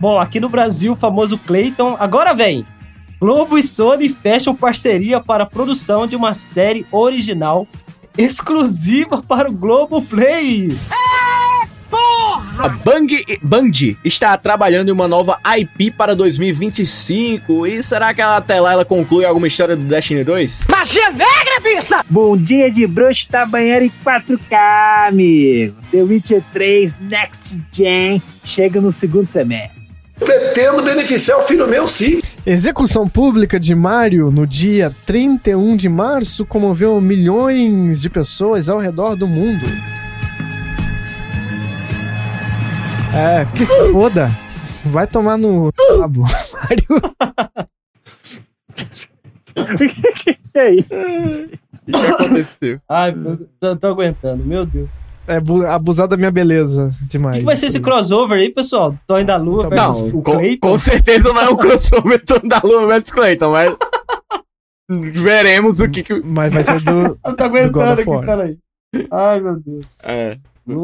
Bom, 0.00 0.18
aqui 0.18 0.40
no 0.40 0.48
Brasil, 0.48 0.92
o 0.92 0.96
famoso 0.96 1.38
Clayton. 1.38 1.96
Agora 1.98 2.34
vem. 2.34 2.64
Globo 3.20 3.58
e 3.58 3.62
Sony 3.62 4.08
fecham 4.08 4.54
parceria 4.54 5.20
para 5.20 5.42
a 5.42 5.46
produção 5.46 6.06
de 6.06 6.14
uma 6.14 6.32
série 6.34 6.86
original 6.92 7.66
exclusiva 8.16 9.22
para 9.22 9.48
o 9.48 9.52
Globo 9.52 10.02
Play. 10.02 10.76
A 12.58 12.68
Bang, 12.68 13.24
Band 13.40 13.70
está 14.04 14.36
trabalhando 14.36 14.88
em 14.88 14.92
uma 14.92 15.06
nova 15.06 15.38
IP 15.58 15.92
para 15.92 16.16
2025. 16.16 17.66
E 17.66 17.82
será 17.84 18.12
que 18.12 18.20
ela, 18.20 18.36
até 18.36 18.60
lá 18.60 18.72
ela 18.72 18.84
conclui 18.84 19.24
alguma 19.24 19.46
história 19.46 19.76
do 19.76 19.84
Destiny 19.84 20.24
2? 20.24 20.66
Bom 22.10 22.36
dia 22.36 22.68
de 22.68 22.84
bruxo 22.86 23.30
da 23.30 23.46
banheira 23.46 23.84
em 23.84 23.92
4K, 24.04 25.08
amigo. 25.08 25.76
The 25.92 26.02
Witcher 26.02 26.42
3 26.52 26.98
Next 27.02 27.62
Gen 27.70 28.20
chega 28.42 28.80
no 28.80 28.90
segundo 28.90 29.26
semestre. 29.26 29.78
Pretendo 30.18 30.82
beneficiar 30.82 31.38
o 31.38 31.42
filho 31.42 31.68
meu, 31.68 31.86
sim. 31.86 32.20
Execução 32.44 33.08
pública 33.08 33.60
de 33.60 33.72
Mario 33.72 34.32
no 34.32 34.46
dia 34.46 34.92
31 35.06 35.76
de 35.76 35.88
março 35.88 36.44
comoveu 36.44 37.00
milhões 37.00 38.00
de 38.00 38.10
pessoas 38.10 38.68
ao 38.68 38.78
redor 38.78 39.14
do 39.14 39.28
mundo. 39.28 39.64
É, 43.14 43.44
que 43.56 43.64
se 43.64 43.92
foda. 43.92 44.30
Vai 44.86 45.06
tomar 45.06 45.36
no 45.36 45.70
rabo. 46.00 46.22
Mario. 46.54 47.02
e 50.54 50.58
aí? 50.58 50.78
O 51.88 51.92
que 51.92 52.06
aconteceu? 52.06 52.80
Ai, 52.88 53.10
eu 53.12 53.48
tô, 53.60 53.76
tô 53.76 53.86
aguentando, 53.88 54.44
meu 54.44 54.64
Deus. 54.64 54.88
É 55.26 55.40
bu- 55.40 55.66
abusar 55.66 56.08
da 56.08 56.16
minha 56.16 56.30
beleza 56.30 56.94
O 57.02 57.06
demais. 57.06 57.34
que, 57.36 57.40
que 57.40 57.46
vai 57.46 57.56
ser 57.56 57.66
esse 57.66 57.80
crossover 57.80 58.38
aí, 58.38 58.50
pessoal? 58.50 58.92
Do 58.92 59.00
Tonho 59.06 59.26
da 59.26 59.36
Lua 59.36 59.68
versus 59.68 60.00
Não, 60.12 60.20
o 60.20 60.22
com, 60.22 60.32
Clayton? 60.32 60.68
com 60.68 60.78
certeza 60.78 61.32
não 61.32 61.40
é 61.40 61.50
um 61.50 61.56
crossover 61.56 62.24
todo 62.24 62.48
da 62.48 62.60
Lua 62.64 62.86
vs 62.86 63.10
Clayton, 63.10 63.50
mas. 63.52 63.76
Veremos 64.90 65.80
o 65.80 65.90
que. 65.90 66.02
que... 66.02 66.14
Mas 66.22 66.54
vai 66.54 66.64
ser 66.64 66.80
do. 66.82 67.18
Eu 67.26 67.36
tô 67.36 67.44
aguentando 67.44 68.00
aqui, 68.00 68.26
peraí. 68.26 68.58
Ai, 69.10 69.40
meu 69.40 69.56
Deus. 69.60 69.84
É. 70.02 70.38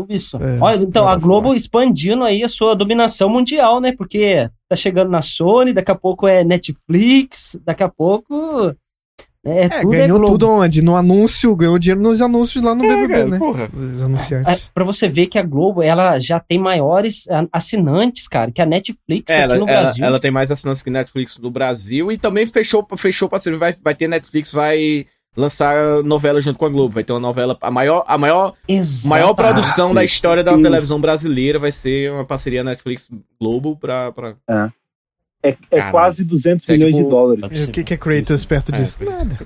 Isso. 0.08 0.36
É, 0.36 0.58
Olha, 0.60 0.82
então, 0.82 1.06
a 1.08 1.16
Globo 1.16 1.54
expandindo 1.54 2.24
aí 2.24 2.42
a 2.42 2.48
sua 2.48 2.74
dominação 2.74 3.28
mundial, 3.28 3.80
né? 3.80 3.92
Porque 3.96 4.48
tá 4.68 4.76
chegando 4.76 5.10
na 5.10 5.22
Sony, 5.22 5.72
daqui 5.72 5.90
a 5.90 5.94
pouco 5.94 6.26
é 6.26 6.42
Netflix, 6.44 7.58
daqui 7.64 7.82
a 7.82 7.88
pouco. 7.88 8.74
É, 9.46 9.66
É, 9.66 9.68
tudo 9.68 9.94
é 9.94 9.98
ganhou 9.98 10.18
Globo. 10.18 10.32
tudo 10.32 10.48
onde? 10.48 10.80
No 10.80 10.96
anúncio, 10.96 11.54
ganhou 11.54 11.78
dinheiro 11.78 12.00
nos 12.00 12.22
anúncios 12.22 12.64
lá 12.64 12.74
no 12.74 12.80
BBB, 12.80 13.08
cara, 13.08 13.26
né? 13.26 13.38
porra. 13.38 13.68
Os 13.74 14.00
É, 14.00 14.04
anunciantes. 14.06 14.70
pra 14.74 14.84
você 14.84 15.06
ver 15.06 15.26
que 15.26 15.38
a 15.38 15.42
Globo, 15.42 15.82
ela 15.82 16.18
já 16.18 16.40
tem 16.40 16.58
maiores 16.58 17.26
assinantes, 17.52 18.26
cara, 18.26 18.50
que 18.50 18.62
a 18.62 18.66
Netflix 18.66 19.30
É, 19.30 19.42
aqui 19.42 19.52
ela, 19.52 19.58
no 19.58 19.68
ela, 19.68 19.80
Brasil. 19.82 20.04
ela 20.04 20.18
tem 20.20 20.30
mais 20.30 20.50
assinantes 20.50 20.82
que 20.82 20.88
Netflix 20.88 21.36
no 21.38 21.50
Brasil 21.50 22.10
e 22.10 22.16
também 22.16 22.46
fechou, 22.46 22.86
fechou 22.96 23.28
parceiro. 23.28 23.58
Vai, 23.58 23.74
vai 23.82 23.94
ter 23.94 24.08
Netflix, 24.08 24.50
vai 24.50 25.04
lançar 25.36 26.02
novela 26.02 26.40
junto 26.40 26.58
com 26.58 26.66
a 26.66 26.68
Globo. 26.68 26.94
Vai 26.94 27.04
ter 27.04 27.12
uma 27.12 27.20
novela. 27.20 27.56
A 27.60 27.70
maior, 27.70 28.04
a 28.06 28.16
maior, 28.18 28.54
Exato. 28.68 29.08
maior 29.08 29.34
produção 29.34 29.92
da 29.94 30.04
história 30.04 30.42
da 30.44 30.52
Deus. 30.52 30.62
televisão 30.62 31.00
brasileira 31.00 31.58
vai 31.58 31.72
ser 31.72 32.10
uma 32.12 32.24
parceria 32.24 32.62
Netflix 32.64 33.08
Globo 33.40 33.76
pra. 33.76 34.12
pra... 34.12 34.34
É, 35.42 35.48
é 35.50 35.56
Caralho. 35.70 35.90
quase 35.90 36.24
200 36.24 36.62
Isso 36.62 36.72
é 36.72 36.76
milhões 36.76 36.94
tipo- 36.94 37.04
de 37.04 37.10
dólares. 37.10 37.64
E 37.66 37.68
o 37.68 37.72
que, 37.72 37.84
que 37.84 37.94
é 37.94 37.96
Kratos 37.96 38.44
perto 38.46 38.72
É, 38.74 38.76
disso? 38.78 38.98
pois 38.98 39.10
é. 39.10 39.16
Nada. 39.18 39.38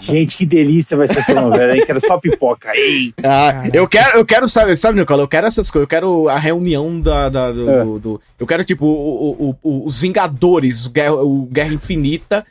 Gente, 0.00 0.36
que 0.38 0.46
delícia 0.46 0.96
vai 0.96 1.08
ser 1.08 1.18
essa 1.18 1.34
novela, 1.34 1.76
hein? 1.76 1.82
Quero 1.84 2.00
só 2.00 2.18
pipoca. 2.18 2.70
Ei, 2.74 3.12
Ah, 3.24 3.68
eu 3.72 3.88
quero, 3.88 4.18
eu 4.18 4.24
quero, 4.24 4.46
sabe, 4.48 4.76
sabe, 4.76 4.98
Nicola? 5.00 5.24
Eu 5.24 5.28
quero 5.28 5.46
essas 5.46 5.70
coisas. 5.70 5.82
Eu 5.84 5.88
quero 5.88 6.28
a 6.28 6.38
reunião 6.38 7.00
da. 7.00 7.28
da- 7.28 7.50
do, 7.52 7.68
É. 7.70 7.84
do- 7.84 7.98
do- 7.98 8.20
eu 8.38 8.46
quero, 8.46 8.64
tipo, 8.64 8.86
o- 8.86 9.50
o- 9.50 9.56
o- 9.62 9.86
os 9.86 10.00
Vingadores, 10.00 10.86
o 10.86 10.90
Guerra, 10.90 11.14
o 11.16 11.46
Guerra 11.46 11.74
Infinita. 11.74 12.46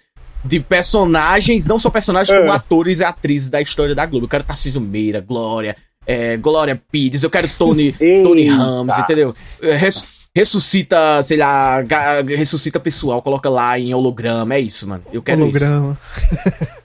De 0.45 0.59
personagens, 0.59 1.67
não 1.67 1.77
só 1.79 1.89
personagens, 1.89 2.35
É. 2.35 2.39
como 2.39 2.51
atores 2.51 2.99
e 2.99 3.03
atrizes 3.03 3.49
da 3.49 3.61
história 3.61 3.93
da 3.95 4.05
Globo. 4.05 4.25
Eu 4.25 4.29
quero 4.29 4.43
Tarcísio 4.43 4.79
Meira, 4.79 5.19
Glória, 5.19 5.75
é, 6.05 6.37
Glória 6.37 6.81
Pires, 6.91 7.23
eu 7.23 7.29
quero 7.29 7.47
Tony. 7.49 7.91
Tony 8.23 8.47
Ramos, 8.47 8.97
entendeu? 8.97 9.35
É, 9.61 9.75
res- 9.75 10.29
ressuscita, 10.35 11.21
sei 11.23 11.37
lá, 11.37 11.81
ga- 11.81 12.21
ressuscita 12.21 12.79
pessoal, 12.79 13.21
coloca 13.21 13.49
lá 13.49 13.77
em 13.77 13.93
holograma, 13.93 14.55
é 14.55 14.59
isso, 14.59 14.87
mano. 14.87 15.03
Eu 15.11 15.21
quero 15.21 15.41
Holograma. 15.41 15.97
isso. 16.01 16.77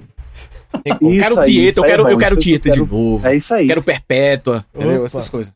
Eu 0.85 1.11
Isso 1.11 1.21
quero 1.29 1.41
aí, 1.41 1.47
Tieta, 1.53 1.81
eu 1.81 1.85
é 1.85 1.87
quero, 1.87 2.03
bom, 2.05 2.11
eu 2.11 2.19
quero 2.19 2.37
Tieta 2.37 2.71
de 2.71 2.79
novo. 2.81 3.21
É 3.29 3.37
isso 3.37 3.55
aí. 3.55 3.67
Quero 3.67 3.83
Perpétua, 3.83 4.65
entendeu? 4.75 4.97
Opa. 4.97 5.05
Essas 5.07 5.29
coisas. 5.29 5.53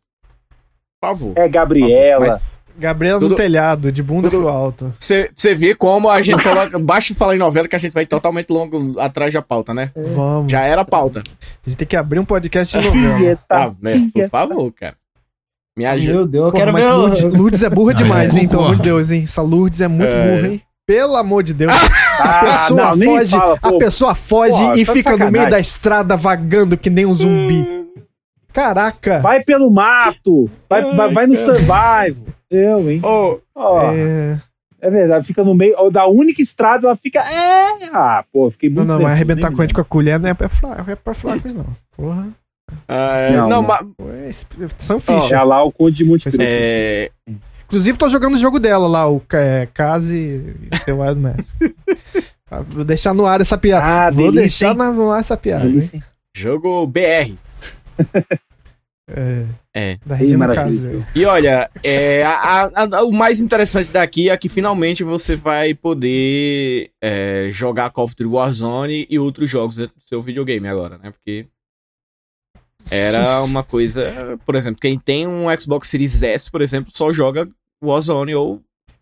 Por 1.00 1.08
favor. 1.08 1.32
É 1.36 1.48
Gabriela. 1.48 2.26
Mas- 2.26 2.40
Gabriela 2.78 3.18
Tudo- 3.20 3.30
no 3.30 3.36
telhado, 3.36 3.90
de 3.92 4.02
bunda 4.02 4.28
tudo- 4.30 4.40
pro 4.42 4.48
alto. 4.48 4.94
Você 4.98 5.30
você 5.34 5.54
vê 5.54 5.74
como 5.74 6.08
a 6.10 6.20
gente 6.22 6.42
coloca. 6.42 6.78
Basta 6.78 7.14
falar 7.14 7.34
em 7.34 7.38
novela 7.38 7.66
que 7.68 7.76
a 7.76 7.78
gente 7.78 7.92
vai 7.92 8.06
totalmente 8.06 8.50
longo 8.50 8.98
atrás 9.00 9.32
da 9.32 9.42
pauta, 9.42 9.72
né? 9.74 9.90
Vamos. 10.14 10.50
Já 10.50 10.60
era 10.62 10.82
a 10.82 10.84
pauta. 10.84 11.20
A 11.20 11.68
gente 11.68 11.78
tem 11.78 11.88
que 11.88 11.96
abrir 11.96 12.18
um 12.20 12.24
podcast 12.24 12.78
de 12.78 12.84
novela. 12.98 13.18
Tieta, 13.18 13.44
Ah, 13.50 13.72
né? 13.82 14.10
Por 14.12 14.28
favor, 14.28 14.72
cara. 14.72 14.94
Me 15.76 15.84
ajuda. 15.84 16.12
Meu 16.12 16.26
Deus, 16.26 16.44
eu 16.46 16.52
Pô, 16.52 16.56
quero 16.58 16.72
mas 16.72 16.84
ver 16.84 16.90
Lourdes, 16.92 17.22
Lourdes 17.22 17.62
é 17.62 17.68
burra 17.70 17.92
demais, 17.94 18.34
eu 18.34 18.40
hein? 18.40 18.48
Pelo 18.48 18.62
amor 18.64 18.76
de. 18.76 18.82
Deus, 18.82 19.10
hein? 19.10 19.22
Essa 19.24 19.42
Lourdes 19.42 19.80
é 19.80 19.88
muito 19.88 20.14
É. 20.14 20.36
burra, 20.36 20.48
hein? 20.52 20.62
Pelo 20.86 21.16
amor 21.16 21.42
de 21.42 21.52
Deus. 21.52 21.72
Ah, 22.18 22.40
a 22.40 22.44
pessoa 22.44 22.96
não, 22.96 23.04
foge, 23.04 23.30
fala, 23.32 23.58
a 23.60 23.72
pessoa 23.72 24.14
foge 24.14 24.56
Pô, 24.64 24.74
e 24.76 24.86
tá 24.86 24.92
fica 24.92 25.10
no 25.10 25.16
meio 25.18 25.26
sacanagem. 25.26 25.50
da 25.50 25.58
estrada 25.60 26.16
vagando 26.16 26.78
que 26.78 26.88
nem 26.88 27.04
um 27.04 27.12
zumbi. 27.12 27.84
Caraca. 28.52 29.18
Vai 29.18 29.42
pelo 29.42 29.70
mato. 29.70 30.48
Vai, 30.70 30.82
vai, 30.94 31.12
vai 31.12 31.26
no 31.26 31.36
survival. 31.36 32.26
Eu, 32.50 32.90
hein? 32.90 33.00
Ô, 33.04 33.40
Ó, 33.54 33.92
é... 33.92 34.40
É... 34.80 34.90
verdade, 34.90 35.26
fica 35.26 35.42
no 35.42 35.54
meio. 35.54 35.74
Da 35.90 36.06
única 36.06 36.40
estrada, 36.42 36.86
ela 36.86 36.96
fica. 36.96 37.20
É. 37.20 37.88
Ah, 37.92 38.24
pô, 38.32 38.50
fiquei 38.50 38.68
Não, 38.68 38.76
muito. 38.76 38.88
não, 38.88 38.94
mas 38.94 39.02
nervoso, 39.04 39.14
arrebentar 39.16 39.48
nem 39.48 39.56
corrente 39.56 39.74
com 39.74 39.80
a 39.80 39.84
colher 39.84 40.18
não 40.20 40.28
é 40.30 40.34
pra, 40.34 40.48
fra- 40.48 40.84
é 40.86 40.94
pra 40.96 41.12
não. 41.54 41.66
Porra. 41.96 42.28
ah, 42.88 43.16
é, 43.18 43.30
Não, 43.36 43.48
não, 43.48 43.62
não. 43.62 43.92
mas. 43.98 44.46
É 44.60 44.68
São 44.78 44.96
É 44.96 45.00
ficha. 45.00 45.42
lá 45.42 45.62
o 45.64 45.72
Conde 45.72 45.96
de 45.96 46.04
Monte 46.04 46.22
Cristo. 46.24 46.40
É, 46.40 47.10
Inclusive, 47.66 47.98
tô 47.98 48.08
jogando 48.08 48.34
o 48.34 48.38
jogo 48.38 48.60
dela 48.60 48.86
lá, 48.86 49.10
o 49.10 49.20
é, 49.32 49.66
Case 49.74 50.14
e 50.70 50.76
seu 50.84 51.00
Wild 51.00 51.20
Man. 51.20 51.36
Ah, 52.48 52.60
Vou 52.60 52.84
deixar 52.84 53.12
no 53.12 53.26
ar 53.26 53.40
essa 53.40 53.58
piada. 53.58 53.84
Ah, 53.84 54.08
Vou 54.08 54.30
delícia, 54.30 54.68
deixar 54.68 54.70
hein? 54.86 54.92
no 54.94 55.10
ar 55.10 55.18
essa 55.18 55.36
piada. 55.36 55.68
jogo 56.36 56.86
BR. 56.86 57.34
É, 59.08 59.46
É. 59.72 59.96
da 60.04 60.16
Regina 60.16 60.38
maravilha. 60.48 60.90
Case. 60.90 61.06
E 61.14 61.24
olha, 61.24 61.68
é, 61.84 62.24
a- 62.24 62.64
a- 62.74 62.98
a- 62.98 63.04
o 63.04 63.12
mais 63.12 63.40
interessante 63.40 63.92
daqui 63.92 64.28
é 64.30 64.36
que 64.36 64.48
finalmente 64.48 65.04
você 65.04 65.36
vai 65.36 65.74
poder 65.74 66.90
é, 67.00 67.48
jogar 67.50 67.90
Call 67.90 68.04
of 68.06 68.16
Duty 68.16 68.28
Warzone 68.28 69.06
e 69.08 69.16
outros 69.18 69.48
jogos 69.48 69.76
dentro 69.76 69.94
do 69.94 70.02
seu 70.02 70.20
videogame 70.20 70.66
agora, 70.66 70.98
né? 70.98 71.12
Porque 71.12 71.46
era 72.90 73.42
uma 73.44 73.62
coisa. 73.62 74.38
Por 74.44 74.54
exemplo, 74.56 74.80
quem 74.80 74.98
tem 74.98 75.26
um 75.26 75.46
Xbox 75.56 75.88
Series 75.88 76.22
S, 76.22 76.50
por 76.50 76.60
exemplo, 76.60 76.90
só 76.94 77.12
joga 77.12 77.48
Warzone 77.82 78.34
ou, 78.34 78.60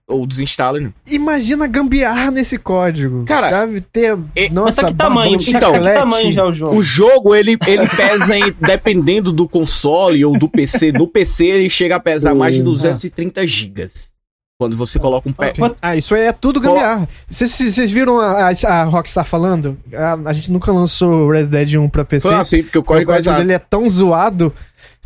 ou 0.08 0.26
desinstala. 0.26 0.78
né? 0.80 0.92
Imagina 1.10 1.66
gambiarra 1.66 2.30
nesse 2.30 2.58
código. 2.58 3.24
Cara, 3.24 3.48
Deve 3.66 3.80
ter. 3.80 4.18
e- 4.36 4.50
nossa, 4.50 4.66
Mas 4.66 4.76
tá 4.76 4.86
que 4.88 4.94
tamanho? 4.94 5.38
Então, 5.40 5.72
tá 5.72 5.78
que 5.80 5.94
tamanho 5.94 6.32
já 6.32 6.44
o 6.44 6.52
jogo? 6.52 6.76
O 6.76 6.82
jogo, 6.82 7.34
ele, 7.34 7.56
ele 7.66 7.88
pesa 7.88 8.36
em, 8.36 8.52
dependendo 8.60 9.32
do 9.32 9.48
console 9.48 10.24
ou 10.24 10.38
do 10.38 10.48
PC. 10.48 10.92
No 10.92 11.08
PC, 11.08 11.46
ele 11.46 11.70
chega 11.70 11.96
a 11.96 12.00
pesar 12.00 12.34
mais 12.34 12.54
de 12.54 12.62
230 12.62 13.46
gigas. 13.46 14.12
Quando 14.56 14.76
você 14.76 15.00
coloca 15.00 15.28
um 15.28 15.32
pé. 15.32 15.52
Ah, 15.82 15.96
isso 15.96 16.14
aí 16.14 16.22
é 16.22 16.32
tudo 16.32 16.60
gambiarra. 16.60 17.08
Vocês- 17.28 17.90
viram 17.90 18.20
a, 18.20 18.50
a, 18.50 18.68
a 18.68 18.84
Rockstar 18.84 19.24
falando? 19.24 19.76
A, 19.92 20.12
a 20.30 20.32
gente 20.32 20.50
nunca 20.52 20.70
lançou 20.70 21.28
Red 21.28 21.46
Dead 21.46 21.74
1 21.74 21.88
pra 21.88 22.04
PC. 22.04 22.28
Foi 22.28 22.36
assim, 22.36 22.62
porque 22.62 22.78
o 22.78 22.80
o 22.80 22.84
código 22.84 23.10
é 23.10 23.16
código 23.16 23.34
dele 23.36 23.52
é 23.52 23.58
tão 23.58 23.90
zoado. 23.90 24.52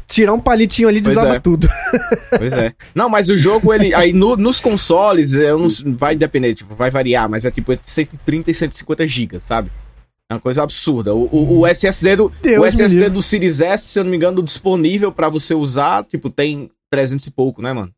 Tirar 0.08 0.32
um 0.32 0.40
palitinho 0.40 0.88
ali 0.88 1.02
Pois 1.02 1.14
desaba 1.14 1.36
é. 1.36 1.40
tudo. 1.40 1.68
Pois 2.38 2.52
é. 2.52 2.72
Não, 2.94 3.08
mas 3.08 3.28
o 3.28 3.36
jogo, 3.36 3.72
ele. 3.74 3.94
Aí 3.94 4.12
no- 4.12 4.36
nos 4.36 4.58
consoles, 4.60 5.34
eu 5.34 5.58
não, 5.58 5.68
vai 5.96 6.16
depender, 6.16 6.54
tipo, 6.54 6.74
vai 6.74 6.90
variar, 6.90 7.28
mas 7.28 7.44
é 7.44 7.50
tipo 7.50 7.72
entre 7.72 7.88
130 7.90 8.50
e 8.50 8.54
150 8.54 9.06
gigas, 9.06 9.42
sabe? 9.42 9.70
É 10.30 10.34
uma 10.34 10.40
coisa 10.40 10.62
absurda. 10.62 11.14
O, 11.14 11.24
o, 11.30 11.58
o 11.60 11.66
SSD 11.66 12.16
do. 12.16 12.32
Deus 12.42 12.60
o 12.62 12.66
SSD 12.66 13.08
do 13.10 13.22
Series 13.22 13.60
S, 13.60 13.84
se 13.88 13.98
eu 13.98 14.04
não 14.04 14.10
me 14.10 14.16
engano, 14.16 14.42
disponível 14.42 15.10
pra 15.12 15.28
você 15.28 15.54
usar, 15.54 16.04
tipo, 16.04 16.28
tem 16.30 16.70
300 16.90 17.26
e 17.26 17.30
pouco, 17.30 17.60
né, 17.62 17.72
mano? 17.72 17.90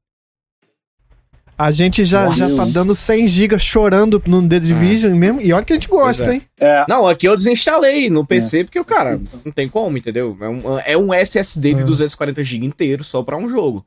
A 1.61 1.71
gente 1.71 2.07
já, 2.07 2.25
Nossa. 2.25 2.49
já 2.49 2.57
tá 2.57 2.71
dando 2.73 2.95
100 2.95 3.27
GB 3.27 3.59
chorando 3.59 4.23
no 4.27 4.49
The 4.49 4.59
Division 4.59 5.15
mesmo. 5.15 5.43
E 5.43 5.53
olha 5.53 5.63
que 5.63 5.75
a 5.75 5.77
gente 5.77 5.89
gosta, 5.89 6.33
é. 6.33 6.37
hein? 6.37 6.43
É. 6.59 6.87
Não, 6.89 7.07
aqui 7.07 7.29
eu 7.29 7.37
desinstalei 7.37 8.09
no 8.09 8.25
PC, 8.27 8.65
porque 8.65 8.81
o 8.81 8.85
cara 8.85 9.21
não 9.45 9.53
tem 9.53 9.69
como, 9.69 9.99
entendeu? 9.99 10.35
É 10.41 10.49
um, 10.49 10.79
é 10.79 10.97
um 10.97 11.13
SSD 11.13 11.75
de 11.75 11.83
É. 11.83 11.85
240 11.85 12.43
GB 12.43 12.65
inteiro 12.65 13.05
só 13.05 13.23
pra 13.23 13.37
um 13.37 13.47
jogo. 13.47 13.85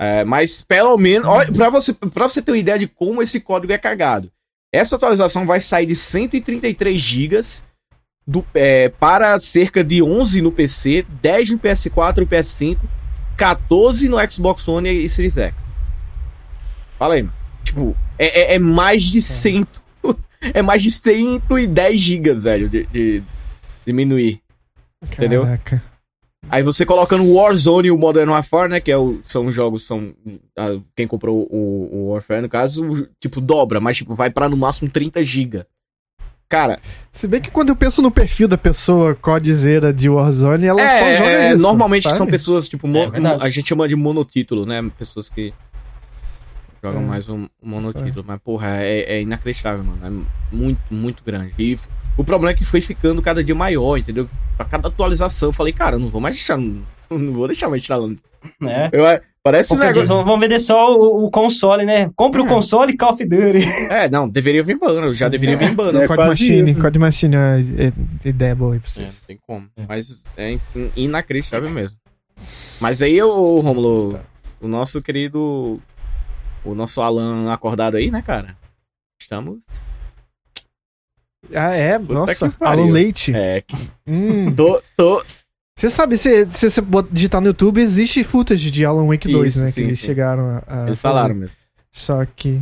É, 0.00 0.24
mas 0.24 0.62
pelo 0.62 0.98
menos, 0.98 1.28
olha, 1.28 1.52
pra 1.52 1.70
você, 1.70 1.92
pra 1.92 2.28
você 2.28 2.42
ter 2.42 2.50
uma 2.50 2.58
ideia 2.58 2.80
de 2.80 2.88
como 2.88 3.22
esse 3.22 3.38
código 3.38 3.72
é 3.72 3.78
cagado. 3.78 4.28
Essa 4.74 4.96
atualização 4.96 5.46
vai 5.46 5.60
sair 5.60 5.86
de 5.86 5.94
133 5.94 6.98
GB 7.00 7.40
do, 8.26 8.44
é, 8.52 8.88
para 8.88 9.38
cerca 9.38 9.84
de 9.84 10.02
11 10.02 10.42
no 10.42 10.50
PC, 10.50 11.06
10 11.22 11.50
no 11.50 11.58
PS4 11.60 12.22
e 12.22 12.26
PS5, 12.26 12.78
14 13.36 14.08
no 14.08 14.16
Xbox 14.28 14.66
One 14.66 14.90
e 14.90 15.08
Series 15.08 15.36
X. 15.36 15.54
Fala 17.02 17.14
aí, 17.14 17.22
mano. 17.24 17.34
Tipo, 17.64 17.96
é, 18.16 18.52
é- 18.52 18.54
é 18.54 18.58
mais 18.60 19.02
de 19.02 19.20
100. 19.20 19.66
É 20.54 20.60
mais 20.62 20.82
de 20.82 20.90
110 20.90 22.00
gigas, 22.00 22.42
velho, 22.44 22.68
de, 22.68 22.84
de 22.86 23.22
diminuir. 23.86 24.40
Entendeu? 25.00 25.42
Caraca. 25.44 25.82
Aí 26.50 26.62
você 26.64 26.84
colocando 26.84 27.22
o 27.24 27.34
Warzone 27.34 27.86
e 27.88 27.90
o 27.92 27.96
Modern 27.98 28.28
Warfare, 28.30 28.68
né? 28.68 28.80
Que 28.80 28.90
é 28.90 28.96
o, 28.96 29.20
são 29.24 29.50
jogos, 29.52 29.84
são. 29.86 30.12
ah, 30.58 30.80
quem 30.96 31.06
comprou 31.06 31.46
o, 31.48 31.88
o 31.92 32.10
Warfare, 32.12 32.42
no 32.42 32.48
caso, 32.48 32.84
o- 32.84 33.06
tipo, 33.20 33.40
dobra, 33.40 33.80
mas 33.80 33.96
tipo, 33.96 34.14
vai 34.16 34.30
pra 34.30 34.48
no 34.48 34.56
máximo 34.56 34.90
30 34.90 35.22
GB. 35.22 35.64
Cara, 36.48 36.80
Se 37.12 37.26
bem 37.28 37.40
que 37.40 37.50
quando 37.50 37.70
eu 37.70 37.76
penso 37.76 38.02
no 38.02 38.10
perfil 38.10 38.46
da 38.48 38.58
pessoa 38.58 39.14
codizeira 39.14 39.92
de 39.92 40.08
Warzone, 40.08 40.66
ela 40.66 40.80
só 40.80 41.04
é, 41.06 41.16
joga 41.16 41.30
é, 41.30 41.48
isso. 41.54 41.62
normalmente 41.62 42.02
sabe? 42.02 42.16
são 42.16 42.26
pessoas, 42.26 42.68
tipo, 42.68 42.86
É 42.88 43.44
a 43.44 43.48
gente 43.48 43.68
chama 43.68 43.86
de 43.88 43.94
monotítulo, 43.96 44.66
né? 44.66 44.82
Pessoas 44.98 45.30
que 45.30 45.54
jogam 46.82 47.02
É. 47.02 47.06
mais 47.06 47.28
um 47.28 47.46
monotítulo. 47.62 48.24
Mas, 48.26 48.40
porra, 48.40 48.76
é, 48.78 49.16
é 49.16 49.22
inacreditável, 49.22 49.84
mano. 49.84 49.98
É 50.52 50.54
muito, 50.54 50.80
muito 50.90 51.22
grande. 51.24 51.52
E 51.58 51.78
o 52.16 52.24
problema 52.24 52.50
é 52.52 52.54
que 52.54 52.64
foi 52.64 52.80
ficando 52.80 53.22
cada 53.22 53.42
dia 53.44 53.54
maior, 53.54 53.96
entendeu? 53.96 54.28
Pra 54.56 54.66
cada 54.66 54.88
atualização, 54.88 55.50
eu 55.50 55.52
falei, 55.52 55.72
cara, 55.72 55.96
eu 55.96 56.00
não 56.00 56.08
vou 56.08 56.20
mais 56.20 56.34
deixar. 56.34 56.58
Não, 57.12 57.32
vou 57.34 57.46
deixar 57.46 57.68
mais 57.68 57.82
instalando. 57.82 58.18
É. 58.62 58.88
Eu, 58.90 59.06
é, 59.06 59.20
parece 59.42 59.74
um 59.74 59.76
negócio. 59.76 60.24
vão 60.24 60.40
vender 60.40 60.58
só 60.58 60.96
o, 60.96 61.26
o 61.26 61.30
console, 61.30 61.84
né? 61.84 62.10
Compre 62.16 62.40
o 62.40 62.46
console 62.46 62.92
e 62.92 62.96
Call 62.96 63.12
of 63.12 63.22
Duty. 63.22 63.62
É, 63.90 64.08
não, 64.08 64.26
deveria 64.26 64.62
vir 64.62 64.78
bano, 64.78 65.12
já 65.12 65.28
deveria 65.28 65.54
vir 65.58 65.74
bano. 65.74 66.00
É 66.00 66.08
Code 66.08 66.22
Machine. 66.26 66.74
Code 66.74 66.98
Machine 66.98 67.36
é, 67.36 67.60
é, 67.78 67.92
é 68.24 68.28
ideia 68.30 68.54
boa 68.54 68.72
aí 68.72 68.80
pra 68.80 68.88
É, 68.88 68.90
vocês. 68.90 69.06
não 69.14 69.26
tem 69.26 69.38
como. 69.46 69.66
Mas 69.86 70.24
é 70.38 70.52
in- 70.52 70.60
inacreditável 70.96 71.68
mesmo. 71.68 71.98
Mas 72.80 73.02
aí, 73.02 73.20
ô 73.22 73.60
Romulo, 73.60 74.18
o 74.58 74.66
nosso 74.66 75.02
querido. 75.02 75.78
O 76.64 76.74
nosso 76.74 77.00
Alan 77.02 77.52
acordado 77.52 77.96
aí, 77.96 78.10
né, 78.10 78.22
cara? 78.22 78.56
Estamos. 79.20 79.64
Ah, 81.54 81.70
é? 81.74 81.98
Puta 81.98 82.14
Nossa. 82.14 82.54
Alan 82.60 82.90
Leite. 82.90 83.32
É, 83.34 83.64
Hum. 84.06 84.54
tô. 84.54 84.80
tô 84.96 85.24
Você 85.76 85.90
sabe, 85.90 86.16
se 86.16 86.44
você 86.46 86.80
digitar 87.10 87.40
no 87.40 87.48
YouTube, 87.48 87.80
existe 87.80 88.22
footage 88.22 88.70
de 88.70 88.84
Alan 88.84 89.06
Wake 89.06 89.30
2, 89.30 89.56
Isso, 89.56 89.64
né? 89.64 89.70
sim, 89.70 89.74
que 89.74 89.80
eles 89.88 90.00
sim. 90.00 90.06
chegaram 90.06 90.62
a. 90.66 90.82
a 90.82 90.86
eles 90.86 91.00
fazer. 91.00 91.14
falaram 91.14 91.34
mesmo. 91.34 91.56
Só 91.92 92.24
que. 92.24 92.60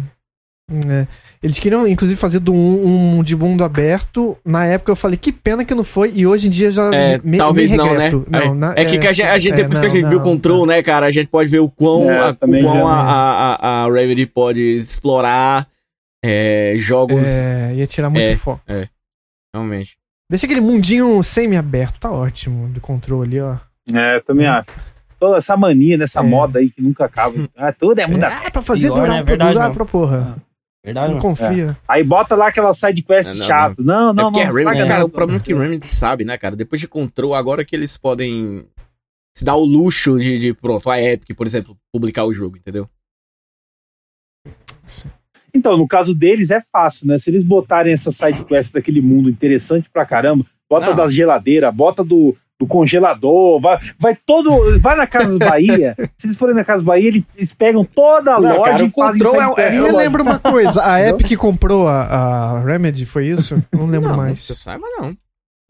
Hum, 0.71 0.81
é. 0.91 1.07
Eles 1.43 1.59
queriam, 1.59 1.87
inclusive, 1.89 2.19
fazer 2.21 2.39
do 2.39 2.53
um, 2.53 3.19
um 3.19 3.23
de 3.23 3.35
mundo 3.35 3.65
aberto. 3.65 4.37
Na 4.45 4.67
época 4.67 4.93
eu 4.93 4.97
falei, 4.97 5.17
que 5.17 5.33
pena 5.33 5.65
que 5.65 5.75
não 5.75 5.83
foi. 5.83 6.13
E 6.15 6.27
hoje 6.27 6.49
em 6.49 6.51
dia 6.51 6.71
já 6.71 6.93
É, 6.95 7.19
me, 7.25 7.39
talvez 7.39 7.71
me 7.71 7.77
não, 7.79 7.95
né? 7.95 8.11
é, 8.31 8.53
na- 8.55 8.73
é 8.77 8.85
que, 8.85 8.99
que 8.99 9.07
a 9.07 9.13
gente, 9.13 9.27
a 9.27 9.39
gente 9.39 9.53
é, 9.55 9.57
depois 9.57 9.79
que 9.79 9.87
a 9.87 9.89
não, 9.89 9.95
gente 9.95 10.05
viu 10.09 10.19
o 10.19 10.21
não, 10.21 10.23
Control, 10.31 10.67
né, 10.67 10.83
cara, 10.83 11.07
a 11.07 11.11
gente 11.11 11.29
pode 11.29 11.49
ver 11.49 11.61
o 11.61 11.69
quão, 11.71 12.11
É, 12.11 12.19
a, 12.19 12.31
o 12.31 12.37
quão 12.37 12.61
já, 12.63 12.71
a, 12.71 12.75
né? 12.75 12.83
a, 12.85 13.59
a, 13.61 13.85
a 13.87 13.93
Remedy 13.93 14.27
pode 14.27 14.61
explorar 14.61 15.67
é, 16.23 16.75
jogos. 16.77 17.27
É, 17.27 17.73
ia 17.75 17.87
tirar 17.87 18.11
muito 18.11 18.31
É. 18.31 18.37
foco. 18.37 18.61
Realmente. 19.55 19.97
Deixa 20.31 20.45
aquele 20.47 20.61
mundinho 20.61 21.23
semi-aberto, 21.23 21.99
tá 21.99 22.11
ótimo 22.11 22.69
de 22.69 22.81
controle, 22.81 23.41
ó. 23.41 23.57
É, 23.93 24.21
também 24.21 24.47
acho. 24.47 24.69
Toda 25.19 25.39
essa 25.39 25.57
mania 25.57 25.99
dessa 25.99 26.21
É. 26.21 26.23
moda 26.23 26.59
aí 26.61 26.71
que 26.71 26.81
nunca 26.83 27.07
acaba. 27.07 27.35
Ah, 27.57 27.73
tudo 27.73 27.99
é 27.99 28.07
mundo 28.07 28.25
Ah, 28.25 28.43
é 28.45 28.51
pra 28.51 28.63
fazer 28.63 28.89
Pior, 28.89 28.95
durar, 28.97 29.09
né? 29.09 29.17
pra 29.17 29.25
Verdade, 29.25 29.53
durar 29.55 29.69
não. 29.69 29.75
pra 29.75 29.85
porra. 29.87 30.37
Verdade, 30.85 31.09
não 31.09 31.15
não. 31.17 31.21
confia. 31.21 31.77
Aí 31.87 32.03
bota 32.03 32.35
lá 32.35 32.49
aquela 32.49 32.73
side 32.73 33.03
quest 33.03 33.35
É, 33.35 33.39
não, 33.39 33.47
chato. 33.47 33.83
Não, 33.83 34.11
é 34.11 34.13
não, 34.15 34.31
não. 34.31 34.39
Remedy, 34.41 34.59
estraga 34.59 34.79
cara, 34.79 34.89
nada. 34.89 35.05
o 35.05 35.09
problema 35.11 35.41
é 35.41 35.45
que 35.45 35.55
Remedy 35.55 35.87
sabe, 35.87 36.25
né, 36.25 36.39
cara? 36.39 36.57
Depois 36.57 36.81
de 36.81 36.89
Control, 36.89 37.35
agora 37.35 37.65
que 37.65 37.77
eles 37.77 37.97
podem 37.99 38.67
se 39.35 39.45
dar 39.45 39.57
o 39.57 39.65
luxo 39.65 40.19
de, 40.19 40.39
de, 40.39 40.55
pronto, 40.55 40.91
a 40.91 41.01
Epic, 41.01 41.37
por 41.37 41.47
exemplo, 41.47 41.77
publicar 41.93 42.25
o 42.25 42.33
jogo, 42.33 42.57
entendeu? 42.57 42.89
Então, 45.55 45.77
no 45.77 45.87
caso 45.87 46.15
deles 46.15 46.51
é 46.51 46.61
fácil, 46.61 47.09
né? 47.09 47.19
Se 47.19 47.31
eles 47.31 47.45
botarem 47.45 47.93
essa 47.93 48.13
side 48.13 48.45
quest 48.45 48.73
daquele 48.73 49.01
mundo 49.01 49.29
interessante 49.29 49.91
pra 49.91 50.07
caramba, 50.07 50.45
bota 50.69 50.87
Não. 50.87 50.97
da 50.97 51.09
geladeira, 51.09 51.71
bota 51.73 52.05
do, 52.05 52.37
do 52.61 52.67
congelador, 52.67 53.59
vai, 53.59 53.79
vai 53.99 54.15
todo. 54.15 54.79
Vai 54.79 54.95
na 54.95 55.07
Casa 55.07 55.39
Bahia. 55.39 55.97
se 56.17 56.27
eles 56.27 56.37
forem 56.37 56.55
na 56.55 56.63
Casa 56.63 56.85
Bahia, 56.85 57.09
eles, 57.09 57.55
pegam 57.55 57.85
toda 57.85 58.35
a 58.35 58.41
Não, 58.41 58.59
loja 58.59 58.71
cara, 58.71 58.83
e 58.83 58.87
isso 58.87 59.37
é- 59.37 59.65
aí 59.65 59.77
é- 59.77 59.79
Eu 59.79 59.97
lembro 59.97 60.23
uma 60.23 60.39
coisa, 60.39 60.85
a 60.85 61.01
Epic 61.09 61.37
comprou 61.39 61.89
a, 61.89 62.03
a 62.03 62.61
Remedy, 62.63 63.07
foi 63.07 63.29
isso? 63.29 63.61
Não 63.73 63.87
lembro 63.87 64.11
não, 64.11 64.17
mais. 64.19 64.45
que 64.47 64.53
eu 64.53 64.57
saiba, 64.57 64.87
não. 64.99 65.17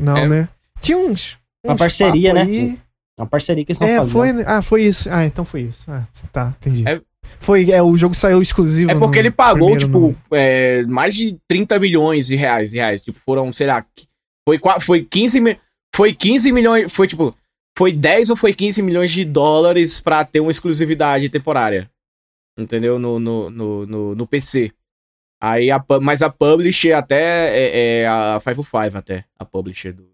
Não, 0.00 0.16
É. 0.16 0.28
né? 0.28 0.48
Tinha 0.80 0.98
uns. 0.98 1.38
Uma 1.64 1.74
uns 1.74 1.78
parceria, 1.78 2.34
papo 2.34 2.44
né? 2.46 2.50
aí. 2.52 2.78
Uma 3.18 3.26
parceria 3.26 3.64
que 3.64 3.70
eles 3.70 3.76
estão 3.80 3.88
É, 3.88 3.98
fazendo. 3.98 4.12
foi. 4.12 4.44
Ah, 4.46 4.62
foi 4.62 4.82
isso. 4.82 5.08
Ah, 5.12 5.24
então 5.24 5.44
foi 5.44 5.60
isso. 5.62 5.84
Ah, 5.88 6.02
tá, 6.32 6.54
entendi. 6.60 6.84
É- 6.88 7.00
Foi, 7.38 7.70
é, 7.70 7.80
o 7.82 7.96
jogo 7.96 8.14
saiu 8.14 8.42
exclusivo. 8.42 8.90
É 8.90 8.94
porque 8.96 9.18
ele 9.18 9.30
pagou, 9.30 9.76
tipo, 9.78 10.16
é, 10.32 10.82
mais 10.88 11.14
de 11.14 11.38
30 11.46 11.78
milhões 11.78 12.26
de 12.26 12.34
reais, 12.34 12.72
reais. 12.72 13.00
Tipo, 13.00 13.18
foram, 13.24 13.52
sei 13.52 13.66
lá, 13.68 13.84
foi, 14.46 14.58
foi 14.80 15.04
15 15.04 15.40
mi- 15.40 15.56
Foi 15.94 16.14
15 16.14 16.52
milhões. 16.52 16.92
Foi 16.92 17.06
tipo. 17.06 17.36
Foi 17.76 17.92
10 17.92 18.30
ou 18.30 18.36
foi 18.36 18.52
15 18.52 18.82
milhões 18.82 19.10
de 19.10 19.24
dólares 19.24 20.00
pra 20.00 20.24
ter 20.24 20.40
uma 20.40 20.50
exclusividade 20.50 21.28
temporária. 21.28 21.90
Entendeu? 22.58 22.98
No, 22.98 23.18
no, 23.18 23.48
no, 23.48 23.86
no, 23.86 24.14
no 24.14 24.26
PC. 24.26 24.72
Aí 25.42 25.70
a, 25.70 25.82
mas 26.02 26.20
a 26.20 26.28
publisher 26.28 26.92
até 26.92 27.56
é, 27.56 28.00
é 28.02 28.06
a 28.08 28.38
505 28.44 28.98
até, 28.98 29.24
a 29.38 29.44
publisher 29.44 29.92
do. 29.92 30.10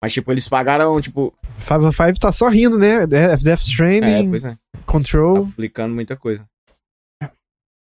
Mas, 0.00 0.12
tipo, 0.12 0.30
eles 0.30 0.48
pagaram, 0.48 1.00
tipo. 1.00 1.34
Five 1.42 1.86
of 1.86 1.96
Five 1.96 2.20
tá 2.20 2.30
só 2.30 2.48
rindo, 2.48 2.78
né? 2.78 3.06
Death 3.06 3.42
Death 3.42 3.60
É, 3.60 3.62
Stranding, 3.62 4.30
pois 4.30 4.44
é. 4.44 4.52
Tá 4.52 4.58
Control. 4.86 5.48
aplicando 5.52 5.94
muita 5.94 6.16
coisa. 6.16 6.46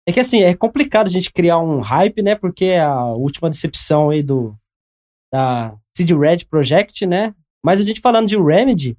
É 0.07 0.13
que 0.13 0.21
assim, 0.21 0.43
é 0.43 0.55
complicado 0.55 1.07
a 1.07 1.11
gente 1.11 1.33
criar 1.33 1.59
um 1.59 1.81
hype, 1.81 2.21
né? 2.21 2.35
Porque 2.35 2.73
a 2.73 3.05
última 3.07 3.49
decepção 3.49 4.11
aí 4.11 4.23
do 4.23 4.55
da 5.33 5.79
Seed 5.97 6.11
Red 6.13 6.39
Project, 6.51 7.07
né? 7.07 7.35
Mas 7.65 7.81
a 7.81 7.85
gente 7.85 8.01
falando 8.01 8.29
de 8.29 8.41
Remedy, 8.41 8.97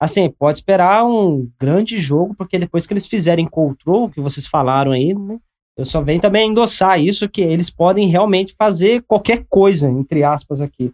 assim, 0.00 0.30
pode 0.30 0.58
esperar 0.58 1.04
um 1.04 1.50
grande 1.60 1.98
jogo, 1.98 2.34
porque 2.34 2.58
depois 2.58 2.86
que 2.86 2.92
eles 2.92 3.06
fizerem 3.06 3.46
Control, 3.46 4.10
que 4.10 4.20
vocês 4.20 4.46
falaram 4.46 4.92
aí, 4.92 5.14
né? 5.14 5.38
Eu 5.76 5.86
só 5.86 6.02
venho 6.02 6.20
também 6.20 6.50
endossar 6.50 7.00
isso, 7.00 7.28
que 7.28 7.40
eles 7.40 7.70
podem 7.70 8.08
realmente 8.08 8.54
fazer 8.54 9.02
qualquer 9.02 9.46
coisa, 9.48 9.90
entre 9.90 10.22
aspas, 10.22 10.60
aqui. 10.60 10.92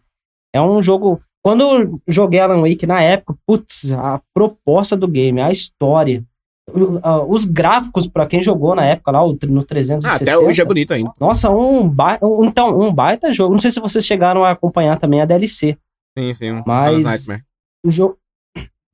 É 0.55 0.61
um 0.61 0.81
jogo. 0.83 1.21
Quando 1.43 1.63
eu 1.63 2.01
joguei 2.07 2.39
Alan 2.39 2.61
Wake 2.61 2.87
na 2.87 3.03
época, 3.03 3.35
putz, 3.47 3.91
a 3.91 4.21
proposta 4.33 4.97
do 4.97 5.09
game, 5.09 5.41
a 5.41 5.51
história, 5.51 6.23
os 7.29 7.45
gráficos, 7.45 8.07
pra 8.07 8.27
quem 8.27 8.43
jogou 8.43 8.75
na 8.75 8.85
época 8.85 9.11
lá, 9.11 9.21
no 9.21 9.61
Ah, 9.61 9.65
360. 9.67 10.09
até 10.15 10.37
hoje 10.39 10.61
é 10.61 10.65
bonito 10.65 10.93
ainda. 10.93 11.13
Nossa, 11.21 11.51
um, 11.51 11.89
ba... 11.89 12.19
então, 12.43 12.79
um 12.81 12.93
baita 12.93 13.33
jogo. 13.33 13.53
Não 13.55 13.61
sei 13.61 13.71
se 13.71 13.81
vocês 13.81 14.05
chegaram 14.05 14.45
a 14.45 14.51
acompanhar 14.53 14.99
também 14.99 15.21
a 15.21 15.25
DLC. 15.25 15.77
Sim, 16.19 16.35
sim. 16.35 16.51
Um 16.53 16.63
Mas- 16.67 17.03
Nightmare. 17.03 17.43
Um 17.85 17.91
jogo 17.91 18.17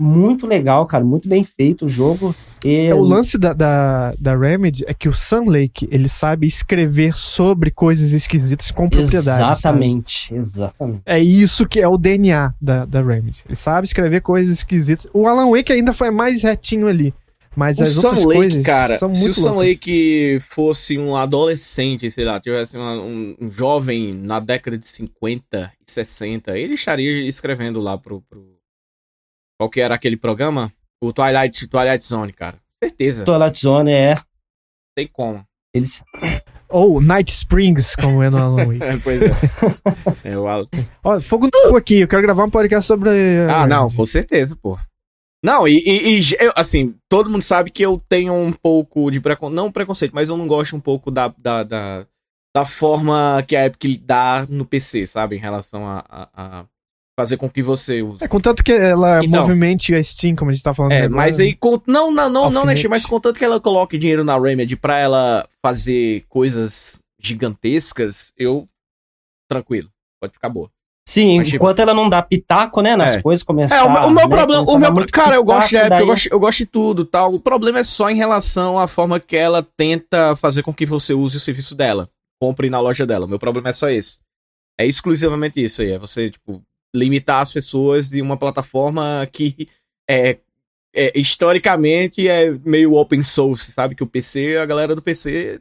muito 0.01 0.47
legal, 0.47 0.85
cara. 0.87 1.05
Muito 1.05 1.29
bem 1.29 1.43
feito 1.45 1.87
o 1.87 1.89
jogo. 1.89 2.35
E... 2.65 2.87
É, 2.87 2.95
o 2.95 3.01
lance 3.01 3.39
da, 3.39 3.53
da, 3.53 4.13
da 4.19 4.37
Remedy 4.37 4.85
é 4.87 4.93
que 4.95 5.09
o 5.09 5.13
Sun 5.13 5.49
Lake, 5.49 5.89
ele 5.91 6.09
sabe 6.09 6.47
escrever 6.47 7.15
sobre 7.15 7.71
coisas 7.71 8.13
esquisitas 8.13 8.71
com 8.71 8.89
propriedade. 8.89 9.23
sabe? 9.25 9.53
Exatamente, 9.53 10.35
exatamente. 10.35 11.03
É 11.07 11.19
isso 11.19 11.67
que 11.67 11.81
é 11.81 11.89
o 11.89 11.97
DNA 11.97 12.53
da, 12.61 12.85
da 12.85 13.03
Remedy. 13.03 13.43
Ele 13.47 13.57
sabe 13.57 13.87
escrever 13.87 14.21
coisas 14.21 14.59
esquisitas. 14.59 15.07
O 15.15 15.27
Alan 15.27 15.51
Wake 15.51 15.73
ainda 15.73 15.93
foi 15.93 16.11
mais 16.11 16.43
retinho 16.43 16.87
ali. 16.89 17.15
Mas 17.57 17.79
O 17.79 17.83
as 17.85 17.93
Sun 17.93 18.07
outras 18.09 18.25
Lake, 18.25 18.37
coisas 18.41 18.63
cara, 18.67 18.99
são 18.99 19.15
se 19.15 19.21
o 19.21 19.25
muito 19.25 19.41
Sun 19.41 19.49
loucas. 19.51 19.69
Lake 19.69 20.39
fosse 20.41 20.99
um 20.99 21.15
adolescente, 21.17 22.11
sei 22.11 22.25
lá, 22.25 22.41
tivesse 22.41 22.77
uma- 22.77 23.01
um, 23.01 23.37
um 23.41 23.51
jovem 23.51 24.13
na 24.13 24.41
década 24.41 24.77
de 24.77 24.87
50 24.87 25.73
e 25.87 25.91
60, 25.91 26.59
ele 26.59 26.75
estaria 26.75 27.27
escrevendo 27.29 27.81
lá 27.81 27.97
pro, 27.97 28.21
pro- 28.23 28.59
Qual 29.59 29.71
que 29.71 29.81
era 29.81 29.95
aquele 29.95 30.17
programa? 30.17 30.73
O 31.03 31.13
Twilight, 31.13 31.67
Twilight 31.69 32.05
Zone, 32.05 32.33
cara. 32.33 32.59
Certeza. 32.83 33.25
Twilight 33.25 33.61
Zone 33.61 33.93
é. 33.93 34.17
Tem 34.97 35.07
como. 35.07 35.45
Eles... 35.75 36.03
Ou 36.69 37.01
Night 37.01 37.31
Springs, 37.31 37.95
como 37.95 38.23
é 38.23 38.31
no 38.31 38.39
Alan 38.39 38.67
Wake. 38.67 38.83
É, 38.83 38.97
pois 39.03 39.23
é. 39.23 39.31
É, 40.25 40.39
o 40.39 40.49
Al- 40.49 40.67
Ó, 41.05 41.21
fogo 41.21 41.47
no 41.53 41.71
cu 41.71 41.77
aqui, 41.77 42.01
eu 42.01 42.09
quero 42.09 42.23
gravar 42.23 42.45
um 42.45 42.51
podcast 42.51 42.87
sobre. 42.87 43.11
Ah, 43.49 43.67
não, 43.67 43.83
Remedy. 43.83 43.97
com 43.97 44.05
certeza, 44.05 44.57
pô. 44.61 44.77
Não, 45.45 45.69
e, 45.69 45.75
e- 45.79 46.21
e, 46.21 46.23
eu, 46.41 46.53
assim, 46.57 46.95
todo 47.07 47.29
mundo 47.29 47.43
sabe 47.43 47.71
que 47.71 47.83
eu 47.83 48.03
tenho 48.09 48.33
um 48.33 48.51
pouco 48.53 49.11
de 49.11 49.21
preconceito, 49.21 49.55
não 49.55 49.71
preconceito, 49.71 50.13
mas 50.15 50.31
eu 50.31 50.37
não 50.39 50.47
gosto 50.47 50.75
um 50.75 50.81
pouco 50.81 51.11
da, 51.11 51.29
da, 51.37 51.63
da, 51.63 52.07
da 52.57 52.65
forma 52.65 53.45
que 53.47 53.55
a 53.55 53.67
Epic 53.67 54.01
dá 54.03 54.47
no 54.49 54.65
PC, 54.65 55.07
sabe? 55.07 55.37
Em 55.37 55.41
relação 55.41 55.87
a, 55.87 56.03
a- 56.09 56.29
a 56.35 56.65
fazer 57.21 57.37
com 57.37 57.49
que 57.49 57.63
você 57.63 58.01
use. 58.03 58.25
É, 58.25 58.27
contanto 58.27 58.65
que 58.65 58.73
ela 58.73 59.23
Então. 59.23 59.43
movimente 59.43 59.95
a 59.95 60.03
Steam, 60.03 60.35
como 60.35 60.51
a 60.51 60.55
gente 60.55 60.65
tá 60.65 60.73
falando. 60.73 60.93
É, 60.93 61.03
agora, 61.03 61.15
mas 61.15 61.39
aí, 61.39 61.55
com- 61.55 61.81
não, 61.87 62.11
não, 62.11 62.29
não, 62.31 62.51
não, 62.51 62.65
né, 62.65 62.75
mas 62.89 63.05
contanto 63.05 63.39
que 63.39 63.45
ela 63.45 63.61
coloque 63.61 63.99
dinheiro 63.99 64.25
na 64.25 64.39
Remedy 64.39 64.77
pra 64.77 64.99
ela 64.99 65.47
fazer 65.63 66.25
coisas 66.29 66.99
gigantescas, 67.21 68.33
eu, 68.37 68.67
tranquilo, 69.49 69.91
pode 70.21 70.33
ficar 70.33 70.49
boa. 70.49 70.71
Sim, 71.07 71.37
Mas, 71.39 71.49
tipo- 71.49 71.57
enquanto 71.57 71.81
ela 71.81 71.93
não 71.93 72.09
dá 72.09 72.23
pitaco, 72.23 72.81
né? 72.81 72.97
Nas 72.97 73.17
É. 73.17 73.23
coisas 73.23 73.43
começar. 73.43 73.77
É, 73.77 73.83
o, 73.83 73.91
meu- 73.93 74.03
o 74.05 74.11
meu 74.11 74.29
né, 74.29 74.37
problema. 74.37 74.65
O 74.67 74.75
a 74.77 74.79
meu, 74.79 75.07
cara, 75.13 75.37
eu 75.37 75.45
gosto 75.45 75.69
de 75.69 75.77
época, 75.77 75.95
eu 75.95 75.99
daí- 75.99 76.07
gosto, 76.07 76.29
eu 76.33 76.41
gosto 76.41 76.59
de 76.59 76.67
tudo 76.67 77.05
tal. 77.05 77.35
O 77.35 77.41
problema 77.41 77.81
é 77.81 77.85
só 77.85 78.09
em 78.09 78.17
relação 78.17 78.79
à 78.79 78.87
forma 78.89 79.21
que 79.21 79.37
ela 79.37 79.63
tenta 79.77 80.35
fazer 80.37 80.63
com 80.63 80.73
que 80.73 80.87
você 80.87 81.13
use 81.13 81.37
o 81.37 81.41
serviço 81.41 81.75
dela. 81.75 82.09
Compre 82.41 82.71
na 82.71 82.81
loja 82.81 83.05
dela. 83.07 83.27
O 83.27 83.29
meu 83.29 83.39
problema 83.39 83.69
é 83.69 83.73
só 83.73 83.91
esse. 83.91 84.19
É 84.81 84.87
exclusivamente 84.87 85.63
isso 85.63 85.83
aí. 85.83 85.91
É 85.93 85.99
você, 85.99 86.31
tipo, 86.31 86.63
limitar 86.97 87.43
as 87.43 87.53
pessoas 87.53 88.09
de 88.09 88.23
uma 88.23 88.37
plataforma 88.39 89.29
que 89.31 89.69
é, 90.09 90.39
é, 90.97 91.13
historicamente 91.19 92.27
é 92.29 92.51
meio 92.65 92.95
open 92.95 93.23
source, 93.23 93.73
sabe? 93.73 93.95
Que 93.95 94.03
o 94.03 94.07
PC, 94.07 94.57
a 94.57 94.65
galera 94.65 94.95
do 94.95 95.03
PC 95.03 95.61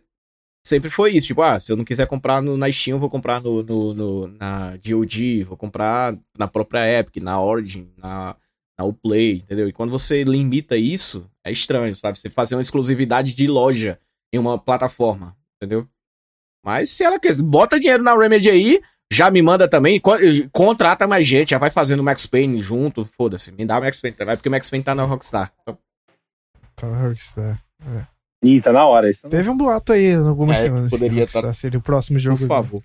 sempre 0.66 0.90
foi 0.90 1.12
isso. 1.12 1.28
Tipo, 1.28 1.42
ah, 1.42 1.60
se 1.60 1.72
eu 1.72 1.76
não 1.78 1.84
quiser 1.86 2.08
comprar 2.08 2.42
no, 2.42 2.56
na 2.58 2.72
Steam, 2.72 2.96
eu 2.96 3.00
vou 3.00 3.10
comprar 3.10 3.42
no, 3.42 3.62
no, 3.64 3.94
no- 3.94 4.28
na 4.28 4.78
GOG, 4.78 5.44
vou 5.44 5.58
comprar 5.58 6.18
na 6.38 6.48
própria 6.48 7.00
Epic, 7.00 7.18
na 7.24 7.40
Origin, 7.42 7.92
na, 7.98 8.36
na 8.78 8.86
Uplay, 8.86 9.36
entendeu? 9.38 9.68
E 9.68 9.74
quando 9.74 9.92
você 9.92 10.24
limita 10.24 10.76
isso, 10.78 11.30
é 11.44 11.52
estranho, 11.52 11.96
sabe? 11.96 12.18
Você 12.20 12.30
fazer 12.30 12.56
uma 12.56 12.62
exclusividade 12.62 13.36
de 13.36 13.48
loja 13.48 14.00
em 14.34 14.40
uma 14.40 14.58
plataforma, 14.58 15.36
entendeu? 15.58 15.88
Mas 16.66 16.90
se 16.90 17.04
ela 17.04 17.20
quer, 17.20 17.36
bota 17.42 17.78
dinheiro 17.80 18.02
na 18.04 18.18
Remedy 18.18 18.50
aí, 18.50 18.82
já 19.12 19.30
me 19.30 19.42
manda 19.42 19.68
também, 19.68 20.00
co- 20.00 20.18
contrata 20.52 21.06
mais 21.06 21.28
gente, 21.28 21.50
já 21.52 21.58
vai 21.58 21.70
fazendo 21.70 22.00
o 22.00 22.04
Max 22.04 22.26
Payne 22.26 22.62
junto, 22.64 23.04
foda-se, 23.06 23.52
me 23.52 23.66
dá 23.66 23.80
Max 23.80 24.00
Payne 24.02 24.16
também, 24.18 24.36
porque 24.38 24.48
o 24.50 24.52
Max 24.52 24.70
Payne 24.70 24.84
tá 24.84 24.96
na 24.96 25.04
Rockstar. 25.04 25.54
Então, 25.62 25.78
Tá 26.76 26.88
na 26.90 27.08
Rockstar. 27.08 27.62
Ih, 28.44 28.62
tá 28.62 28.72
na 28.74 28.86
hora. 28.86 29.10
Isso 29.10 29.22
tá 29.22 29.28
na- 29.30 29.32
Teve 29.38 29.50
um 29.50 29.58
boato 29.58 29.94
aí 29.94 30.14
algumas 30.14 30.60
É, 30.60 30.64
semanas. 30.64 30.92
poderia 30.92 31.26
que 31.26 31.34
Rockstar 31.34 31.54
Seria 31.54 31.80
o 31.80 31.82
próximo 31.82 32.20
jogo. 32.20 32.38
por 32.38 32.48
favor. 32.48 32.84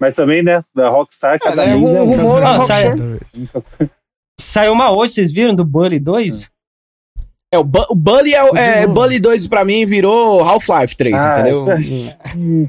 Mas 0.00 0.14
também, 0.14 0.42
né? 0.42 0.62
Da 0.74 0.88
Rockstar, 0.88 1.38
cada 1.40 1.64
né, 1.66 1.74
mês 1.74 1.82
o- 1.82 1.96
é 1.96 2.02
um- 2.02 2.06
rumor- 2.16 2.38
Ah, 2.42 2.52
Cada 2.52 2.58
sai- 2.60 2.94
vez. 2.94 3.20
Saiu 4.38 4.72
uma 4.72 4.90
hoje, 4.92 5.14
vocês 5.14 5.32
viram? 5.32 5.54
Do 5.54 5.64
Bully 5.64 5.98
2? 5.98 6.50
É, 7.52 7.58
o, 7.58 7.64
Bu- 7.64 7.86
o 7.88 7.94
Bully 7.94 8.34
é, 8.34 8.44
o- 8.44 8.56
é. 8.56 8.86
Bully 8.86 9.18
2 9.18 9.46
pra 9.48 9.64
mim 9.64 9.86
virou 9.86 10.42
Half-Life 10.42 10.96
3, 10.96 11.14
Ah, 11.16 11.40
entendeu? 11.40 11.66
hum, 12.36 12.68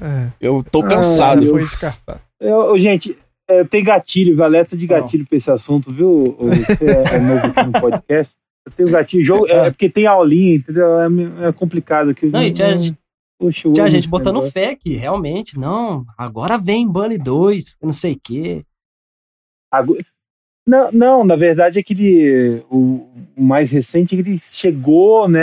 É, 0.00 0.32
Eu 0.40 0.64
tô 0.64 0.80
Ah, 0.82 0.88
cansado. 0.88 1.48
Foi 1.50 1.60
descartado. 1.60 2.20
eu- 2.40 2.76
gente, 2.78 3.16
é, 3.48 3.62
tem 3.64 3.84
gatilho, 3.84 4.34
valeta 4.34 4.76
de 4.76 4.86
gatilho 4.86 5.24
pra 5.26 5.36
esse 5.36 5.50
assunto, 5.50 5.90
viu? 5.92 6.08
O- 6.38 6.48
Você 6.48 6.90
é, 6.90 7.14
é 7.16 7.18
novo 7.20 7.46
aqui 7.46 7.66
no 7.66 7.72
podcast. 7.80 8.34
Eu 8.66 8.72
tenho 8.72 8.90
gatilho, 8.90 9.22
jogo, 9.24 9.46
é, 9.46 9.70
porque 9.70 9.88
tem 9.90 10.06
aulinha, 10.06 10.56
entendeu? 10.56 10.86
É, 10.98 11.48
é 11.48 11.52
complicado 11.52 12.10
aqui. 12.10 12.26
Não, 12.26 12.40
tinha, 12.52 12.96
Poxa, 13.38 13.70
tinha 13.72 13.88
gente 13.90 14.08
botando 14.08 14.34
negócio. 14.36 14.52
fé 14.52 14.74
que 14.74 14.94
realmente, 14.96 15.58
não, 15.58 16.04
agora 16.16 16.56
vem 16.56 16.88
Bully 16.88 17.18
2, 17.18 17.76
não 17.82 17.92
sei 17.92 18.12
o 18.14 18.20
quê. 18.22 18.64
Agora- 19.72 20.00
Não, 20.66 20.90
não, 20.92 21.24
na 21.24 21.36
verdade 21.36 21.78
é 21.78 21.82
que 21.82 21.92
ele, 21.92 22.62
o, 22.70 23.06
o 23.36 23.42
mais 23.42 23.70
recente 23.70 24.14
é 24.18 24.22
que 24.22 24.30
ele 24.30 24.38
chegou, 24.38 25.28
né? 25.28 25.42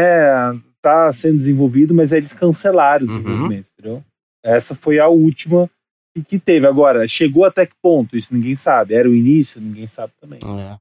Tá 0.82 1.14
sendo 1.14 1.38
desenvolvido, 1.38 1.94
mas 1.94 2.12
aí 2.12 2.20
eles 2.22 2.34
cancelaram 2.34 3.06
o 3.06 3.10
Uhum. 3.10 3.18
desenvolvimento, 3.22 3.68
entendeu? 3.78 4.04
Essa 4.44 4.74
foi 4.74 4.98
a 4.98 5.08
última 5.08 5.70
que- 6.16 6.24
que 6.24 6.40
teve. 6.40 6.66
Agora, 6.66 7.08
chegou 7.08 7.46
até 7.46 7.68
que 7.68 7.76
ponto? 7.84 8.18
Isso 8.18 8.34
ninguém 8.34 8.56
sabe. 8.56 8.96
Era 8.96 9.08
o 9.08 9.14
início, 9.14 9.62
ninguém 9.62 9.86
sabe 9.86 10.12
também. 10.20 10.40
É. 10.60 10.80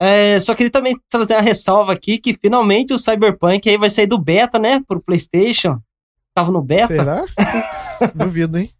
É, 0.00 0.38
só 0.38 0.54
queria 0.54 0.70
também 0.70 0.96
trazer 1.10 1.34
uma 1.34 1.42
ressalva 1.42 1.92
aqui 1.92 2.18
que 2.18 2.32
finalmente 2.32 2.94
o 2.94 2.98
Cyberpunk 2.98 3.68
aí 3.68 3.76
vai 3.76 3.90
sair 3.90 4.06
do 4.06 4.18
beta, 4.18 4.58
né? 4.58 4.80
Pro 4.86 5.00
PlayStation. 5.02 5.78
Tava 6.34 6.52
no 6.52 6.62
beta. 6.62 6.86
Será? 6.88 7.24
Duvido, 8.14 8.58
hein? 8.58 8.70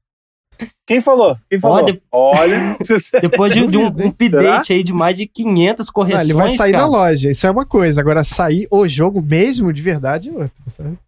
Quem 0.86 1.00
falou? 1.00 1.36
Quem 1.50 1.58
falou? 1.58 1.78
Olha- 1.78 2.00
Olha, 2.10 2.76
Depois 3.22 3.52
de, 3.52 3.66
de 3.66 3.78
um 3.78 3.86
hein? 3.86 4.08
update 4.08 4.72
aí 4.72 4.82
de 4.82 4.92
mais 4.92 5.16
de 5.16 5.26
500 5.26 5.86
Não, 5.86 5.92
correções, 5.92 6.24
ele 6.24 6.34
vai 6.34 6.50
sair 6.50 6.72
cara. 6.72 6.82
na 6.84 6.88
loja, 6.88 7.30
isso 7.30 7.46
é 7.46 7.50
uma 7.50 7.64
coisa. 7.66 8.00
Agora, 8.00 8.22
sair 8.24 8.66
o 8.70 8.86
jogo 8.88 9.20
mesmo, 9.22 9.72
de 9.72 9.82
verdade, 9.82 10.28
é 10.28 10.32
outra, 10.32 10.50
sabe? 10.68 10.98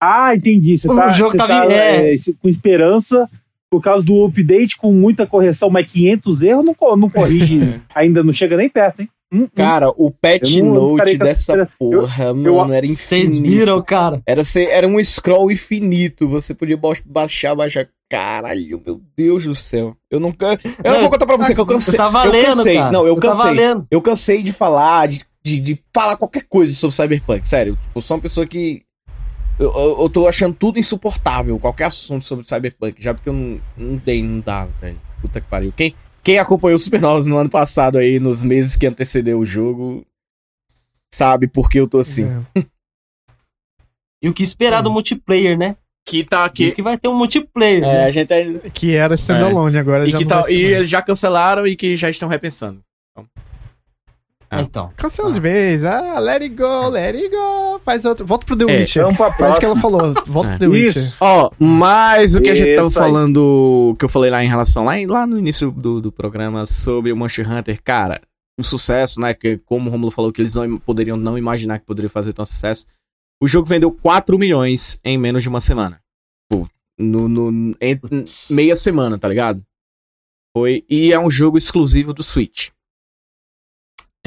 Ah, 0.00 0.34
entendi. 0.34 0.78
Você 0.78 0.90
O 0.90 0.94
tá, 0.94 1.10
jogo 1.10 1.32
você 1.32 1.38
tá 1.38 1.46
tá, 1.46 1.64
é. 1.72 2.12
é, 2.14 2.16
com 2.40 2.48
esperança 2.48 3.28
por 3.70 3.82
causa 3.82 4.04
do 4.04 4.24
update 4.24 4.76
com 4.76 4.92
muita 4.92 5.26
correção, 5.26 5.68
mas 5.70 5.90
500 5.90 6.42
erros 6.42 6.64
não, 6.64 6.96
não 6.96 7.10
corrige, 7.10 7.80
ainda 7.94 8.22
não 8.22 8.32
chega 8.32 8.56
nem 8.56 8.68
perto, 8.68 9.00
hein? 9.02 9.08
Hum, 9.30 9.42
hum. 9.42 9.48
Cara, 9.54 9.90
o 9.90 10.10
patch 10.10 10.56
Eu 10.56 10.64
não 10.64 10.74
note 10.74 10.96
com 10.96 11.02
essa 11.02 11.18
dessa 11.18 11.40
esperança. 11.40 11.72
Eu- 11.78 11.90
porra, 12.00 12.32
mano, 12.32 12.72
era 12.72 12.86
infinito. 12.86 12.98
Vocês 13.02 13.36
viram, 13.36 13.82
cara? 13.82 14.22
Era, 14.26 14.40
era 14.70 14.88
um 14.88 14.98
scroll 15.04 15.52
infinito. 15.52 16.26
Você 16.30 16.54
podia 16.54 16.80
baixar, 17.04 17.54
baixar. 17.54 17.86
Caralho, 18.10 18.80
meu 18.86 19.02
Deus 19.14 19.44
do 19.44 19.54
céu. 19.54 19.94
Eu 20.10 20.18
nunca. 20.18 20.58
Eu 20.82 20.92
não 20.92 21.00
vou 21.00 21.10
contar 21.10 21.26
pra 21.26 21.36
você 21.36 21.54
que 21.54 21.60
eu 21.60 21.66
cansei. 21.66 21.94
Tá 21.98 22.08
valendo, 22.08 22.36
eu 22.46 22.54
cansei. 22.56 22.74
cara. 22.76 22.90
Não, 22.92 23.06
eu 23.06 23.14
Tá 23.16 23.20
cansei. 23.20 23.44
valendo. 23.44 23.86
Eu 23.90 24.00
cansei 24.00 24.42
de 24.42 24.50
falar, 24.50 25.08
de, 25.08 25.20
de, 25.44 25.60
de 25.60 25.78
falar 25.92 26.16
qualquer 26.16 26.46
coisa 26.48 26.72
sobre 26.72 26.96
Cyberpunk. 26.96 27.46
Sério, 27.46 27.76
eu 27.94 28.00
sou 28.00 28.16
uma 28.16 28.22
pessoa 28.22 28.46
que. 28.46 28.80
Eu, 29.58 29.72
eu, 29.72 30.02
eu 30.02 30.08
tô 30.08 30.28
achando 30.28 30.54
tudo 30.54 30.78
insuportável, 30.78 31.58
qualquer 31.58 31.84
assunto 31.84 32.24
sobre 32.24 32.46
Cyberpunk, 32.46 33.02
já 33.02 33.12
porque 33.12 33.28
eu 33.28 33.32
não, 33.32 33.60
não 33.76 33.96
dei, 33.96 34.22
não 34.22 34.40
dá, 34.40 34.66
velho. 34.80 35.00
Puta 35.20 35.40
que 35.40 35.48
pariu. 35.48 35.72
Quem, 35.76 35.94
quem 36.22 36.38
acompanhou 36.38 36.76
o 36.76 36.78
Supernovas 36.78 37.26
no 37.26 37.36
ano 37.36 37.50
passado 37.50 37.98
aí, 37.98 38.20
nos 38.20 38.44
meses 38.44 38.76
que 38.76 38.86
antecedeu 38.86 39.40
o 39.40 39.44
jogo, 39.44 40.06
sabe 41.12 41.48
por 41.48 41.68
que 41.68 41.80
eu 41.80 41.88
tô 41.88 41.98
assim. 41.98 42.26
É. 42.54 42.62
E 44.20 44.28
o 44.28 44.34
que 44.34 44.42
esperar 44.42 44.82
do 44.82 44.90
multiplayer, 44.90 45.56
né? 45.56 45.76
Que 46.04 46.24
tá 46.24 46.48
Diz 46.48 46.74
que 46.74 46.82
vai 46.82 46.98
ter 46.98 47.06
um 47.06 47.16
multiplayer, 47.16 47.84
É, 47.84 47.86
né? 47.86 48.04
a 48.06 48.10
gente 48.10 48.32
é, 48.32 48.68
Que 48.70 48.96
era 48.96 49.14
standalone, 49.14 49.78
agora 49.78 50.08
e 50.08 50.10
já 50.10 50.18
que 50.18 50.24
não 50.24 50.28
tá, 50.28 50.40
vai 50.42 50.52
e 50.52 50.64
eles 50.64 50.90
já 50.90 51.00
cancelaram 51.00 51.64
e 51.68 51.76
que 51.76 51.94
já 51.96 52.10
estão 52.10 52.28
repensando. 52.28 52.82
Ah. 54.50 54.62
Então. 54.62 54.90
Cancela 54.96 55.30
de 55.32 55.40
vez. 55.40 55.84
Ah, 55.84 56.18
let 56.18 56.40
it 56.42 56.54
go, 56.54 56.88
let 56.88 57.14
it 57.14 57.28
go. 57.28 57.78
Faz 57.84 58.04
outro. 58.04 58.24
Volta 58.24 58.46
pro 58.46 58.56
The 58.56 58.64
É, 58.64 58.78
Witcher. 58.80 59.02
Vamos 59.02 59.18
pra 59.18 59.32
Faz 59.32 59.56
o 59.56 59.58
que 59.60 59.64
ela 59.66 59.74
próxima. 59.78 60.00
falou. 60.14 60.24
Volta 60.26 60.48
É. 60.50 60.58
pro 60.58 60.58
The 60.60 60.66
Witcher. 60.68 61.02
Isso. 61.02 61.18
Ó, 61.24 61.50
mas 61.58 62.34
o 62.34 62.40
que 62.40 62.48
a 62.50 62.54
gente 62.54 62.74
tava 62.74 62.88
Isso 62.88 62.98
aí. 62.98 63.04
falando, 63.06 63.96
que 63.98 64.04
eu 64.04 64.08
falei 64.08 64.30
lá 64.30 64.42
em 64.42 64.48
relação, 64.48 64.84
lá, 64.84 64.98
em- 64.98 65.06
lá 65.06 65.26
no 65.26 65.38
início 65.38 65.70
do, 65.70 66.00
do 66.00 66.10
programa 66.10 66.64
sobre 66.64 67.12
o 67.12 67.16
Monster 67.16 67.50
Hunter, 67.50 67.78
cara, 67.82 68.20
um 68.58 68.62
sucesso, 68.64 69.20
né? 69.20 69.34
Que, 69.34 69.58
como 69.58 69.88
o 69.88 69.92
Romulo 69.92 70.10
falou, 70.10 70.32
que 70.32 70.40
eles 70.40 70.54
não 70.54 70.78
poderiam 70.78 71.16
não 71.16 71.36
imaginar 71.36 71.78
que 71.78 71.84
poderia 71.86 72.08
fazer 72.10 72.32
tão 72.32 72.44
sucesso. 72.44 72.86
O 73.42 73.46
jogo 73.46 73.68
vendeu 73.68 73.92
4 73.92 74.38
milhões 74.38 74.98
em 75.04 75.16
menos 75.18 75.42
de 75.42 75.48
uma 75.48 75.60
semana. 75.60 76.00
Pô, 76.50 76.66
no, 76.98 77.28
no, 77.28 77.72
em- 77.80 78.00
meia 78.50 78.74
semana, 78.74 79.18
tá 79.18 79.28
ligado? 79.28 79.62
Foi, 80.56 80.84
e 80.88 81.12
é 81.12 81.20
um 81.20 81.30
jogo 81.30 81.58
exclusivo 81.58 82.12
do 82.14 82.22
Switch. 82.22 82.70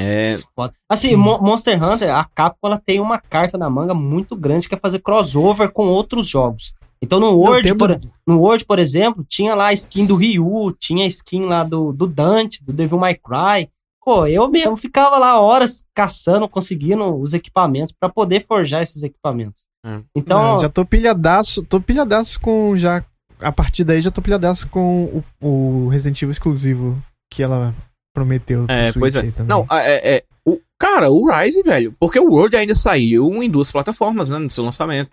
É, 0.00 0.26
Foda. 0.54 0.74
Assim, 0.88 1.10
Sim. 1.10 1.16
Mo- 1.16 1.38
Monster 1.40 1.82
Hunter, 1.82 2.14
a 2.14 2.24
Capcom 2.24 2.66
ela 2.66 2.78
tem 2.78 2.98
uma 3.00 3.18
carta 3.18 3.56
na 3.58 3.68
manga 3.70 3.94
muito 3.94 4.34
grande 4.34 4.68
que 4.68 4.74
é 4.74 4.78
fazer 4.78 4.98
crossover 5.00 5.70
com 5.70 5.86
outros 5.86 6.28
jogos. 6.28 6.74
Então 7.00 7.18
no 7.20 7.30
Word, 7.36 7.68
tem 7.68 7.76
por, 7.76 8.00
no 8.26 8.40
Word, 8.40 8.64
por 8.64 8.78
exemplo, 8.78 9.24
tinha 9.28 9.54
lá 9.54 9.66
a 9.66 9.72
skin 9.72 10.06
do 10.06 10.14
Ryu, 10.16 10.72
tinha 10.78 11.04
a 11.04 11.08
skin 11.08 11.44
lá 11.44 11.62
do, 11.64 11.92
do 11.92 12.06
Dante, 12.06 12.64
do 12.64 12.72
Devil 12.72 12.98
May 12.98 13.14
Cry. 13.14 13.68
Pô, 14.04 14.26
eu 14.26 14.48
mesmo 14.48 14.76
ficava 14.76 15.18
lá 15.18 15.40
horas 15.40 15.84
caçando, 15.94 16.48
conseguindo 16.48 17.04
os 17.20 17.34
equipamentos 17.34 17.92
pra 17.92 18.08
poder 18.08 18.40
forjar 18.40 18.82
esses 18.82 19.02
equipamentos. 19.02 19.62
É. 19.84 20.00
Então, 20.16 20.54
Não, 20.54 20.60
já 20.60 20.68
tô 20.68 20.84
pilhadaço, 20.84 21.62
tô 21.64 21.80
pilhadaço 21.80 22.40
com 22.40 22.76
já. 22.76 23.04
A 23.40 23.50
partir 23.52 23.82
daí 23.84 24.00
já 24.00 24.10
tô 24.10 24.22
pilhadaço 24.22 24.68
com 24.68 25.22
o, 25.40 25.46
o 25.84 25.88
Resident 25.88 26.20
Evil 26.22 26.30
exclusivo 26.32 27.00
que 27.32 27.42
ela 27.42 27.74
prometeu. 28.14 28.66
pro 28.66 28.74
É, 28.74 28.92
pois 28.92 29.14
é. 29.14 29.22
também. 29.30 29.46
Não, 29.48 29.66
é, 29.70 30.16
é, 30.16 30.24
o, 30.46 30.60
cara, 30.78 31.10
o 31.10 31.30
Rise, 31.30 31.62
velho, 31.62 31.94
porque 31.98 32.18
o 32.18 32.28
World 32.30 32.56
ainda 32.56 32.74
saiu 32.74 33.42
em 33.42 33.50
duas 33.50 33.70
plataformas, 33.72 34.30
né, 34.30 34.38
no 34.38 34.50
seu 34.50 34.64
lançamento. 34.64 35.10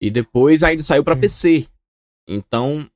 E 0.00 0.10
depois 0.10 0.62
ainda 0.62 0.82
saiu 0.82 1.02
pra 1.04 1.14
É. 1.14 1.18
PC. 1.18 1.66
Então, 2.28 2.86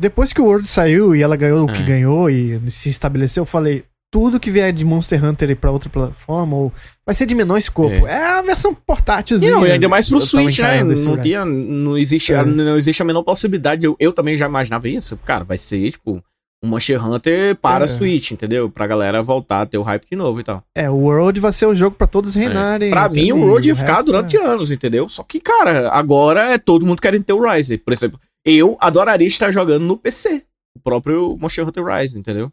Depois 0.00 0.32
que 0.32 0.40
o 0.40 0.44
World 0.44 0.68
saiu 0.68 1.14
e 1.16 1.22
ela 1.22 1.34
ganhou 1.36 1.64
o 1.68 1.72
que 1.72 1.82
É. 1.82 1.86
ganhou 1.86 2.30
e 2.30 2.70
se 2.70 2.88
estabeleceu, 2.88 3.40
eu 3.42 3.46
falei. 3.46 3.84
Tudo 4.10 4.40
que 4.40 4.50
vier 4.50 4.72
de 4.72 4.86
Monster 4.86 5.22
Hunter 5.22 5.54
pra 5.54 5.70
outra 5.70 5.90
plataforma 5.90 6.56
ou 6.56 6.72
vai 7.04 7.14
ser 7.14 7.26
de 7.26 7.34
menor 7.34 7.58
escopo. 7.58 8.06
É, 8.06 8.38
a 8.38 8.40
versão 8.40 8.74
portátilzinha. 8.74 9.50
não, 9.52 9.66
e 9.66 9.70
ainda 9.72 9.86
mais 9.86 10.08
pro 10.08 10.16
Eu 10.16 10.22
Switch, 10.22 10.60
né? 10.60 10.82
Não, 10.82 11.18
tinha, 11.20 11.44
não, 11.44 11.98
existe, 11.98 12.32
É. 12.32 12.42
não 12.42 12.78
existe 12.78 13.02
a 13.02 13.04
menor 13.04 13.22
possibilidade. 13.22 13.84
Eu, 13.84 13.94
eu 14.00 14.10
também 14.10 14.34
já 14.34 14.46
imaginava 14.46 14.88
isso. 14.88 15.14
Cara, 15.26 15.44
vai 15.44 15.58
ser, 15.58 15.90
tipo, 15.90 16.24
um 16.62 16.68
Monster 16.68 17.04
Hunter 17.04 17.56
para 17.56 17.84
É. 17.84 17.86
Switch, 17.86 18.32
entendeu? 18.32 18.68
Pra 18.68 18.86
galera 18.86 19.22
voltar 19.22 19.62
a 19.62 19.66
ter 19.66 19.78
o 19.78 19.82
hype 19.82 20.06
de 20.10 20.16
novo 20.16 20.40
e 20.40 20.44
tal. 20.44 20.62
É, 20.74 20.90
o 20.90 20.96
World 20.96 21.38
vai 21.40 21.52
ser 21.52 21.66
o 21.66 21.74
jogo 21.74 21.96
pra 21.96 22.06
todos 22.06 22.34
reinarem. 22.34 22.88
É. 22.88 22.90
Pra 22.90 23.08
mim, 23.08 23.32
o? 23.32 23.38
World 23.38 23.68
ia 23.68 23.76
ficar 23.76 24.02
durante 24.02 24.36
é. 24.36 24.44
anos, 24.44 24.70
entendeu? 24.72 25.08
Só 25.08 25.22
que, 25.22 25.40
cara, 25.40 25.88
agora 25.90 26.52
é 26.52 26.58
todo 26.58 26.84
mundo 26.84 27.00
querendo 27.00 27.24
ter 27.24 27.32
o 27.32 27.40
Rise. 27.48 27.78
Por 27.78 27.92
exemplo, 27.92 28.20
eu 28.44 28.76
adoraria 28.80 29.28
estar 29.28 29.50
jogando 29.50 29.84
no 29.84 29.96
PC. 29.96 30.44
O 30.76 30.80
próprio 30.80 31.36
Monster 31.40 31.66
Hunter 31.66 31.84
Rise, 31.84 32.18
entendeu? 32.18 32.52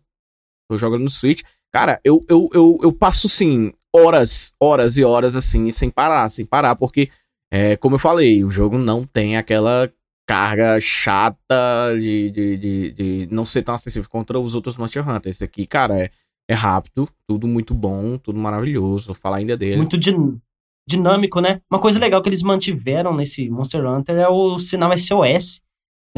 Tô 0.69 0.77
jogando 0.77 1.03
no 1.03 1.09
Switch. 1.09 1.41
Cara, 1.71 1.99
eu, 2.03 2.23
eu, 2.29 2.49
eu, 2.53 2.79
eu 2.83 2.91
passo, 2.93 3.27
assim, 3.27 3.73
horas, 3.93 4.53
horas 4.59 4.97
e 4.97 5.03
horas, 5.03 5.35
assim, 5.35 5.69
sem 5.71 5.89
parar, 5.89 6.29
sem 6.29 6.45
parar, 6.45 6.75
porque, 6.75 7.09
é, 7.51 7.75
como 7.77 7.95
eu 7.95 7.99
falei, 7.99 8.43
o 8.43 8.49
jogo 8.49 8.77
não 8.77 9.05
tem 9.05 9.37
aquela 9.37 9.91
carga 10.27 10.79
chata 10.79 11.95
de, 11.99 12.29
de, 12.31 12.57
de, 12.57 12.91
de 12.91 13.27
não 13.31 13.45
ser 13.45 13.61
tão 13.63 13.75
acessível 13.75 14.09
contra 14.09 14.39
os 14.39 14.55
outros 14.55 14.77
Monster 14.77 15.07
Hunter. 15.07 15.29
Esse 15.29 15.43
aqui, 15.43 15.65
cara, 15.67 15.97
é, 15.99 16.09
é 16.49 16.53
rápido, 16.53 17.07
tudo 17.27 17.47
muito 17.47 17.73
bom, 17.73 18.17
tudo 18.17 18.39
maravilhoso. 18.39 19.07
Vou 19.07 19.15
falar 19.15 19.37
ainda 19.37 19.55
dele. 19.57 19.77
muito 19.77 19.97
din- 19.97 20.39
dinâmico, 20.87 21.39
né? 21.41 21.59
Uma 21.71 21.79
coisa 21.79 21.99
legal 21.99 22.21
que 22.21 22.29
eles 22.29 22.41
mantiveram 22.41 23.13
nesse 23.13 23.49
Monster 23.49 23.85
Hunter 23.85 24.15
é 24.17 24.27
o 24.27 24.59
sinal 24.59 24.91
SOS. 24.97 25.61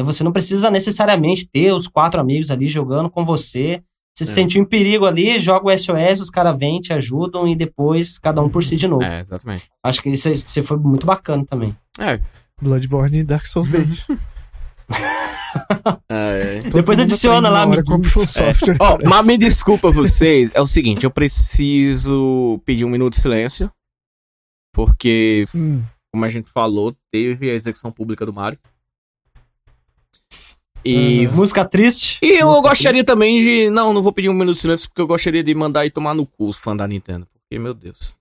Você 0.00 0.22
não 0.22 0.32
precisa 0.32 0.70
necessariamente 0.70 1.48
ter 1.48 1.72
os 1.72 1.88
quatro 1.88 2.20
amigos 2.20 2.50
ali 2.50 2.66
jogando 2.66 3.10
com 3.10 3.24
você. 3.24 3.82
Você 4.16 4.24
se 4.24 4.30
É. 4.32 4.34
sentiu 4.34 4.62
em 4.62 4.64
perigo 4.64 5.06
ali, 5.06 5.38
joga 5.38 5.66
o 5.66 5.70
SOS, 5.76 6.20
os 6.20 6.30
caras 6.30 6.58
vêm, 6.58 6.80
te 6.80 6.92
ajudam 6.92 7.46
e 7.48 7.54
depois 7.56 8.18
cada 8.18 8.40
um 8.42 8.48
por 8.48 8.62
si 8.64 8.76
de 8.76 8.86
novo. 8.88 9.02
É, 9.02 9.20
exatamente. 9.20 9.68
Acho 9.82 10.02
que 10.02 10.08
isso, 10.10 10.30
isso 10.32 10.62
foi 10.64 10.76
muito 10.76 11.06
bacana 11.06 11.44
também. 11.44 11.76
É, 11.98 12.18
Bloodborne 12.60 13.18
e 13.18 13.24
Dark 13.24 13.46
Souls 13.46 13.68
bait. 13.68 14.04
é. 16.08 16.62
Todo 16.62 16.72
Depois 16.74 16.98
mundo 16.98 17.06
adiciona 17.06 17.48
lá, 17.48 17.64
na 17.66 17.70
hora 17.72 17.80
amiguinhos. 17.82 18.12
com 18.12 18.20
o 18.20 18.26
software. 18.26 18.76
Ó, 18.80 18.90
parece. 18.92 19.08
mas 19.08 19.26
me 19.26 19.38
desculpa 19.38 19.90
vocês, 19.90 20.50
é 20.54 20.60
o 20.60 20.66
seguinte, 20.66 21.04
eu 21.04 21.10
preciso 21.10 22.60
pedir 22.64 22.84
um 22.84 22.88
minuto 22.90 23.14
de 23.14 23.20
silêncio, 23.20 23.70
porque, 24.72 25.44
Hum, 25.54 25.82
como 26.12 26.24
a 26.24 26.28
gente 26.28 26.50
falou, 26.50 26.94
teve 27.12 27.50
a 27.50 27.54
execução 27.54 27.90
pública 27.92 28.24
do 28.26 28.32
Mario. 28.32 28.58
E, 30.84 31.26
Uhum. 31.26 31.34
Música 31.36 31.64
triste. 31.64 32.18
e 32.22 32.38
eu 32.40 32.46
Música 32.48 32.68
gostaria 32.68 33.04
também 33.04 33.42
de... 33.42 33.70
Não, 33.70 33.92
não 33.92 34.02
vou 34.02 34.12
pedir 34.12 34.28
um 34.28 34.34
minuto 34.34 34.54
de 34.54 34.60
silêncio, 34.60 34.88
porque 34.88 35.00
eu 35.02 35.06
gostaria 35.06 35.42
de 35.42 35.54
mandar 35.54 35.84
e 35.86 35.90
tomar 35.90 36.14
no 36.14 36.24
cu 36.26 36.48
os 36.48 36.56
fãs 36.56 36.76
da 36.78 36.86
Nintendo. 36.86 37.26
Porque, 37.32 37.58
meu 37.58 37.74
Deus. 37.74 38.17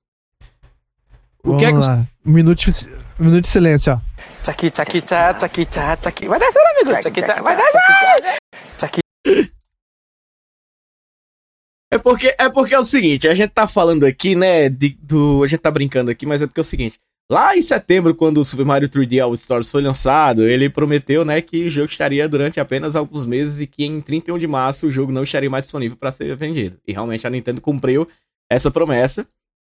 O 1.52 1.58
que 1.58 1.66
é 1.66 1.68
que... 1.68 1.74
vamos 1.74 1.88
os- 1.88 1.94
lá. 1.94 2.08
Um 2.26 2.32
minuto, 2.32 2.60
de- 2.72 2.90
um 3.20 3.26
minuto 3.26 3.42
de 3.42 3.48
silêncio, 3.48 3.94
ó. 3.94 4.00
Tchaki, 4.44 4.70
tchaki, 4.72 5.02
tchá, 5.02 5.34
tchaki, 5.34 5.66
tchá, 5.66 5.96
tchaki. 5.98 6.28
Vai 6.28 6.40
descer, 6.40 6.62
amigo. 6.76 7.02
Tchaki, 7.02 7.22
tchá, 7.22 7.42
vai 7.42 7.56
descer. 7.56 8.38
Tchaki. 8.78 9.00
É 11.92 11.98
porque, 11.98 12.36
é 12.38 12.50
porque 12.50 12.76
é 12.76 12.80
o 12.80 12.84
seguinte, 12.84 13.28
a 13.30 13.34
gente 13.34 13.52
tá 13.52 13.66
falando 13.66 14.06
aqui, 14.06 14.36
né, 14.36 14.68
de- 14.70 14.98
do, 15.02 15.42
a 15.44 15.48
gente 15.48 15.62
tá 15.62 15.72
brincando 15.72 16.12
aqui, 16.12 16.26
mas 16.26 16.42
é 16.42 16.46
porque 16.48 16.60
é 16.60 16.62
o 16.62 16.66
seguinte, 16.66 17.00
lá 17.32 17.56
em 17.56 17.62
setembro, 17.62 18.14
quando 18.14 18.40
o 18.42 18.46
Super 18.46 18.66
Mario 18.66 18.90
3D 18.90 19.24
All 19.24 19.34
Stars 19.34 19.72
foi 19.72 19.82
lançado, 19.82 20.46
ele 20.46 20.70
prometeu, 20.70 21.24
né, 21.24 21.40
que 21.42 21.66
o 21.66 21.70
jogo 21.70 21.90
estaria 21.90 22.28
durante 22.28 22.60
apenas 22.60 22.94
alguns 22.94 23.26
meses 23.26 23.60
e 23.62 23.68
que 23.68 23.86
em 23.86 24.02
31 24.02 24.38
de 24.38 24.48
março 24.48 24.88
o 24.88 24.92
jogo 24.92 25.14
não 25.14 25.24
estaria 25.24 25.50
mais 25.50 25.64
disponível 25.64 25.96
para 25.96 26.12
ser 26.12 26.36
vendido. 26.36 26.78
E 26.86 26.92
realmente 26.92 27.26
a 27.26 27.30
Nintendo 27.30 27.62
cumpriu 27.62 28.06
essa 28.52 28.70
promessa. 28.70 29.26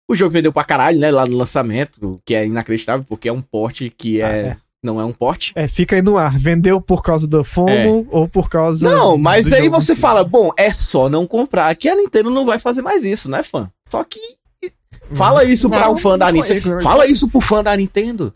O 0.07 0.15
jogo 0.15 0.31
vendeu 0.31 0.53
pra 0.53 0.63
caralho, 0.63 0.99
né, 0.99 1.09
lá 1.09 1.25
no 1.25 1.35
lançamento, 1.35 1.97
o 2.01 2.21
que 2.23 2.35
é 2.35 2.45
inacreditável, 2.45 3.05
porque 3.07 3.27
é 3.27 3.33
um 3.33 3.41
porte 3.41 3.89
que 3.89 4.21
é, 4.21 4.25
Ah, 4.25 4.29
é. 4.35 4.57
não 4.83 4.99
é 5.01 5.05
um 5.05 5.11
porte. 5.11 5.51
É, 5.55 5.67
fica 5.67 5.95
aí 5.95 6.01
no 6.01 6.15
ar. 6.17 6.37
Vendeu 6.37 6.79
por 6.79 7.01
causa 7.01 7.27
do 7.27 7.43
FOMO 7.43 8.07
ou 8.11 8.27
por 8.27 8.47
causa. 8.49 8.87
É. 8.87 8.91
Não, 8.91 9.17
mas 9.17 9.47
do 9.49 9.55
aí 9.55 9.67
você 9.67 9.95
si? 9.95 10.01
fala, 10.01 10.23
bom, 10.23 10.51
é 10.55 10.71
só 10.71 11.09
não 11.09 11.25
comprar, 11.25 11.73
que 11.75 11.89
a 11.89 11.95
Nintendo 11.95 12.29
não 12.29 12.45
vai 12.45 12.59
fazer 12.59 12.81
mais 12.83 13.03
isso, 13.03 13.29
né, 13.31 13.41
fã? 13.41 13.69
Só 13.89 14.03
que 14.03 14.19
fala 15.13 15.43
isso 15.43 15.69
pra 15.69 15.81
Não, 15.81 15.93
um 15.93 15.97
fã 15.97 16.17
da 16.17 16.31
não 16.31 16.33
Nintendo. 16.39 16.81
Fala 16.81 17.07
isso 17.07 17.27
pro 17.27 17.41
fã 17.41 17.63
da 17.63 17.75
Nintendo. 17.75 18.33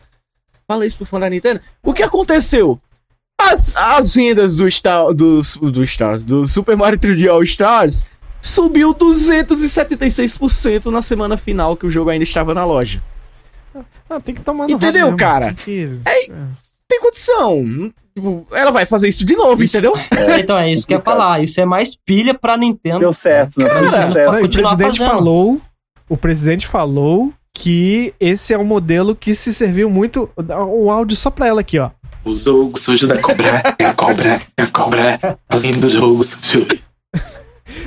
Fala 0.66 0.86
isso 0.86 0.96
pro 0.96 1.06
fã 1.06 1.20
da 1.20 1.30
Nintendo. 1.30 1.60
O 1.82 1.92
que 1.92 2.02
aconteceu? 2.02 2.80
As, 3.40 3.74
as 3.74 4.14
vendas 4.14 4.54
do 4.56 4.70
Star, 4.70 5.12
do, 5.14 5.40
do 5.72 5.82
Stars, 5.84 6.22
do 6.22 6.46
Super 6.46 6.76
Mario 6.76 6.98
3D 6.98 7.28
All 7.30 7.42
Stars, 7.42 8.04
subiu 8.40 8.94
276% 8.94 10.86
na 10.86 11.02
semana 11.02 11.36
final 11.36 11.76
que 11.76 11.86
o 11.86 11.90
jogo 11.90 12.10
ainda 12.10 12.24
estava 12.24 12.54
na 12.54 12.64
loja. 12.64 13.02
Ah, 14.08 14.18
tem 14.20 14.34
que 14.34 14.40
tomar 14.40 14.66
no 14.66 14.72
Entendeu, 14.74 15.14
cara? 15.16 15.46
Tem 15.46 15.54
que- 15.54 15.98
É, 16.04 16.28
Tem 16.88 17.00
condição. 17.00 17.92
Tipo, 18.16 18.44
ela 18.50 18.72
vai 18.72 18.84
fazer 18.84 19.08
isso 19.08 19.24
de 19.24 19.36
novo, 19.36 19.62
Isso. 19.62 19.76
entendeu? 19.76 19.94
É, 20.10 20.40
então 20.40 20.58
é 20.58 20.72
isso 20.72 20.84
que 20.84 20.92
eu 20.92 20.98
ia 20.98 21.02
falar. 21.04 21.40
Isso 21.40 21.60
é 21.60 21.64
mais 21.64 21.94
pilha 21.94 22.34
pra 22.34 22.56
Nintendo. 22.56 22.98
Deu 22.98 23.12
certo, 23.12 23.58
né? 23.60 23.68
Cara, 23.68 23.78
Foi 23.88 23.98
Não, 23.98 24.06
sucesso. 24.08 24.32
Não, 24.32 24.40
e 24.40 24.44
o 24.44 24.48
presidente 24.50 24.98
fazendo. 24.98 25.08
falou. 25.08 25.60
O 26.08 26.16
presidente 26.16 26.66
falou 26.66 27.32
que 27.54 28.12
esse 28.18 28.52
é 28.52 28.58
um 28.58 28.64
modelo 28.64 29.14
que 29.14 29.32
se 29.36 29.54
serviu 29.54 29.88
muito. 29.88 30.28
O 30.36 30.90
áudio 30.90 31.16
só 31.16 31.30
pra 31.30 31.46
ela 31.46 31.60
aqui, 31.60 31.78
ó. 31.78 31.90
O 32.24 32.34
jogo 32.34 32.76
sujo 32.76 33.06
da 33.06 33.18
cobra, 33.18 33.62
é 33.78 33.84
a 33.86 33.94
cobra, 33.94 34.40
é 34.56 34.62
a 34.62 34.66
cobra, 34.66 35.38
fazendo 35.48 35.84
o 35.84 35.88
jogo 35.88 36.22
sujo. 36.24 36.66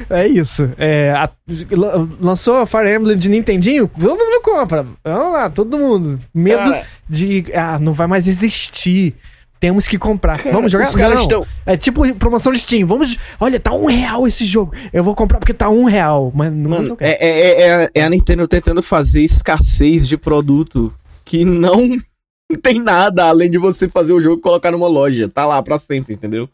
É 0.09 0.27
isso. 0.27 0.69
É, 0.77 1.11
a- 1.11 1.29
la- 1.71 2.07
lançou 2.21 2.57
a 2.57 2.65
Fire 2.65 2.93
Emblem 2.93 3.17
de 3.17 3.29
Nintendinho? 3.29 3.87
Todo 3.87 4.17
mundo 4.23 4.41
compra. 4.43 4.85
Vamos 5.03 5.33
lá, 5.33 5.49
todo 5.49 5.77
mundo. 5.77 6.19
Medo 6.33 6.57
Cara, 6.59 6.85
de. 7.09 7.45
Ah, 7.53 7.77
não 7.79 7.93
vai 7.93 8.07
mais 8.07 8.27
existir. 8.27 9.15
Temos 9.59 9.87
que 9.87 9.97
comprar. 9.97 10.37
Vamos 10.51 10.71
jogar? 10.73 10.87
os 10.89 10.95
caras 10.95 11.15
Não. 11.15 11.21
estão- 11.21 11.47
É 11.65 11.77
tipo 11.77 12.13
promoção 12.15 12.51
de 12.51 12.59
Steam. 12.59 12.85
Vamos. 12.85 13.17
Olha, 13.39 13.59
tá 13.59 13.73
um 13.73 13.85
real 13.85 14.27
esse 14.27 14.43
jogo. 14.43 14.73
Eu 14.91 15.03
vou 15.05 15.15
comprar 15.15 15.39
porque 15.39 15.53
tá 15.53 15.69
um 15.69 15.85
real. 15.85 16.33
Mas 16.35 16.51
não 16.51 16.63
vou 16.63 16.69
Mano, 16.71 16.85
jogar. 16.87 17.05
é, 17.07 17.11
é, 17.19 17.61
é, 17.85 17.89
é 17.95 18.03
a 18.03 18.09
Nintendo 18.09 18.45
tentando 18.45 18.83
fazer 18.83 19.21
escassez 19.21 20.05
de 20.07 20.17
produto 20.17 20.93
que 21.23 21.45
não 21.45 21.89
tem 22.61 22.81
nada 22.81 23.23
além 23.29 23.49
de 23.49 23.57
você 23.57 23.87
fazer 23.87 24.11
o 24.11 24.19
jogo 24.19 24.39
e 24.39 24.41
colocar 24.41 24.69
numa 24.69 24.87
loja. 24.89 25.29
Tá 25.29 25.45
lá 25.45 25.63
pra 25.63 25.79
sempre, 25.79 26.13
entendeu? 26.13 26.49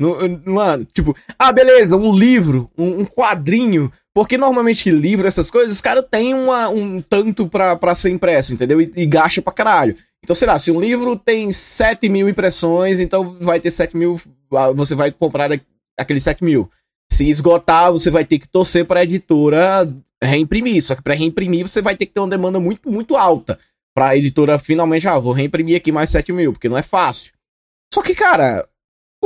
No- 0.00 0.16
Mano, 0.46 0.84
tipo, 0.84 1.16
ah, 1.38 1.52
beleza, 1.52 1.96
um 1.96 2.14
livro, 2.14 2.70
um, 2.76 3.00
um 3.00 3.04
quadrinho. 3.04 3.92
Porque 4.14 4.38
normalmente 4.38 4.90
livro, 4.90 5.26
essas 5.26 5.50
coisas, 5.50 5.74
os 5.74 5.80
caras 5.80 6.04
têm 6.08 6.34
um 6.34 7.00
tanto 7.02 7.48
pra, 7.48 7.74
pra 7.74 7.96
ser 7.96 8.10
impresso, 8.10 8.54
entendeu? 8.54 8.80
E, 8.80 8.92
e 8.94 9.06
gasta 9.06 9.42
pra 9.42 9.52
caralho. 9.52 9.96
Então, 10.22 10.36
sei 10.36 10.46
lá, 10.46 10.56
se 10.58 10.70
um 10.70 10.78
livro 10.80 11.16
tem 11.16 11.50
7 11.50 12.08
mil 12.08 12.28
impressões, 12.28 13.00
então 13.00 13.36
vai 13.40 13.58
ter 13.58 13.72
7 13.72 13.96
mil. 13.96 14.20
ah, 14.52 14.70
Você 14.70 14.94
vai 14.94 15.10
comprar 15.10 15.50
aqueles 15.98 16.22
7 16.22 16.44
mil. 16.44 16.70
Se 17.12 17.28
esgotar, 17.28 17.92
você 17.92 18.08
vai 18.10 18.24
ter 18.24 18.38
que 18.38 18.48
torcer 18.48 18.84
para 18.86 19.00
a 19.00 19.02
editora 19.02 19.92
reimprimir. 20.22 20.80
Só 20.82 20.94
que 20.94 21.02
para 21.02 21.14
reimprimir, 21.14 21.66
você 21.68 21.82
vai 21.82 21.96
ter 21.96 22.06
que 22.06 22.12
ter 22.14 22.20
uma 22.20 22.28
demanda 22.30 22.60
muito, 22.60 22.88
muito 22.88 23.16
alta. 23.16 23.58
Para 23.94 24.10
a 24.10 24.16
editora 24.16 24.58
finalmente, 24.60 25.08
ah, 25.08 25.18
vou 25.18 25.32
reimprimir 25.32 25.76
aqui 25.76 25.90
mais 25.90 26.08
7 26.10 26.32
mil, 26.32 26.52
porque 26.52 26.68
não 26.68 26.78
é 26.78 26.82
fácil. 26.82 27.32
Só 27.92 28.00
que, 28.00 28.14
cara, 28.14 28.66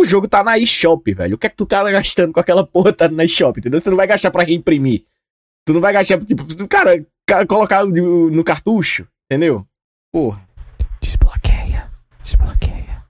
o 0.01 0.05
jogo 0.05 0.27
tá 0.29 0.43
na 0.45 0.59
eShop, 0.59 1.12
velho. 1.15 1.35
O 1.35 1.39
que 1.39 1.47
é 1.47 1.51
que 1.51 1.57
tu 1.57 1.66
tá 1.66 1.83
gastando 1.91 2.33
com 2.33 2.41
aquela 2.41 2.66
porra 2.66 2.93
tá 2.93 3.09
na 3.09 3.25
eShop, 3.25 3.59
entendeu? 3.59 3.81
Você 3.81 3.91
não 3.91 3.97
vai 3.97 4.07
gastar 4.07 4.31
para 4.31 4.45
reimprimir. 4.45 5.05
Tu 5.66 5.73
não 5.75 5.81
vai 5.81 5.93
gastar, 5.93 6.19
tipo, 6.25 6.45
cara, 6.69 7.05
ca- 7.27 7.47
colocar 7.47 7.85
no 7.85 8.43
cartucho, 8.45 9.07
entendeu? 9.31 9.66
Porra. 10.12 10.41
Desbloqueia. 11.01 11.91
Desbloqueia. 12.23 13.03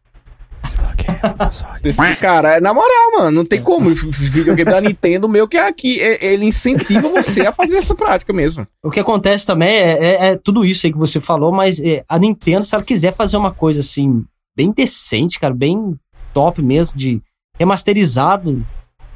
Desbloqueia. 0.65 1.09
Esse 1.85 2.17
cara, 2.21 2.61
na 2.61 2.75
moral, 2.75 3.13
mano, 3.17 3.31
não 3.31 3.45
tem 3.45 3.63
como. 3.63 3.89
Os 3.91 4.29
videogames 4.29 4.73
da 4.75 4.81
Nintendo, 4.81 5.29
meio 5.29 5.49
que 5.49 5.57
aqui, 5.57 6.01
é- 6.01 6.25
ele 6.33 6.47
incentiva 6.47 7.09
você 7.09 7.43
a 7.43 7.53
fazer 7.53 7.77
essa 7.77 7.95
prática 7.95 8.33
mesmo. 8.33 8.67
O 8.83 8.91
que 8.91 9.01
acontece 9.01 9.47
também 9.47 9.69
é, 9.71 9.93
é- 10.05 10.27
é 10.31 10.37
tudo 10.37 10.65
isso 10.65 10.87
aí 10.87 10.93
que 10.93 10.99
você 10.99 11.21
falou, 11.21 11.51
mas 11.53 11.81
é, 11.81 12.05
a 12.09 12.19
Nintendo, 12.19 12.65
se 12.65 12.75
ela 12.75 12.85
quiser 12.85 13.13
fazer 13.15 13.37
uma 13.37 13.53
coisa 13.53 13.81
assim, 13.81 14.25
bem 14.57 14.71
decente, 14.73 15.39
cara, 15.41 15.55
bem 15.55 15.99
top 16.33 16.61
mesmo, 16.63 16.99
de 16.99 17.23
remasterizado 17.59 18.67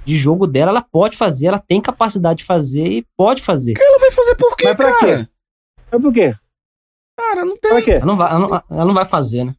de 0.05 0.17
jogo 0.17 0.47
dela, 0.47 0.71
ela 0.73 0.83
pode 0.83 1.17
fazer, 1.17 1.47
ela 1.47 1.59
tem 1.61 1.81
capacidade 1.81 2.39
de 2.41 2.45
fazer 2.45 2.87
e 2.87 3.07
pode 3.17 3.41
fazer. 3.43 3.75
Ela 3.79 3.99
vai 4.01 4.11
fazer 4.11 4.35
por 4.35 4.57
quê, 4.57 4.65
Mas 4.67 4.77
pra 4.77 4.99
cara? 4.99 5.25
quê? 5.25 5.29
Mas 5.93 6.03
por 6.03 6.13
quê? 6.13 6.35
Cara, 7.17 7.45
não 7.45 7.57
tem. 7.57 7.71
Pra 7.71 7.83
quê? 7.83 7.91
Ela 7.93 8.07
não 8.07 8.17
vai, 8.17 8.31
ela 8.33 8.39
não, 8.41 8.63
ela 8.71 8.85
não 8.87 8.95
vai 8.95 9.05
fazer, 9.05 9.45
né? 9.45 9.55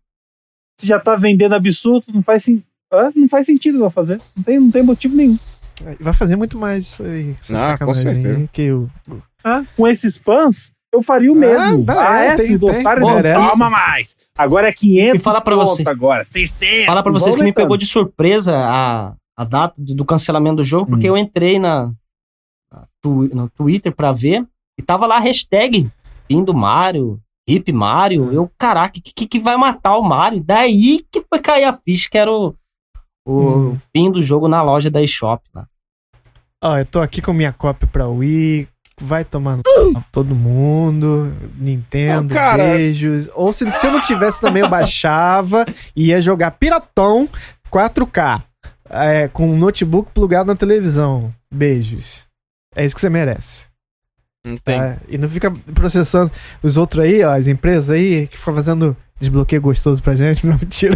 Se 0.79 0.85
já 0.87 0.99
tá 0.99 1.15
vendendo 1.15 1.53
absurdo, 1.53 2.05
não 2.13 2.21
faz, 2.21 2.43
sen- 2.43 2.63
não 3.15 3.29
faz 3.29 3.45
sentido 3.45 3.77
ela 3.79 3.89
fazer. 3.89 4.19
Não 4.35 4.43
tem, 4.43 4.59
não 4.59 4.71
tem 4.71 4.83
motivo 4.83 5.15
nenhum. 5.15 5.37
Vai 5.99 6.13
fazer 6.13 6.35
muito 6.35 6.57
mais 6.57 6.85
isso 6.87 7.03
aí. 7.03 7.35
Essa 7.39 7.73
Ah, 7.73 7.77
com 7.77 7.93
certeza. 7.93 8.49
que 8.51 8.63
eu... 8.63 8.89
Ah, 9.43 9.63
com 9.77 9.87
esses 9.87 10.17
fãs, 10.17 10.72
eu 10.93 11.01
faria 11.01 11.31
o 11.31 11.35
mesmo. 11.35 11.83
dá, 11.83 12.09
Ah, 12.11 12.19
é, 12.23 12.27
é? 12.27 12.35
tem- 12.35 12.45
Se 12.47 12.57
gostarem, 12.57 13.03
toma 13.03 13.69
mais. 13.69 14.17
Agora 14.37 14.69
é 14.69 14.71
500 14.73 15.19
E 15.19 15.23
fala 15.23 15.41
pra 15.41 15.55
você. 15.55 15.83
agora. 15.87 16.23
600. 16.23 16.85
Falar 16.85 17.03
pra 17.03 17.11
vocês 17.11 17.35
que 17.35 17.43
me 17.43 17.51
pegou 17.53 17.75
de 17.77 17.85
surpresa 17.85 18.55
a, 18.57 19.13
a 19.35 19.43
data 19.43 19.73
do 19.77 20.05
cancelamento 20.05 20.57
do 20.57 20.63
jogo, 20.63 20.87
porque 20.91 21.09
eu 21.09 21.17
entrei 21.17 21.57
na, 21.59 21.91
na 22.71 22.85
tu- 23.01 23.29
no 23.33 23.49
Twitter 23.49 23.93
pra 23.93 24.11
ver 24.11 24.45
e 24.79 24.83
tava 24.83 25.05
lá 25.05 25.17
a 25.17 25.19
hashtag 25.19 25.89
fim 26.27 26.43
do 26.43 26.53
Mario, 26.53 27.19
hip 27.47 27.71
Mario. 27.71 28.31
Eu, 28.31 28.49
caraca, 28.57 28.93
que, 28.93 29.11
que, 29.13 29.27
que 29.27 29.39
vai 29.39 29.57
matar 29.57 29.97
o 29.97 30.03
Mario? 30.03 30.41
Daí 30.43 31.05
que 31.11 31.21
foi 31.21 31.39
cair 31.39 31.65
a 31.65 31.73
ficha, 31.73 32.07
que 32.09 32.17
era 32.17 32.31
o, 32.31 32.55
o 33.27 33.75
fim 33.95 34.11
do 34.11 34.21
jogo 34.23 34.47
na 34.47 34.61
loja 34.61 34.89
da 34.89 35.01
eShop. 35.01 35.43
Né? 35.53 35.63
Ó, 36.63 36.77
eu 36.77 36.85
tô 36.85 37.01
aqui 37.01 37.21
com 37.21 37.33
minha 37.33 37.51
cópia 37.51 37.87
pra 37.91 38.07
Wii. 38.07 38.67
Vai 39.01 39.23
c- 39.23 39.31
todo 40.11 40.35
mundo. 40.35 41.33
Nintendo, 41.57 42.33
beijos. 42.77 43.29
Ou 43.33 43.51
se, 43.51 43.69
se 43.71 43.87
eu 43.87 43.91
não 43.91 44.01
tivesse 44.01 44.39
também, 44.39 44.63
eu 44.63 44.69
baixava 44.69 45.65
e 45.95 46.07
ia 46.07 46.21
jogar 46.21 46.51
Piratão 46.51 47.27
4K. 47.71 48.43
é, 48.89 49.27
com 49.27 49.49
um 49.49 49.57
notebook 49.57 50.11
plugado 50.13 50.47
na 50.47 50.55
televisão. 50.55 51.33
Beijos. 51.51 52.25
É 52.75 52.85
isso 52.85 52.93
que 52.95 53.01
você 53.01 53.09
merece. 53.09 53.65
Não 54.45 54.57
tem. 54.57 54.77
Tá? 54.77 54.97
E 55.07 55.17
não 55.17 55.29
fica 55.29 55.51
processando 55.73 56.29
os 56.61 56.75
outros 56.77 57.03
aí, 57.05 57.23
ó, 57.23 57.33
as 57.33 57.47
empresas 57.47 57.89
aí, 57.91 58.27
que 58.27 58.37
ficam 58.37 58.53
fazendo 58.53 58.95
desbloqueio 59.19 59.61
gostoso 59.61 60.03
pra 60.03 60.13
gente. 60.15 60.43
Não, 60.45 60.57
mentira. 60.57 60.93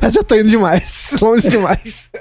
Eu 0.00 0.08
já 0.10 0.22
tô 0.22 0.34
indo 0.34 0.48
demais. 0.48 1.14
Longe 1.20 1.48
demais. 1.50 2.10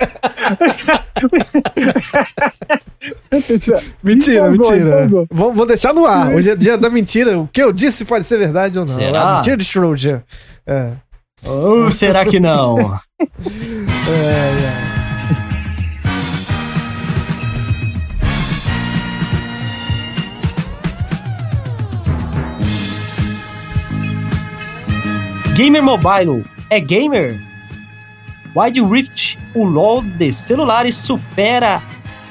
Mentira, 4.04 4.48
Empolgou, 4.48 4.72
mentira. 4.72 5.06
empolgou. 5.06 5.28
Vou, 5.32 5.54
vou 5.54 5.66
deixar 5.66 5.94
no 5.94 6.06
ar. 6.06 6.34
Hoje 6.34 6.52
é 6.52 6.56
dia 6.56 6.78
da 6.78 6.90
mentira. 6.90 7.40
O 7.40 7.48
que 7.48 7.62
eu 7.64 7.72
disse 7.72 8.04
pode 8.06 8.28
ser 8.28 8.38
verdade 8.38 8.78
ou 8.78 8.86
não. 8.86 8.94
Será? 8.94 9.22
A 9.22 9.36
mentira 9.38 9.58
de 9.58 9.64
Schrödinger. 9.66 10.24
É. 10.68 10.92
Ou 11.44 11.90
será 11.92 12.26
que 12.26 12.40
não? 12.40 12.80
É, 13.20 13.26
é. 14.12 14.85
Gamer 25.56 25.82
Mobile 25.82 26.44
é 26.70 26.82
gamer? 26.82 27.40
Wide 28.54 28.82
Rift, 28.82 29.40
o 29.54 29.64
LoL 29.64 30.02
de 30.02 30.34
celulares, 30.34 30.96
supera 30.96 31.82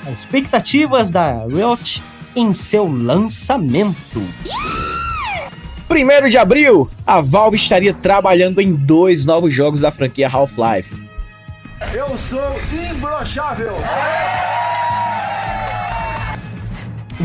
as 0.07 0.19
expectativas 0.19 1.11
da 1.11 1.47
Riot 1.47 2.03
em 2.37 2.53
seu 2.53 2.87
lançamento. 2.87 4.23
Primeiro 5.89 6.29
de 6.29 6.37
abril, 6.37 6.91
a 7.07 7.23
Valve 7.23 7.57
estaria 7.57 7.95
trabalhando 7.95 8.61
em 8.61 8.75
dois 8.75 9.25
novos 9.25 9.55
jogos 9.55 9.81
da 9.81 9.91
franquia 9.91 10.29
Half-Life. 10.29 10.93
Eu 11.95 12.19
sou 12.19 12.61
imbrochável. 12.93 13.73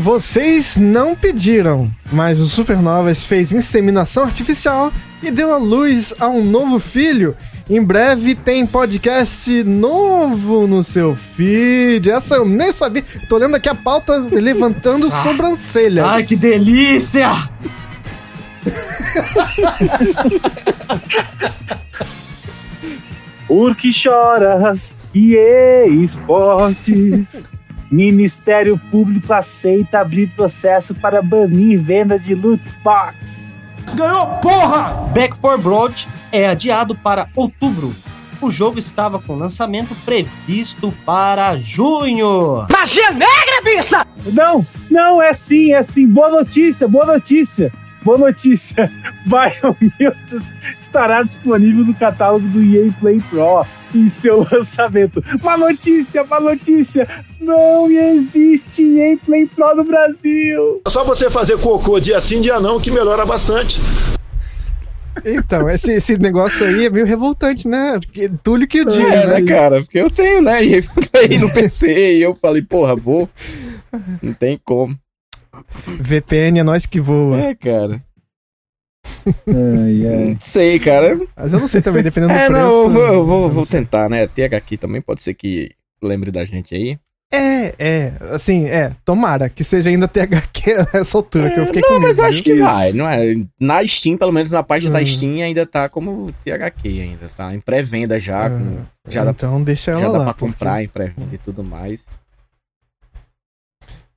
Vocês 0.00 0.78
não 0.78 1.14
pediram, 1.14 1.90
mas 2.10 2.40
o 2.40 2.48
Supernovas 2.48 3.22
fez 3.22 3.52
inseminação 3.52 4.24
artificial 4.24 4.90
e 5.22 5.30
deu 5.30 5.52
à 5.52 5.58
luz 5.58 6.14
a 6.18 6.26
um 6.26 6.42
novo 6.42 6.80
filho. 6.80 7.36
Em 7.68 7.82
breve 7.82 8.34
tem 8.34 8.66
podcast 8.66 9.62
novo 9.62 10.66
no 10.66 10.82
seu 10.82 11.14
feed. 11.14 12.10
Essa 12.10 12.36
eu 12.36 12.46
nem 12.46 12.72
sabia. 12.72 13.04
Tô 13.28 13.36
olhando 13.36 13.56
aqui 13.56 13.68
a 13.68 13.74
pauta 13.74 14.16
levantando 14.16 15.06
sobrancelhas. 15.22 16.06
Ai, 16.06 16.24
que 16.24 16.34
delícia! 16.34 17.28
Por 23.46 23.76
que 23.76 23.92
choras? 23.92 24.94
EA 25.14 25.86
Esportes. 25.88 27.46
Ministério 27.90 28.78
Público 28.90 29.32
aceita 29.32 30.00
abrir 30.00 30.28
processo 30.28 30.94
para 30.94 31.20
banir 31.20 31.80
venda 31.80 32.18
de 32.18 32.34
loot 32.34 32.62
box. 32.84 33.58
Ganhou, 33.94 34.26
porra! 34.40 35.08
Back 35.12 35.36
4 35.40 35.60
Blood 35.60 36.08
é 36.30 36.48
adiado 36.48 36.94
para 36.94 37.28
outubro. 37.34 37.94
O 38.40 38.50
jogo 38.50 38.78
estava 38.78 39.20
com 39.20 39.34
lançamento 39.34 39.94
previsto 40.04 40.94
para 41.04 41.56
junho. 41.56 42.64
Magia 42.70 43.10
negra, 43.10 43.62
bicha! 43.64 44.06
Não, 44.32 44.64
não, 44.90 45.20
é 45.20 45.32
sim, 45.32 45.72
é 45.72 45.82
sim. 45.82 46.06
Boa 46.06 46.30
notícia, 46.30 46.86
boa 46.86 47.04
notícia. 47.04 47.72
Boa 48.02 48.16
notícia. 48.16 48.90
Biomutant 49.26 50.44
estará 50.80 51.22
disponível 51.22 51.84
no 51.84 51.94
catálogo 51.94 52.46
do 52.48 52.62
EA 52.62 52.90
Play 52.98 53.20
Pro 53.28 53.66
em 53.94 54.08
seu 54.08 54.46
lançamento. 54.52 55.22
Uma 55.40 55.56
notícia, 55.56 56.22
uma 56.22 56.40
notícia. 56.40 57.06
Não 57.40 57.90
existe 57.90 58.82
EA 58.82 59.16
Play 59.24 59.46
Pro 59.46 59.74
no 59.76 59.84
Brasil. 59.84 60.82
É 60.86 60.90
só 60.90 61.04
você 61.04 61.30
fazer 61.30 61.58
cocô 61.58 61.98
dia 61.98 62.20
sim, 62.20 62.40
dia 62.40 62.60
não, 62.60 62.80
que 62.80 62.90
melhora 62.90 63.24
bastante. 63.24 63.80
Então, 65.24 65.68
esse, 65.68 65.92
esse 65.92 66.16
negócio 66.16 66.64
aí 66.64 66.86
é 66.86 66.90
meio 66.90 67.04
revoltante, 67.04 67.68
né? 67.68 67.98
Porque 68.04 68.30
Túlio 68.42 68.66
que 68.66 68.82
o 68.82 68.84
diga, 68.84 69.02
É, 69.02 69.26
né? 69.26 69.40
né, 69.40 69.46
cara? 69.46 69.80
Porque 69.82 69.98
eu 69.98 70.10
tenho, 70.10 70.40
né? 70.40 70.64
E 70.64 70.74
aí 71.14 71.38
no 71.38 71.52
PC 71.52 72.16
e 72.16 72.22
eu 72.22 72.34
falei, 72.34 72.62
porra, 72.62 72.94
vou. 72.94 73.28
Não 74.22 74.32
tem 74.32 74.58
como. 74.64 74.96
VPN 75.86 76.60
é 76.60 76.62
nós 76.62 76.86
que 76.86 77.00
voa. 77.00 77.38
É, 77.40 77.54
cara. 77.54 78.02
Ai, 79.48 80.06
ai. 80.06 80.38
Sei, 80.40 80.78
cara. 80.78 81.18
Mas 81.36 81.52
eu 81.52 81.60
não 81.60 81.68
sei 81.68 81.80
também, 81.82 82.02
dependendo 82.02 82.32
do 82.32 82.38
É, 82.38 82.46
preço. 82.46 82.60
não, 82.60 82.70
eu 82.84 82.90
vou, 82.90 83.02
eu 83.06 83.26
vou, 83.26 83.40
não 83.42 83.48
vou 83.50 83.64
sei. 83.64 83.80
tentar, 83.80 84.08
né? 84.08 84.26
THQ 84.26 84.76
também 84.76 85.00
pode 85.00 85.22
ser 85.22 85.34
que 85.34 85.70
lembre 86.02 86.30
da 86.30 86.44
gente 86.44 86.74
aí. 86.74 86.98
É, 87.32 87.74
é, 87.78 88.12
assim, 88.32 88.64
é, 88.66 88.90
tomara 89.04 89.48
que 89.48 89.62
seja 89.62 89.88
ainda 89.88 90.08
THQ 90.08 90.72
essa 90.94 91.16
altura, 91.16 91.48
que 91.50 91.60
eu 91.60 91.66
fiquei 91.66 91.80
com 91.82 91.88
É, 91.88 91.92
Não, 91.92 92.00
mas 92.00 92.16
medo, 92.16 92.26
acho 92.26 92.42
viu? 92.42 92.56
que 92.56 92.60
vai, 92.60 92.92
não 92.92 93.08
é? 93.08 93.22
Na 93.60 93.86
Steam, 93.86 94.16
pelo 94.18 94.32
menos 94.32 94.50
na 94.50 94.64
página 94.64 94.94
da 94.94 95.00
Hum. 95.00 95.06
Steam, 95.06 95.34
ainda 95.40 95.64
tá 95.64 95.88
como 95.88 96.32
THQ 96.44 96.88
ainda, 96.88 97.30
tá 97.36 97.54
em 97.54 97.60
pré-venda 97.60 98.18
já, 98.18 98.46
Ah, 98.46 98.50
com- 98.50 98.78
já 99.08 99.22
dá, 99.22 99.30
então 99.30 99.62
deixa 99.62 99.92
ela 99.92 100.00
já 100.00 100.06
dá 100.10 100.18
lá. 100.18 100.24
pra 100.24 100.34
porque- 100.34 100.52
comprar 100.52 100.82
em 100.82 100.88
pré-venda 100.88 101.32
e 101.32 101.38
tudo 101.38 101.62
mais. 101.62 102.18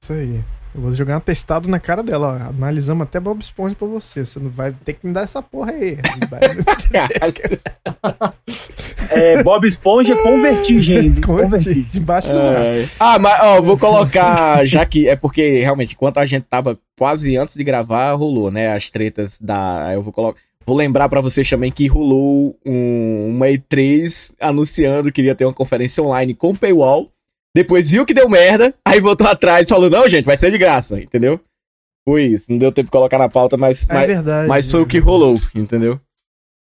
Isso 0.02 0.14
aí. 0.14 0.44
Eu 0.76 0.82
vou 0.82 0.92
jogar 0.92 1.18
um 1.18 1.22
testado 1.22 1.70
na 1.70 1.80
cara 1.80 2.02
dela, 2.02 2.28
ó. 2.28 2.50
Analisamos 2.50 3.04
até 3.04 3.20
Bob 3.20 3.40
Esponja 3.42 3.76
pra 3.76 3.88
você. 3.88 4.26
Você 4.26 4.40
não 4.40 4.50
vai 4.50 4.72
ter 4.72 4.94
que 4.94 5.06
me 5.06 5.14
dar 5.14 5.22
essa 5.22 5.42
porra 5.42 5.72
aí. 5.72 5.98
É, 9.10 9.44
Bob 9.44 9.68
Esponja 9.68 10.16
com 10.16 10.42
vertigem. 10.42 11.22
Com 11.22 11.48
vertigem. 11.48 11.86
Debaixo 11.92 12.30
do 12.30 12.36
mar. 12.36 12.56
É. 12.56 12.88
Ah, 13.00 13.20
mas 13.20 13.40
ó, 13.42 13.62
vou 13.62 13.78
colocar, 13.78 14.66
já 14.66 14.86
que 14.86 15.08
é 15.08 15.16
porque 15.16 15.60
realmente, 15.60 15.94
enquanto 15.94 16.18
a 16.18 16.26
gente 16.26 16.46
tava 16.50 16.80
quase 16.98 17.38
antes 17.38 17.56
de 17.56 17.64
gravar, 17.64 18.14
rolou, 18.14 18.50
né? 18.50 18.74
As 18.74 18.90
tretas 18.90 19.38
da. 19.40 19.92
Eu 19.94 20.02
vou 20.02 20.12
colocar. 20.12 20.40
Vou 20.66 20.78
lembrar 20.78 21.10
pra 21.10 21.22
vocês 21.22 21.50
também 21.50 21.72
que 21.72 21.88
rolou 21.88 22.58
um, 22.66 23.28
uma 23.30 23.48
E3 23.48 24.34
anunciando 24.40 25.12
que 25.12 25.22
iria 25.22 25.36
ter 25.36 25.46
uma 25.46 25.54
conferência 25.54 26.02
online 26.02 26.34
com 26.34 26.56
paywall. 26.56 27.12
Depois 27.56 27.92
viu 27.92 28.06
que 28.06 28.14
deu 28.14 28.28
merda, 28.30 28.74
aí 28.86 29.00
voltou 29.00 29.28
atrás 29.28 29.68
e 29.68 29.70
falou: 29.70 29.90
não, 29.90 30.08
gente, 30.10 30.26
vai 30.26 30.38
ser 30.38 30.52
de 30.52 30.58
graça, 30.58 31.00
entendeu? 31.00 31.40
Foi 32.08 32.24
isso. 32.24 32.52
Não 32.52 32.58
deu 32.58 32.72
tempo 32.72 32.88
de 32.88 32.92
colocar 32.92 33.18
na 33.18 33.30
pauta, 33.30 33.56
mas, 33.56 33.88
É 33.90 33.94
mas, 33.94 34.08
verdade. 34.08 34.48
mas 34.48 34.70
foi 34.72 34.82
o 34.82 34.86
que 34.88 35.00
rolou, 35.00 35.40
entendeu? 35.56 36.00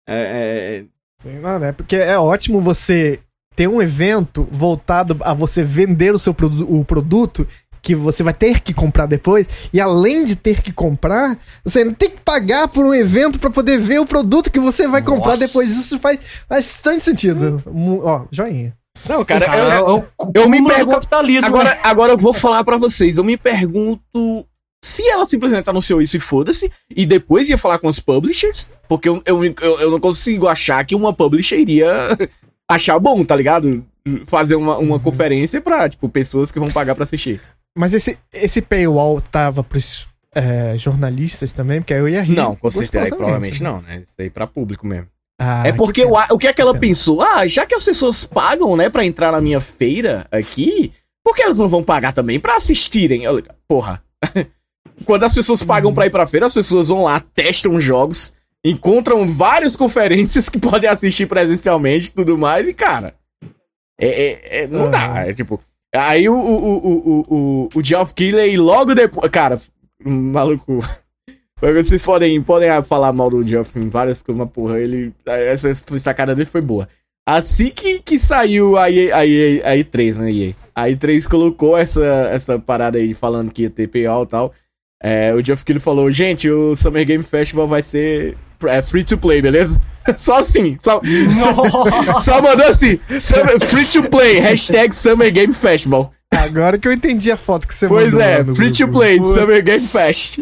É, 0.07 0.81
é, 0.81 0.85
Sim, 1.21 1.39
não, 1.39 1.59
né? 1.59 1.71
Porque 1.71 1.95
é 1.95 2.17
ótimo 2.17 2.59
você 2.59 3.19
ter 3.55 3.67
um 3.67 3.81
evento 3.81 4.47
voltado 4.51 5.17
a 5.21 5.33
você 5.33 5.61
vender 5.63 6.13
o 6.13 6.19
seu 6.19 6.33
produ 6.33 6.65
o 6.73 6.83
produto 6.83 7.47
que 7.81 7.95
você 7.95 8.23
vai 8.23 8.33
ter 8.33 8.59
que 8.59 8.73
comprar 8.73 9.05
depois, 9.05 9.47
e 9.71 9.79
além 9.79 10.25
de 10.25 10.35
ter 10.35 10.61
que 10.61 10.71
comprar, 10.71 11.37
você 11.63 11.83
não 11.85 11.93
tem 11.93 12.09
que 12.11 12.21
pagar 12.21 12.67
por 12.67 12.85
um 12.85 12.93
evento 12.93 13.39
pra 13.39 13.49
poder 13.49 13.79
ver 13.79 13.99
o 13.99 14.05
produto 14.05 14.51
que 14.51 14.59
você 14.59 14.85
vai 14.87 15.01
comprar 15.01 15.29
Nossa. 15.31 15.47
depois. 15.47 15.69
Isso 15.69 15.97
faz 15.99 16.19
bastante 16.49 17.03
sentido. 17.05 17.61
Mu- 17.71 18.01
Ó, 18.03 18.25
joinha. 18.31 18.73
Não, 19.07 19.23
cara, 19.25 19.45
Cara, 19.45 19.59
eu- 19.79 19.97
é 19.97 20.01
eu 20.35 20.49
me 20.49 20.57
cúmulo 20.57 20.63
do 20.63 20.67
pergunto- 20.75 20.95
capitalismo. 20.95 21.47
Agora, 21.47 21.69
né? 21.75 21.79
agora 21.83 22.13
eu 22.13 22.17
vou 22.17 22.33
falar 22.33 22.63
pra 22.63 22.77
vocês. 22.77 23.17
Eu 23.17 23.23
me 23.23 23.37
pergunto 23.37 24.45
se 24.83 25.07
ela 25.07 25.25
simplesmente 25.25 25.69
anunciou 25.69 26.01
isso 26.01 26.15
e 26.17 26.19
foda-se, 26.19 26.71
e 26.89 27.05
depois 27.05 27.49
ia 27.49 27.57
falar 27.57 27.79
com 27.79 27.87
os 27.87 27.99
publishers, 27.99 28.71
porque 28.87 29.09
eu, 29.09 29.21
eu, 29.25 29.43
eu, 29.43 29.79
eu 29.79 29.91
não 29.91 29.99
consigo 29.99 30.47
achar 30.47 30.83
que 30.85 30.95
uma 30.95 31.13
publisher 31.13 31.57
iria 31.59 31.87
achar 32.69 32.97
bom, 32.99 33.23
tá 33.25 33.35
ligado? 33.35 33.85
Fazer 34.25 34.55
uma, 34.55 34.77
uma 34.77 34.99
conferência 34.99 35.59
pra, 35.61 35.89
tipo, 35.89 36.07
pessoas 36.09 36.51
que 36.51 36.59
vão 36.59 36.69
pagar 36.71 36.95
pra 36.95 37.03
assistir. 37.03 37.41
Mas 37.77 37.93
esse, 37.93 38.17
esse 38.33 38.61
paywall 38.61 39.19
tava 39.21 39.63
pros 39.63 40.07
é, 40.33 40.75
jornalistas 40.77 41.51
também, 41.53 41.81
porque 41.81 41.93
aí 41.93 41.99
eu 41.99 42.07
ia 42.09 42.21
rir. 42.21 42.35
Não, 42.35 42.55
com 42.55 42.69
certeza, 42.69 43.03
aí 43.03 43.09
gostosamente. 43.09 43.57
provavelmente 43.59 43.63
não, 43.63 43.81
né? 43.81 44.01
Isso 44.01 44.13
aí 44.17 44.29
pra 44.29 44.47
público 44.47 44.87
mesmo. 44.87 45.07
Ah, 45.39 45.63
é 45.65 45.71
porque 45.71 46.05
que 46.05 46.13
a- 46.15 46.27
o 46.31 46.37
que 46.37 46.47
é 46.47 46.53
que 46.53 46.61
ela 46.61 46.73
pensou? 46.77 47.21
Ah, 47.21 47.47
já 47.47 47.65
que 47.65 47.73
as 47.73 47.85
pessoas 47.85 48.25
pagam, 48.25 48.75
né, 48.75 48.89
pra 48.89 49.05
entrar 49.05 49.31
na 49.31 49.39
minha 49.39 49.61
feira 49.61 50.27
aqui, 50.31 50.91
por 51.23 51.33
que 51.33 51.41
elas 51.41 51.57
não 51.57 51.69
vão 51.69 51.81
pagar 51.81 52.11
também 52.11 52.39
pra 52.39 52.57
assistirem? 52.57 53.23
Eu- 53.23 53.41
Porra. 53.67 54.03
Quando 55.05 55.23
as 55.23 55.33
pessoas 55.33 55.63
pagam 55.63 55.93
pra 55.93 56.05
ir 56.05 56.09
pra 56.09 56.27
feira, 56.27 56.45
as 56.45 56.53
pessoas 56.53 56.89
vão 56.89 57.03
lá, 57.03 57.21
testam 57.33 57.79
jogos, 57.79 58.33
encontram 58.65 59.25
várias 59.31 59.77
conferências 59.77 60.49
que 60.49 60.59
podem 60.59 60.89
assistir 60.89 61.25
presencialmente 61.25 62.07
e 62.07 62.11
tudo 62.11 62.37
mais, 62.37 62.67
e 62.67 62.73
cara. 62.73 63.15
É, 63.99 64.07
é- 64.07 64.63
é- 64.63 64.67
não 64.67 64.89
dá, 64.91 65.25
é 65.27 65.33
tipo. 65.33 65.59
Aí 65.95 66.27
o, 66.29 66.35
o, 66.35 66.55
o, 66.55 66.77
o, 66.87 67.25
o, 67.29 67.69
o 67.75 67.83
Geoff 67.83 68.13
Keighley 68.13 68.57
logo 68.57 68.93
depois. 68.93 69.31
Cara, 69.31 69.59
maluco. 70.05 70.79
Vocês 71.61 72.03
podem, 72.05 72.41
podem 72.41 72.69
falar 72.83 73.11
mal 73.11 73.29
do 73.29 73.45
Geoff 73.45 73.77
em 73.77 73.89
várias 73.89 74.21
coisas, 74.21 74.39
mas 74.43 74.51
porra, 74.53 74.79
ele. 74.79 75.11
Essa 75.25 75.73
sacada 75.97 76.33
dele 76.35 76.45
foi 76.49 76.61
boa. 76.61 76.87
Assim 77.27 77.69
que, 77.69 77.99
que 77.99 78.17
saiu 78.17 78.75
a, 78.77 78.89
EA, 78.89 79.15
a, 79.17 79.25
EA, 79.27 79.61
a 79.71 79.75
E3, 79.75 80.15
né, 80.17 80.31
EA? 80.31 80.53
A 80.73 80.87
E3 80.87 81.27
colocou 81.27 81.77
essa, 81.77 82.03
essa 82.31 82.57
parada 82.57 82.97
aí 82.97 83.13
falando 83.13 83.51
que 83.51 83.63
ia 83.63 83.69
ter 83.69 83.87
payout 83.87 84.27
e 84.27 84.31
tal. 84.31 84.53
É, 85.01 85.33
o 85.33 85.41
Geoff 85.43 85.63
Keighley 85.63 85.81
falou, 85.81 86.09
gente, 86.09 86.49
o 86.49 86.75
Summer 86.75 87.05
Game 87.05 87.23
Festival 87.23 87.67
vai 87.67 87.81
ser 87.81 88.35
é, 88.65 88.81
free 88.81 89.03
to 89.03 89.17
play, 89.17 89.41
beleza? 89.41 89.79
Só 90.17 90.39
assim, 90.39 90.75
só, 90.81 90.99
só, 91.39 92.19
só 92.21 92.41
mandou 92.41 92.65
assim, 92.65 92.99
Summer- 93.19 93.59
free 93.59 93.85
to 93.85 94.09
play, 94.09 94.39
hashtag 94.41 94.93
Summer 94.95 95.31
Game 95.31 95.53
Festival. 95.53 96.11
Agora 96.33 96.77
que 96.79 96.87
eu 96.87 96.91
entendi 96.91 97.31
a 97.31 97.37
foto 97.37 97.67
que 97.67 97.75
você 97.75 97.87
Pois 97.87 98.05
mandou. 98.05 98.21
é, 98.21 98.37
lá 98.39 98.43
no 98.43 98.55
free 98.55 98.71
to 98.71 98.87
play, 98.87 99.17
Putz. 99.19 99.33
Summer 99.39 99.63
Game 99.63 99.79
Fest. 99.87 100.39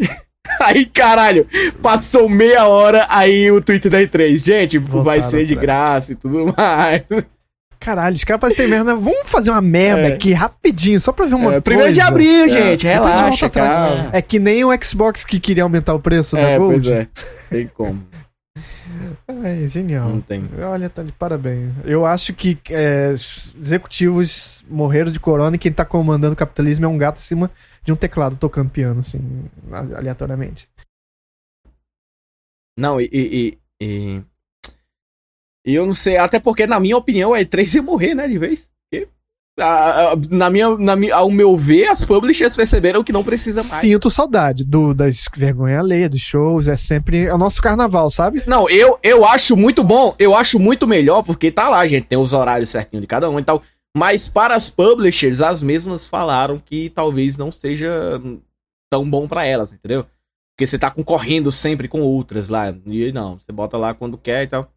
Aí, 0.62 0.86
caralho, 0.86 1.48
passou 1.82 2.28
meia 2.28 2.68
hora, 2.68 3.06
aí 3.10 3.52
o 3.52 3.62
tweet 3.62 3.90
da 3.90 4.00
E3. 4.02 4.44
Gente, 4.44 4.78
vai 4.78 4.90
Voltaram 5.20 5.24
ser 5.24 5.46
de 5.46 5.56
graça 5.56 6.12
e 6.14 6.16
tudo 6.16 6.54
mais. 6.58 7.04
Caralho, 7.80 8.16
os 8.16 8.24
caras 8.24 8.42
parecem 8.42 8.66
ter 8.66 8.70
merda. 8.72 8.96
Vamos 8.96 9.30
fazer 9.30 9.52
uma 9.52 9.62
merda 9.62 10.10
É. 10.10 10.14
aqui 10.14 10.34
rapidinho, 10.34 11.00
só 11.00 11.12
pra 11.12 11.26
ver 11.28 11.36
uma 11.36 11.44
É, 11.44 11.48
coisa. 11.48 11.62
primeiro 11.62 11.94
de 11.94 12.02
abril, 12.02 12.46
É. 12.46 12.50
gente, 12.50 12.88
relaxa, 12.88 13.50
calma. 13.50 14.10
É 14.12 14.22
que 14.22 14.40
nem 14.40 14.66
o 14.66 14.70
Xbox 14.84 15.24
que 15.24 15.40
queria 15.40 15.64
aumentar 15.64 15.94
o 15.94 16.00
preço 16.00 16.36
da 16.36 16.42
É, 16.42 16.58
Gold. 16.58 16.82
pois 16.82 16.88
é. 16.88 17.08
Tem 17.50 17.68
como. 17.68 18.04
É, 19.44 19.68
genial. 19.68 20.08
Não 20.10 20.22
tem. 20.22 20.50
Olha, 20.64 20.90
tá 20.90 21.04
de 21.04 21.12
parabéns. 21.12 21.70
Eu 21.86 22.06
acho 22.06 22.34
que 22.34 22.58
é, 22.70 23.12
os 23.14 23.54
executivos 23.62 24.64
morreram 24.70 25.12
de 25.12 25.20
corona 25.20 25.56
e 25.56 25.60
quem 25.60 25.72
tá 25.72 25.84
comandando 25.86 26.34
o 26.34 26.36
capitalismo 26.38 26.86
é 26.86 26.88
um 26.88 26.98
gato 26.98 27.18
em 27.18 27.22
cima 27.22 27.52
de 27.88 27.94
um 27.94 27.96
teclado 27.96 28.36
tocando 28.36 28.70
piano, 28.70 29.00
assim, 29.00 29.46
aleatoriamente. 29.72 30.68
Não, 32.78 33.00
e, 33.00 33.10
e, 33.12 33.58
e, 33.82 33.86
e- 33.86 34.24
e 35.66 35.74
eu 35.74 35.86
não 35.86 35.94
sei, 35.96 36.18
até 36.18 36.38
porque, 36.38 36.68
na 36.68 36.82
minha 36.82 36.98
opinião, 36.98 37.34
a 37.34 37.40
E3 37.40 37.76
ia 37.76 37.82
morrer, 37.82 38.14
né, 38.14 38.28
de 38.28 38.38
vez. 38.38 38.70
Porque, 38.92 39.08
a- 39.58 40.12
a- 40.12 40.16
na 40.30 40.50
minha, 40.50 40.78
na 40.78 40.96
ao 41.16 41.32
meu 41.32 41.56
ver, 41.56 41.88
as 41.88 42.04
publishers 42.04 42.58
perceberam 42.58 43.06
que 43.06 43.14
não 43.14 43.24
precisa 43.24 43.64
mais. 43.64 43.82
Sinto 43.82 44.12
saudade 44.12 44.66
do, 44.66 44.94
das 44.94 45.24
vergonha 45.34 45.80
alheia, 45.80 46.10
dos 46.10 46.20
shows, 46.22 46.68
é 46.68 46.76
sempre 46.76 47.24
é 47.24 47.34
o 47.34 47.38
nosso 47.38 47.62
carnaval, 47.62 48.12
sabe? 48.12 48.44
Não, 48.46 48.70
eu, 48.70 49.00
eu 49.02 49.24
acho 49.26 49.56
muito 49.56 49.82
bom, 49.82 50.14
eu 50.20 50.36
acho 50.36 50.60
muito 50.60 50.86
melhor, 50.86 51.24
porque 51.24 51.50
tá 51.52 51.70
lá, 51.70 51.88
gente, 51.88 52.06
tem 52.08 52.18
os 52.18 52.34
horários 52.34 52.68
certinhos 52.70 53.02
de 53.02 53.08
cada 53.08 53.30
um 53.30 53.40
e 53.40 53.44
tal. 53.44 53.64
Mas 53.96 54.28
para 54.28 54.56
as 54.56 54.70
publishers, 54.70 55.42
as 55.42 55.62
mesmas 55.62 56.08
falaram 56.08 56.60
que 56.60 56.90
talvez 56.90 57.36
não 57.38 57.52
seja 57.52 58.22
tão 58.92 59.10
bom 59.10 59.28
pra 59.28 59.46
elas, 59.46 59.74
entendeu? 59.74 60.06
Porque 60.56 60.68
você 60.68 60.78
tá 60.78 60.90
concorrendo 60.90 61.52
sempre 61.52 61.88
com 61.88 62.02
outras 62.02 62.50
lá. 62.50 62.74
E 62.86 63.12
não, 63.12 63.40
você 63.40 63.52
bota 63.52 63.78
lá 63.78 63.94
quando 63.94 64.18
quer 64.18 64.44
e 64.44 64.48
tal. 64.48 64.72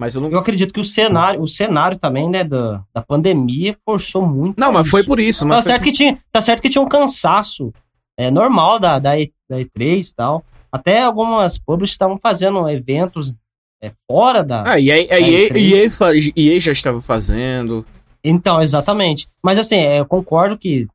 Mas 0.00 0.14
eu 0.14 0.20
não. 0.22 0.30
Eu 0.30 0.38
acredito 0.38 0.72
que 0.72 0.80
o 0.80 0.84
cenário, 0.84 1.40
o 1.42 1.48
cenário 1.48 1.98
também, 1.98 2.28
né, 2.28 2.42
da, 2.42 2.82
da 2.94 3.02
pandemia 3.02 3.74
forçou 3.84 4.26
muito. 4.26 4.58
Não, 4.58 4.72
mas 4.72 4.82
isso. 4.86 4.90
foi 4.90 5.04
por 5.04 5.20
isso. 5.20 5.40
Tá 5.40 5.46
Mas 5.46 5.64
foi- 5.64 5.72
certo, 5.72 5.84
que 5.84 5.92
tinha, 5.92 6.18
tá 6.32 6.40
certo 6.40 6.62
que 6.62 6.70
tinha 6.70 6.82
um 6.82 6.88
cansaço 6.88 7.72
é, 8.18 8.30
normal 8.30 8.78
da, 8.78 8.98
da, 8.98 9.18
E, 9.18 9.30
da 9.48 9.58
E3 9.58 10.10
e 10.10 10.14
tal. 10.14 10.44
Até 10.72 11.02
algumas 11.02 11.58
publishers 11.58 11.92
estavam 11.92 12.16
fazendo 12.16 12.66
eventos 12.68 13.36
é, 13.82 13.90
fora 14.10 14.42
da. 14.42 14.72
Ah, 14.72 14.78
e 14.80 14.90
aí, 14.90 15.06
Da 15.06 15.14
aí, 15.16 15.48
E3. 15.50 15.72
EA, 15.84 15.90
fa- 15.90 16.12
EA 16.36 16.60
já 16.60 16.72
estava 16.72 17.00
fazendo. 17.02 17.84
Então, 18.22 18.60
exatamente. 18.62 19.28
Mas 19.42 19.58
assim, 19.58 19.76
é, 19.76 20.00
eu 20.00 20.06
concordo 20.06 20.58
que 20.58 20.86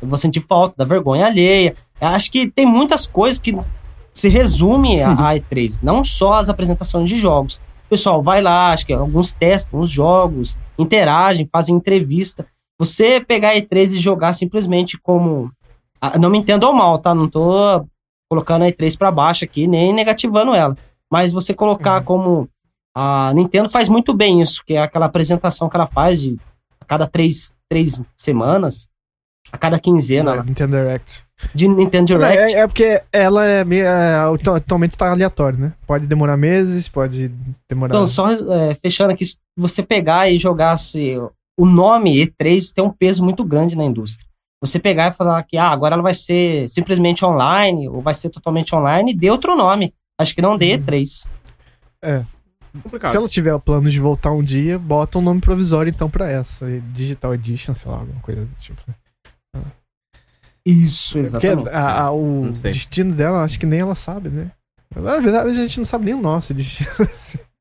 eu 0.00 0.08
vou 0.08 0.18
sentir 0.18 0.40
falta 0.40 0.74
da 0.76 0.84
vergonha 0.84 1.26
alheia. 1.26 1.74
Eu 2.00 2.08
acho 2.08 2.30
que 2.30 2.50
tem 2.50 2.66
muitas 2.66 3.06
coisas 3.06 3.40
que 3.40 3.56
se 4.12 4.28
resume 4.28 5.02
a, 5.02 5.12
a 5.30 5.34
E3, 5.34 5.80
não 5.82 6.04
só 6.04 6.34
as 6.34 6.48
apresentações 6.48 7.08
de 7.08 7.18
jogos. 7.18 7.56
O 7.86 7.88
pessoal 7.88 8.22
vai 8.22 8.42
lá, 8.42 8.72
acho 8.72 8.84
que 8.86 8.92
alguns 8.92 9.32
testam 9.32 9.78
os 9.78 9.88
jogos, 9.88 10.58
interagem, 10.78 11.46
fazem 11.46 11.76
entrevista. 11.76 12.44
Você 12.78 13.20
pegar 13.20 13.50
a 13.50 13.54
E3 13.54 13.92
e 13.94 13.98
jogar 13.98 14.32
simplesmente 14.32 14.98
como. 14.98 15.50
Ah, 16.00 16.18
Não 16.18 16.28
me 16.28 16.38
entendam 16.38 16.72
mal, 16.72 16.98
tá? 16.98 17.14
Não 17.14 17.28
tô 17.28 17.86
colocando 18.28 18.62
a 18.62 18.68
E3 18.68 18.98
pra 18.98 19.10
baixo 19.10 19.44
aqui, 19.44 19.66
nem 19.66 19.92
negativando 19.92 20.52
ela. 20.52 20.76
Mas 21.10 21.32
você 21.32 21.54
colocar 21.54 22.02
como. 22.02 22.48
A 22.94 23.32
Nintendo 23.34 23.68
faz 23.68 23.88
muito 23.90 24.14
bem 24.14 24.40
isso, 24.40 24.62
que 24.64 24.72
é 24.72 24.82
aquela 24.82 25.06
apresentação 25.06 25.68
que 25.68 25.76
ela 25.76 25.86
faz 25.86 26.20
de 26.20 26.38
a 26.86 26.88
cada 26.88 27.06
três, 27.06 27.52
três 27.68 28.00
semanas, 28.14 28.88
a 29.50 29.58
cada 29.58 29.78
quinzena 29.78 30.34
lá, 30.34 30.44
Nintendo 30.44 30.76
Direct. 30.76 31.24
de 31.52 31.68
Nintendo 31.68 32.06
Direct. 32.06 32.54
É, 32.54 32.60
é 32.60 32.66
porque 32.66 33.02
ela 33.12 33.44
é 33.44 33.64
meio. 33.64 33.84
É, 33.84 34.16
atualmente 34.56 34.96
tá 34.96 35.10
aleatório, 35.10 35.58
né? 35.58 35.72
Pode 35.86 36.06
demorar 36.06 36.36
meses, 36.36 36.88
pode 36.88 37.32
demorar. 37.68 37.94
Então, 37.94 38.06
só 38.06 38.30
é, 38.30 38.74
fechando 38.74 39.12
aqui, 39.12 39.26
se 39.26 39.38
você 39.56 39.82
pegar 39.82 40.30
e 40.30 40.38
jogar 40.38 40.76
se, 40.76 41.16
o 41.58 41.66
nome 41.66 42.24
E3 42.24 42.72
tem 42.72 42.84
um 42.84 42.92
peso 42.92 43.24
muito 43.24 43.44
grande 43.44 43.76
na 43.76 43.84
indústria. 43.84 44.26
Você 44.60 44.78
pegar 44.78 45.08
e 45.08 45.16
falar 45.16 45.42
que 45.42 45.56
ah, 45.56 45.68
agora 45.68 45.94
ela 45.94 46.02
vai 46.02 46.14
ser 46.14 46.68
simplesmente 46.68 47.24
online, 47.24 47.88
ou 47.88 48.00
vai 48.00 48.14
ser 48.14 48.30
totalmente 48.30 48.74
online, 48.74 49.14
dê 49.14 49.30
outro 49.30 49.56
nome. 49.56 49.92
Acho 50.18 50.34
que 50.34 50.40
não 50.40 50.56
dê 50.56 50.78
E3. 50.78 51.28
Complicado. 52.82 53.10
Se 53.10 53.16
ela 53.16 53.28
tiver 53.28 53.58
planos 53.60 53.92
de 53.92 54.00
voltar 54.00 54.30
um 54.32 54.42
dia, 54.42 54.78
bota 54.78 55.18
um 55.18 55.22
nome 55.22 55.40
provisório 55.40 55.90
então 55.90 56.08
pra 56.10 56.30
essa. 56.30 56.66
Digital 56.92 57.34
Edition, 57.34 57.74
sei 57.74 57.90
lá, 57.90 57.98
alguma 57.98 58.20
coisa 58.20 58.42
do 58.44 58.54
tipo. 58.60 58.80
né? 58.86 58.94
Isso, 60.64 61.14
Porque 61.14 61.46
exatamente. 61.46 61.68
a- 61.68 62.00
a- 62.02 62.10
o 62.12 62.50
destino 62.52 63.14
dela, 63.14 63.42
acho 63.42 63.58
que 63.58 63.66
nem 63.66 63.80
ela 63.80 63.94
sabe, 63.94 64.28
né? 64.28 64.50
Na 64.94 65.18
verdade, 65.18 65.50
a 65.50 65.52
gente 65.54 65.78
não 65.78 65.84
sabe 65.84 66.06
nem 66.06 66.14
o 66.14 66.20
nosso 66.20 66.52
destino. 66.54 66.88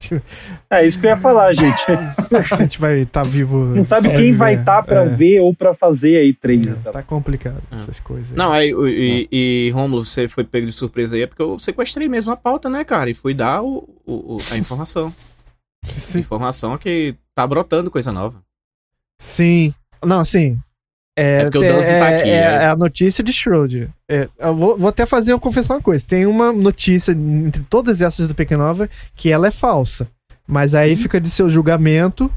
É 0.70 0.86
isso 0.86 1.00
que 1.00 1.06
eu 1.06 1.10
ia 1.12 1.18
falar, 1.18 1.54
gente. 1.54 1.84
a 2.54 2.56
gente 2.58 2.80
vai 2.80 3.00
estar 3.02 3.24
vivo. 3.24 3.58
Não 3.66 3.84
sabe 3.84 4.10
só 4.10 4.14
quem 4.16 4.26
viver. 4.26 4.38
vai 4.38 4.56
estar 4.56 4.84
pra 4.84 5.04
É, 5.04 5.06
ver 5.08 5.40
ou 5.42 5.54
pra 5.54 5.74
fazer 5.74 6.18
aí 6.18 6.34
três. 6.34 6.66
então. 6.66 6.92
Tá 6.94 7.02
complicado 7.04 7.62
essas 7.72 8.00
coisas. 8.00 8.32
Não, 8.36 8.52
aí, 8.52 8.74
o- 8.74 8.88
e, 8.88 9.28
e, 9.32 9.72
Romulo, 9.74 10.06
você 10.06 10.28
foi 10.28 10.44
pego 10.44 10.66
de 10.68 10.72
surpresa 10.74 11.16
aí, 11.16 11.22
é 11.24 11.28
porque 11.28 11.42
eu 11.42 11.58
sequestrei 11.60 12.08
mesmo 12.10 12.32
a 12.32 12.38
pauta, 12.38 12.70
né, 12.70 12.84
cara? 12.84 13.10
E 13.10 13.14
fui 13.14 13.34
dar 13.34 13.62
o, 13.62 13.88
o- 14.06 14.36
o- 14.36 14.38
a 14.52 14.58
informação. 14.58 15.14
Sim. 15.88 16.20
informação 16.20 16.78
que 16.78 17.16
tá 17.36 17.46
brotando 17.46 17.92
coisa 17.92 18.12
nova. 18.12 18.42
Sim. 19.20 19.74
Não, 20.04 20.26
sim. 20.26 20.60
É, 21.18 21.42
É 21.42 21.44
porque 21.44 21.58
o 21.58 21.62
tem- 21.62 21.72
Danzi 21.72 21.90
tá 21.90 22.10
é- 22.12 22.20
aqui, 22.20 22.30
é, 22.30 22.34
é. 22.34 22.40
é 22.42 22.66
a 22.68 22.76
notícia 22.76 23.24
de 23.24 23.32
Schroeder. 23.32 23.90
É, 24.10 24.28
vou, 24.54 24.78
vou 24.78 24.90
até 24.90 25.06
fazer 25.06 25.34
uma 25.34 25.40
confessar 25.40 25.76
uma 25.76 25.82
coisa. 25.82 26.04
Tem 26.06 26.26
uma 26.26 26.52
notícia 26.52 27.12
entre 27.14 27.64
todas 27.64 28.02
essas 28.02 28.28
do 28.28 28.36
Pequena 28.36 28.64
Nova 28.66 28.90
que 29.16 29.32
ela 29.32 29.48
é 29.48 29.52
falsa. 29.52 30.08
Mas 30.48 30.76
aí 30.76 30.96
fica 30.96 31.20
de 31.20 31.30
seu 31.30 31.50
julgamento, 31.50 32.30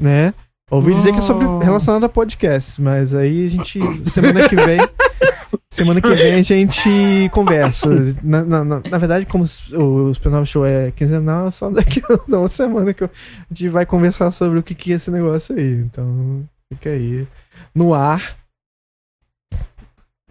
né? 0.00 0.32
Ouvi 0.70 0.94
dizer 0.94 1.12
que 1.12 1.18
é 1.18 1.22
sobre 1.22 1.46
Oh. 1.46 1.58
relacionado 1.58 2.04
a 2.04 2.08
podcast, 2.08 2.80
mas 2.80 3.14
aí 3.14 3.44
a 3.44 3.48
gente 3.50 3.78
semana 4.08 4.48
que 4.48 4.56
vem 4.56 4.78
semana 5.70 6.00
que 6.00 6.08
vem 6.14 6.34
a 6.34 6.42
gente 6.42 7.28
conversa. 7.30 7.88
Na, 8.22 8.42
na, 8.42 8.64
na, 8.64 8.82
na 8.90 8.98
verdade, 8.98 9.26
como 9.26 9.44
o 9.44 10.14
Supernova 10.14 10.46
Show 10.46 10.64
é 10.64 10.90
quinzenal, 10.92 11.50
só 11.50 11.68
daqui 11.68 12.00
a 12.08 12.36
uma 12.36 12.48
semana 12.48 12.94
que 12.94 13.02
eu- 13.04 13.10
a 13.10 13.54
gente 13.54 13.68
vai 13.68 13.84
conversar 13.84 14.30
sobre 14.30 14.58
o 14.58 14.62
que, 14.62 14.74
que 14.74 14.92
é 14.92 14.96
esse 14.96 15.10
negócio 15.10 15.54
aí. 15.54 15.74
Então, 15.74 16.42
fica 16.72 16.88
aí 16.88 17.26
no 17.74 17.94
ar. 17.94 18.36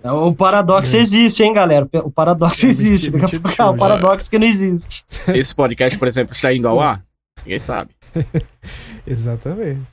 O 0.04 0.34
paradoxo 0.34 0.98
existe, 0.98 1.44
hein, 1.44 1.54
galera? 1.54 1.88
O 2.04 2.10
paradoxo 2.12 2.66
É, 2.66 2.70
existe. 2.70 3.12
do 3.12 3.18
É 3.20 3.66
o 3.66 3.76
paradoxo 3.78 4.30
que 4.30 4.40
não 4.40 4.48
existe. 4.48 5.06
Esse 5.34 5.54
podcast, 5.54 5.98
por 6.00 6.08
exemplo, 6.08 6.34
está 6.34 6.52
indo 6.52 6.68
ao 6.68 6.80
ar? 6.80 7.04
Ninguém 7.44 7.60
sabe. 7.60 7.92
Exatamente. 9.06 9.86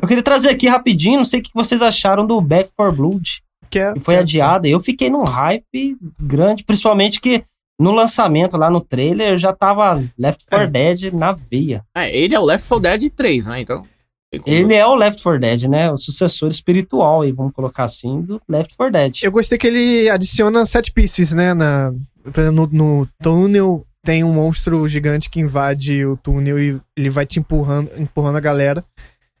Eu 0.00 0.08
queria 0.08 0.22
trazer 0.22 0.50
aqui 0.50 0.68
rapidinho, 0.68 1.18
não 1.18 1.24
sei 1.24 1.40
o 1.40 1.42
que 1.42 1.50
vocês 1.54 1.80
acharam 1.80 2.26
do 2.26 2.40
Back 2.40 2.70
for 2.74 2.92
Blood, 2.92 3.40
Que 3.70 3.78
é, 3.78 3.92
que 3.94 4.00
foi 4.00 4.16
adiada. 4.16 4.66
Eu 4.66 4.80
fiquei 4.80 5.08
num 5.08 5.22
hype 5.22 5.96
grande, 6.20 6.64
principalmente 6.64 7.20
que 7.20 7.44
no 7.80 7.92
lançamento, 7.92 8.56
lá 8.56 8.68
no 8.68 8.80
trailer, 8.80 9.36
já 9.36 9.52
tava 9.52 10.02
Left 10.18 10.44
4 10.48 10.70
Dead 10.70 11.12
na 11.12 11.32
veia. 11.32 11.84
É, 11.96 12.14
ele 12.16 12.34
é 12.34 12.38
o 12.40 12.44
Left 12.44 12.68
4 12.68 12.80
Dead 12.82 13.10
3, 13.12 13.46
né? 13.46 13.60
Então. 13.60 13.86
Ele 14.46 14.74
é 14.74 14.86
o 14.86 14.94
Left 14.94 15.22
4 15.22 15.40
Dead, 15.40 15.62
né? 15.64 15.90
O 15.90 15.98
sucessor 15.98 16.48
espiritual, 16.48 17.20
aí, 17.20 17.32
vamos 17.32 17.52
colocar 17.52 17.84
assim, 17.84 18.22
do 18.22 18.40
Left 18.48 18.74
4 18.76 18.92
Dead. 18.92 19.22
Eu 19.22 19.32
gostei 19.32 19.58
que 19.58 19.66
ele 19.66 20.08
adiciona 20.08 20.64
set 20.64 20.90
pieces, 20.90 21.32
né? 21.32 21.52
Na, 21.52 21.92
por 22.32 22.40
exemplo, 22.40 22.68
no, 22.72 22.98
no 23.00 23.08
túnel 23.22 23.86
tem 24.04 24.24
um 24.24 24.32
monstro 24.32 24.86
gigante 24.88 25.30
que 25.30 25.40
invade 25.40 26.04
o 26.04 26.16
túnel 26.16 26.58
e 26.58 26.80
ele 26.96 27.10
vai 27.10 27.24
te 27.24 27.38
empurrando, 27.38 27.90
empurrando 27.96 28.36
a 28.36 28.40
galera. 28.40 28.84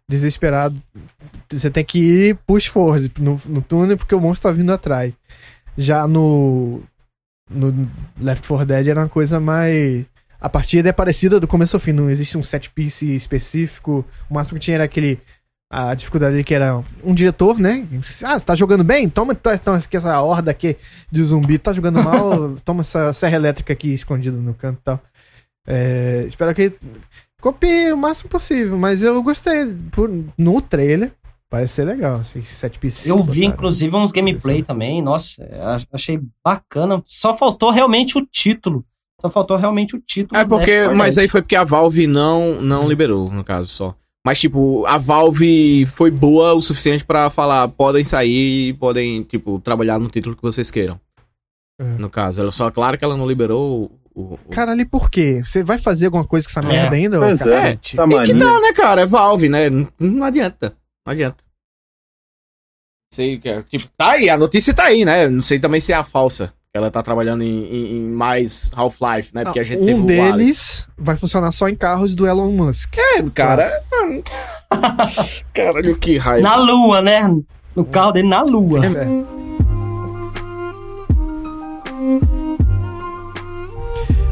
Desesperado. 0.08 0.80
Você 1.50 1.70
tem 1.70 1.84
que 1.84 1.98
ir 1.98 2.38
push 2.46 2.66
forward 2.66 3.10
no, 3.18 3.40
no 3.46 3.62
túnel 3.62 3.96
porque 3.96 4.14
o 4.14 4.20
monstro 4.20 4.50
tá 4.50 4.56
vindo 4.56 4.72
atrás. 4.72 5.12
Já 5.76 6.06
no. 6.06 6.82
No 7.50 7.74
Left 8.20 8.46
4 8.46 8.66
Dead 8.66 8.88
era 8.88 9.00
uma 9.00 9.08
coisa 9.08 9.40
mais. 9.40 10.04
A 10.42 10.48
partida 10.48 10.88
é 10.88 10.92
parecida 10.92 11.38
do 11.38 11.46
começo 11.46 11.76
ao 11.76 11.80
fim, 11.80 11.92
não 11.92 12.10
existe 12.10 12.36
um 12.36 12.42
set 12.42 12.68
piece 12.70 13.14
específico. 13.14 14.04
O 14.28 14.34
máximo 14.34 14.58
que 14.58 14.64
tinha 14.64 14.74
era 14.74 14.84
aquele. 14.84 15.20
A 15.70 15.94
dificuldade 15.94 16.42
que 16.44 16.52
era 16.52 16.82
um 17.02 17.14
diretor, 17.14 17.58
né? 17.58 17.86
Ah, 18.24 18.38
você 18.38 18.44
tá 18.44 18.54
jogando 18.54 18.84
bem? 18.84 19.08
Toma 19.08 19.32
então, 19.32 19.54
então, 19.54 19.74
essa 19.74 20.20
horda 20.20 20.50
aqui 20.50 20.76
de 21.10 21.22
zumbi. 21.22 21.58
Tá 21.58 21.72
jogando 21.72 22.02
mal? 22.02 22.56
Toma 22.64 22.80
essa 22.82 23.12
serra 23.12 23.36
elétrica 23.36 23.72
aqui 23.72 23.94
escondida 23.94 24.36
no 24.36 24.52
canto 24.52 24.80
e 24.80 24.82
tal. 24.82 25.00
É, 25.66 26.24
espero 26.26 26.52
que 26.54 26.72
copie 27.40 27.92
o 27.92 27.96
máximo 27.96 28.28
possível, 28.28 28.76
mas 28.76 29.02
eu 29.02 29.22
gostei. 29.22 29.64
Por, 29.92 30.10
no 30.36 30.60
trailer, 30.60 31.12
parece 31.48 31.74
ser 31.74 31.84
legal. 31.84 32.20
Esses 32.20 32.48
set 32.48 32.78
pieces. 32.78 33.06
Eu 33.06 33.22
vi, 33.22 33.40
botaram. 33.42 33.54
inclusive, 33.54 33.96
uns 33.96 34.12
gameplay 34.12 34.62
também. 34.62 35.00
Nossa, 35.00 35.42
ach- 35.62 35.86
achei 35.92 36.20
bacana. 36.44 37.00
Só 37.06 37.34
faltou 37.34 37.70
realmente 37.70 38.18
o 38.18 38.26
título. 38.26 38.84
Só 39.22 39.30
faltou 39.30 39.56
realmente 39.56 39.94
o 39.96 40.00
título. 40.00 40.38
É 40.40 40.44
do 40.44 40.48
porque. 40.48 40.80
4 40.80 40.96
Mas 40.96 41.16
aí 41.16 41.28
foi 41.28 41.40
porque 41.40 41.56
a 41.56 41.64
Valve 41.64 42.06
não, 42.06 42.60
não 42.60 42.88
liberou, 42.88 43.30
no 43.30 43.44
caso 43.44 43.68
só. 43.68 43.94
Mas, 44.26 44.40
tipo, 44.40 44.84
a 44.86 44.98
Valve 44.98 45.84
foi 45.86 46.10
boa 46.10 46.54
o 46.54 46.60
suficiente 46.62 47.04
pra 47.04 47.28
falar, 47.30 47.66
podem 47.68 48.04
sair 48.04 48.74
podem, 48.74 49.22
tipo, 49.24 49.58
trabalhar 49.60 49.98
no 49.98 50.08
título 50.08 50.36
que 50.36 50.42
vocês 50.42 50.70
queiram. 50.70 51.00
É. 51.80 51.84
No 51.98 52.08
caso. 52.10 52.40
Ela 52.40 52.50
só, 52.50 52.70
claro 52.70 52.96
que 52.98 53.04
ela 53.04 53.16
não 53.16 53.26
liberou 53.26 53.90
o. 54.14 54.34
o- 54.34 54.38
Caralho, 54.50 54.80
e 54.80 54.84
por 54.84 55.10
quê? 55.10 55.40
Você 55.44 55.62
vai 55.64 55.78
fazer 55.78 56.06
alguma 56.06 56.24
coisa 56.24 56.46
com 56.46 56.58
essa 56.60 56.68
É. 56.68 56.72
merda 56.72 56.96
ainda? 56.96 57.16
ô 57.18 57.20
Pois 57.22 57.40
é, 57.40 57.44
cacete? 57.44 57.94
essa 57.94 58.04
E 58.04 58.26
que 58.26 58.34
tal, 58.36 58.60
né, 58.60 58.72
cara? 58.72 59.02
É 59.02 59.06
Valve, 59.06 59.48
né? 59.48 59.70
Não, 59.70 59.88
não 59.98 60.24
adianta. 60.24 60.76
Não 61.06 61.12
adianta. 61.12 61.42
Sei 63.12 63.38
que 63.38 63.48
é. 63.48 63.62
Tipo, 63.62 63.88
tá 63.96 64.12
aí, 64.12 64.30
a 64.30 64.36
notícia 64.38 64.72
tá 64.72 64.84
aí, 64.84 65.04
né? 65.04 65.28
Não 65.28 65.42
sei 65.42 65.58
também 65.58 65.80
se 65.80 65.92
é 65.92 65.96
a 65.96 66.04
falsa. 66.04 66.52
Ela 66.74 66.90
tá 66.90 67.02
trabalhando 67.02 67.42
em, 67.42 67.64
em- 67.66 67.96
em 67.98 68.00
mais 68.14 68.70
Half-Life, 68.74 69.34
né? 69.34 69.44
Porque 69.44 69.60
a 69.60 69.62
gente 69.62 69.92
um 69.92 70.06
deles 70.06 70.88
vai 70.96 71.14
funcionar 71.16 71.52
só 71.52 71.68
em 71.68 71.76
carros 71.76 72.14
do 72.14 72.26
Elon 72.26 72.50
Musk. 72.50 72.96
É, 72.96 73.22
cara. 73.34 73.70
mano. 73.90 74.22
Caralho, 75.52 75.94
que 75.98 76.16
raiva. 76.16 76.48
Na 76.48 76.56
lua, 76.56 77.02
né? 77.02 77.30
No 77.76 77.84
carro 77.84 78.12
dele 78.12 78.28
na 78.28 78.40
lua. 78.40 78.80
É. 78.86 79.32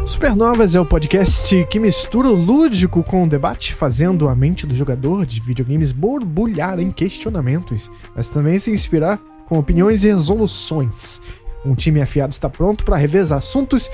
Supernovas 0.07 0.75
é 0.75 0.81
o 0.81 0.85
podcast 0.85 1.65
que 1.71 1.79
mistura 1.79 2.29
o 2.29 2.35
lúdico 2.35 3.03
com 3.03 3.25
o 3.25 3.29
debate, 3.29 3.75
fazendo 3.75 4.29
a 4.29 4.35
mente 4.35 4.67
do 4.67 4.75
jogador 4.75 5.25
de 5.25 5.41
videogames 5.41 5.93
borbulhar 5.93 6.81
em 6.81 6.91
questionamentos, 6.91 7.91
mas 8.15 8.29
também 8.29 8.59
se 8.59 8.71
inspirar 8.71 9.19
com 9.47 9.59
opiniões 9.59 10.03
e 10.05 10.09
resoluções. 10.09 11.21
Um 11.65 11.75
time 11.75 12.01
afiado 12.01 12.33
está 12.33 12.49
pronto 12.49 12.85
para 12.85 12.97
revezar 12.97 13.39
assuntos 13.39 13.91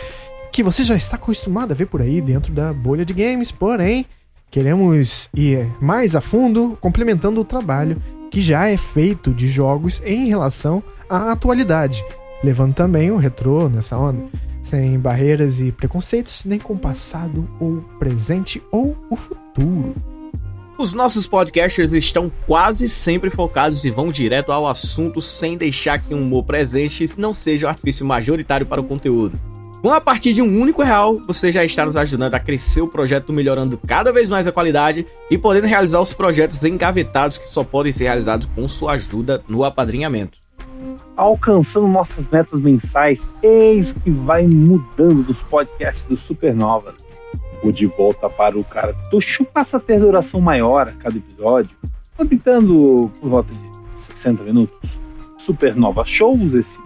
que 0.53 0.63
você 0.63 0.85
já 0.85 0.97
está 0.97 1.17
acostumado 1.17 1.73
a 1.73 1.75
ver 1.75 1.87
por 1.87 2.01
aí 2.01 2.21
dentro 2.21 2.53
da 2.53 2.73
bolha 2.73 3.05
de 3.05 3.13
games, 3.13 3.53
porém, 3.53 4.07
queremos 4.51 5.29
ir 5.35 5.71
mais 5.81 6.17
a 6.17 6.21
fundo, 6.21 6.79
complementando 6.81 7.41
o 7.41 7.45
trabalho 7.45 7.97
que 8.31 8.41
já 8.41 8.69
é 8.69 8.77
feito 8.77 9.33
de 9.33 9.49
jogos 9.49 10.03
em 10.05 10.27
relação 10.27 10.83
à 11.09 11.33
atualidade, 11.33 12.05
levando 12.43 12.75
também 12.75 13.11
o 13.11 13.17
retrô 13.17 13.69
nessa 13.69 13.99
onda, 13.99 14.25
sem 14.63 14.99
barreiras 14.99 15.61
e 15.61 15.71
preconceitos, 15.71 16.45
nem 16.45 16.59
com 16.59 16.75
o 16.75 16.79
passado 16.79 17.49
ou 17.61 17.83
presente 17.99 18.63
ou 18.71 18.97
o 19.11 19.17
futuro. 19.17 20.16
Os 20.79 20.93
nossos 20.93 21.27
podcasters 21.27 21.95
estão 21.95 22.31
quase 22.47 22.87
sempre 22.87 23.31
focados 23.31 23.83
e 23.87 23.91
vão 23.91 24.11
direto 24.11 24.53
ao 24.53 24.69
assunto 24.69 25.23
sem 25.23 25.57
deixar 25.57 25.99
que 25.99 26.13
o 26.13 26.19
humor 26.19 26.45
presente 26.45 27.09
não 27.17 27.33
seja 27.33 27.67
o 27.67 27.71
artifício 27.71 28.05
majoritário 28.05 28.67
para 28.67 28.83
o 28.83 28.85
conteúdo. 28.85 29.41
Com 29.81 29.91
a 29.91 30.03
partir 30.03 30.35
de 30.35 30.43
um 30.43 30.61
único 30.61 30.83
real, 30.83 31.19
você 31.27 31.51
já 31.51 31.65
está 31.65 31.87
nos 31.87 31.97
ajudando 31.97 32.35
a 32.35 32.41
crescer 32.41 32.83
o 32.83 32.89
projeto, 32.89 33.33
melhorando 33.33 33.81
cada 33.87 34.13
vez 34.13 34.29
mais 34.29 34.47
a 34.47 34.53
qualidade 34.53 35.07
e 35.31 35.39
podendo 35.39 35.67
realizar 35.67 36.01
os 36.01 36.13
projetos 36.13 36.63
engavetados 36.63 37.39
que 37.39 37.49
só 37.49 37.65
podem 37.65 37.93
ser 37.93 38.05
realizados 38.05 38.47
com 38.55 38.69
sua 38.69 38.93
ajuda 38.93 39.43
no 39.49 39.65
apadrinhamento. 39.65 40.37
alcançando 41.17 41.89
nossas 41.89 42.29
metas 42.29 42.61
mensais, 42.61 43.31
eis 43.43 43.93
o 43.93 44.01
que 44.01 44.11
vai 44.11 44.47
mudando 44.47 45.23
dos 45.23 45.43
podcasts 45.43 46.05
do 46.05 46.17
Supernovas. 46.19 47.06
De 47.73 47.87
Volta 47.87 48.29
para 48.29 48.59
o 48.59 48.65
Cartucho 48.65 49.45
passa 49.45 49.77
a 49.77 49.81
ter 49.81 50.01
duração 50.01 50.41
maior 50.41 50.89
a 50.89 50.93
cada 50.93 51.17
episódio, 51.17 51.77
habitando 52.19 53.11
por 53.21 53.29
volta 53.29 53.53
de 53.53 54.01
60 54.01 54.43
minutos. 54.45 55.01
Supernova 55.39 56.05
Shows, 56.05 56.55
esse 56.55 56.81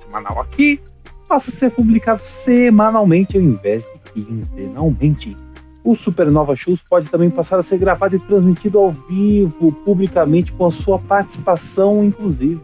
semanal 0.00 0.40
aqui, 0.40 0.80
passa 1.28 1.50
a 1.50 1.54
ser 1.54 1.70
publicado 1.70 2.20
semanalmente 2.22 3.36
ao 3.36 3.42
invés 3.42 3.84
de 3.84 4.12
quinzenalmente. 4.12 5.36
O 5.84 5.96
Supernova 5.96 6.54
Shows 6.54 6.82
pode 6.82 7.08
também 7.08 7.30
passar 7.30 7.58
a 7.58 7.62
ser 7.62 7.78
gravado 7.78 8.14
e 8.14 8.20
transmitido 8.20 8.78
ao 8.78 8.90
vivo, 8.90 9.72
publicamente, 9.84 10.52
com 10.52 10.66
a 10.66 10.70
sua 10.70 10.98
participação, 10.98 12.04
inclusive. 12.04 12.60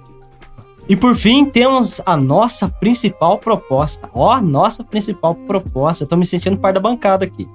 E 0.89 0.97
por 0.97 1.15
fim, 1.15 1.45
temos 1.45 2.01
a 2.07 2.17
nossa 2.17 2.67
principal 2.67 3.37
proposta. 3.37 4.09
Ó, 4.15 4.41
nossa 4.41 4.83
principal 4.83 5.35
proposta. 5.35 6.05
Eu 6.05 6.09
tô 6.09 6.17
me 6.17 6.25
sentindo 6.25 6.57
par 6.57 6.73
da 6.73 6.81
bancada 6.81 7.27
aqui. 7.27 7.47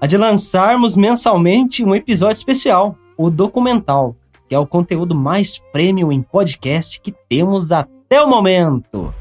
A 0.00 0.06
de 0.06 0.16
lançarmos 0.16 0.96
mensalmente 0.96 1.84
um 1.84 1.94
episódio 1.94 2.36
especial, 2.36 2.96
o 3.18 3.28
documental, 3.28 4.16
que 4.48 4.54
é 4.54 4.58
o 4.58 4.66
conteúdo 4.66 5.14
mais 5.14 5.58
premium 5.72 6.10
em 6.10 6.22
podcast 6.22 6.98
que 7.02 7.14
temos 7.28 7.70
até 7.70 8.22
o 8.22 8.26
momento. 8.26 9.14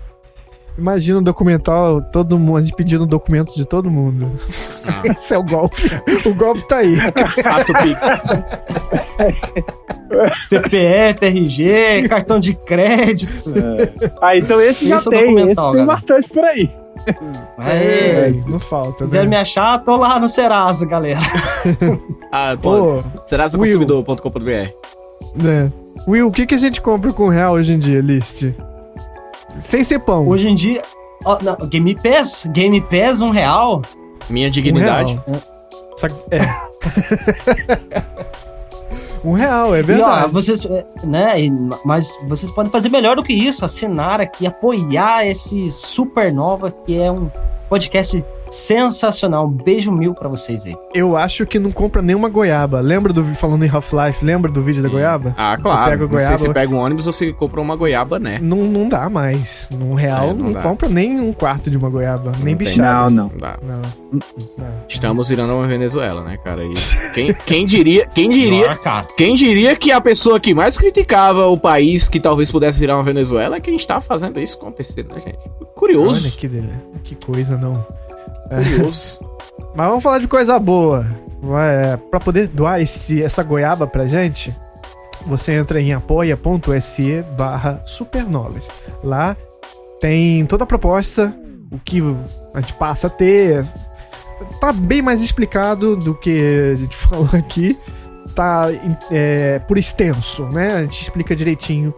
Imagina 0.80 1.19
um 1.19 1.23
documental, 1.23 2.01
todo 2.01 2.39
mundo, 2.39 2.57
a 2.57 2.61
gente 2.61 2.73
pedindo 2.73 3.06
documento 3.06 3.53
de 3.56 3.65
todo 3.65 3.89
mundo. 3.91 4.31
Ah. 4.88 5.01
Esse 5.11 5.34
é 5.34 5.38
o 5.38 5.43
golpe. 5.43 5.81
O 6.26 6.34
golpe 6.34 6.68
tá 6.68 6.77
aí. 6.77 6.95
Faço. 7.43 7.73
CPF, 10.49 11.26
RG, 11.26 12.07
cartão 12.07 12.39
de 12.39 12.53
crédito. 12.53 13.51
Ah, 14.22 14.35
então 14.35 14.60
esse 14.61 14.88
já 14.88 14.97
Esse 14.97 15.07
é 15.07 15.10
o 15.10 15.11
tem. 15.11 15.19
Esse 15.22 15.31
documental, 15.35 15.65
tem 15.65 15.72
galera. 15.73 15.85
bastante 15.85 16.30
por 16.30 16.43
aí. 16.43 16.69
É, 17.60 18.31
não 18.47 18.60
falta, 18.60 19.03
quiser 19.03 19.23
né? 19.23 19.30
me 19.30 19.35
achar, 19.35 19.80
tô 19.80 19.95
lá 19.95 20.19
no 20.19 20.27
Serasa, 20.30 20.85
galera. 20.85 21.19
Ah, 22.31 22.56
pô. 22.61 22.99
Ô, 22.99 23.03
Será 23.26 23.45
Will. 23.45 23.57
consumidor.com.br? 23.57 24.69
né? 25.34 25.72
Will, 26.07 26.27
o 26.27 26.31
que, 26.31 26.45
que 26.45 26.53
a 26.53 26.57
gente 26.60 26.80
compra 26.80 27.11
com 27.11 27.27
real 27.27 27.53
hoje 27.53 27.73
em 27.73 27.80
dia, 27.80 27.99
List? 28.01 28.43
Sem 29.59 29.84
ser 29.84 29.99
pão. 29.99 30.27
Hoje 30.27 30.47
em 30.49 30.55
dia. 30.55 30.81
ó, 31.26 31.39
não, 31.41 31.55
Game 31.67 31.95
Pass? 31.95 32.47
Game 32.51 32.80
Pass, 32.81 33.21
um 33.21 33.31
real? 33.31 33.81
Minha 34.30 34.47
Um 34.47 34.51
dignidade. 34.51 35.19
real. 35.27 35.41
Sa- 35.97 36.07
É. 36.31 36.39
um 39.23 39.34
real, 39.34 39.76
é 39.76 39.80
E, 39.80 39.81
ó, 39.81 39.85
verdade. 39.85 40.34
vocês, 40.34 40.65
é, 40.65 40.85
né, 41.03 41.41
e- 41.41 41.51
mas 41.84 42.17
vocês 42.27 42.51
podem 42.51 42.71
fazer 42.71 42.89
melhor 42.89 43.15
do 43.15 43.23
que 43.23 43.34
isso, 43.34 43.65
assinar 43.65 44.21
aqui, 44.21 44.47
apoiar 44.47 45.26
esse 45.27 45.69
Supernova, 45.69 46.71
que 46.85 46.99
é 46.99 47.11
um 47.11 47.30
podcast 47.69 48.23
sensacional. 48.49 49.45
Um 49.45 49.49
beijo 49.49 49.91
mil 49.91 50.13
pra 50.13 50.27
vocês 50.30 50.65
aí. 50.65 50.76
Eu 50.93 51.15
acho 51.15 51.45
que 51.45 51.59
não 51.59 51.71
compra 51.71 52.01
nenhuma 52.01 52.30
goiaba. 52.30 52.80
Lembra 52.80 53.11
do 53.13 53.23
falando 53.23 53.63
em 53.63 53.69
Half-Life? 53.69 54.23
Lembra 54.23 54.51
do 54.51 54.61
vídeo 54.61 54.81
da 54.84 54.89
goiaba? 54.89 55.34
Ah, 55.38 55.57
claro. 55.57 55.91
pega 55.91 56.05
a 56.05 56.07
Não 56.07 56.17
sei 56.19 56.27
goiaba- 56.27 56.38
se 56.38 56.53
pega 56.53 56.73
um 56.76 56.77
ônibus 56.77 57.07
ou 57.07 57.13
se 57.13 57.31
compra 57.34 57.61
uma 57.61 57.76
goiaba, 57.76 58.19
né? 58.19 58.39
Não, 58.41 58.57
não 58.57 58.89
dá 58.89 59.09
mais. 59.09 59.67
Num 59.71 59.93
real 59.93 60.30
É, 60.30 60.34
não 60.34 60.49
não, 60.49 60.61
compra 60.61 60.89
nem 60.89 61.19
um 61.19 61.31
quarto 61.34 61.69
de 61.69 61.77
uma 61.77 61.89
goiaba. 61.89 62.31
nem 62.31 62.38
Não 62.39 62.43
tem. 62.45 62.55
bichada. 62.55 63.09
Não, 63.09 63.09
não. 63.09 63.30
Não 63.30 63.38
dá. 63.38 63.57
Não. 63.61 63.81
não. 64.57 64.67
Estamos 64.88 65.30
virando 65.30 65.53
uma 65.53 65.67
Venezuela, 65.67 66.23
né, 66.23 66.38
cara? 66.43 66.63
E 66.63 66.73
quem, 67.13 67.34
quem 67.45 67.65
diria, 67.65 68.07
quem 68.07 68.30
diria, 68.30 68.77
quem 69.15 69.34
diria 69.35 69.76
que 69.76 69.91
a 69.91 70.01
pessoa 70.01 70.39
que 70.39 70.53
mais 70.53 70.77
criticava 70.77 71.47
o 71.47 71.57
país 71.57 72.09
que 72.09 72.19
talvez 72.19 72.51
pudesse 72.51 72.80
virar 72.80 72.95
uma 72.95 73.03
Venezuela 73.03 73.57
é 73.57 73.59
quem 73.59 73.76
está 73.76 74.01
fazendo 74.01 74.39
isso 74.39 74.57
acontecer, 74.57 75.03
né, 75.05 75.15
gente? 75.19 75.38
Olha 75.59 75.67
Curioso. 75.76 76.38
que, 76.38 76.47
dele- 76.47 76.69
que 77.03 77.15
coisa, 77.26 77.57
não. 77.57 77.85
Curioso. 78.49 79.19
Mas 79.76 79.88
vamos 79.88 80.03
falar 80.03 80.19
de 80.19 80.27
coisa 80.27 80.57
boa. 80.59 81.05
É, 81.61 81.95
pra 81.95 82.19
poder 82.19 82.47
doar 82.49 82.81
esse- 82.81 83.23
essa 83.23 83.41
goiaba 83.43 83.88
pra 83.88 84.05
gente, 84.07 84.53
você 85.26 85.53
entra 85.53 85.80
em 85.80 85.93
apoia.se 85.93 87.23
barra 87.38 87.81
supernovas. 87.85 88.67
Lá 89.03 89.38
tem 90.01 90.45
toda 90.45 90.63
a 90.63 90.67
proposta, 90.67 91.34
o 91.71 91.80
que 91.80 92.01
a 92.53 92.59
gente 92.61 92.73
passa 92.73 93.07
a 93.07 93.09
ter. 93.09 93.63
Tá 94.59 94.73
bem 94.73 95.01
mais 95.01 95.21
explicado 95.21 95.95
do 95.95 96.13
que 96.15 96.71
a 96.73 96.76
gente 96.76 96.95
falou 96.97 97.30
aqui. 97.34 97.77
Tá 98.35 98.67
é, 99.11 99.59
por 99.59 99.77
extenso, 99.77 100.45
né? 100.47 100.73
A 100.77 100.81
gente 100.81 101.01
explica 101.03 101.35
direitinho 101.35 101.93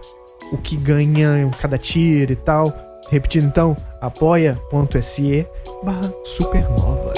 o 0.52 0.58
que 0.58 0.76
ganha 0.76 1.50
cada 1.60 1.78
tiro 1.78 2.32
e 2.32 2.36
tal. 2.36 2.72
Repetindo 3.10 3.46
então, 3.46 3.76
apoia.se 4.02 5.48
barra 5.84 6.14
supernovas. 6.24 7.18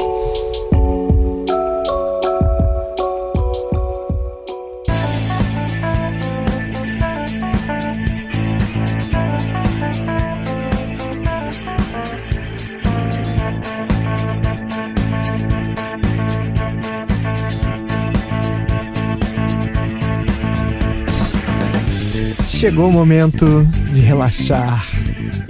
Chegou 22.45 22.87
o 22.87 22.91
momento 22.91 23.65
de 23.91 23.99
relaxar 23.99 24.87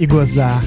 e 0.00 0.06
gozar. 0.06 0.60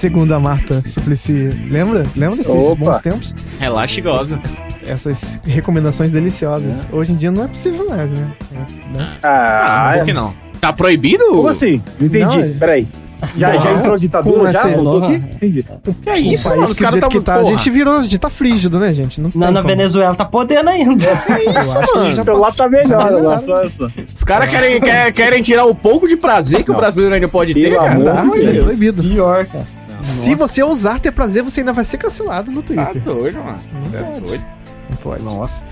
Segundo 0.00 0.32
a 0.32 0.40
Marta 0.40 0.82
Suplicy. 0.86 1.50
Lembra? 1.70 2.04
Lembra 2.16 2.36
desses 2.38 2.54
Opa. 2.54 2.74
bons 2.92 3.00
tempos? 3.02 3.34
Relaxa 3.58 3.98
e 3.98 4.02
goza. 4.02 4.40
Essas 4.86 5.38
recomendações 5.44 6.10
deliciosas. 6.10 6.72
Hoje 6.90 7.12
em 7.12 7.16
dia 7.16 7.30
não 7.30 7.44
é 7.44 7.48
possível 7.48 7.86
mais, 7.86 8.10
né? 8.10 8.26
É, 8.50 8.96
né? 8.98 9.08
Ah, 9.22 9.92
Por 9.98 10.04
que 10.06 10.12
não? 10.14 10.32
Tá 10.58 10.72
proibido? 10.72 11.22
como 11.26 11.48
assim? 11.48 11.82
Não 11.98 12.06
entendi. 12.06 12.38
Não, 12.38 12.44
é- 12.44 12.48
Peraí. 12.58 12.88
Já, 13.36 13.54
já 13.58 13.70
Não. 13.72 13.78
entrou 13.80 13.98
ditadura? 13.98 14.50
Já? 14.50 14.66
Voltou 14.68 15.04
aqui? 15.04 15.16
Entendi. 15.16 15.66
Que 16.02 16.08
é 16.08 16.18
isso, 16.18 16.48
o 16.48 16.56
mano? 16.56 16.70
Os 16.70 16.78
caras 16.78 16.98
tá, 17.00 17.06
que 17.08 17.20
tá, 17.20 17.34
a 17.34 17.44
gente 17.44 17.68
virou, 17.68 17.98
a 17.98 18.02
gente 18.02 18.16
tá 18.18 18.30
frígido, 18.30 18.80
né, 18.80 18.94
gente? 18.94 19.20
Não 19.20 19.30
Na, 19.34 19.46
tem 19.48 19.54
na 19.56 19.60
como. 19.62 19.74
Venezuela 19.76 20.14
tá 20.14 20.24
podendo 20.24 20.70
ainda. 20.70 21.04
A 21.10 21.38
gente 21.38 22.14
já 22.14 22.22
Então 22.22 22.38
lá 22.38 22.50
tá 22.50 22.66
melhor, 22.70 22.98
tá 22.98 23.10
lá 23.10 23.38
só 23.38 23.62
essa. 23.62 23.92
Os 24.14 24.24
caras 24.24 24.50
querem, 24.50 24.80
quer- 24.80 25.12
querem 25.12 25.42
tirar 25.42 25.66
o 25.66 25.74
pouco 25.74 26.08
de 26.08 26.16
prazer 26.16 26.64
que 26.64 26.70
o 26.70 26.72
Não. 26.72 26.80
brasileiro 26.80 27.14
ainda 27.14 27.28
pode 27.28 27.52
ter, 27.52 27.60
Pelo 27.68 27.76
cara. 27.76 27.92
amor 27.92 28.04
Tá, 28.14 28.20
de 28.38 28.46
é 28.48 28.52
Deus. 28.52 28.64
proibido. 28.64 29.02
Pior, 29.02 29.44
cara. 29.44 29.66
Se 30.02 30.34
você 30.34 30.62
ousar 30.62 31.00
ter 31.00 31.10
prazer, 31.12 31.42
você 31.42 31.60
ainda 31.60 31.72
vai 31.72 31.84
ser 31.84 31.98
cancelado 31.98 32.50
no 32.50 32.62
Tá 32.62 32.86
Twitter. 32.86 33.02
doido, 33.02 33.38
mano. 33.38 33.58
Não 33.72 33.90
Tá 33.90 33.98
pode. 34.04 34.20
doido. 34.26 34.44
Não 34.90 34.96
pode. 34.96 35.22
Nossa. 35.24 35.66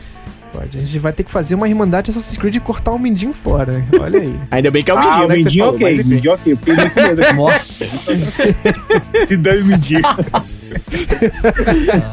Pode. 0.52 0.78
A 0.78 0.80
gente 0.80 0.98
vai 0.98 1.12
ter 1.12 1.24
que 1.24 1.30
fazer 1.30 1.54
uma 1.54 1.68
irmandade 1.68 2.10
Assassin's 2.10 2.36
Creed 2.38 2.56
e 2.56 2.60
cortar 2.60 2.92
o 2.92 2.98
mindinho 2.98 3.34
fora. 3.34 3.74
hein? 3.78 3.84
Olha 4.00 4.20
aí. 4.20 4.34
Ainda 4.50 4.70
bem 4.70 4.82
que 4.82 4.90
é 4.90 4.94
o 4.94 4.98
Ah, 4.98 5.02
Mindinho, 5.02 5.24
o 5.24 5.28
né? 5.28 5.34
você 5.36 5.42
Mindinho 5.42 5.64
falou, 5.64 5.74
ok, 5.76 5.86
mas 5.90 5.98
enfim. 6.00 6.08
Mindinho 6.14 6.34
ok. 6.34 6.56
Fiquei 6.56 6.74
medo 6.74 7.22
aqui. 7.22 7.32
Nossa. 7.34 8.54
Se 9.26 9.36
dane 9.36 9.60
o 9.62 9.66
Mindinho. 9.66 10.00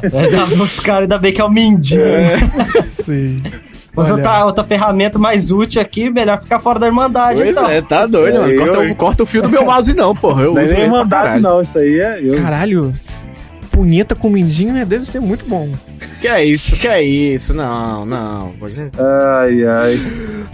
É, 0.02 0.10
dá 0.32 0.46
os 0.64 0.80
caras, 0.80 1.02
ainda 1.04 1.18
bem 1.18 1.34
que 1.34 1.42
é 1.42 1.44
o 1.44 1.50
Mindinho. 1.50 2.04
Sim. 3.06 3.44
Mas 3.96 4.12
outra, 4.12 4.46
outra 4.46 4.64
ferramenta 4.64 5.18
mais 5.18 5.52
útil 5.52 5.82
aqui, 5.82 6.10
melhor 6.10 6.38
ficar 6.40 6.60
fora 6.60 6.78
da 6.80 6.88
Irmandade, 6.88 7.38
Pois 7.40 7.50
então. 7.52 7.70
é, 7.70 7.82
tá 7.82 8.06
doido, 8.06 8.36
É, 8.38 8.40
mano. 8.42 8.52
eu, 8.52 8.58
Corta, 8.66 8.80
o- 8.82 8.96
corta 8.96 9.24
o 9.24 9.26
fio 9.26 9.42
do 9.42 9.50
meu 9.50 9.66
mouse, 9.66 9.94
não, 9.94 10.14
porra. 10.16 10.44
Eu 10.44 10.54
Não 10.54 10.62
é 11.02 11.08
caralho. 11.08 11.42
não. 11.42 11.62
Isso 11.62 11.80
aí 11.80 12.00
é. 12.00 12.20
Eu... 12.22 12.42
Caralho, 12.42 12.94
punheta 13.72 14.16
com 14.16 14.30
mindinho 14.30 14.76
é- 14.78 14.86
deve 14.86 15.06
ser 15.06 15.20
muito 15.20 15.46
bom. 15.46 15.70
Que 16.22 16.28
é 16.28 16.44
isso, 16.44 16.76
que 16.78 16.88
é 16.88 17.02
isso? 17.04 17.54
Não, 17.54 18.06
não. 18.06 18.52
Pode- 18.60 18.80
Ai, 18.98 19.64
ai. 19.66 20.00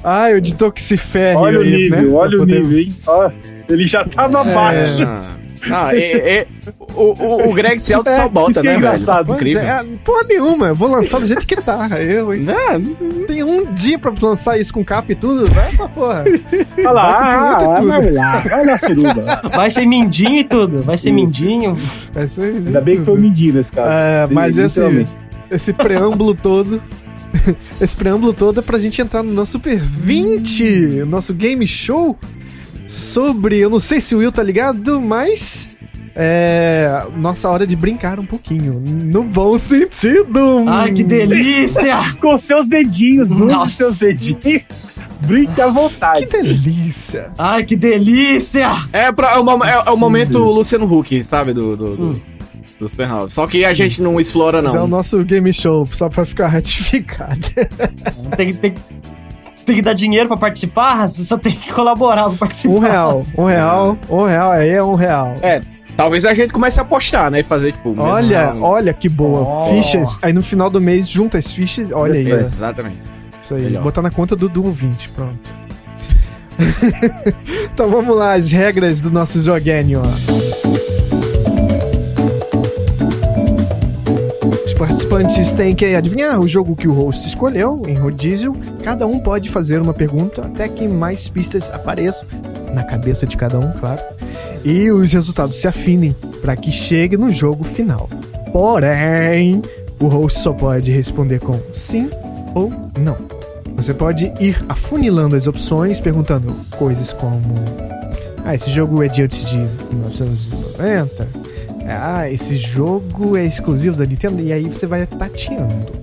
Ah, 0.03 0.27
o 0.35 0.41
de 0.41 0.53
Toxiferre. 0.55 1.35
Olha 1.37 1.59
o 1.59 1.61
aí, 1.61 1.71
nível, 1.71 2.01
né? 2.01 2.09
olha 2.13 2.29
Pra 2.29 2.37
o 2.37 2.39
poder- 2.41 2.61
nível, 2.61 2.79
hein? 2.79 2.95
Ó, 3.07 3.31
ele 3.69 3.87
já 3.87 4.03
tava 4.05 4.41
abaixo. 4.41 5.05
Não, 5.05 5.69
não 5.69 5.89
é, 5.89 5.97
é- 5.99 6.47
o, 6.95 7.13
o, 7.17 7.49
o 7.49 7.53
Greg 7.53 7.79
se 7.79 7.93
auto-sabota, 7.93 8.53
que 8.53 8.59
é 8.59 8.63
né, 8.63 8.69
velho? 8.71 8.77
engraçado. 8.79 9.25
Pois 9.27 9.39
Incrível. 9.39 9.61
é, 9.61 9.83
porra 10.03 10.23
nenhuma, 10.27 10.67
eu 10.67 10.75
vou 10.75 10.89
lançar 10.89 11.19
do 11.19 11.25
jeito 11.25 11.45
que 11.45 11.55
tá. 11.55 11.87
Eu, 11.99 12.33
hein? 12.33 12.41
Não, 12.43 13.25
Tem 13.25 13.43
um 13.43 13.71
dia 13.73 13.97
pra 13.99 14.11
lançar 14.21 14.59
isso 14.59 14.73
com 14.73 14.83
capa 14.83 15.11
e 15.11 15.15
tudo, 15.15 15.51
vai 15.53 15.69
pra 15.75 15.87
porra. 15.87 16.23
Olha 16.77 16.91
lá, 16.91 17.17
Vai 17.17 17.31
ah, 17.31 17.57
vai 17.81 18.11
lá, 18.11 18.43
olha 18.45 18.65
lá 18.65 18.73
a 18.73 18.77
suruba. 18.77 19.41
Vai 19.55 19.69
ser 19.69 19.85
Mindinho 19.85 20.37
e 20.39 20.43
tudo. 20.43 20.81
Vai 20.83 20.97
ser 20.97 21.09
Isso. 21.09 21.15
Mindinho. 21.15 21.77
Vai 22.13 22.27
ser 22.27 22.41
Ainda 22.55 22.81
bem 22.81 22.97
que 22.97 23.05
foi 23.05 23.15
o 23.15 23.17
Mindinho 23.17 23.53
nesse 23.55 23.71
caso. 23.73 23.89
É, 23.91 24.27
mas 24.31 24.57
esse, 24.57 25.07
esse 25.49 25.73
preâmbulo 25.73 26.33
todo. 26.33 26.81
Esse 27.79 27.95
preâmbulo 27.95 28.33
todo 28.33 28.59
é 28.59 28.63
pra 28.63 28.77
gente 28.77 29.01
entrar 29.01 29.23
no 29.23 29.33
nosso 29.33 29.53
Super 29.53 29.79
20, 29.79 31.05
nosso 31.07 31.33
game 31.33 31.65
show 31.65 32.17
sobre. 32.87 33.57
Eu 33.57 33.69
não 33.69 33.79
sei 33.79 34.01
se 34.01 34.13
o 34.15 34.19
Will 34.19 34.31
tá 34.31 34.43
ligado, 34.43 34.99
mas. 34.99 35.69
É. 36.15 37.03
Nossa 37.15 37.49
hora 37.49 37.65
de 37.65 37.75
brincar 37.75 38.19
um 38.19 38.25
pouquinho. 38.25 38.81
No 38.85 39.23
bom 39.23 39.57
sentido. 39.57 40.65
Ai, 40.67 40.91
que 40.91 41.03
delícia! 41.03 41.97
Com 42.21 42.37
seus 42.37 42.67
dedinhos, 42.67 43.31
use 43.39 43.71
seus 43.71 43.99
dedinhos. 43.99 44.63
Brinque 45.21 45.61
à 45.61 45.65
Que 45.67 45.71
vontade. 45.71 46.25
delícia. 46.25 47.31
Ai, 47.37 47.63
que 47.63 47.75
delícia! 47.75 48.69
é, 48.91 49.11
pra, 49.11 49.33
é, 49.35 49.39
o, 49.39 49.63
é- 49.63 49.83
é 49.85 49.89
o 49.91 49.97
momento 49.97 50.39
Luciano 50.39 50.91
Huck, 50.91 51.23
sabe? 51.23 51.53
Do, 51.53 51.77
do, 51.77 51.95
do, 51.95 52.03
Hum. 52.11 52.19
do 52.79 52.89
Supernova. 52.89 53.29
Só 53.29 53.45
que 53.45 53.63
a 53.63 53.71
gente 53.73 54.01
não 54.01 54.19
explora, 54.19 54.61
Mas 54.63 54.73
é 54.73 54.77
o 54.77 54.81
não. 54.81 54.87
nosso 54.87 55.23
game 55.23 55.53
show, 55.53 55.87
só 55.91 56.09
pra 56.09 56.25
ficar 56.25 56.47
ratificado. 56.49 57.39
Tem, 58.35 58.47
que- 58.47 58.53
tem, 58.53 58.73
tem 59.63 59.75
que 59.75 59.81
dar 59.83 59.93
dinheiro 59.93 60.27
pra 60.27 60.37
participar? 60.37 61.07
Você 61.07 61.23
só 61.23 61.37
tem 61.37 61.53
que 61.53 61.69
colaborar 61.73 62.23
pra 62.29 62.33
participar. 62.39 62.73
Um 62.73 62.79
real, 62.79 63.25
um 63.37 63.45
real, 63.45 63.97
um 64.09 64.23
real, 64.25 64.51
aí 64.51 64.69
é 64.71 64.83
um 64.83 64.95
real. 64.95 65.35
É, 65.43 65.61
talvez 66.01 66.25
a 66.25 66.33
gente 66.33 66.51
comece 66.51 66.79
a 66.79 66.81
apostar, 66.81 67.29
né? 67.29 67.41
E 67.41 67.43
fazer, 67.43 67.73
tipo... 67.73 67.93
Olha, 67.99 68.47
mesmo- 68.47 68.65
olha 68.65 68.91
que 68.93 69.07
boa. 69.07 69.41
Oh. 69.41 69.75
Fichas. 69.75 70.17
Aí 70.21 70.33
no 70.33 70.41
final 70.41 70.67
do 70.69 70.81
mês, 70.81 71.07
junta 71.07 71.37
as 71.37 71.53
fichas. 71.53 71.91
Olha 71.91 72.15
aí. 72.15 72.21
Isso. 72.21 72.31
Exatamente. 72.33 72.97
Isso 73.41 73.53
aí. 73.55 73.61
Melhor. 73.63 73.83
Botar 73.83 74.01
na 74.01 74.09
conta 74.09 74.35
do, 74.35 74.49
do 74.49 74.65
ouvinte. 74.65 75.09
Pronto. 75.09 75.37
então 77.73 77.89
vamos 77.89 78.15
lá, 78.17 78.33
as 78.33 78.51
regras 78.51 78.99
do 78.99 79.11
nosso 79.11 79.39
joguinho, 79.41 80.01
ó. 80.03 80.11
Os 84.65 84.73
participantes 84.73 85.53
têm 85.53 85.75
que 85.75 85.85
adivinhar 85.95 86.39
o 86.39 86.47
jogo 86.47 86.75
que 86.75 86.87
o 86.87 86.93
host 86.93 87.27
escolheu 87.27 87.83
em 87.87 87.93
rodízio. 87.95 88.53
Cada 88.83 89.05
um 89.05 89.19
pode 89.19 89.49
fazer 89.51 89.79
uma 89.81 89.93
pergunta 89.93 90.41
até 90.45 90.67
que 90.67 90.87
mais 90.87 91.29
pistas 91.29 91.69
apareçam. 91.71 92.27
Na 92.73 92.83
cabeça 92.83 93.25
de 93.25 93.37
cada 93.37 93.59
um, 93.59 93.71
claro, 93.73 94.01
e 94.63 94.91
os 94.91 95.11
resultados 95.13 95.55
se 95.55 95.67
afinem 95.67 96.15
para 96.41 96.55
que 96.55 96.71
chegue 96.71 97.17
no 97.17 97.31
jogo 97.31 97.63
final. 97.63 98.09
Porém, 98.51 99.61
o 99.99 100.07
host 100.07 100.39
só 100.39 100.51
pode 100.51 100.91
responder 100.91 101.39
com 101.39 101.59
sim 101.71 102.09
ou 102.53 102.71
não. 102.99 103.17
Você 103.75 103.93
pode 103.93 104.31
ir 104.39 104.63
afunilando 104.67 105.35
as 105.35 105.47
opções, 105.47 105.99
perguntando 105.99 106.53
coisas 106.71 107.13
como: 107.13 107.55
Ah, 108.43 108.53
esse 108.53 108.69
jogo 108.69 109.01
é 109.01 109.07
de 109.07 109.23
antes 109.23 109.45
de 109.45 109.57
1990? 109.57 111.27
Ah, 111.87 112.29
esse 112.29 112.55
jogo 112.55 113.35
é 113.35 113.45
exclusivo 113.45 113.97
da 113.97 114.05
Nintendo? 114.05 114.41
E 114.41 114.53
aí 114.53 114.63
você 114.63 114.85
vai 114.85 115.05
tateando. 115.05 116.01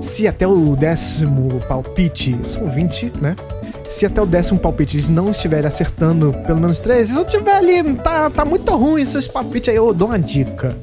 Se 0.00 0.28
até 0.28 0.46
o 0.46 0.76
décimo 0.76 1.60
palpite, 1.66 2.38
são 2.44 2.68
20, 2.68 3.12
né? 3.20 3.34
Se 3.94 4.04
até 4.04 4.20
o 4.20 4.26
décimo 4.26 4.58
palpite 4.58 4.96
eles 4.96 5.08
não 5.08 5.30
estiverem 5.30 5.68
acertando 5.68 6.34
pelo 6.44 6.60
menos 6.60 6.80
três, 6.80 7.10
se 7.10 7.14
eu 7.14 7.24
tiver 7.24 7.54
ali, 7.54 7.94
tá, 7.94 8.28
tá 8.28 8.44
muito 8.44 8.74
ruim 8.76 9.02
esses 9.02 9.28
palpites 9.28 9.68
aí, 9.68 9.76
eu 9.76 9.94
dou 9.94 10.08
uma 10.08 10.18
dica, 10.18 10.76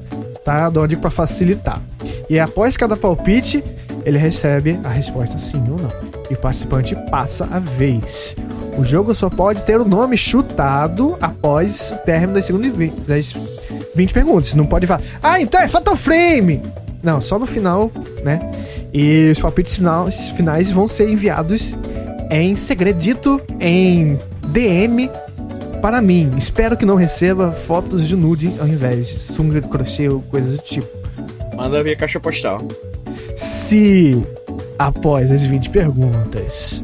tá? 0.46 0.70
Dou 0.70 0.82
uma 0.82 0.88
dica 0.88 1.02
pra 1.02 1.12
facilitar. 1.12 1.82
E 2.30 2.40
após 2.40 2.78
cada 2.78 2.96
palpite, 2.96 3.62
ele 4.06 4.18
recebe 4.18 4.80
a 4.82 4.88
resposta 4.88 5.38
sim 5.38 5.62
ou 5.70 5.78
não. 5.78 5.92
E 6.30 6.36
o 6.36 6.38
participante 6.38 6.96
passa 7.12 7.50
a 7.52 7.60
vez. 7.60 8.34
O 8.78 8.86
jogo 8.86 9.14
só 9.14 9.30
pode 9.30 9.64
ter 9.64 9.78
o 9.78 9.84
nome 9.84 10.16
chutado 10.16 11.18
após 11.20 11.92
o 11.92 11.98
término 12.06 12.36
das 12.36 12.46
segundas 12.46 12.74
20, 12.74 12.94
das 13.02 13.36
20 13.94 14.14
perguntas. 14.14 14.56
Não 14.56 14.66
pode 14.66 14.88
falar, 14.88 15.02
ah, 15.22 15.42
então 15.42 15.60
é 15.60 15.68
Fatal 15.68 15.98
Frame! 15.98 16.62
Não, 17.04 17.20
só 17.20 17.38
no 17.38 17.46
final, 17.46 17.92
né? 18.24 18.40
E 18.94 19.32
os 19.32 19.40
palpites 19.40 19.76
finais, 19.76 20.30
finais 20.30 20.72
vão 20.72 20.88
ser 20.88 21.10
enviados 21.10 21.76
em 22.32 22.56
segredito, 22.56 23.42
em 23.60 24.18
DM 24.48 25.12
para 25.82 26.02
mim. 26.02 26.32
Espero 26.38 26.78
que 26.78 26.86
não 26.86 26.96
receba 26.96 27.52
fotos 27.52 28.08
de 28.08 28.16
nude 28.16 28.54
ao 28.60 28.68
invés 28.68 29.10
de 29.10 29.20
sunga 29.20 29.60
de 29.60 29.68
crochê 29.68 30.08
ou 30.08 30.22
coisas 30.22 30.58
do 30.58 30.64
tipo. 30.64 30.88
Manda 31.56 31.84
via 31.84 31.96
caixa 31.96 32.20
postal. 32.20 32.62
Se 33.36 34.24
após 34.80 35.30
as 35.30 35.44
20 35.44 35.70
perguntas 35.70 36.82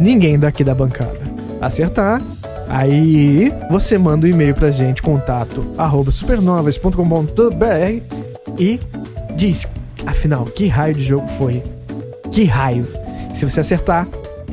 ninguém 0.00 0.38
daqui 0.38 0.64
da 0.64 0.74
bancada 0.74 1.20
acertar, 1.60 2.22
aí 2.68 3.52
você 3.70 3.98
manda 3.98 4.26
um 4.26 4.30
e-mail 4.30 4.54
pra 4.54 4.70
gente, 4.70 5.02
contato 5.02 5.66
arroba 5.76 6.10
supernovas.com.br 6.10 8.02
e 8.58 8.80
diz, 9.36 9.68
afinal, 10.06 10.44
que 10.44 10.66
raio 10.68 10.94
de 10.94 11.04
jogo 11.04 11.28
foi? 11.38 11.62
Que 12.32 12.44
raio? 12.44 12.86
Se 13.34 13.44
você 13.44 13.60
acertar, 13.60 14.08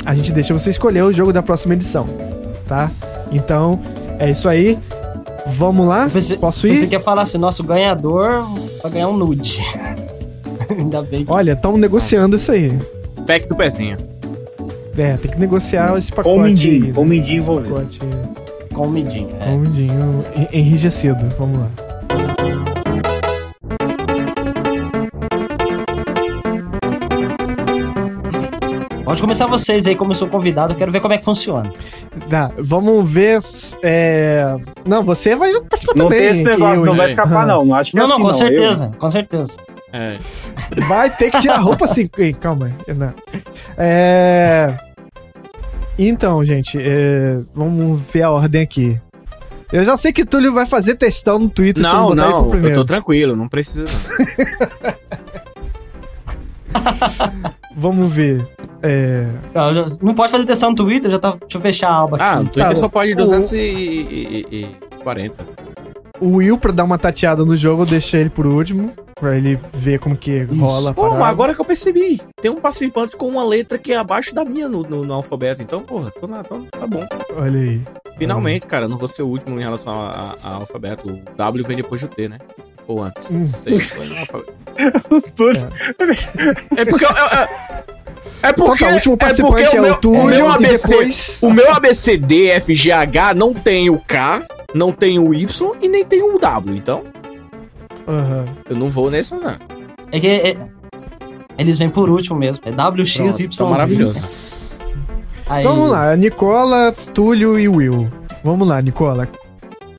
a 0.06 0.14
gente 0.16 0.32
deixa 0.32 0.54
você 0.54 0.70
escolher 0.70 1.04
o 1.04 1.12
jogo 1.14 1.32
da 1.34 1.42
próxima 1.42 1.74
edição, 1.74 2.08
tá? 2.68 2.90
Então, 3.32 3.80
é 4.20 4.30
isso 4.30 4.48
aí. 4.50 4.78
Vamos 5.48 5.88
lá? 5.88 6.08
Você, 6.08 6.38
Posso 6.38 6.68
ir? 6.68 6.78
Você 6.78 6.88
quer 6.88 7.02
falar 7.02 7.24
assim, 7.24 7.38
nosso 7.38 7.64
ganhador 7.64 8.46
vai 8.82 8.92
ganhar 8.92 9.10
um 9.10 9.18
nude. 9.18 9.62
Ainda 10.70 11.02
bem 11.02 11.26
que... 11.26 11.32
Olha, 11.32 11.52
estamos 11.54 11.80
negociando 11.80 12.36
isso 12.38 12.52
aí. 12.52 12.78
Pack 13.28 13.48
do 13.50 13.56
pezinho. 13.56 13.98
É, 14.98 15.18
tem 15.18 15.32
que 15.32 15.40
negociar 15.40 15.98
esse 15.98 16.10
pacote. 16.12 16.30
Com 16.36 16.38
o 16.40 16.44
mindinho, 16.44 16.86
né? 16.88 16.94
com 16.94 17.02
o 17.02 17.06
mindinho 17.06 17.38
Esse 17.42 17.50
envolvido. 17.50 17.74
pacote 17.76 18.00
Com 18.74 18.88
o 18.88 18.90
midinho. 18.92 19.30
com 19.44 19.56
o 19.56 19.60
mindinho 19.60 20.26
en- 20.36 20.60
enrijecido. 20.60 21.26
Vamos 21.38 21.58
lá. 21.60 21.68
Pode 29.14 29.22
começar 29.22 29.46
vocês 29.46 29.86
aí, 29.86 29.96
como 29.96 30.10
eu 30.10 30.16
sou 30.16 30.28
convidado, 30.28 30.74
eu 30.74 30.78
quero 30.78 30.92
ver 30.92 31.00
como 31.00 31.14
é 31.14 31.20
que 31.20 31.24
funciona. 31.24 31.72
Tá, 32.32 32.50
vamos 32.58 33.08
ver. 33.08 33.38
É... 33.84 34.56
Não, 34.88 35.04
você 35.04 35.36
vai 35.36 35.54
participar 35.54 35.94
Não 35.96 36.06
também. 36.06 36.20
tem 36.20 36.28
esse 36.30 36.44
negócio, 36.44 36.82
eu- 36.82 36.86
não 36.88 36.96
vai 36.96 37.06
escapar, 37.06 37.46
não. 37.46 37.64
Não 37.64 37.76
acho 37.76 37.92
que 37.92 37.98
Não, 37.98 38.06
é 38.06 38.08
não, 38.08 38.16
assim, 38.16 38.24
com 38.24 38.30
Eu- 38.30 38.34
certeza, 38.34 38.92
com 38.98 39.12
certeza. 39.12 39.58
É. 39.94 40.18
Vai 40.88 41.12
ter 41.12 41.30
que 41.30 41.40
tirar 41.42 41.58
a 41.58 41.60
roupa 41.60 41.86
assim. 41.86 42.08
Calma 42.42 42.72
aí. 42.88 42.96
Não. 42.96 43.14
É. 43.78 44.76
Então, 46.00 46.44
gente, 46.44 46.80
é, 46.82 47.38
vamos 47.54 48.02
ver 48.12 48.24
a 48.24 48.32
ordem 48.32 48.64
aqui. 48.64 49.00
Eu 49.72 49.84
já 49.84 49.96
sei 49.96 50.12
que 50.12 50.26
Túlio 50.26 50.52
vai 50.52 50.66
fazer 50.66 50.96
testão 50.96 51.38
no 51.38 51.50
Twitter 51.50 51.86
se 51.86 51.94
Não, 51.94 52.08
botar 52.10 52.24
ele 52.24 52.34
pro 52.34 52.46
não, 52.62 52.70
eu 52.70 52.74
tô 52.74 52.84
tranquilo, 52.86 53.36
não 53.36 53.48
precisa. 53.48 53.86
não. 54.82 54.94
Vamos 57.78 58.08
ver. 58.12 58.44
É... 58.84 59.26
Não, 59.54 59.74
já- 59.74 59.86
não 60.02 60.14
pode 60.14 60.32
fazer 60.32 60.46
testão 60.46 60.70
no 60.72 60.76
Twitter, 60.76 61.10
já 61.10 61.20
tá. 61.20 61.32
Deixa 61.32 61.58
eu 61.58 61.62
fechar 61.62 61.90
a 61.90 62.02
aba 62.04 62.18
Ah, 62.20 62.32
aqui. 62.34 62.40
no 62.44 62.50
Twitter 62.50 62.70
Tá, 62.70 62.76
só 62.76 62.90
pode 62.90 63.14
o- 63.14 63.16
240. 63.16 65.46
O 66.20 66.36
Will, 66.38 66.58
pra 66.58 66.72
dar 66.72 66.84
uma 66.84 66.98
tateada 66.98 67.44
no 67.44 67.58
jogo, 67.58 67.82
eu 67.84 67.86
deixei 67.86 68.22
ele 68.22 68.30
por 68.30 68.46
último. 68.46 68.92
Pra 69.20 69.38
ele 69.38 69.58
ver 69.74 70.00
como 70.00 70.18
que 70.18 70.44
rola 70.44 70.90
a 70.90 70.94
Pô, 70.94 71.04
parada. 71.10 71.26
agora 71.28 71.56
que 71.56 71.62
eu 71.62 71.66
percebi, 71.66 72.20
tem 72.42 72.52
um 72.52 72.60
participante 72.60 73.16
com 73.16 73.28
uma 73.30 73.44
letra 73.46 73.78
que 73.78 73.94
é 73.94 73.96
abaixo 73.96 74.36
da 74.36 74.44
minha 74.44 74.68
no, 74.68 74.84
no- 74.84 75.06
no 75.06 75.14
alfabeto. 75.14 75.62
Então, 75.62 75.82
porra, 75.82 76.12
tô 76.20 76.28
na, 76.28 76.44
tô- 76.44 76.64
tá 76.70 76.86
bom. 76.86 77.06
Olha 77.38 77.60
aí. 77.60 77.82
Finalmente, 78.18 78.68
cara, 78.68 78.86
não 78.88 78.98
vou 78.98 79.08
ser 79.08 79.24
o 79.24 79.28
último 79.28 79.58
em 79.60 79.64
relação 79.64 79.94
a- 79.94 80.36
a- 80.44 80.48
ao 80.50 80.56
alfabeto. 80.62 81.08
O 81.10 81.22
W 81.38 81.66
vem 81.66 81.78
depois 81.78 82.02
do 82.02 82.08
T, 82.10 82.28
né? 82.28 82.38
Ou 82.86 83.02
antes. 83.02 83.32
Hum. 83.32 83.50
Alfabeto. 84.20 84.54
Os 85.10 85.32
dois. 85.32 85.64
É 86.76 86.84
porque. 86.84 87.06
eu- 87.06 87.10
eu- 87.10 87.16
eu- 87.16 87.93
É 88.44 88.52
porque, 88.52 88.84
Então 88.84 88.88
tá, 88.88 88.92
o 88.92 88.94
último 88.96 89.14
é 89.14 89.18
participante 89.18 89.56
porque 89.64 89.76
é, 89.78 89.80
o 89.80 89.84
meu, 89.84 89.94
o 89.94 89.98
Túlio 89.98 90.22
o 90.22 90.26
meu 90.28 90.52
ABC, 90.52 90.88
depois... 90.90 91.40
o 91.42 91.52
meu 91.54 91.72
ABCD 91.74 92.60
FGH 92.60 93.34
não 93.36 93.54
tem 93.54 93.90
o 93.90 93.98
K, 93.98 94.44
não 94.76 94.92
tem 94.92 95.18
o 95.18 95.34
Y 95.34 95.72
e 95.82 95.88
nem 95.88 96.04
tem 96.04 96.22
o 96.22 96.38
W. 96.38 96.76
Então, 96.76 97.04
Aham. 98.08 98.46
eu 98.70 98.76
não 98.76 98.90
vou 98.92 99.10
nessa, 99.10 99.38
não. 99.38 99.56
É 100.12 100.20
que 100.20 100.28
é- 100.28 100.58
eles 101.58 101.78
vêm 101.78 101.88
por 101.90 102.10
último 102.10 102.38
mesmo. 102.38 102.62
É 102.66 102.72
WXY. 102.72 103.48
Tá 103.58 103.66
maravilhoso. 103.66 104.22
Aí, 105.48 105.62
Então 105.64 105.76
vamos 105.76 105.90
lá, 105.92 106.16
Nicola, 106.16 106.92
Túlio 107.14 107.58
e 107.58 107.68
Will. 107.70 108.12
Vamos 108.44 108.68
lá, 108.68 108.82
Nicola. 108.82 109.28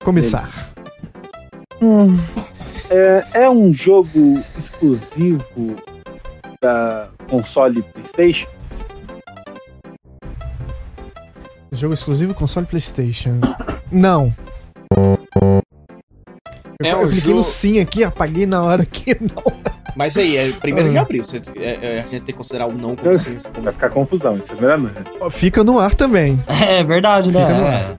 Começar. 0.04 0.50
É, 2.90 3.24
é 3.34 3.50
um 3.50 3.72
jogo 3.72 4.38
exclusivo 4.58 5.76
da 6.60 7.08
console 7.39 7.82
PlayStation? 7.82 8.48
Jogo 11.73 11.94
exclusivo 11.94 12.35
console 12.35 12.66
PlayStation. 12.66 13.40
Não. 13.90 14.32
Eu, 14.97 16.86
É 16.86 16.93
eu 16.93 17.01
cliquei 17.09 17.20
jogo- 17.20 17.39
no 17.39 17.44
sim 17.44 17.81
aqui, 17.81 18.05
apaguei 18.05 18.47
na 18.47 18.62
hora 18.62 18.85
que 18.86 19.16
não. 19.20 19.43
Mas 19.97 20.16
aí, 20.16 20.36
é 20.36 20.51
primeiro 20.52 20.89
Ah. 20.89 20.93
de 20.93 20.98
abril. 20.98 21.24
Você, 21.24 21.43
é- 21.56 21.78
é, 21.97 21.98
a 22.01 22.02
gente 22.02 22.11
tem 22.11 22.27
que 22.27 22.32
considerar 22.35 22.66
o 22.66 22.73
não 22.73 22.94
como 22.97 23.11
Eu- 23.12 23.19
sim. 23.19 23.39
como- 23.52 23.65
Vai 23.65 23.73
ficar 23.73 23.90
confusão, 23.90 24.36
isso 24.36 24.52
é 24.55 24.77
não. 24.77 24.90
Ó, 25.20 25.31
Fica 25.31 25.62
no 25.65 25.78
ar 25.78 25.94
também. 25.94 26.40
É 26.69 26.82
verdade, 26.85 27.31
né? 27.32 27.40
Fica 27.47 27.59
no 27.59 27.66
É. 27.66 27.97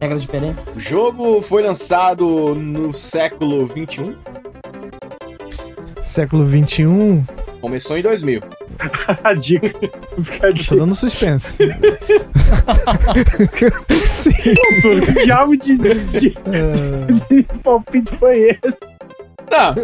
Regras 0.00 0.22
diferentes. 0.22 0.64
O 0.74 0.78
jogo 0.80 1.42
foi 1.42 1.62
lançado 1.62 2.54
no 2.54 2.92
século 2.94 3.66
21, 3.66 4.14
Século 6.02 6.44
21, 6.44 7.22
começou 7.60 7.98
em 7.98 8.02
2000. 8.02 8.40
A 9.22 9.34
dica. 9.34 9.68
Fica 10.22 10.48
a 10.48 10.50
tô 10.50 10.56
dica. 10.56 10.76
dando 10.76 10.94
suspense. 10.94 11.56
sim. 14.06 14.30
Que 14.32 15.24
diabo 15.24 15.56
de, 15.56 15.76
de, 15.78 16.04
de, 16.06 16.38
é, 16.46 17.34
de 17.34 17.42
palpite 17.62 18.16
foi 18.16 18.38
esse? 18.50 18.60
Não, 19.50 19.74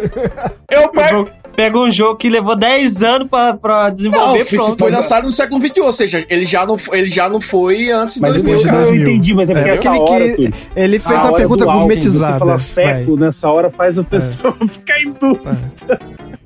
eu 0.71 0.89
pego... 0.89 1.29
Pegou 1.57 1.87
um 1.87 1.91
jogo 1.91 2.17
que 2.17 2.29
levou 2.29 2.55
10 2.55 3.01
anos 3.01 3.27
pra, 3.29 3.55
pra 3.55 3.85
Não, 3.87 3.93
desenvolver, 3.95 4.45
foi, 4.45 4.57
pronto. 4.59 4.77
foi 4.77 4.91
lançado 4.91 5.23
no 5.25 5.31
século 5.31 5.59
21, 5.59 5.85
ou 5.85 5.91
seja, 5.91 6.23
ele 6.29 6.45
já 6.45 6.63
não, 6.67 6.77
foi- 6.77 6.99
ele 6.99 7.07
já 7.07 7.27
não 7.27 7.41
foi 7.41 7.89
antes 7.89 8.13
de 8.13 8.21
Mas 8.21 8.37
eu, 8.37 8.43
2000, 8.43 8.59
de 8.59 8.65
cara. 8.69 8.77
eu 8.77 8.83
2000. 8.89 9.07
entendi, 9.09 9.33
mas 9.33 9.49
é 9.49 9.53
porque 9.55 9.69
É, 9.69 9.73
essa 9.73 9.89
aquele 9.89 10.03
hora, 10.03 10.35
que- 10.35 10.53
Ele 10.75 10.99
fez 10.99 11.15
a 11.15 11.17
uma 11.17 11.23
hora 11.29 11.35
pergunta 11.35 11.65
gourmetizada. 11.65 12.33
Você 12.33 12.39
falar 12.39 12.59
século 12.59 13.17
nessa 13.17 13.49
hora 13.49 13.71
faz 13.71 13.97
a 13.97 14.03
pessoa 14.03 14.55
ficar 14.69 15.01
em 15.01 15.11
dúvida. 15.13 15.71
É, 15.89 16.36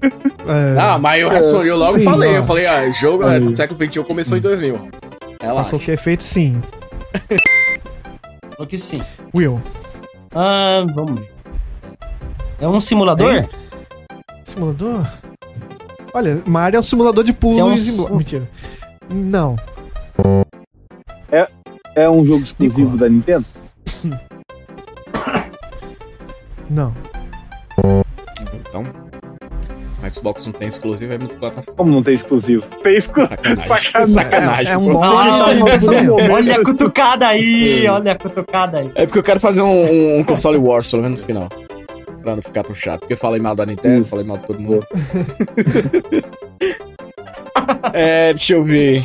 Não, 0.76 1.00
mas 1.00 1.22
eu 1.22 1.30
respondi, 1.30 1.68
eu 1.68 1.78
logo 1.78 2.00
Sim, 2.00 2.06
falei. 2.06 2.30
Eu 2.30 2.36
nossa. 2.38 2.48
falei, 2.48 2.68
ah, 2.68 2.90
jogo 2.92 3.24
é, 3.28 3.40
do 3.40 3.56
século 3.56 3.86
XXI 3.86 4.04
começou 4.04 4.38
em 4.38 4.42
2000. 4.42 4.78
pra 5.38 5.48
Relaxa. 5.48 5.70
qualquer 5.70 5.94
efeito, 5.94 6.24
sim. 6.24 6.62
Falou 8.56 8.68
que 8.68 8.78
sim. 8.78 9.02
Will. 9.34 9.62
Ah, 10.34 10.86
vamos 10.94 11.20
ver. 11.20 11.32
É 12.60 12.68
um 12.68 12.80
simulador? 12.82 13.36
Hein? 13.36 13.50
Simulador? 14.44 15.08
Olha, 16.14 16.42
Mario 16.46 16.78
é 16.78 16.80
um 16.80 16.84
simulador 16.84 17.24
de 17.24 17.34
pulo 17.34 17.60
é 17.60 17.64
um 17.64 17.74
e 17.76 18.16
Mentira. 18.18 18.50
Não. 19.10 19.56
É 21.96 22.10
um 22.10 22.26
jogo 22.26 22.44
exclusivo 22.44 22.98
da 22.98 23.10
Nintendo? 23.10 23.46
Não. 26.70 26.94
Então, 28.54 28.86
O 30.04 30.16
Xbox 30.16 30.46
não 30.48 30.54
tem 30.54 30.68
exclusivo, 30.68 31.14
é 31.14 31.18
muito 31.18 31.36
plataforma. 31.36 31.78
Como 31.78 31.92
não 31.92 32.02
tem 32.02 32.16
exclusivo? 32.16 32.66
Tem 32.82 32.96
exclusivo. 32.96 33.38
Sacanagem. 34.12 34.72
É, 34.72 34.74
é 34.74 34.78
um 34.78 34.94
bom 34.94 35.04
Ah, 35.04 35.46
jeito. 35.54 36.14
olha 36.32 36.56
a 36.56 36.64
cutucada 36.64 37.28
aí, 37.28 37.88
olha 37.88 38.14
a 38.14 38.16
cutucada 38.16 38.80
aí. 38.80 38.92
É 38.96 39.06
porque 39.06 39.20
eu 39.20 39.24
quero 39.24 39.40
fazer 39.40 39.62
um, 39.62 40.20
um 40.20 40.24
console 40.24 40.58
Wars, 40.58 40.90
pelo 40.90 41.04
menos 41.04 41.20
no 41.22 41.26
final. 41.26 41.48
Pra 42.24 42.36
não 42.36 42.42
ficar 42.42 42.64
tão 42.64 42.74
chato. 42.76 43.02
Porque 43.02 43.14
eu 43.14 43.18
falei 43.18 43.40
mal 43.40 43.56
da 43.56 43.66
Nintendo, 43.66 44.02
Isso. 44.02 44.10
falei 44.10 44.26
mal 44.26 44.38
de 44.38 44.48
todo 44.48 44.60
mundo. 44.60 44.86
é, 47.94 48.34
deixa 48.34 48.54
eu 48.54 48.64
ver. 48.64 49.04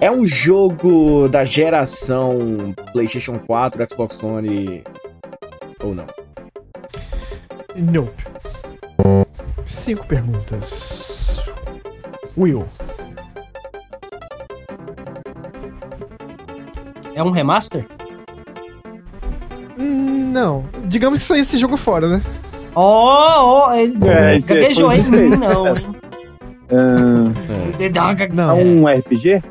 É 0.00 0.10
um 0.10 0.26
jogo 0.26 1.28
da 1.28 1.44
geração 1.44 2.74
PlayStation 2.92 3.38
4, 3.38 3.86
Xbox 3.90 4.22
One 4.22 4.82
ou 5.82 5.94
não? 5.94 6.06
Nope. 7.74 8.12
Cinco 9.66 10.06
perguntas. 10.06 11.42
Will. 12.36 12.66
É 17.14 17.22
um 17.22 17.30
remaster? 17.30 17.86
Hum, 19.78 20.30
Não. 20.32 20.64
Digamos 20.86 21.18
que 21.20 21.24
saiu 21.24 21.40
esse 21.42 21.58
jogo 21.58 21.76
fora, 21.76 22.08
né? 22.08 22.22
Ó, 22.74 23.68
ó, 23.70 23.74
ele 23.74 23.96
É, 24.06 24.36
é- 24.36 24.38
gaguejou, 24.40 24.92
hein? 24.92 25.02
Não, 25.38 25.66
hein? 25.68 25.96
Uma 27.80 28.14
gague- 28.14 28.32
é 28.32 28.34
Não. 28.34 28.58
um 28.60 28.86
RPG? 28.86 29.42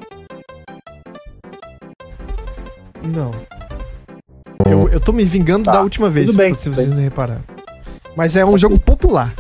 Não. 3.03 3.31
Eu, 4.69 4.89
eu 4.89 4.99
tô 4.99 5.11
me 5.11 5.23
vingando 5.23 5.65
Tá, 5.65 5.71
da 5.73 5.81
última 5.81 6.09
vez, 6.09 6.29
se 6.31 6.69
vocês 6.69 6.89
não 6.89 6.97
repararam. 6.97 7.43
Mas 8.15 8.35
é 8.35 8.45
um 8.45 8.57
jogo 8.57 8.79
popular. 8.79 9.33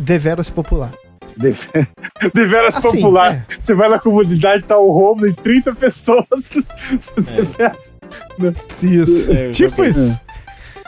Deveras 0.00 0.48
popular. 0.50 0.90
Deve- 1.36 1.68
Deveras 2.34 2.76
Assim, 2.76 2.90
popular. 3.00 3.32
é. 3.34 3.44
Você 3.48 3.74
vai 3.74 3.88
na 3.88 3.98
comunidade, 3.98 4.64
tá 4.64 4.76
o 4.78 4.90
Romulo 4.90 5.28
e 5.28 5.32
30 5.34 5.74
pessoas. 5.74 6.26
Isso. 8.82 9.30
É, 9.32 9.50
tipo 9.50 9.84
isso. 9.84 10.20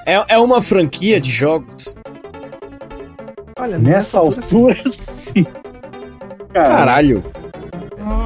É, 0.06 0.24
é 0.34 0.39
uma 0.39 0.60
franquia 0.60 1.20
de 1.20 1.30
jogos? 1.30 1.94
Olha, 3.59 3.78
Nessa 3.78 4.18
altura, 4.18 4.74
sim. 4.89 5.44
Cara, 6.52 6.68
Caralho. 6.76 7.22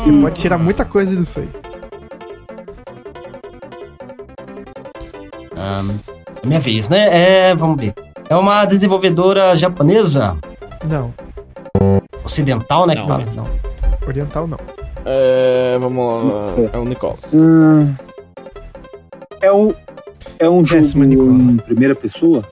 Você 0.01 0.13
pode 0.13 0.37
tirar 0.37 0.57
muita 0.59 0.85
coisa 0.85 1.15
disso 1.15 1.41
aí. 1.41 1.49
É 5.57 6.47
Minha 6.47 6.61
vez, 6.61 6.89
né? 6.89 7.49
É, 7.51 7.55
vamos 7.55 7.79
ver. 7.79 7.93
É 8.29 8.37
uma 8.37 8.65
desenvolvedora 8.65 9.55
japonesa, 9.57 10.37
Não, 10.89 11.13
ocidental, 12.25 12.87
né? 12.87 12.95
que 12.95 13.01
Não. 13.01 13.09
fala? 13.09 13.25
Não. 13.35 13.47
oriental 14.07 14.47
não. 14.47 14.59
É, 15.05 15.77
vamos 15.79 16.25
lá. 16.25 16.31
É 16.73 16.79
o 16.79 16.85
Nicole. 16.85 17.19
hum, 17.33 17.95
é 19.41 19.53
um, 19.53 19.73
é 20.39 20.49
um 20.49 20.65
jogo 20.65 20.83
Décima, 20.83 21.05
Nicola. 21.07 21.31
em 21.31 21.57
primeira 21.59 21.95
pessoa? 21.95 22.43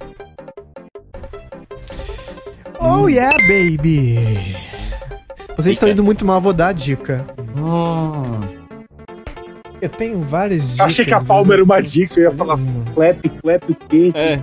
Oh 2.81 3.09
yeah, 3.09 3.37
baby! 3.49 4.55
Vocês 5.57 5.77
estão 5.77 5.89
indo 5.89 6.03
muito 6.05 6.25
mal, 6.27 6.41
vou 6.41 6.53
dar 6.53 6.69
a 6.69 6.73
dica. 6.73 7.25
Hum, 7.57 8.41
Eu 9.81 9.89
tenho 9.89 10.21
várias 10.23 10.73
dicas. 10.73 10.87
Achei 10.87 11.05
que 11.05 11.15
a 11.15 11.21
palma 11.21 11.55
era 11.55 11.63
uma 11.65 11.79
eu- 11.79 11.83
dica, 11.83 12.19
eu 12.21 12.25
ia 12.25 12.31
falar 12.31 12.57
clap, 12.95 13.29
clap 13.41 13.71
o 13.71 13.75
quê? 13.89 14.13
É. 14.15 14.41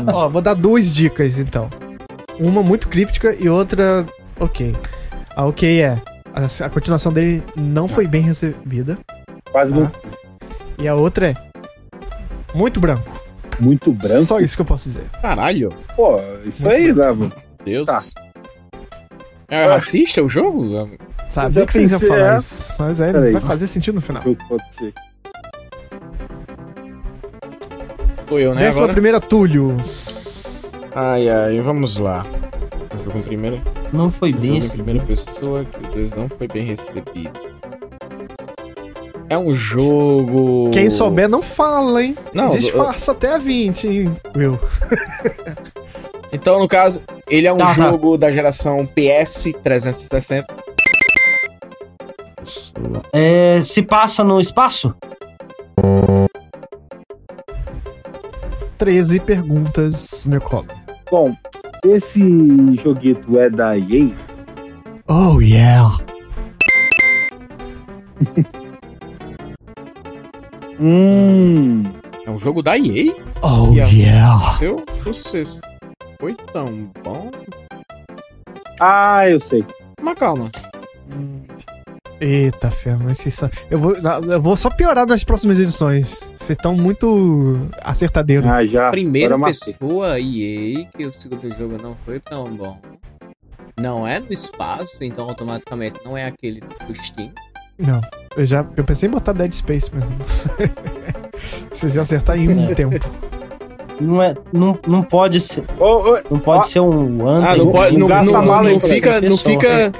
Ó, 0.12 0.28
vou 0.28 0.40
dar 0.40 0.54
duas 0.54 0.94
dicas 0.94 1.38
então. 1.38 1.68
Uma 2.40 2.62
muito 2.62 2.88
críptica 2.88 3.36
e 3.38 3.48
outra 3.48 4.06
ok. 4.38 4.74
A 5.36 5.46
ok 5.46 5.82
é. 5.82 6.00
A, 6.32 6.64
a 6.64 6.70
continuação 6.70 7.12
dele 7.12 7.42
não 7.54 7.86
foi 7.86 8.06
bem 8.06 8.22
recebida. 8.22 8.98
Quase 9.52 9.74
não. 9.74 9.86
Tá. 9.86 9.98
E 10.78 10.88
a 10.88 10.94
outra 10.94 11.28
é. 11.28 11.34
Muito 12.54 12.80
branco. 12.80 13.20
Muito 13.60 13.92
branco. 13.92 14.24
Só 14.24 14.40
isso 14.40 14.56
que 14.56 14.62
eu 14.62 14.66
posso 14.66 14.88
dizer. 14.88 15.04
Caralho. 15.20 15.70
Pô, 15.94 16.18
isso 16.44 16.66
aí, 16.68 16.92
Dava. 16.94 17.30
Deus. 17.62 17.84
Tá. 17.84 17.98
É 19.48 19.66
racista 19.66 20.22
o 20.22 20.28
jogo? 20.28 20.88
Sabe 21.28 21.54
já 21.54 21.66
que 21.66 21.72
vocês 21.72 21.92
iam 21.92 22.00
falar 22.00 22.34
é. 22.34 22.36
isso. 22.38 22.64
Mas 22.78 23.00
aí 23.00 23.12
Peraí. 23.12 23.32
vai 23.32 23.42
fazer 23.42 23.66
sentido 23.66 23.96
no 23.96 24.00
final. 24.00 24.22
Pode 24.22 24.74
ser. 24.74 24.94
Sou 28.28 28.38
eu, 28.38 28.54
né? 28.54 28.62
Décima 28.62 28.84
Agora? 28.84 28.92
primeira, 28.92 29.20
Túlio. 29.20 29.76
Ai, 30.94 31.28
ai, 31.28 31.60
vamos 31.60 31.98
lá. 31.98 32.24
Um 32.94 33.04
jogo 33.04 33.18
em 33.18 33.22
primeira, 33.22 33.62
não 33.92 34.10
foi 34.10 34.32
bem 34.32 34.56
esse. 34.58 34.72
primeira 34.76 35.00
pessoa 35.04 35.64
que 35.64 35.78
o 35.78 35.90
2 35.92 36.10
não 36.12 36.28
foi 36.28 36.46
bem 36.48 36.64
recebido. 36.66 37.38
É 39.28 39.38
um 39.38 39.54
jogo. 39.54 40.70
Quem 40.72 40.90
souber 40.90 41.28
não 41.28 41.40
fala, 41.40 42.02
hein? 42.02 42.16
Não, 42.34 42.50
Disfarça 42.50 43.12
até 43.12 43.34
a 43.34 43.38
20, 43.38 43.86
hein, 43.88 44.16
Will. 44.36 44.58
Então, 46.32 46.60
no 46.60 46.68
caso, 46.68 47.02
ele 47.28 47.48
é 47.48 47.52
um 47.52 47.56
Tá, 47.56 47.66
tá. 47.66 47.72
jogo 47.72 48.16
da 48.16 48.30
geração 48.30 48.86
PS 48.86 49.52
360. 49.64 50.46
É, 53.12 53.60
se 53.64 53.82
passa 53.82 54.22
no 54.22 54.38
espaço? 54.40 54.94
13 58.84 59.20
perguntas, 59.20 60.24
Nicole. 60.26 60.66
Bom, 61.10 61.36
esse 61.84 62.22
joguito 62.82 63.38
é 63.38 63.50
da 63.50 63.76
EA? 63.76 64.08
Oh, 65.06 65.38
yeah. 65.38 65.98
Hum. 70.82 71.84
É 72.24 72.30
um 72.30 72.38
jogo 72.38 72.62
da 72.62 72.78
EA? 72.78 73.14
Oh, 73.42 73.70
a- 73.72 73.84
yeah. 73.86 74.52
Seu 74.56 74.82
sucesso. 75.04 75.60
Foi 76.18 76.34
tão 76.34 76.90
bom. 77.04 77.30
Ah, 78.80 79.28
eu 79.28 79.38
sei. 79.38 79.62
Mas 80.00 80.18
calma. 80.18 80.50
Eita, 82.20 82.70
fé, 82.70 82.96
mas 83.02 83.16
vocês 83.18 83.34
são... 83.34 83.48
eu, 83.70 83.78
vou, 83.78 83.94
eu 83.96 84.40
vou 84.42 84.54
só 84.56 84.68
piorar 84.68 85.06
nas 85.06 85.24
próximas 85.24 85.58
edições. 85.58 86.30
Vocês 86.34 86.50
estão 86.50 86.74
muito 86.74 87.66
acertadeiros. 87.82 88.46
Ah, 88.46 88.64
já. 88.66 88.90
Primeira 88.90 89.34
Agora 89.34 89.52
matei. 89.52 89.72
pessoa 89.72 90.20
EA 90.20 90.84
que 90.96 91.06
o 91.06 91.12
segundo 91.18 91.50
jogo 91.56 91.78
não 91.82 91.96
foi 92.04 92.20
tão 92.20 92.44
bom. 92.54 92.78
Não 93.78 94.06
é 94.06 94.20
no 94.20 94.30
espaço, 94.32 94.98
então 95.00 95.26
automaticamente 95.28 96.00
não 96.04 96.14
é 96.16 96.26
aquele 96.26 96.60
do 96.86 96.94
Steam. 96.94 97.30
Não, 97.78 98.00
eu 98.36 98.44
já 98.44 98.66
eu 98.76 98.84
pensei 98.84 99.08
em 99.08 99.12
botar 99.12 99.32
Dead 99.32 99.54
Space 99.54 99.90
mesmo. 99.94 100.10
Vocês 101.72 101.94
iam 101.94 102.02
acertar 102.02 102.36
em 102.38 102.48
um 102.50 102.70
É. 102.70 102.74
tempo. 102.76 102.96
Não, 103.98 104.22
é, 104.22 104.34
não, 104.52 104.78
não 104.86 105.02
pode 105.02 105.40
ser. 105.40 105.64
Ô, 105.78 106.12
ô, 106.14 106.18
Não 106.30 106.38
pode 106.38 106.60
Ó. 106.60 106.62
ser 106.64 106.80
um 106.80 107.26
ano. 107.26 107.46
Ah, 107.46 107.56
não 107.56 107.70
pode. 107.70 107.96
Não, 107.98 108.06
gasta 108.06 108.32
não, 108.32 108.42
não, 108.44 108.62
não 108.64 108.80
fica. 108.80 109.20
Não 109.22 109.36
fica. 109.36 109.92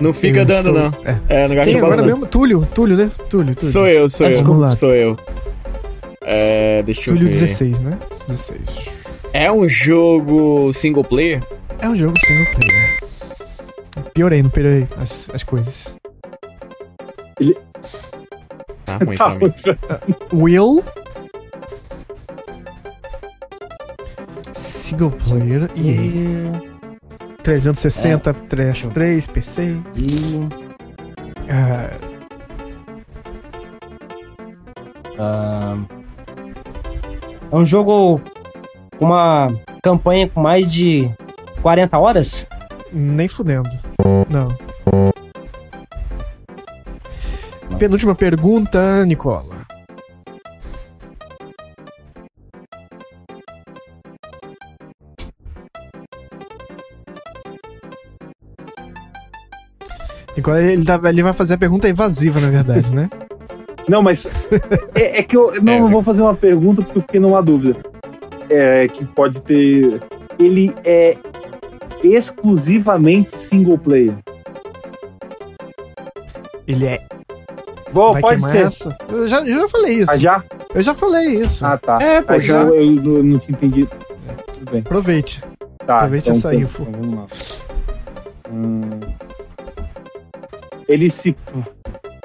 Não 0.00 0.12
fica 0.12 0.40
Eu 0.40 0.44
dando, 0.44 0.68
estou- 0.68 1.02
não. 1.02 1.10
É. 1.10 1.18
É, 1.44 1.48
não 1.48 1.54
gasta 1.56 1.70
Quem 1.72 1.80
bala, 1.80 1.92
agora 1.94 2.06
não. 2.06 2.14
mesmo? 2.14 2.26
Túlio, 2.26 2.66
Túlio, 2.74 2.96
né? 2.96 3.10
Túlio, 3.28 3.54
Túlio. 3.54 3.72
Sou 3.72 3.86
eu, 3.88 4.08
sou 4.08 4.26
Ah, 4.26 4.28
eu. 4.28 4.32
desculpa. 4.32 4.68
Sou 4.68 4.94
eu. 4.94 5.16
É, 6.24 6.82
deixa 6.84 7.10
eu 7.10 7.14
Túlio 7.14 7.26
ver. 7.32 7.32
16, 7.40 7.80
né? 7.80 7.98
16. 8.28 8.90
É 9.32 9.50
um 9.50 9.68
jogo 9.68 10.72
single 10.72 11.02
player? 11.04 11.42
É 11.80 11.88
um 11.88 11.96
jogo 11.96 12.14
single 12.24 12.46
player. 12.54 12.98
Piorei, 14.14 14.42
não 14.42 14.50
piorei 14.50 14.86
as, 15.00 15.28
as 15.32 15.42
coisas. 15.42 15.94
Tá 18.84 18.98
ruim 19.04 19.16
tá, 19.16 19.30
pra 19.30 19.34
mim. 19.34 19.52
Will. 20.32 20.84
Single 24.52 25.10
player 25.10 25.70
e 25.76 26.77
360, 27.48 28.34
3, 28.34 28.86
3 28.92 29.26
PC. 29.26 29.76
E, 29.96 30.48
ah, 35.18 35.78
é 37.50 37.56
um 37.56 37.64
jogo 37.64 38.20
com 38.98 39.06
uma 39.06 39.50
campanha 39.82 40.28
com 40.28 40.42
mais 40.42 40.70
de 40.70 41.10
40 41.62 41.98
horas? 41.98 42.46
nem 42.92 43.28
fudendo. 43.28 43.70
Não. 44.28 44.54
Penúltima 47.78 48.14
pergunta, 48.14 49.06
Nicola. 49.06 49.66
Ele, 60.46 60.84
tá- 60.84 61.00
ele 61.08 61.22
vai 61.22 61.32
fazer 61.32 61.54
a 61.54 61.58
pergunta 61.58 61.88
evasiva, 61.88 62.40
na 62.40 62.48
verdade, 62.50 62.94
né? 62.94 63.08
Não, 63.88 64.02
mas. 64.02 64.30
É, 64.94 65.20
é 65.20 65.22
que 65.22 65.34
eu 65.36 65.52
não 65.62 65.72
É, 65.72 65.90
vou 65.90 66.02
fazer 66.02 66.20
uma 66.20 66.34
pergunta 66.34 66.82
porque 66.82 66.98
eu 66.98 67.02
fiquei 67.02 67.18
numa 67.20 67.42
dúvida. 67.42 67.78
É 68.50 68.86
que 68.86 69.04
pode 69.06 69.40
ter. 69.42 70.00
ele 70.38 70.74
é 70.84 71.16
exclusivamente 72.04 73.34
single 73.36 73.78
player. 73.78 74.12
Ele 76.66 76.84
é. 76.86 77.00
Bom, 77.92 78.12
vai 78.12 78.20
pode 78.20 78.42
ser. 78.42 78.66
essa? 78.66 78.94
Eu 79.08 79.26
já, 79.26 79.40
eu 79.40 79.60
já 79.60 79.68
falei 79.68 79.94
isso. 79.94 80.10
Ah, 80.10 80.16
já? 80.18 80.44
Eu 80.74 80.82
já 80.82 80.94
falei 80.94 81.28
isso. 81.42 81.64
Ah, 81.64 81.78
tá. 81.78 81.98
É, 82.00 82.20
pô, 82.20 82.34
Ah, 82.34 82.38
já. 82.38 82.60
Eu, 82.62 82.74
eu 82.74 82.92
não- 82.92 83.22
não 83.22 83.38
tinha 83.38 83.56
entendido. 83.56 83.90
Tudo 84.52 84.70
bem. 84.70 84.80
Aproveite. 84.80 85.42
Tá, 85.86 85.96
Aproveite 85.96 86.30
essa 86.30 86.54
então, 86.54 86.60
info. 86.62 86.82
então 86.82 87.00
vamos 87.00 87.16
lá. 87.16 87.26
Hum. 88.52 88.90
Ele 90.88 91.10
se. 91.10 91.36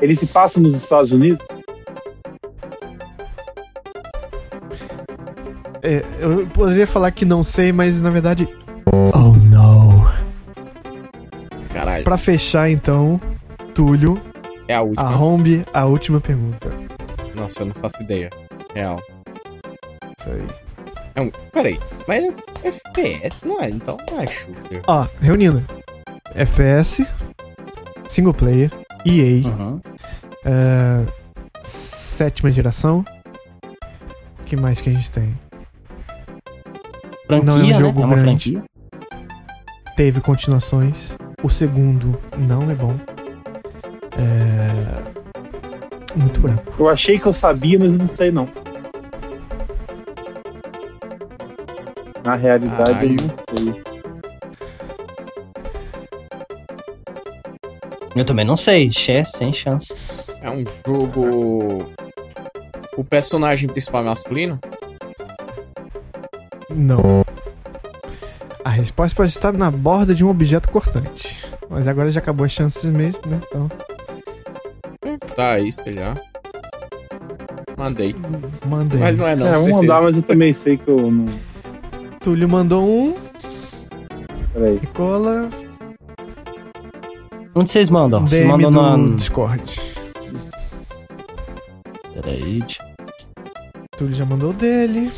Ele 0.01 0.15
se 0.15 0.27
passa 0.27 0.59
nos 0.59 0.75
Estados 0.75 1.11
Unidos? 1.11 1.45
É, 5.81 6.01
eu 6.19 6.47
poderia 6.47 6.87
falar 6.87 7.11
que 7.11 7.25
não 7.25 7.43
sei, 7.43 7.71
mas 7.71 7.99
na 7.99 8.09
verdade. 8.09 8.47
Oh 8.93 9.33
não. 9.51 10.09
Caralho. 11.73 12.03
Pra 12.03 12.17
fechar 12.17 12.69
então, 12.69 13.19
Túlio, 13.73 14.19
É 14.67 14.75
a 14.75 14.81
última. 14.81 15.07
arrombe 15.07 15.65
a 15.73 15.85
última 15.85 16.21
pergunta. 16.21 16.71
Nossa, 17.35 17.63
eu 17.63 17.65
não 17.67 17.73
faço 17.73 18.01
ideia. 18.01 18.29
Real. 18.73 18.97
Isso 20.19 20.29
aí. 20.29 20.47
É 21.15 21.21
um... 21.21 21.31
Peraí. 21.51 21.79
Mas 22.07 22.23
é 22.63 22.67
FPS, 22.69 23.45
não 23.45 23.61
é? 23.61 23.69
Então 23.69 23.97
não 24.09 24.21
é 24.21 24.27
shooter. 24.27 24.81
Ó, 24.87 25.05
reunindo. 25.19 25.63
FPS, 26.35 27.05
single 28.13 28.33
player, 28.33 28.71
EA, 29.05 29.47
Uhum. 29.47 29.81
é, 30.45 31.05
sétima 31.63 32.51
geração. 32.51 33.03
O 34.39 34.43
que 34.45 34.55
mais 34.55 34.79
que 34.79 34.89
a 34.89 34.93
gente 34.93 35.09
tem? 35.09 35.33
Franquia, 37.25 37.45
Não 37.45 37.53
é 37.61 37.63
um 37.63 37.67
né? 37.67 37.73
jogo 37.79 38.01
É 38.01 38.05
uma 38.05 38.15
grande. 38.15 38.51
franquia. 38.51 38.63
Teve 39.95 40.21
continuações. 40.21 41.15
O 41.41 41.49
segundo 41.49 42.17
não 42.37 42.69
é 42.69 42.75
bom. 42.75 42.95
É. 44.17 45.13
Muito 46.15 46.39
branco. 46.39 46.71
Eu 46.77 46.89
achei 46.89 47.17
que 47.17 47.25
eu 47.25 47.33
sabia, 47.33 47.79
mas 47.79 47.91
eu 47.93 47.97
não 47.99 48.07
sei 48.07 48.31
não. 48.31 48.47
Na 52.23 52.35
realidade, 52.35 52.77
Caralho. 52.77 53.17
eu 53.19 53.27
não 53.27 53.73
sei. 53.73 53.92
Eu 58.15 58.25
também 58.25 58.45
não 58.45 58.55
sei. 58.57 58.91
Chess, 58.91 59.31
sem 59.37 59.51
chance. 59.51 59.95
É 60.41 60.49
um 60.49 60.63
jogo. 60.85 61.91
O 62.95 63.03
personagem 63.03 63.67
principal 63.69 64.01
é 64.01 64.05
masculino? 64.05 64.59
Não. 66.69 67.23
A 68.63 68.69
resposta 68.69 69.15
pode 69.15 69.29
estar 69.29 69.51
na 69.51 69.69
borda 69.69 70.13
de 70.13 70.23
um 70.23 70.29
objeto 70.29 70.69
cortante. 70.69 71.45
Mas 71.69 71.87
agora 71.87 72.11
já 72.11 72.19
acabou 72.19 72.45
as 72.45 72.51
chances 72.51 72.89
mesmo, 72.89 73.21
né? 73.25 73.39
Então, 73.47 73.69
Tá 75.35 75.53
aí, 75.53 75.71
sei 75.71 75.95
lá. 75.95 76.13
Mandei. 77.75 78.15
mandei. 78.67 78.99
Mas 78.99 79.17
não 79.17 79.27
é 79.27 79.35
não. 79.35 79.47
É, 79.47 79.51
certeza. 79.53 79.75
mandar, 79.75 80.01
mas 80.03 80.15
eu 80.15 80.21
também 80.23 80.53
sei 80.53 80.77
que 80.77 80.87
eu 80.87 81.11
não. 81.11 81.25
Túlio 82.19 82.47
mandou 82.47 82.83
um. 82.87 83.15
Peraí. 84.53 84.79
Nicola. 84.79 85.49
Onde 87.55 87.69
vocês 87.71 87.89
mandam? 87.89 88.21
Vocês 88.27 88.41
DM 88.41 88.51
mandam 88.51 88.71
do 88.71 89.07
na. 89.09 89.15
Discord. 89.15 89.63
Peraí. 92.13 92.63
Túlio 93.97 94.13
já 94.13 94.25
mandou 94.25 94.51
o 94.51 94.53
dele. 94.53 95.11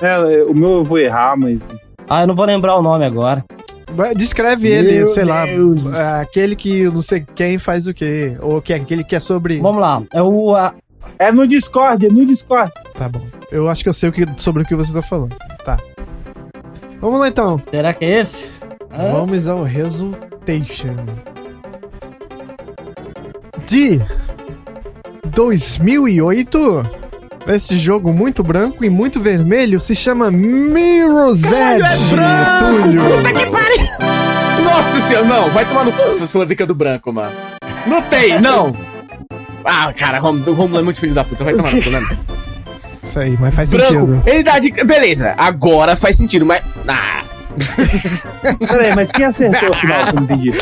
É, 0.00 0.42
o 0.44 0.54
meu 0.54 0.70
eu 0.78 0.84
vou 0.84 0.98
errar, 0.98 1.36
mas. 1.36 1.60
Ah, 2.08 2.22
eu 2.22 2.26
não 2.26 2.34
vou 2.34 2.44
lembrar 2.46 2.76
o 2.76 2.82
nome 2.82 3.04
agora. 3.04 3.44
Descreve 4.16 4.68
ele, 4.68 4.98
Meu 4.98 5.06
sei 5.08 5.24
lá. 5.24 5.44
Deus. 5.44 5.86
é, 5.92 6.20
Aquele 6.20 6.54
que 6.56 6.84
não 6.84 7.02
sei 7.02 7.24
quem 7.34 7.58
faz 7.58 7.86
o 7.86 7.94
quê. 7.94 8.36
Ou 8.40 8.62
que 8.62 8.72
é 8.72 8.76
aquele 8.76 9.04
que 9.04 9.14
é 9.16 9.20
sobre. 9.20 9.58
Vamos 9.60 9.80
lá. 9.80 10.02
É 10.12 10.22
o. 10.22 10.54
a- 10.56 10.74
É 11.18 11.30
no 11.30 11.46
Discord, 11.46 12.06
é 12.06 12.08
no 12.08 12.24
Discord. 12.24 12.72
Tá 12.94 13.08
bom. 13.08 13.22
Eu 13.52 13.68
acho 13.68 13.82
que 13.82 13.88
eu 13.88 13.92
sei 13.92 14.08
o 14.08 14.12
que, 14.12 14.24
sobre 14.38 14.62
o 14.62 14.66
que 14.66 14.74
você 14.74 14.92
tá 14.92 15.02
falando. 15.02 15.36
Tá. 15.64 15.76
Vamos 17.00 17.18
lá 17.20 17.28
então. 17.28 17.60
Será 17.70 17.92
que 17.92 18.04
é 18.04 18.20
esse? 18.20 18.50
Hã? 18.92 19.12
Vamos 19.12 19.46
ao 19.46 19.62
Resultation. 19.62 20.96
De 23.66 24.00
2008, 25.26 26.82
esse 27.48 27.78
jogo 27.78 28.12
muito 28.12 28.42
branco 28.42 28.84
e 28.84 28.90
muito 28.90 29.20
vermelho 29.20 29.78
se 29.80 29.94
chama 29.94 30.30
Mirror's 30.30 31.44
Edge. 31.44 32.16
Túlio. 32.58 33.00
Puta 33.02 33.32
que 33.32 33.46
pariu! 33.46 34.64
Nossa 34.64 35.00
senhora, 35.02 35.26
não, 35.26 35.50
vai 35.50 35.64
tomar 35.64 35.84
no 35.84 35.92
cu 35.92 36.02
essa 36.14 36.26
sua 36.26 36.44
dica 36.44 36.66
do 36.66 36.74
branco, 36.74 37.12
mano. 37.12 37.32
Não 37.86 38.02
tem, 38.02 38.40
não! 38.40 38.74
Ah, 39.64 39.92
cara, 39.92 40.20
o 40.22 40.52
Romulo 40.52 40.80
é 40.80 40.82
muito 40.82 40.98
filho 40.98 41.14
da 41.14 41.22
puta, 41.24 41.44
vai 41.44 41.54
tomar 41.54 41.72
no 41.72 41.82
cu, 41.82 41.90
né? 41.90 42.18
Isso 43.02 43.18
aí, 43.18 43.36
mas 43.40 43.54
faz 43.54 43.70
Branco, 43.70 43.88
sentido. 43.92 44.22
ele 44.26 44.42
dá 44.42 44.58
dica. 44.58 44.84
Beleza, 44.84 45.34
agora 45.36 45.96
faz 45.96 46.16
sentido, 46.16 46.46
mas. 46.46 46.62
Ah, 46.86 47.22
Peraí, 48.66 48.94
mas 48.94 49.12
quem 49.12 49.24
acertou 49.24 49.70
o 49.70 49.76
final? 49.76 50.02
Que 50.02 50.08
eu 50.08 50.14
não 50.14 50.22
entendi. 50.22 50.52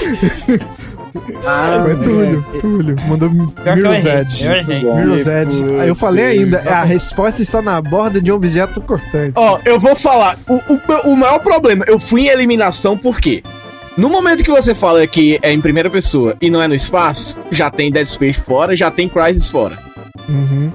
Ah, 1.44 1.82
Foi 1.84 1.96
Túlio, 1.96 2.44
Túlio. 2.60 2.96
Mandou. 3.08 3.30
Edge. 4.06 4.48
Mirror's 4.48 5.26
Edge. 5.26 5.64
Aí 5.80 5.88
eu 5.88 5.94
falei 5.94 6.24
ainda, 6.24 6.60
a 6.60 6.84
resposta 6.84 7.42
está 7.42 7.62
na 7.62 7.80
borda 7.80 8.20
de 8.20 8.30
um 8.30 8.36
objeto 8.36 8.80
cortante. 8.80 9.32
Ó, 9.34 9.58
eu 9.64 9.78
vou 9.78 9.96
falar. 9.96 10.38
O, 10.46 10.54
o, 10.54 11.12
o 11.12 11.16
maior 11.16 11.38
problema, 11.40 11.84
eu 11.88 11.98
fui 11.98 12.22
em 12.22 12.28
eliminação 12.28 12.96
por 12.96 13.20
quê? 13.20 13.42
No 13.96 14.08
momento 14.08 14.44
que 14.44 14.50
você 14.50 14.74
fala 14.74 15.04
que 15.06 15.38
é 15.42 15.52
em 15.52 15.60
primeira 15.60 15.90
pessoa 15.90 16.36
e 16.40 16.50
não 16.50 16.62
é 16.62 16.68
no 16.68 16.74
espaço, 16.74 17.36
já 17.50 17.68
tem 17.68 17.90
Dead 17.90 18.06
Space 18.06 18.40
fora, 18.40 18.76
já 18.76 18.90
tem 18.90 19.08
Crysis 19.08 19.50
fora. 19.50 19.76
Uhum. 20.28 20.70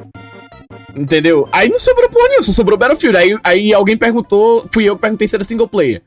Entendeu? 0.95 1.47
Aí 1.51 1.69
não 1.69 1.79
sobrou 1.79 2.09
porra 2.09 2.27
nenhuma, 2.27 2.43
só 2.43 2.51
sobrou 2.51 2.77
Battlefield. 2.77 3.17
Aí, 3.17 3.37
aí 3.43 3.73
alguém 3.73 3.97
perguntou, 3.97 4.67
fui 4.71 4.83
eu 4.83 4.95
que 4.95 5.01
perguntei 5.01 5.27
se 5.27 5.35
era 5.35 5.43
single 5.43 5.67
player. 5.67 6.01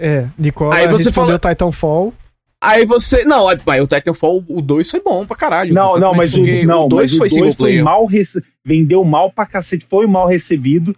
É, 0.00 0.26
Nicola 0.38 0.74
Aí 0.74 0.88
você 0.88 1.04
respondeu 1.10 1.38
fala- 1.38 1.54
Titanfall. 1.54 2.14
Aí 2.62 2.84
você. 2.86 3.24
Não, 3.24 3.46
aí 3.48 3.80
o 3.80 3.86
Titanfall, 3.86 4.44
o 4.48 4.60
2 4.60 4.90
foi 4.90 5.00
bom 5.00 5.24
pra 5.26 5.36
caralho. 5.36 5.72
Não, 5.74 5.98
não, 5.98 6.14
mas 6.14 6.34
o, 6.34 6.42
não, 6.66 6.86
o 6.86 6.90
foi 6.90 7.06
single 7.08 7.28
dois 7.28 7.54
foi 7.56 7.80
mal 7.82 8.04
rece... 8.06 8.42
vendeu 8.64 9.02
mal 9.04 9.30
pra 9.30 9.46
cacete, 9.46 9.84
foi 9.88 10.06
mal 10.06 10.26
recebido. 10.26 10.94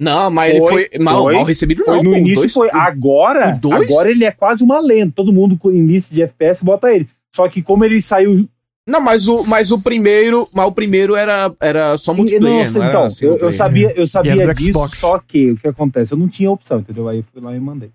Não, 0.00 0.30
mas 0.30 0.50
ele 0.54 0.60
Foi, 0.60 0.88
foi 0.90 0.98
mal, 1.04 1.22
foi. 1.24 1.34
mal 1.34 1.44
recebido, 1.44 1.84
Foi 1.84 1.96
não. 1.96 2.02
no 2.04 2.16
início 2.16 2.36
dois- 2.36 2.52
foi 2.54 2.70
agora, 2.72 3.52
dois? 3.60 3.82
agora 3.90 4.10
ele 4.10 4.24
é 4.24 4.30
quase 4.32 4.64
uma 4.64 4.80
lenda. 4.80 5.12
Todo 5.14 5.32
mundo 5.32 5.58
com- 5.58 5.70
lista 5.70 6.14
de 6.14 6.22
FPS 6.22 6.64
bota 6.64 6.90
ele. 6.92 7.06
Só 7.34 7.48
que 7.48 7.60
como 7.62 7.84
ele 7.84 8.00
saiu 8.00 8.48
Não, 8.88 9.00
mas 9.00 9.28
o, 9.28 9.44
mas 9.44 9.70
o 9.70 9.78
primeiro. 9.78 10.48
Mas 10.52 10.66
o 10.66 10.72
primeiro 10.72 11.14
era, 11.14 11.52
era 11.60 11.96
só 11.98 12.12
multiplayer. 12.14 12.58
Nossa, 12.60 12.84
então, 12.88 13.08
eu, 13.20 13.36
eu 13.36 13.52
sabia, 13.52 13.92
eu 13.94 14.06
sabia 14.06 14.52
disso, 14.54 14.70
Xbox. 14.72 14.98
só 14.98 15.18
que 15.18 15.52
o 15.52 15.56
que 15.56 15.68
acontece? 15.68 16.12
Eu 16.12 16.18
não 16.18 16.26
tinha 16.28 16.50
opção, 16.50 16.80
entendeu? 16.80 17.06
Aí 17.06 17.18
eu 17.18 17.22
fui 17.22 17.40
lá 17.42 17.54
e 17.54 17.60
mandei. 17.60 17.90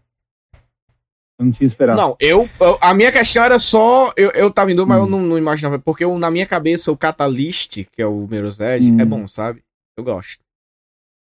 Eu 1.38 1.46
não 1.46 1.52
tinha 1.52 1.68
esperado. 1.68 2.00
Não, 2.00 2.16
eu, 2.20 2.50
eu- 2.62 2.78
A 2.80 2.94
minha 2.94 3.12
questão 3.12 3.44
era 3.44 3.60
só. 3.60 4.14
Eu, 4.16 4.32
eu 4.32 4.50
tava 4.52 4.72
indo, 4.72 4.86
mas 4.88 5.00
Hum. 5.00 5.04
eu 5.04 5.10
não, 5.10 5.22
não 5.22 5.38
imaginava. 5.38 5.78
Porque 5.80 6.04
eu, 6.06 6.18
na 6.18 6.32
minha 6.32 6.46
cabeça, 6.46 6.92
o 6.92 6.98
Catalyst, 6.98 7.84
que 7.92 8.02
é 8.02 8.06
o 8.08 8.26
Mirror's 8.28 8.60
Edge, 8.60 8.92
Hum. 8.92 9.02
é 9.02 9.06
bom, 9.06 9.28
sabe? 9.28 9.62
Eu 9.98 10.04
gosto. 10.04 10.40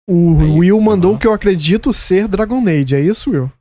O 0.10 0.40
Aí, 0.41 0.52
Will 0.52 0.80
mandou 0.81 1.11
aham. 1.11 1.18
o 1.18 1.19
que 1.19 1.26
eu 1.26 1.34
acredito 1.34 1.94
ser 1.94 2.27
Dragon 2.27 2.61
Age, 2.68 2.95
é 2.95 2.99
isso, 3.02 3.31
Will? 3.31 3.52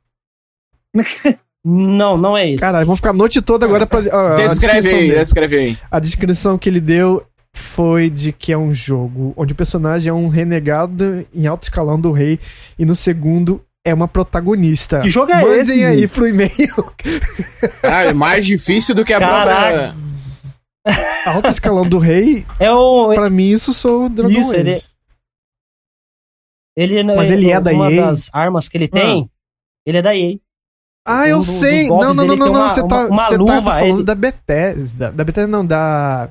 Não, 1.65 2.17
não 2.17 2.35
é 2.37 2.49
esse. 2.49 2.59
Caralho, 2.59 2.85
vamos 2.85 2.99
ficar 2.99 3.11
a 3.11 3.13
noite 3.13 3.41
toda 3.41 3.65
agora 3.65 3.87
pra. 3.87 3.99
a 3.99 4.35
Descreve 4.47 4.81
descrição 4.81 4.99
aí, 4.99 5.07
dele. 5.07 5.19
descreve 5.19 5.57
aí. 5.57 5.77
A 5.89 5.99
descrição 5.99 6.57
que 6.57 6.67
ele 6.69 6.81
deu 6.81 7.25
foi 7.55 8.09
de 8.09 8.33
que 8.33 8.51
é 8.51 8.57
um 8.57 8.73
jogo 8.73 9.33
onde 9.37 9.53
o 9.53 9.55
personagem 9.55 10.09
é 10.09 10.13
um 10.13 10.27
renegado 10.27 11.25
em 11.33 11.47
alto 11.47 11.63
escalão 11.63 11.97
do 12.01 12.11
rei 12.11 12.37
e 12.77 12.83
no 12.83 12.95
segundo 12.97 13.63
é 13.85 13.93
uma 13.93 14.07
protagonista. 14.07 14.99
Que 15.01 15.09
jogo 15.09 15.31
é 15.31 15.41
Mandem 15.41 15.59
esse, 15.61 15.83
aí 15.85 15.99
gente? 16.01 16.07
pro 16.09 16.27
e-mail. 16.27 16.51
Ah, 17.83 18.05
é 18.05 18.13
mais 18.13 18.45
difícil 18.45 18.93
do 18.95 19.03
que 19.05 19.13
a 19.13 19.19
Caraca. 19.19 19.93
própria. 20.85 21.33
alto 21.33 21.47
escalão 21.49 21.87
do 21.87 21.97
rei, 21.99 22.45
É 22.59 22.71
o. 22.71 23.13
pra 23.13 23.29
mim 23.29 23.49
isso 23.49 23.73
sou 23.73 24.05
o 24.05 24.09
Dragon 24.09 24.29
Isso, 24.33 24.51
Age. 24.51 24.59
ele- 24.59 24.83
Ele, 26.75 27.03
Mas 27.03 27.29
ele 27.31 27.51
é 27.51 27.61
da 27.61 27.71
uma 27.71 27.91
EA? 27.91 28.01
das 28.07 28.29
armas 28.33 28.67
que 28.67 28.77
ele 28.77 28.87
tem, 28.87 29.29
ele 29.85 29.97
é 29.99 30.01
da 30.01 30.15
EA. 30.15 30.37
Ah, 31.05 31.27
eu 31.27 31.37
Um 31.37 31.39
dos 31.39 31.47
sei. 31.49 31.83
Não, 31.83 31.89
golpes, 31.97 32.07
não, 32.17 32.25
não, 32.25 32.33
ele 32.33 32.39
não, 32.43 32.49
uma- 32.51 32.69
Você 32.69 32.87
tá, 32.87 32.95
uma- 32.95 33.07
uma 33.07 33.25
você 33.25 33.31
tá 33.31 33.37
luva, 33.37 33.61
falando 33.73 33.95
ele- 33.97 34.03
da 34.03 34.15
Bethesda. 34.15 35.11
Da 35.11 35.23
Bethesda 35.23 35.47
não, 35.51 35.65
da. 35.65 36.29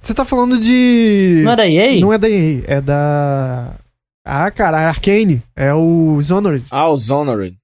Você 0.00 0.12
tá 0.14 0.24
falando 0.24 0.58
de. 0.58 1.42
Não 1.44 1.52
é 1.52 1.56
da 1.56 1.68
EA? 1.68 2.00
Não 2.00 2.12
é 2.12 2.18
da 2.18 2.28
EA, 2.28 2.62
é 2.66 2.80
da. 2.80 3.76
Ah, 4.24 4.50
cara, 4.50 4.78
a 4.78 4.88
Arcane. 4.88 5.42
É 5.54 5.72
o 5.74 6.16
Dishonored. 6.18 6.64
Ah, 6.70 6.88
o 6.88 6.96
Zonored. 6.96 7.56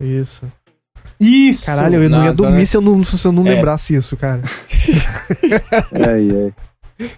Isso. 0.00 0.50
Isso! 1.20 1.66
Caralho, 1.66 2.02
eu 2.02 2.10
não, 2.10 2.18
Não, 2.18 2.24
ia 2.26 2.32
dormir 2.32 2.66
se 2.66 2.76
eu 2.76 2.80
não, 2.80 3.02
se 3.04 3.24
eu 3.26 3.32
não 3.32 3.46
É. 3.46 3.54
lembrasse 3.54 3.94
isso, 3.94 4.16
cara. 4.16 4.40
Ai, 6.06 6.28
ai. 6.30 6.54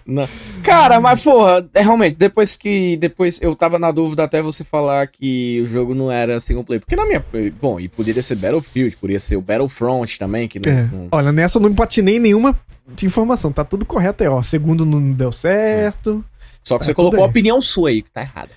Não. 0.05 0.27
Cara, 0.61 0.99
mas 0.99 1.23
porra, 1.23 1.65
é 1.73 1.81
realmente, 1.81 2.17
depois 2.17 2.57
que. 2.57 2.97
Depois 2.97 3.39
eu 3.41 3.55
tava 3.55 3.79
na 3.79 3.91
dúvida 3.91 4.23
até 4.25 4.41
você 4.41 4.63
falar 4.65 5.07
que 5.07 5.61
o 5.61 5.65
jogo 5.65 5.95
não 5.95 6.11
era 6.11 6.39
single 6.41 6.65
player. 6.65 6.81
Porque 6.81 6.97
na 6.97 7.05
minha. 7.05 7.23
Bom, 7.61 7.79
e 7.79 7.87
poderia 7.87 8.21
ser 8.21 8.35
Battlefield, 8.35 8.97
poderia 8.97 9.19
ser 9.21 9.37
o 9.37 9.41
Battlefront 9.41 10.19
também, 10.19 10.47
que 10.49 10.59
não. 10.59 10.71
É. 10.77 10.81
não- 10.83 11.07
Olha, 11.11 11.31
nessa 11.31 11.57
eu 11.59 11.61
não 11.61 11.73
patinei 11.73 12.19
nenhuma 12.19 12.59
de 12.93 13.05
informação. 13.05 13.53
Tá 13.53 13.63
tudo 13.63 13.85
correto 13.85 14.21
aí, 14.21 14.29
ó. 14.29 14.41
Segundo 14.43 14.85
não 14.85 15.11
deu 15.11 15.31
certo. 15.31 16.23
Só 16.61 16.75
que 16.75 16.79
Tá 16.81 16.85
você 16.87 16.93
colocou 16.93 17.21
a 17.21 17.23
aí. 17.23 17.29
opinião 17.29 17.61
sua 17.61 17.89
aí, 17.89 18.01
que 18.01 18.11
tá 18.11 18.21
errada. 18.21 18.49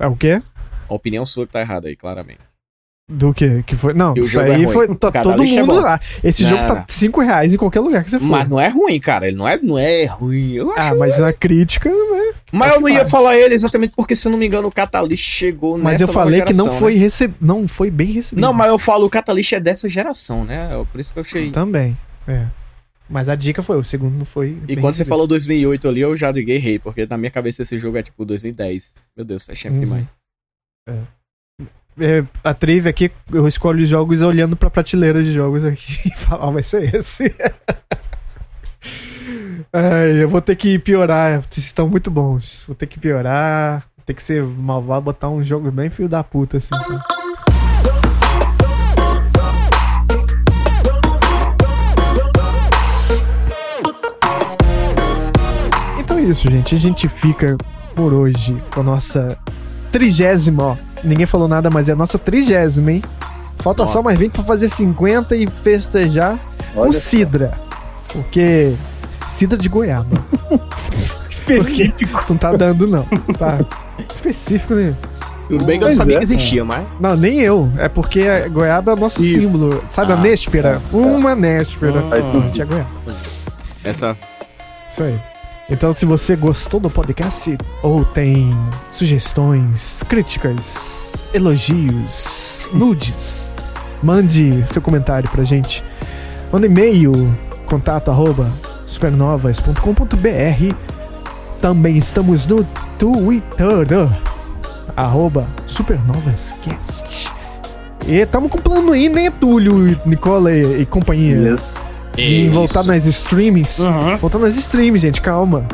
É 0.00 0.06
o 0.06 0.16
quê? 0.16 0.42
A 0.88 0.94
opinião 0.94 1.24
sua 1.24 1.46
que 1.46 1.52
tá 1.52 1.60
errada 1.60 1.88
aí, 1.88 1.96
claramente. 1.96 2.40
Do 3.06 3.34
quê? 3.34 3.62
Que 3.66 3.76
foi? 3.76 3.92
Não, 3.92 4.14
isso 4.14 4.40
é 4.40 4.54
aí 4.54 4.64
ruim. 4.64 4.72
foi. 4.72 4.96
Tá 4.96 5.12
Cada 5.12 5.30
todo 5.30 5.42
é 5.44 5.46
mundo 5.46 5.66
bom. 5.66 5.80
lá. 5.80 6.00
Esse 6.22 6.42
Não, 6.42 6.50
jogo 6.50 6.66
tá 6.66 6.74
não. 6.76 6.84
5 6.88 7.20
reais 7.20 7.52
em 7.52 7.58
qualquer 7.58 7.80
lugar 7.80 8.02
que 8.02 8.10
você 8.10 8.18
for. 8.18 8.24
Mas 8.26 8.48
não 8.48 8.58
é 8.58 8.68
ruim, 8.68 8.98
cara. 8.98 9.28
Ele 9.28 9.36
não 9.36 9.46
é, 9.46 9.58
não 9.62 9.78
é 9.78 10.06
ruim. 10.06 10.52
Eu 10.54 10.70
acho. 10.72 10.92
ah, 10.92 10.96
mas 10.96 11.18
na 11.18 11.30
crítica, 11.30 11.90
né? 11.90 12.32
mas 12.50 12.72
eu 12.72 12.80
não 12.80 12.88
que 12.88 12.94
ia 12.94 13.04
falar 13.04 13.36
ele 13.36 13.54
exatamente 13.54 13.92
porque, 13.94 14.16
se 14.16 14.26
eu 14.26 14.32
não 14.32 14.38
me 14.38 14.46
engano, 14.46 14.68
o 14.68 14.72
Catalyst 14.72 15.22
chegou 15.22 15.76
Mas 15.76 16.00
nessa 16.00 16.04
eu 16.04 16.08
falei 16.08 16.38
nova 16.38 16.46
que 16.46 16.56
não 16.56 16.64
geração, 16.64 16.80
foi 16.80 16.94
né? 16.94 17.00
receb... 17.00 17.34
não 17.42 17.68
foi 17.68 17.90
bem 17.90 18.10
recebido. 18.10 18.40
Não, 18.42 18.54
mas 18.54 18.68
eu 18.68 18.78
falo 18.78 19.04
o 19.04 19.10
Catalyst 19.10 19.52
é 19.52 19.60
dessa 19.60 19.86
geração, 19.86 20.42
né? 20.44 20.70
É 20.72 20.84
Por 20.90 20.98
isso 20.98 21.12
que 21.12 21.18
eu 21.18 21.24
achei. 21.24 21.50
Também, 21.50 21.94
é. 22.26 22.46
Mas 23.08 23.28
a 23.28 23.34
dica 23.34 23.62
foi, 23.62 23.76
o 23.76 23.84
segundo 23.84 24.16
não 24.16 24.24
foi. 24.24 24.56
E 24.66 24.76
quando 24.76 24.94
você 24.94 25.04
falou 25.04 25.26
2008 25.26 25.86
ali, 25.88 26.00
eu 26.00 26.16
já 26.16 26.30
liguei 26.32 26.56
rei, 26.58 26.78
porque 26.78 27.04
na 27.06 27.18
minha 27.18 27.30
cabeça 27.30 27.62
esse 27.62 27.78
jogo 27.78 27.98
é 27.98 28.02
tipo 28.02 28.24
2010. 28.24 28.90
Meu 29.16 29.24
Deus, 29.26 29.46
é 29.48 29.54
sempre 29.54 29.78
Uhum. 29.78 29.84
demais. 29.84 30.06
É, 32.00 32.24
a 32.42 32.52
trivia 32.54 32.90
aqui, 32.90 33.10
eu 33.32 33.46
escolho 33.46 33.82
os 33.82 33.88
jogos 33.88 34.20
olhando 34.22 34.56
pra 34.56 34.68
prateleira 34.70 35.22
de 35.22 35.32
jogos 35.32 35.64
aqui 35.64 36.08
e 36.08 36.10
falar, 36.12 36.48
ah, 36.48 36.50
vai 36.50 36.62
ser 36.62 36.94
esse. 36.94 37.32
Ai, 39.72 40.22
eu 40.22 40.28
vou 40.28 40.40
ter 40.40 40.56
que 40.56 40.78
piorar, 40.78 41.40
vocês 41.42 41.66
estão 41.66 41.88
muito 41.88 42.10
bons. 42.10 42.64
Vou 42.66 42.74
ter 42.76 42.86
que 42.86 42.98
piorar, 42.98 43.80
vou 43.96 44.04
ter 44.04 44.14
que 44.14 44.22
ser 44.22 44.42
malvado, 44.44 45.02
botar 45.04 45.28
um 45.28 45.42
jogo 45.42 45.70
bem 45.70 45.90
filho 45.90 46.08
da 46.08 46.22
puta, 46.24 46.56
assim. 46.58 46.68
sabe? 46.70 47.23
Isso, 56.30 56.50
gente. 56.50 56.74
A 56.74 56.78
gente 56.78 57.08
fica 57.08 57.56
por 57.94 58.12
hoje 58.12 58.56
com 58.72 58.80
a 58.80 58.84
nossa 58.84 59.38
trigésima, 59.92 60.62
ó. 60.62 60.76
Ninguém 61.02 61.26
falou 61.26 61.46
nada, 61.46 61.70
mas 61.70 61.88
é 61.88 61.92
a 61.92 61.96
nossa 61.96 62.18
trigésima, 62.18 62.92
hein? 62.92 63.02
Falta 63.58 63.86
só 63.86 64.02
mais 64.02 64.18
20 64.18 64.32
pra 64.32 64.42
fazer 64.42 64.68
50 64.68 65.36
e 65.36 65.46
festejar 65.46 66.38
com 66.74 66.80
Olha 66.80 66.92
só. 66.92 66.98
Sidra. 67.00 67.52
Porque. 68.12 68.74
Sidra 69.26 69.56
de 69.56 69.68
goiaba. 69.68 70.06
Específico. 71.28 72.20
Tu 72.26 72.32
não 72.32 72.38
tá 72.38 72.52
dando, 72.52 72.86
não. 72.86 73.04
Tá. 73.38 73.58
Específico, 74.16 74.74
né? 74.74 74.94
Tudo 75.48 75.64
bem 75.64 75.78
que 75.78 75.84
eu 75.84 75.88
não 75.88 75.96
sabia 75.96 76.16
é, 76.16 76.18
que 76.18 76.24
existia, 76.24 76.64
mas. 76.64 76.84
Não, 76.98 77.16
nem 77.16 77.40
eu. 77.40 77.70
É 77.76 77.88
porque 77.88 78.22
a 78.22 78.48
goiaba 78.48 78.92
é 78.92 78.94
o 78.94 78.98
nosso 78.98 79.22
Isso. 79.22 79.52
símbolo. 79.52 79.82
Sabe 79.90 80.12
a 80.12 80.16
Ah, 80.16 80.20
néspera? 80.20 80.80
Uma 80.92 81.34
néspera. 81.34 82.00
Ah, 82.10 82.50
tinha 82.52 82.64
goiaba. 82.64 82.88
Essa. 83.82 84.16
Isso 84.90 85.02
aí. 85.02 85.18
Então, 85.68 85.92
se 85.94 86.04
você 86.04 86.36
gostou 86.36 86.78
do 86.78 86.90
podcast 86.90 87.56
ou 87.82 88.04
tem 88.04 88.54
sugestões, 88.92 90.02
críticas, 90.08 91.26
elogios, 91.32 92.68
nudes, 92.74 93.50
mande 94.02 94.62
seu 94.68 94.82
comentário 94.82 95.28
pra 95.30 95.42
gente. 95.42 95.82
Manda 96.52 96.66
e-mail, 96.66 97.34
contato 97.66 98.10
arroba 98.10 98.52
supernovas.com.br. 98.86 100.74
Também 101.62 101.96
estamos 101.96 102.46
no 102.46 102.62
Twitter, 102.98 103.88
arroba 104.94 105.46
supernovascast. 105.66 107.32
E 108.06 108.16
estamos 108.16 108.50
com 108.50 108.58
plano 108.58 108.92
aí, 108.92 109.08
né, 109.08 109.30
Túlio, 109.30 109.98
Nicola 110.04 110.52
e, 110.52 110.82
e 110.82 110.86
companhia? 110.86 111.36
Yes. 111.36 111.88
De 112.16 112.48
voltar 112.48 112.82
nas 112.84 113.04
streams. 113.06 113.82
Uhum. 113.82 114.16
Voltar 114.18 114.38
nas 114.38 114.56
streams, 114.56 114.98
gente, 115.00 115.20
calma. 115.20 115.66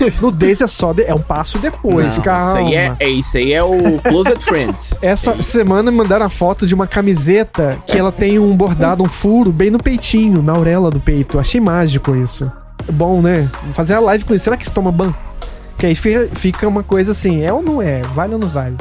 Nudez 0.22 0.60
é 0.60 0.66
só. 0.66 0.92
de- 0.92 1.02
é 1.04 1.14
um 1.14 1.18
passo 1.20 1.58
depois, 1.58 2.16
Não, 2.18 2.24
calma. 2.24 2.48
Isso 2.60 2.68
aí 2.68 2.74
é, 2.74 2.96
é, 3.00 3.08
isso 3.08 3.36
aí 3.38 3.52
é 3.52 3.62
o 3.62 3.98
Closet 4.00 4.42
Friends. 4.44 4.98
Essa 5.02 5.42
semana 5.42 5.90
me 5.90 5.96
mandaram 5.98 6.24
a 6.26 6.28
foto 6.28 6.66
de 6.66 6.74
uma 6.74 6.86
camiseta 6.86 7.76
que 7.86 7.98
ela 7.98 8.12
tem 8.12 8.38
um 8.38 8.56
bordado, 8.56 9.02
um 9.02 9.08
furo 9.08 9.50
bem 9.52 9.70
no 9.70 9.78
peitinho, 9.78 10.40
na 10.42 10.56
orelha 10.56 10.90
do 10.90 11.00
peito. 11.00 11.38
Achei 11.38 11.60
mágico 11.60 12.14
isso. 12.14 12.50
É 12.88 12.92
Bom, 12.92 13.20
né? 13.20 13.50
Fazer 13.74 13.94
a 13.94 14.00
live 14.00 14.24
com 14.24 14.34
isso. 14.34 14.44
Será 14.44 14.56
que 14.56 14.62
isso 14.64 14.72
toma 14.72 14.92
ban? 14.92 15.12
Que 15.76 15.86
aí 15.86 15.94
fica 15.94 16.66
uma 16.66 16.82
coisa 16.82 17.12
assim, 17.12 17.42
é 17.42 17.52
ou 17.52 17.62
não 17.62 17.82
é? 17.82 18.02
Vale 18.14 18.34
ou 18.34 18.38
não 18.40 18.48
vale? 18.48 18.76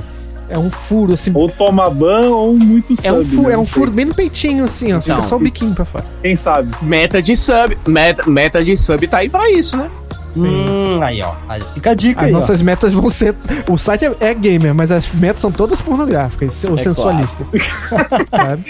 É 0.50 0.58
um 0.58 0.70
furo, 0.72 1.14
assim. 1.14 1.32
Ou 1.34 1.50
toma 1.50 1.90
ban 1.90 2.30
ou 2.30 2.58
muito 2.58 2.96
sub. 2.96 3.08
É 3.08 3.12
um, 3.14 3.26
fu 3.26 3.42
né? 3.44 3.54
é 3.54 3.58
um 3.58 3.66
furo 3.66 3.92
bem 3.92 4.06
no 4.06 4.14
peitinho, 4.16 4.64
assim, 4.64 4.94
ó. 4.94 5.02
Fica 5.02 5.16
Então. 5.16 5.24
só 5.28 5.36
o 5.36 5.40
biquinho 5.40 5.74
pra 5.74 5.84
fora. 5.86 6.06
Quem 6.22 6.36
sabe? 6.36 6.70
Meta 6.82 7.22
de 7.22 7.36
sub. 7.36 7.78
Meta, 7.86 8.30
meta 8.30 8.64
de 8.64 8.78
sub 8.78 9.06
tá 9.08 9.18
aí 9.18 9.30
pra 9.30 9.52
isso, 9.52 9.76
né? 9.76 9.90
Hum, 10.38 11.02
aí, 11.02 11.20
ó. 11.22 11.34
Aí 11.50 11.62
fica 11.74 11.92
a 11.92 11.94
dica 11.96 12.22
As 12.22 12.28
aí, 12.28 12.34
ó. 12.34 12.38
nossas 12.40 12.62
metas 12.62 12.94
vão 12.94 13.10
ser. 13.10 13.36
O 13.68 13.76
site 13.78 14.06
é, 14.06 14.12
é 14.20 14.34
gamer, 14.36 14.74
mas 14.74 14.92
as 14.92 15.08
metas 15.14 15.42
são 15.42 15.52
todas 15.52 15.82
pornográficas, 15.82 16.64
ou 16.64 16.78
É 16.78 16.84
sensualistas. 16.84 17.48
Sabe? 18.30 18.64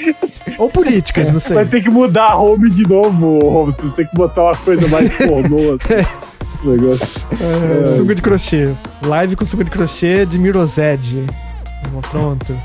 Ou 0.57 0.69
políticas, 0.69 1.31
não 1.31 1.39
sei. 1.39 1.55
Vai 1.55 1.65
ter 1.65 1.81
que 1.81 1.89
mudar 1.89 2.31
a 2.31 2.37
home 2.37 2.69
de 2.69 2.87
novo, 2.87 3.39
Home. 3.45 3.73
Tem 3.95 4.05
que 4.05 4.15
botar 4.15 4.43
uma 4.43 4.55
coisa 4.57 4.87
mais 4.87 5.15
pornô, 5.17 5.75
assim. 5.75 6.47
Negócio. 6.63 7.07
É, 7.33 7.97
Suga 7.97 8.15
de 8.15 8.21
crochê. 8.21 8.69
Live 9.03 9.35
com 9.35 9.45
suga 9.45 9.63
de 9.63 9.69
crochê 9.69 10.25
de 10.25 10.39
Mirozed. 10.39 11.23
Pronto. 12.11 12.55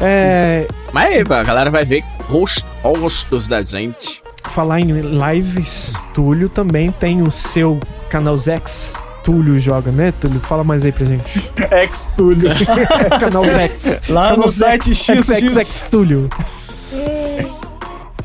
É, 0.00 0.66
Mas 0.92 1.06
aí, 1.10 1.20
a 1.28 1.42
galera 1.42 1.70
vai 1.70 1.84
ver 1.84 2.04
rost- 2.28 2.64
rostos 2.82 3.48
da 3.48 3.62
gente. 3.62 4.22
falar 4.50 4.80
em 4.80 4.92
lives, 4.92 5.92
Túlio 6.14 6.48
também 6.48 6.92
tem 6.92 7.22
o 7.22 7.30
seu 7.30 7.78
canal 8.08 8.36
Zex. 8.36 8.94
Túlio 9.24 9.58
joga, 9.60 9.90
né, 9.90 10.12
Túlio? 10.20 10.40
Fala 10.40 10.62
mais 10.64 10.84
aí 10.84 10.92
pra 10.92 11.04
gente. 11.04 11.50
Ex-Túlio. 11.70 12.48
canal 13.20 13.44
Zex. 13.44 14.08
Lá 14.08 14.30
no 14.30 14.36
Canal 14.36 14.48
site 14.50 14.94
XX. 14.94 15.26
XXX 15.26 15.88
Túlio. 15.90 16.28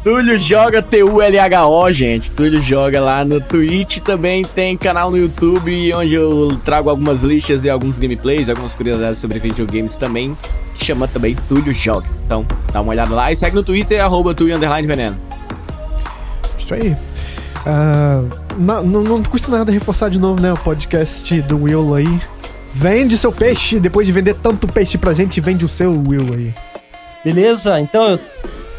Túlio 0.04 0.38
joga 0.38 0.82
T-U-L-H-O, 0.82 1.92
gente. 1.94 2.30
Túlio 2.30 2.60
joga 2.60 3.00
lá 3.00 3.24
no 3.24 3.40
Twitch. 3.40 4.00
Também 4.00 4.44
tem 4.44 4.76
canal 4.76 5.10
no 5.10 5.18
YouTube 5.18 5.94
onde 5.94 6.14
eu 6.14 6.60
trago 6.66 6.90
algumas 6.90 7.24
listas 7.24 7.64
e 7.64 7.70
alguns 7.70 7.98
gameplays, 7.98 8.50
algumas 8.50 8.76
curiosidades 8.76 9.20
sobre 9.20 9.40
videogames 9.40 9.96
também. 9.96 10.38
Que 10.76 10.84
chama 10.84 11.08
também 11.08 11.38
Túlio 11.48 11.74
Joga. 11.74 12.08
Então, 12.26 12.46
dá 12.74 12.82
uma 12.82 12.92
olhada 12.92 13.16
lá 13.16 13.32
e 13.32 13.36
segue 13.38 13.56
no 13.56 13.64
Twitter, 13.64 14.04
arroba 14.04 14.34
Túlio 14.34 14.58
Underline 14.58 14.86
Veneno. 14.86 15.18
Isso 16.60 16.74
aí. 16.74 16.98
Ah, 17.66 18.24
não, 18.58 18.84
não, 18.84 19.04
não 19.04 19.24
custa 19.24 19.50
nada 19.50 19.72
reforçar 19.72 20.10
de 20.10 20.20
novo, 20.20 20.42
né? 20.42 20.52
O 20.52 20.58
podcast 20.58 21.42
do 21.44 21.64
Will 21.64 21.96
aí. 21.96 22.22
Vende 22.74 23.18
seu 23.18 23.32
peixe. 23.32 23.80
Depois 23.80 24.06
de 24.06 24.12
vender 24.12 24.34
tanto 24.34 24.68
peixe 24.68 24.98
pra 24.98 25.14
gente, 25.14 25.40
vende 25.40 25.64
o 25.64 25.70
seu 25.70 25.94
Will 26.06 26.34
aí. 26.34 26.54
Beleza? 27.24 27.80
Então 27.80 28.04
eu 28.10 28.20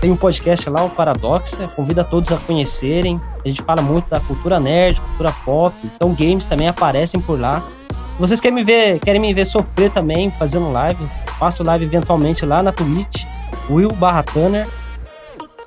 tenho 0.04 0.12
um 0.12 0.18
podcast 0.18 0.68
lá, 0.68 0.84
o 0.84 0.90
Paradoxa. 0.90 1.66
Convido 1.68 2.02
a 2.02 2.04
todos 2.04 2.30
a 2.30 2.36
conhecerem. 2.36 3.18
A 3.42 3.48
gente 3.48 3.62
fala 3.62 3.80
muito 3.80 4.06
da 4.10 4.20
cultura 4.20 4.60
nerd, 4.60 5.00
cultura 5.00 5.32
pop. 5.46 5.74
Então 5.82 6.12
games 6.12 6.46
também 6.46 6.68
aparecem 6.68 7.18
por 7.18 7.40
lá. 7.40 7.62
Se 7.88 8.20
vocês 8.20 8.38
querem 8.38 8.54
me 8.54 8.62
ver, 8.62 9.00
querem 9.00 9.18
me 9.18 9.32
ver 9.32 9.46
sofrer 9.46 9.90
também 9.90 10.30
fazendo 10.30 10.70
live, 10.70 11.02
faço 11.38 11.64
live 11.64 11.86
eventualmente 11.86 12.44
lá 12.44 12.62
na 12.62 12.70
Twitch, 12.70 13.24
Will 13.70 13.92
barra 13.92 14.22
Tanner. 14.22 14.68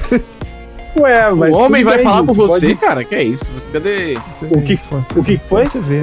Ué, 0.97 1.31
mas 1.31 1.53
O 1.53 1.57
homem 1.57 1.83
vai 1.83 1.95
bem, 1.97 2.03
falar 2.05 2.19
gente, 2.25 2.35
você, 2.35 2.67
pode- 2.67 2.75
cara? 2.75 3.03
Que 3.03 3.15
é 3.15 3.23
isso? 3.23 3.51
Você- 3.51 3.67
Cadê? 3.71 4.13
O 4.51 4.61
que- 4.61 4.79
o 5.15 5.23
que 5.23 5.37
que 5.37 5.45
foi? 5.45 5.65
Você 5.65 5.79
vê. 5.79 6.01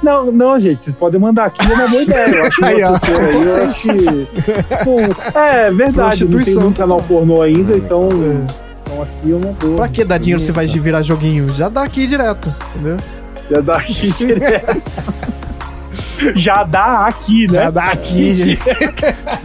Não, 0.00 0.30
não, 0.30 0.60
gente, 0.60 0.84
vocês 0.84 0.94
podem 0.94 1.20
mandar 1.20 1.46
aqui, 1.46 1.60
é 1.60 1.74
uma 1.74 1.88
boa 1.88 2.02
ideia. 2.02 2.28
Eu 2.28 2.46
acho 2.46 2.56
que 2.58 2.64
Aí, 2.64 2.82
assessor 2.82 3.20
aí, 3.20 3.42
eu 3.42 3.62
acho 3.64 3.82
que. 3.82 4.28
Pô, 4.84 5.38
é 5.38 5.70
verdade, 5.72 6.24
não 6.24 6.44
tem 6.44 6.54
nenhum 6.54 6.72
canal 6.72 7.02
pornô 7.02 7.42
ainda, 7.42 7.76
então. 7.76 8.08
Então 8.84 9.02
aqui 9.02 9.32
é 9.32 9.34
uma 9.34 9.52
boa. 9.54 9.76
Pra 9.78 9.88
que 9.88 10.04
dar 10.04 10.18
dinheiro 10.18 10.40
se 10.40 10.52
vai 10.52 10.66
virar 10.68 11.02
joguinho? 11.02 11.52
Já 11.52 11.68
dá 11.68 11.82
aqui 11.82 12.06
direto, 12.06 12.54
entendeu? 12.76 12.96
Já 13.50 13.60
dá 13.60 13.76
aqui 13.76 14.10
direto. 14.16 14.92
Já 16.36 16.64
dá 16.64 17.06
aqui, 17.06 17.46
né? 17.46 17.54
Já 17.64 17.70
dá 17.70 17.84
aqui. 17.84 18.34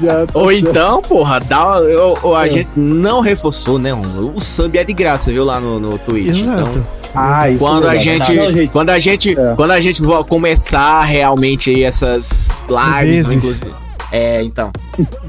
Já 0.02 0.26
tá 0.26 0.40
Ou 0.40 0.52
então, 0.52 1.02
porra, 1.02 1.40
dá, 1.40 1.78
ou, 1.80 2.18
ou 2.22 2.36
a 2.36 2.48
É. 2.48 2.50
gente 2.50 2.70
não 2.76 3.22
reforçou, 3.22 3.78
né? 3.80 3.94
O 3.94 4.40
sub 4.42 4.78
é 4.78 4.84
de 4.84 4.94
graça, 4.94 5.32
viu, 5.32 5.44
lá 5.44 5.60
no, 5.60 5.80
no 5.80 5.98
Twitch. 5.98 6.40
Exato. 6.40 6.70
Então, 6.70 6.86
Ah, 7.16 7.50
isso 7.50 7.60
quando 7.60 7.86
é 7.86 7.90
a 7.90 7.92
verdade. 7.92 8.04
gente, 8.04 8.36
Não, 8.38 8.52
gente, 8.52 8.72
quando 8.72 8.90
a 8.90 9.00
gente, 9.00 9.40
É. 9.40 9.54
quando 9.56 9.72
a 9.72 9.80
gente 9.82 10.02
começar 10.28 11.04
realmente 11.04 11.70
aí 11.70 11.84
essas 11.84 12.66
lives, 12.70 13.32
inclusive. 13.32 13.72
É, 14.12 14.44
então. 14.44 14.72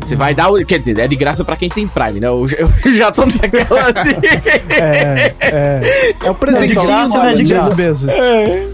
Você 0.05 0.15
vai 0.15 0.35
dar 0.35 0.51
o. 0.51 0.63
Quer 0.67 0.79
dizer, 0.79 0.99
é 0.99 1.09
de 1.09 1.17
graça 1.17 1.43
pra 1.43 1.57
quem 1.57 1.71
tem 1.71 1.87
Prime, 1.89 2.21
né? 2.21 2.27
Eu, 2.29 2.47
já- 2.47 2.57
eu 2.59 2.69
já 2.95 3.11
tô 3.11 3.25
naquela. 3.25 3.91
de- 3.93 4.75
É, 4.75 5.35
é. 5.41 5.81
É 6.23 6.31
o 6.31 6.35
presentinho 6.35 6.81
de 6.81 6.87
graça, 6.87 7.19
não 7.19 7.25
é 7.27 7.33
de 7.33 7.45
graça. 7.45 7.77
Bezos. 7.77 8.09
É. 8.09 8.67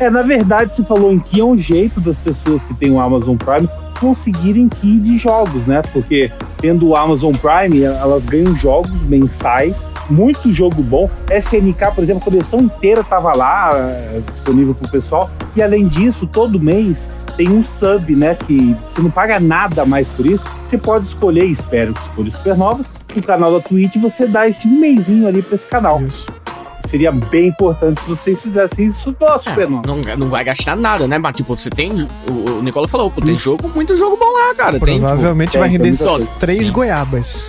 É, 0.00 0.08
na 0.08 0.22
verdade, 0.22 0.74
você 0.74 0.82
falou 0.82 1.12
em 1.12 1.18
que 1.18 1.40
é 1.40 1.44
um 1.44 1.58
jeito 1.58 2.00
das 2.00 2.16
pessoas 2.16 2.64
que 2.64 2.72
têm 2.72 2.90
o 2.90 2.98
Amazon 2.98 3.36
Prime 3.36 3.68
conseguirem 4.00 4.66
key 4.66 4.98
de 4.98 5.18
jogos, 5.18 5.66
né? 5.66 5.82
Porque 5.92 6.32
tendo 6.56 6.88
o 6.88 6.96
Amazon 6.96 7.34
Prime, 7.34 7.82
elas 7.82 8.24
ganham 8.24 8.56
jogos 8.56 9.02
mensais, 9.02 9.86
muito 10.08 10.50
jogo 10.54 10.82
bom. 10.82 11.10
SNK, 11.30 11.94
por 11.94 12.02
exemplo, 12.02 12.22
a 12.22 12.24
coleção 12.24 12.60
inteira 12.60 13.04
tava 13.04 13.36
lá 13.36 13.72
é, 13.74 14.22
disponível 14.30 14.74
pro 14.74 14.90
pessoal. 14.90 15.30
E 15.54 15.62
além 15.62 15.86
disso, 15.86 16.26
todo 16.26 16.58
mês 16.58 17.10
tem 17.36 17.50
um 17.50 17.62
sub, 17.62 18.16
né? 18.16 18.34
Que 18.34 18.74
você 18.86 19.02
não 19.02 19.10
paga 19.10 19.38
nada 19.38 19.84
mais 19.84 20.08
por 20.08 20.24
isso. 20.24 20.42
Você 20.66 20.78
pode 20.78 21.04
escolher, 21.04 21.44
espero 21.44 21.92
que 21.92 22.00
escolha 22.00 22.30
Supernovas, 22.30 22.86
o 23.14 23.22
canal 23.22 23.52
da 23.52 23.60
Twitch, 23.60 23.96
você 23.96 24.26
dá 24.26 24.48
esse 24.48 24.66
um 24.66 24.80
mêsinho 24.80 25.28
ali 25.28 25.42
pra 25.42 25.56
esse 25.56 25.68
canal. 25.68 26.02
Isso. 26.02 26.39
Seria 26.86 27.12
bem 27.12 27.48
importante 27.48 28.00
se 28.00 28.08
vocês 28.08 28.42
fizessem 28.42 28.86
isso 28.86 29.14
da 29.18 29.38
Supernova. 29.38 29.82
Não, 29.86 29.96
não 30.16 30.28
vai 30.28 30.42
gastar 30.44 30.76
nada, 30.76 31.06
né? 31.06 31.18
Mas, 31.18 31.34
tipo, 31.36 31.56
você 31.56 31.70
tem. 31.70 32.08
O, 32.26 32.58
o 32.58 32.62
Nicola 32.62 32.88
falou, 32.88 33.10
pô, 33.10 33.20
tem 33.20 33.32
Isso. 33.34 33.44
jogo, 33.44 33.70
muito 33.74 33.96
jogo 33.96 34.16
bom 34.16 34.32
lá, 34.32 34.54
cara. 34.54 34.80
Tem, 34.80 34.94
tipo, 34.94 35.06
Provavelmente 35.06 35.52
tem, 35.52 35.60
vai 35.60 35.68
tem 35.68 35.78
render 35.78 35.88
muita 35.90 36.04
coisa. 36.08 36.30
três 36.38 36.66
Sim. 36.66 36.72
goiabas. 36.72 37.44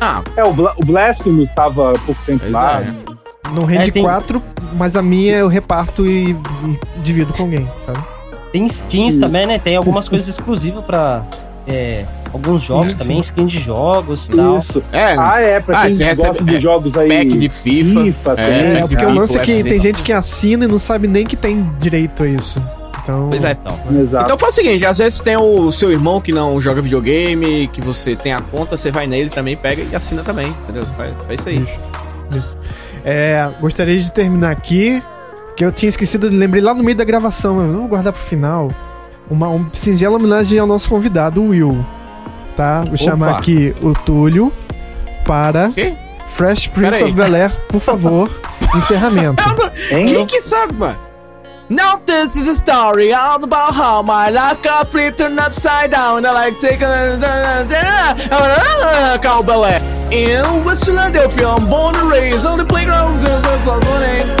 ah, 0.00 0.22
É, 0.36 0.44
o, 0.44 0.52
Bla 0.52 0.74
o 0.76 0.84
Blasphemous 0.84 1.50
tava 1.50 1.90
há 1.90 1.98
pouco 1.98 2.20
tempo 2.24 2.40
Pois 2.40 2.52
lá. 2.52 2.82
é. 2.82 2.94
Não 3.52 3.66
rende 3.66 3.88
É, 3.88 3.90
tem- 3.92 4.02
quatro, 4.02 4.42
mas 4.74 4.94
a 4.96 5.02
minha 5.02 5.36
eu 5.36 5.48
reparto 5.48 6.06
e, 6.06 6.32
e 6.32 6.36
divido 7.02 7.32
com 7.32 7.44
alguém, 7.44 7.66
sabe? 7.86 7.98
Tem 8.52 8.64
skins 8.66 9.14
Isso. 9.14 9.20
também, 9.20 9.46
né? 9.46 9.58
Tem 9.58 9.74
algumas 9.76 10.08
coisas 10.08 10.28
exclusivas 10.28 10.84
pra 10.84 11.24
é, 11.66 12.04
alguns 12.32 12.62
jogos 12.62 12.88
Isso. 12.88 12.98
também, 12.98 13.18
skin 13.18 13.46
de 13.46 13.60
jogos 13.60 14.28
e 14.28 14.32
tal. 14.36 14.56
Isso. 14.56 14.82
é. 14.92 15.16
Ah, 15.18 15.40
é, 15.40 15.60
pra 15.60 15.78
Ah, 15.78 15.82
quem 15.82 15.92
você 15.92 16.04
gosta 16.04 16.26
recebe- 16.28 16.50
de 16.50 16.56
é, 16.56 16.60
jogos 16.60 16.96
aí. 16.98 17.08
pack 17.08 17.38
de 17.38 17.48
FIFA. 17.48 18.02
FIFA 18.04 18.32
É, 18.32 18.34
tem. 18.36 18.76
É, 18.76 18.86
porque 18.86 19.04
o 19.04 19.10
lance 19.14 19.36
é 19.38 19.40
que 19.40 19.62
tem 19.64 19.78
gente 19.80 20.02
que 20.02 20.12
assina 20.12 20.64
e 20.64 20.68
não 20.68 20.78
sabe 20.78 21.06
nem 21.08 21.24
que 21.26 21.36
tem 21.36 21.70
direito 21.78 22.22
a 22.22 22.26
isso. 22.28 22.62
Então. 23.02 23.28
Pois 23.30 23.42
é. 23.42 23.52
Então, 23.52 24.00
Exato. 24.00 24.24
Então 24.26 24.38
faz 24.38 24.52
o 24.52 24.56
seguinte, 24.56 24.84
às 24.84 24.98
vezes 24.98 25.20
tem 25.20 25.34
o 25.36 25.72
seu 25.72 25.90
irmão 25.90 26.20
que 26.20 26.30
não 26.30 26.60
joga 26.60 26.82
videogame, 26.82 27.66
que 27.72 27.80
você 27.80 28.14
tem 28.14 28.34
a 28.34 28.40
conta, 28.42 28.76
você 28.76 28.90
vai 28.90 29.06
nele 29.06 29.30
também, 29.30 29.56
pega 29.56 29.82
e 29.90 29.96
assina 29.96 30.22
também, 30.22 30.48
entendeu? 30.64 30.84
Faz, 30.96 31.14
faz 31.26 31.40
isso 31.40 31.48
aí. 31.48 31.66
Isso. 32.36 32.56
É, 33.04 33.48
gostaria 33.60 33.98
de 33.98 34.12
terminar 34.12 34.50
aqui, 34.50 35.02
que 35.56 35.64
eu 35.64 35.72
tinha 35.72 35.88
esquecido, 35.88 36.28
lembrei 36.28 36.62
lá 36.62 36.74
no 36.74 36.82
meio 36.84 36.96
da 36.98 37.04
gravação, 37.04 37.60
eu 37.62 37.72
vou 37.78 37.88
guardar 37.88 38.12
pro 38.12 38.20
final. 38.22 38.70
Uma 39.30 39.48
um 39.48 39.66
singela 39.72 40.16
homenagem 40.16 40.58
ao 40.58 40.66
nosso 40.66 40.88
convidado, 40.90 41.42
o 41.42 41.48
Will. 41.48 41.84
Tá? 42.58 42.82
Vou 42.88 42.96
chamar 42.96 43.36
aqui 43.36 43.72
o 43.80 43.94
Túlio 43.94 44.52
para 45.24 45.70
Quê? 45.70 45.96
Fresh 46.26 46.66
Prince 46.66 47.04
of 47.04 47.12
Bel 47.12 47.36
Air, 47.36 47.52
por 47.68 47.80
favor, 47.80 48.28
encerramento. 48.74 49.40
Quem 49.88 50.26
que 50.26 50.42
sabe, 50.42 50.72
mano? 50.72 50.98
Now 51.68 51.98
this 52.04 52.34
is 52.34 52.48
a 52.48 52.56
story 52.56 53.12
all 53.12 53.44
about 53.44 53.76
how 53.76 54.02
my 54.02 54.28
life 54.30 54.60
got 54.60 54.90
flipped 54.90 55.18
turned 55.18 55.38
upside 55.38 55.92
down. 55.92 56.26
I 56.26 56.32
like 56.32 56.58
taking 56.58 56.88
a 56.88 57.68
cowbell 59.22 59.64
In 60.10 60.64
West 60.64 60.84
Philadelphia, 60.84 61.46
I'm 61.46 61.70
born 61.70 61.94
and 61.94 62.10
raised 62.10 62.44
on 62.44 62.58
the 62.58 62.64
playgrounds 62.64 63.22
and 63.22 64.37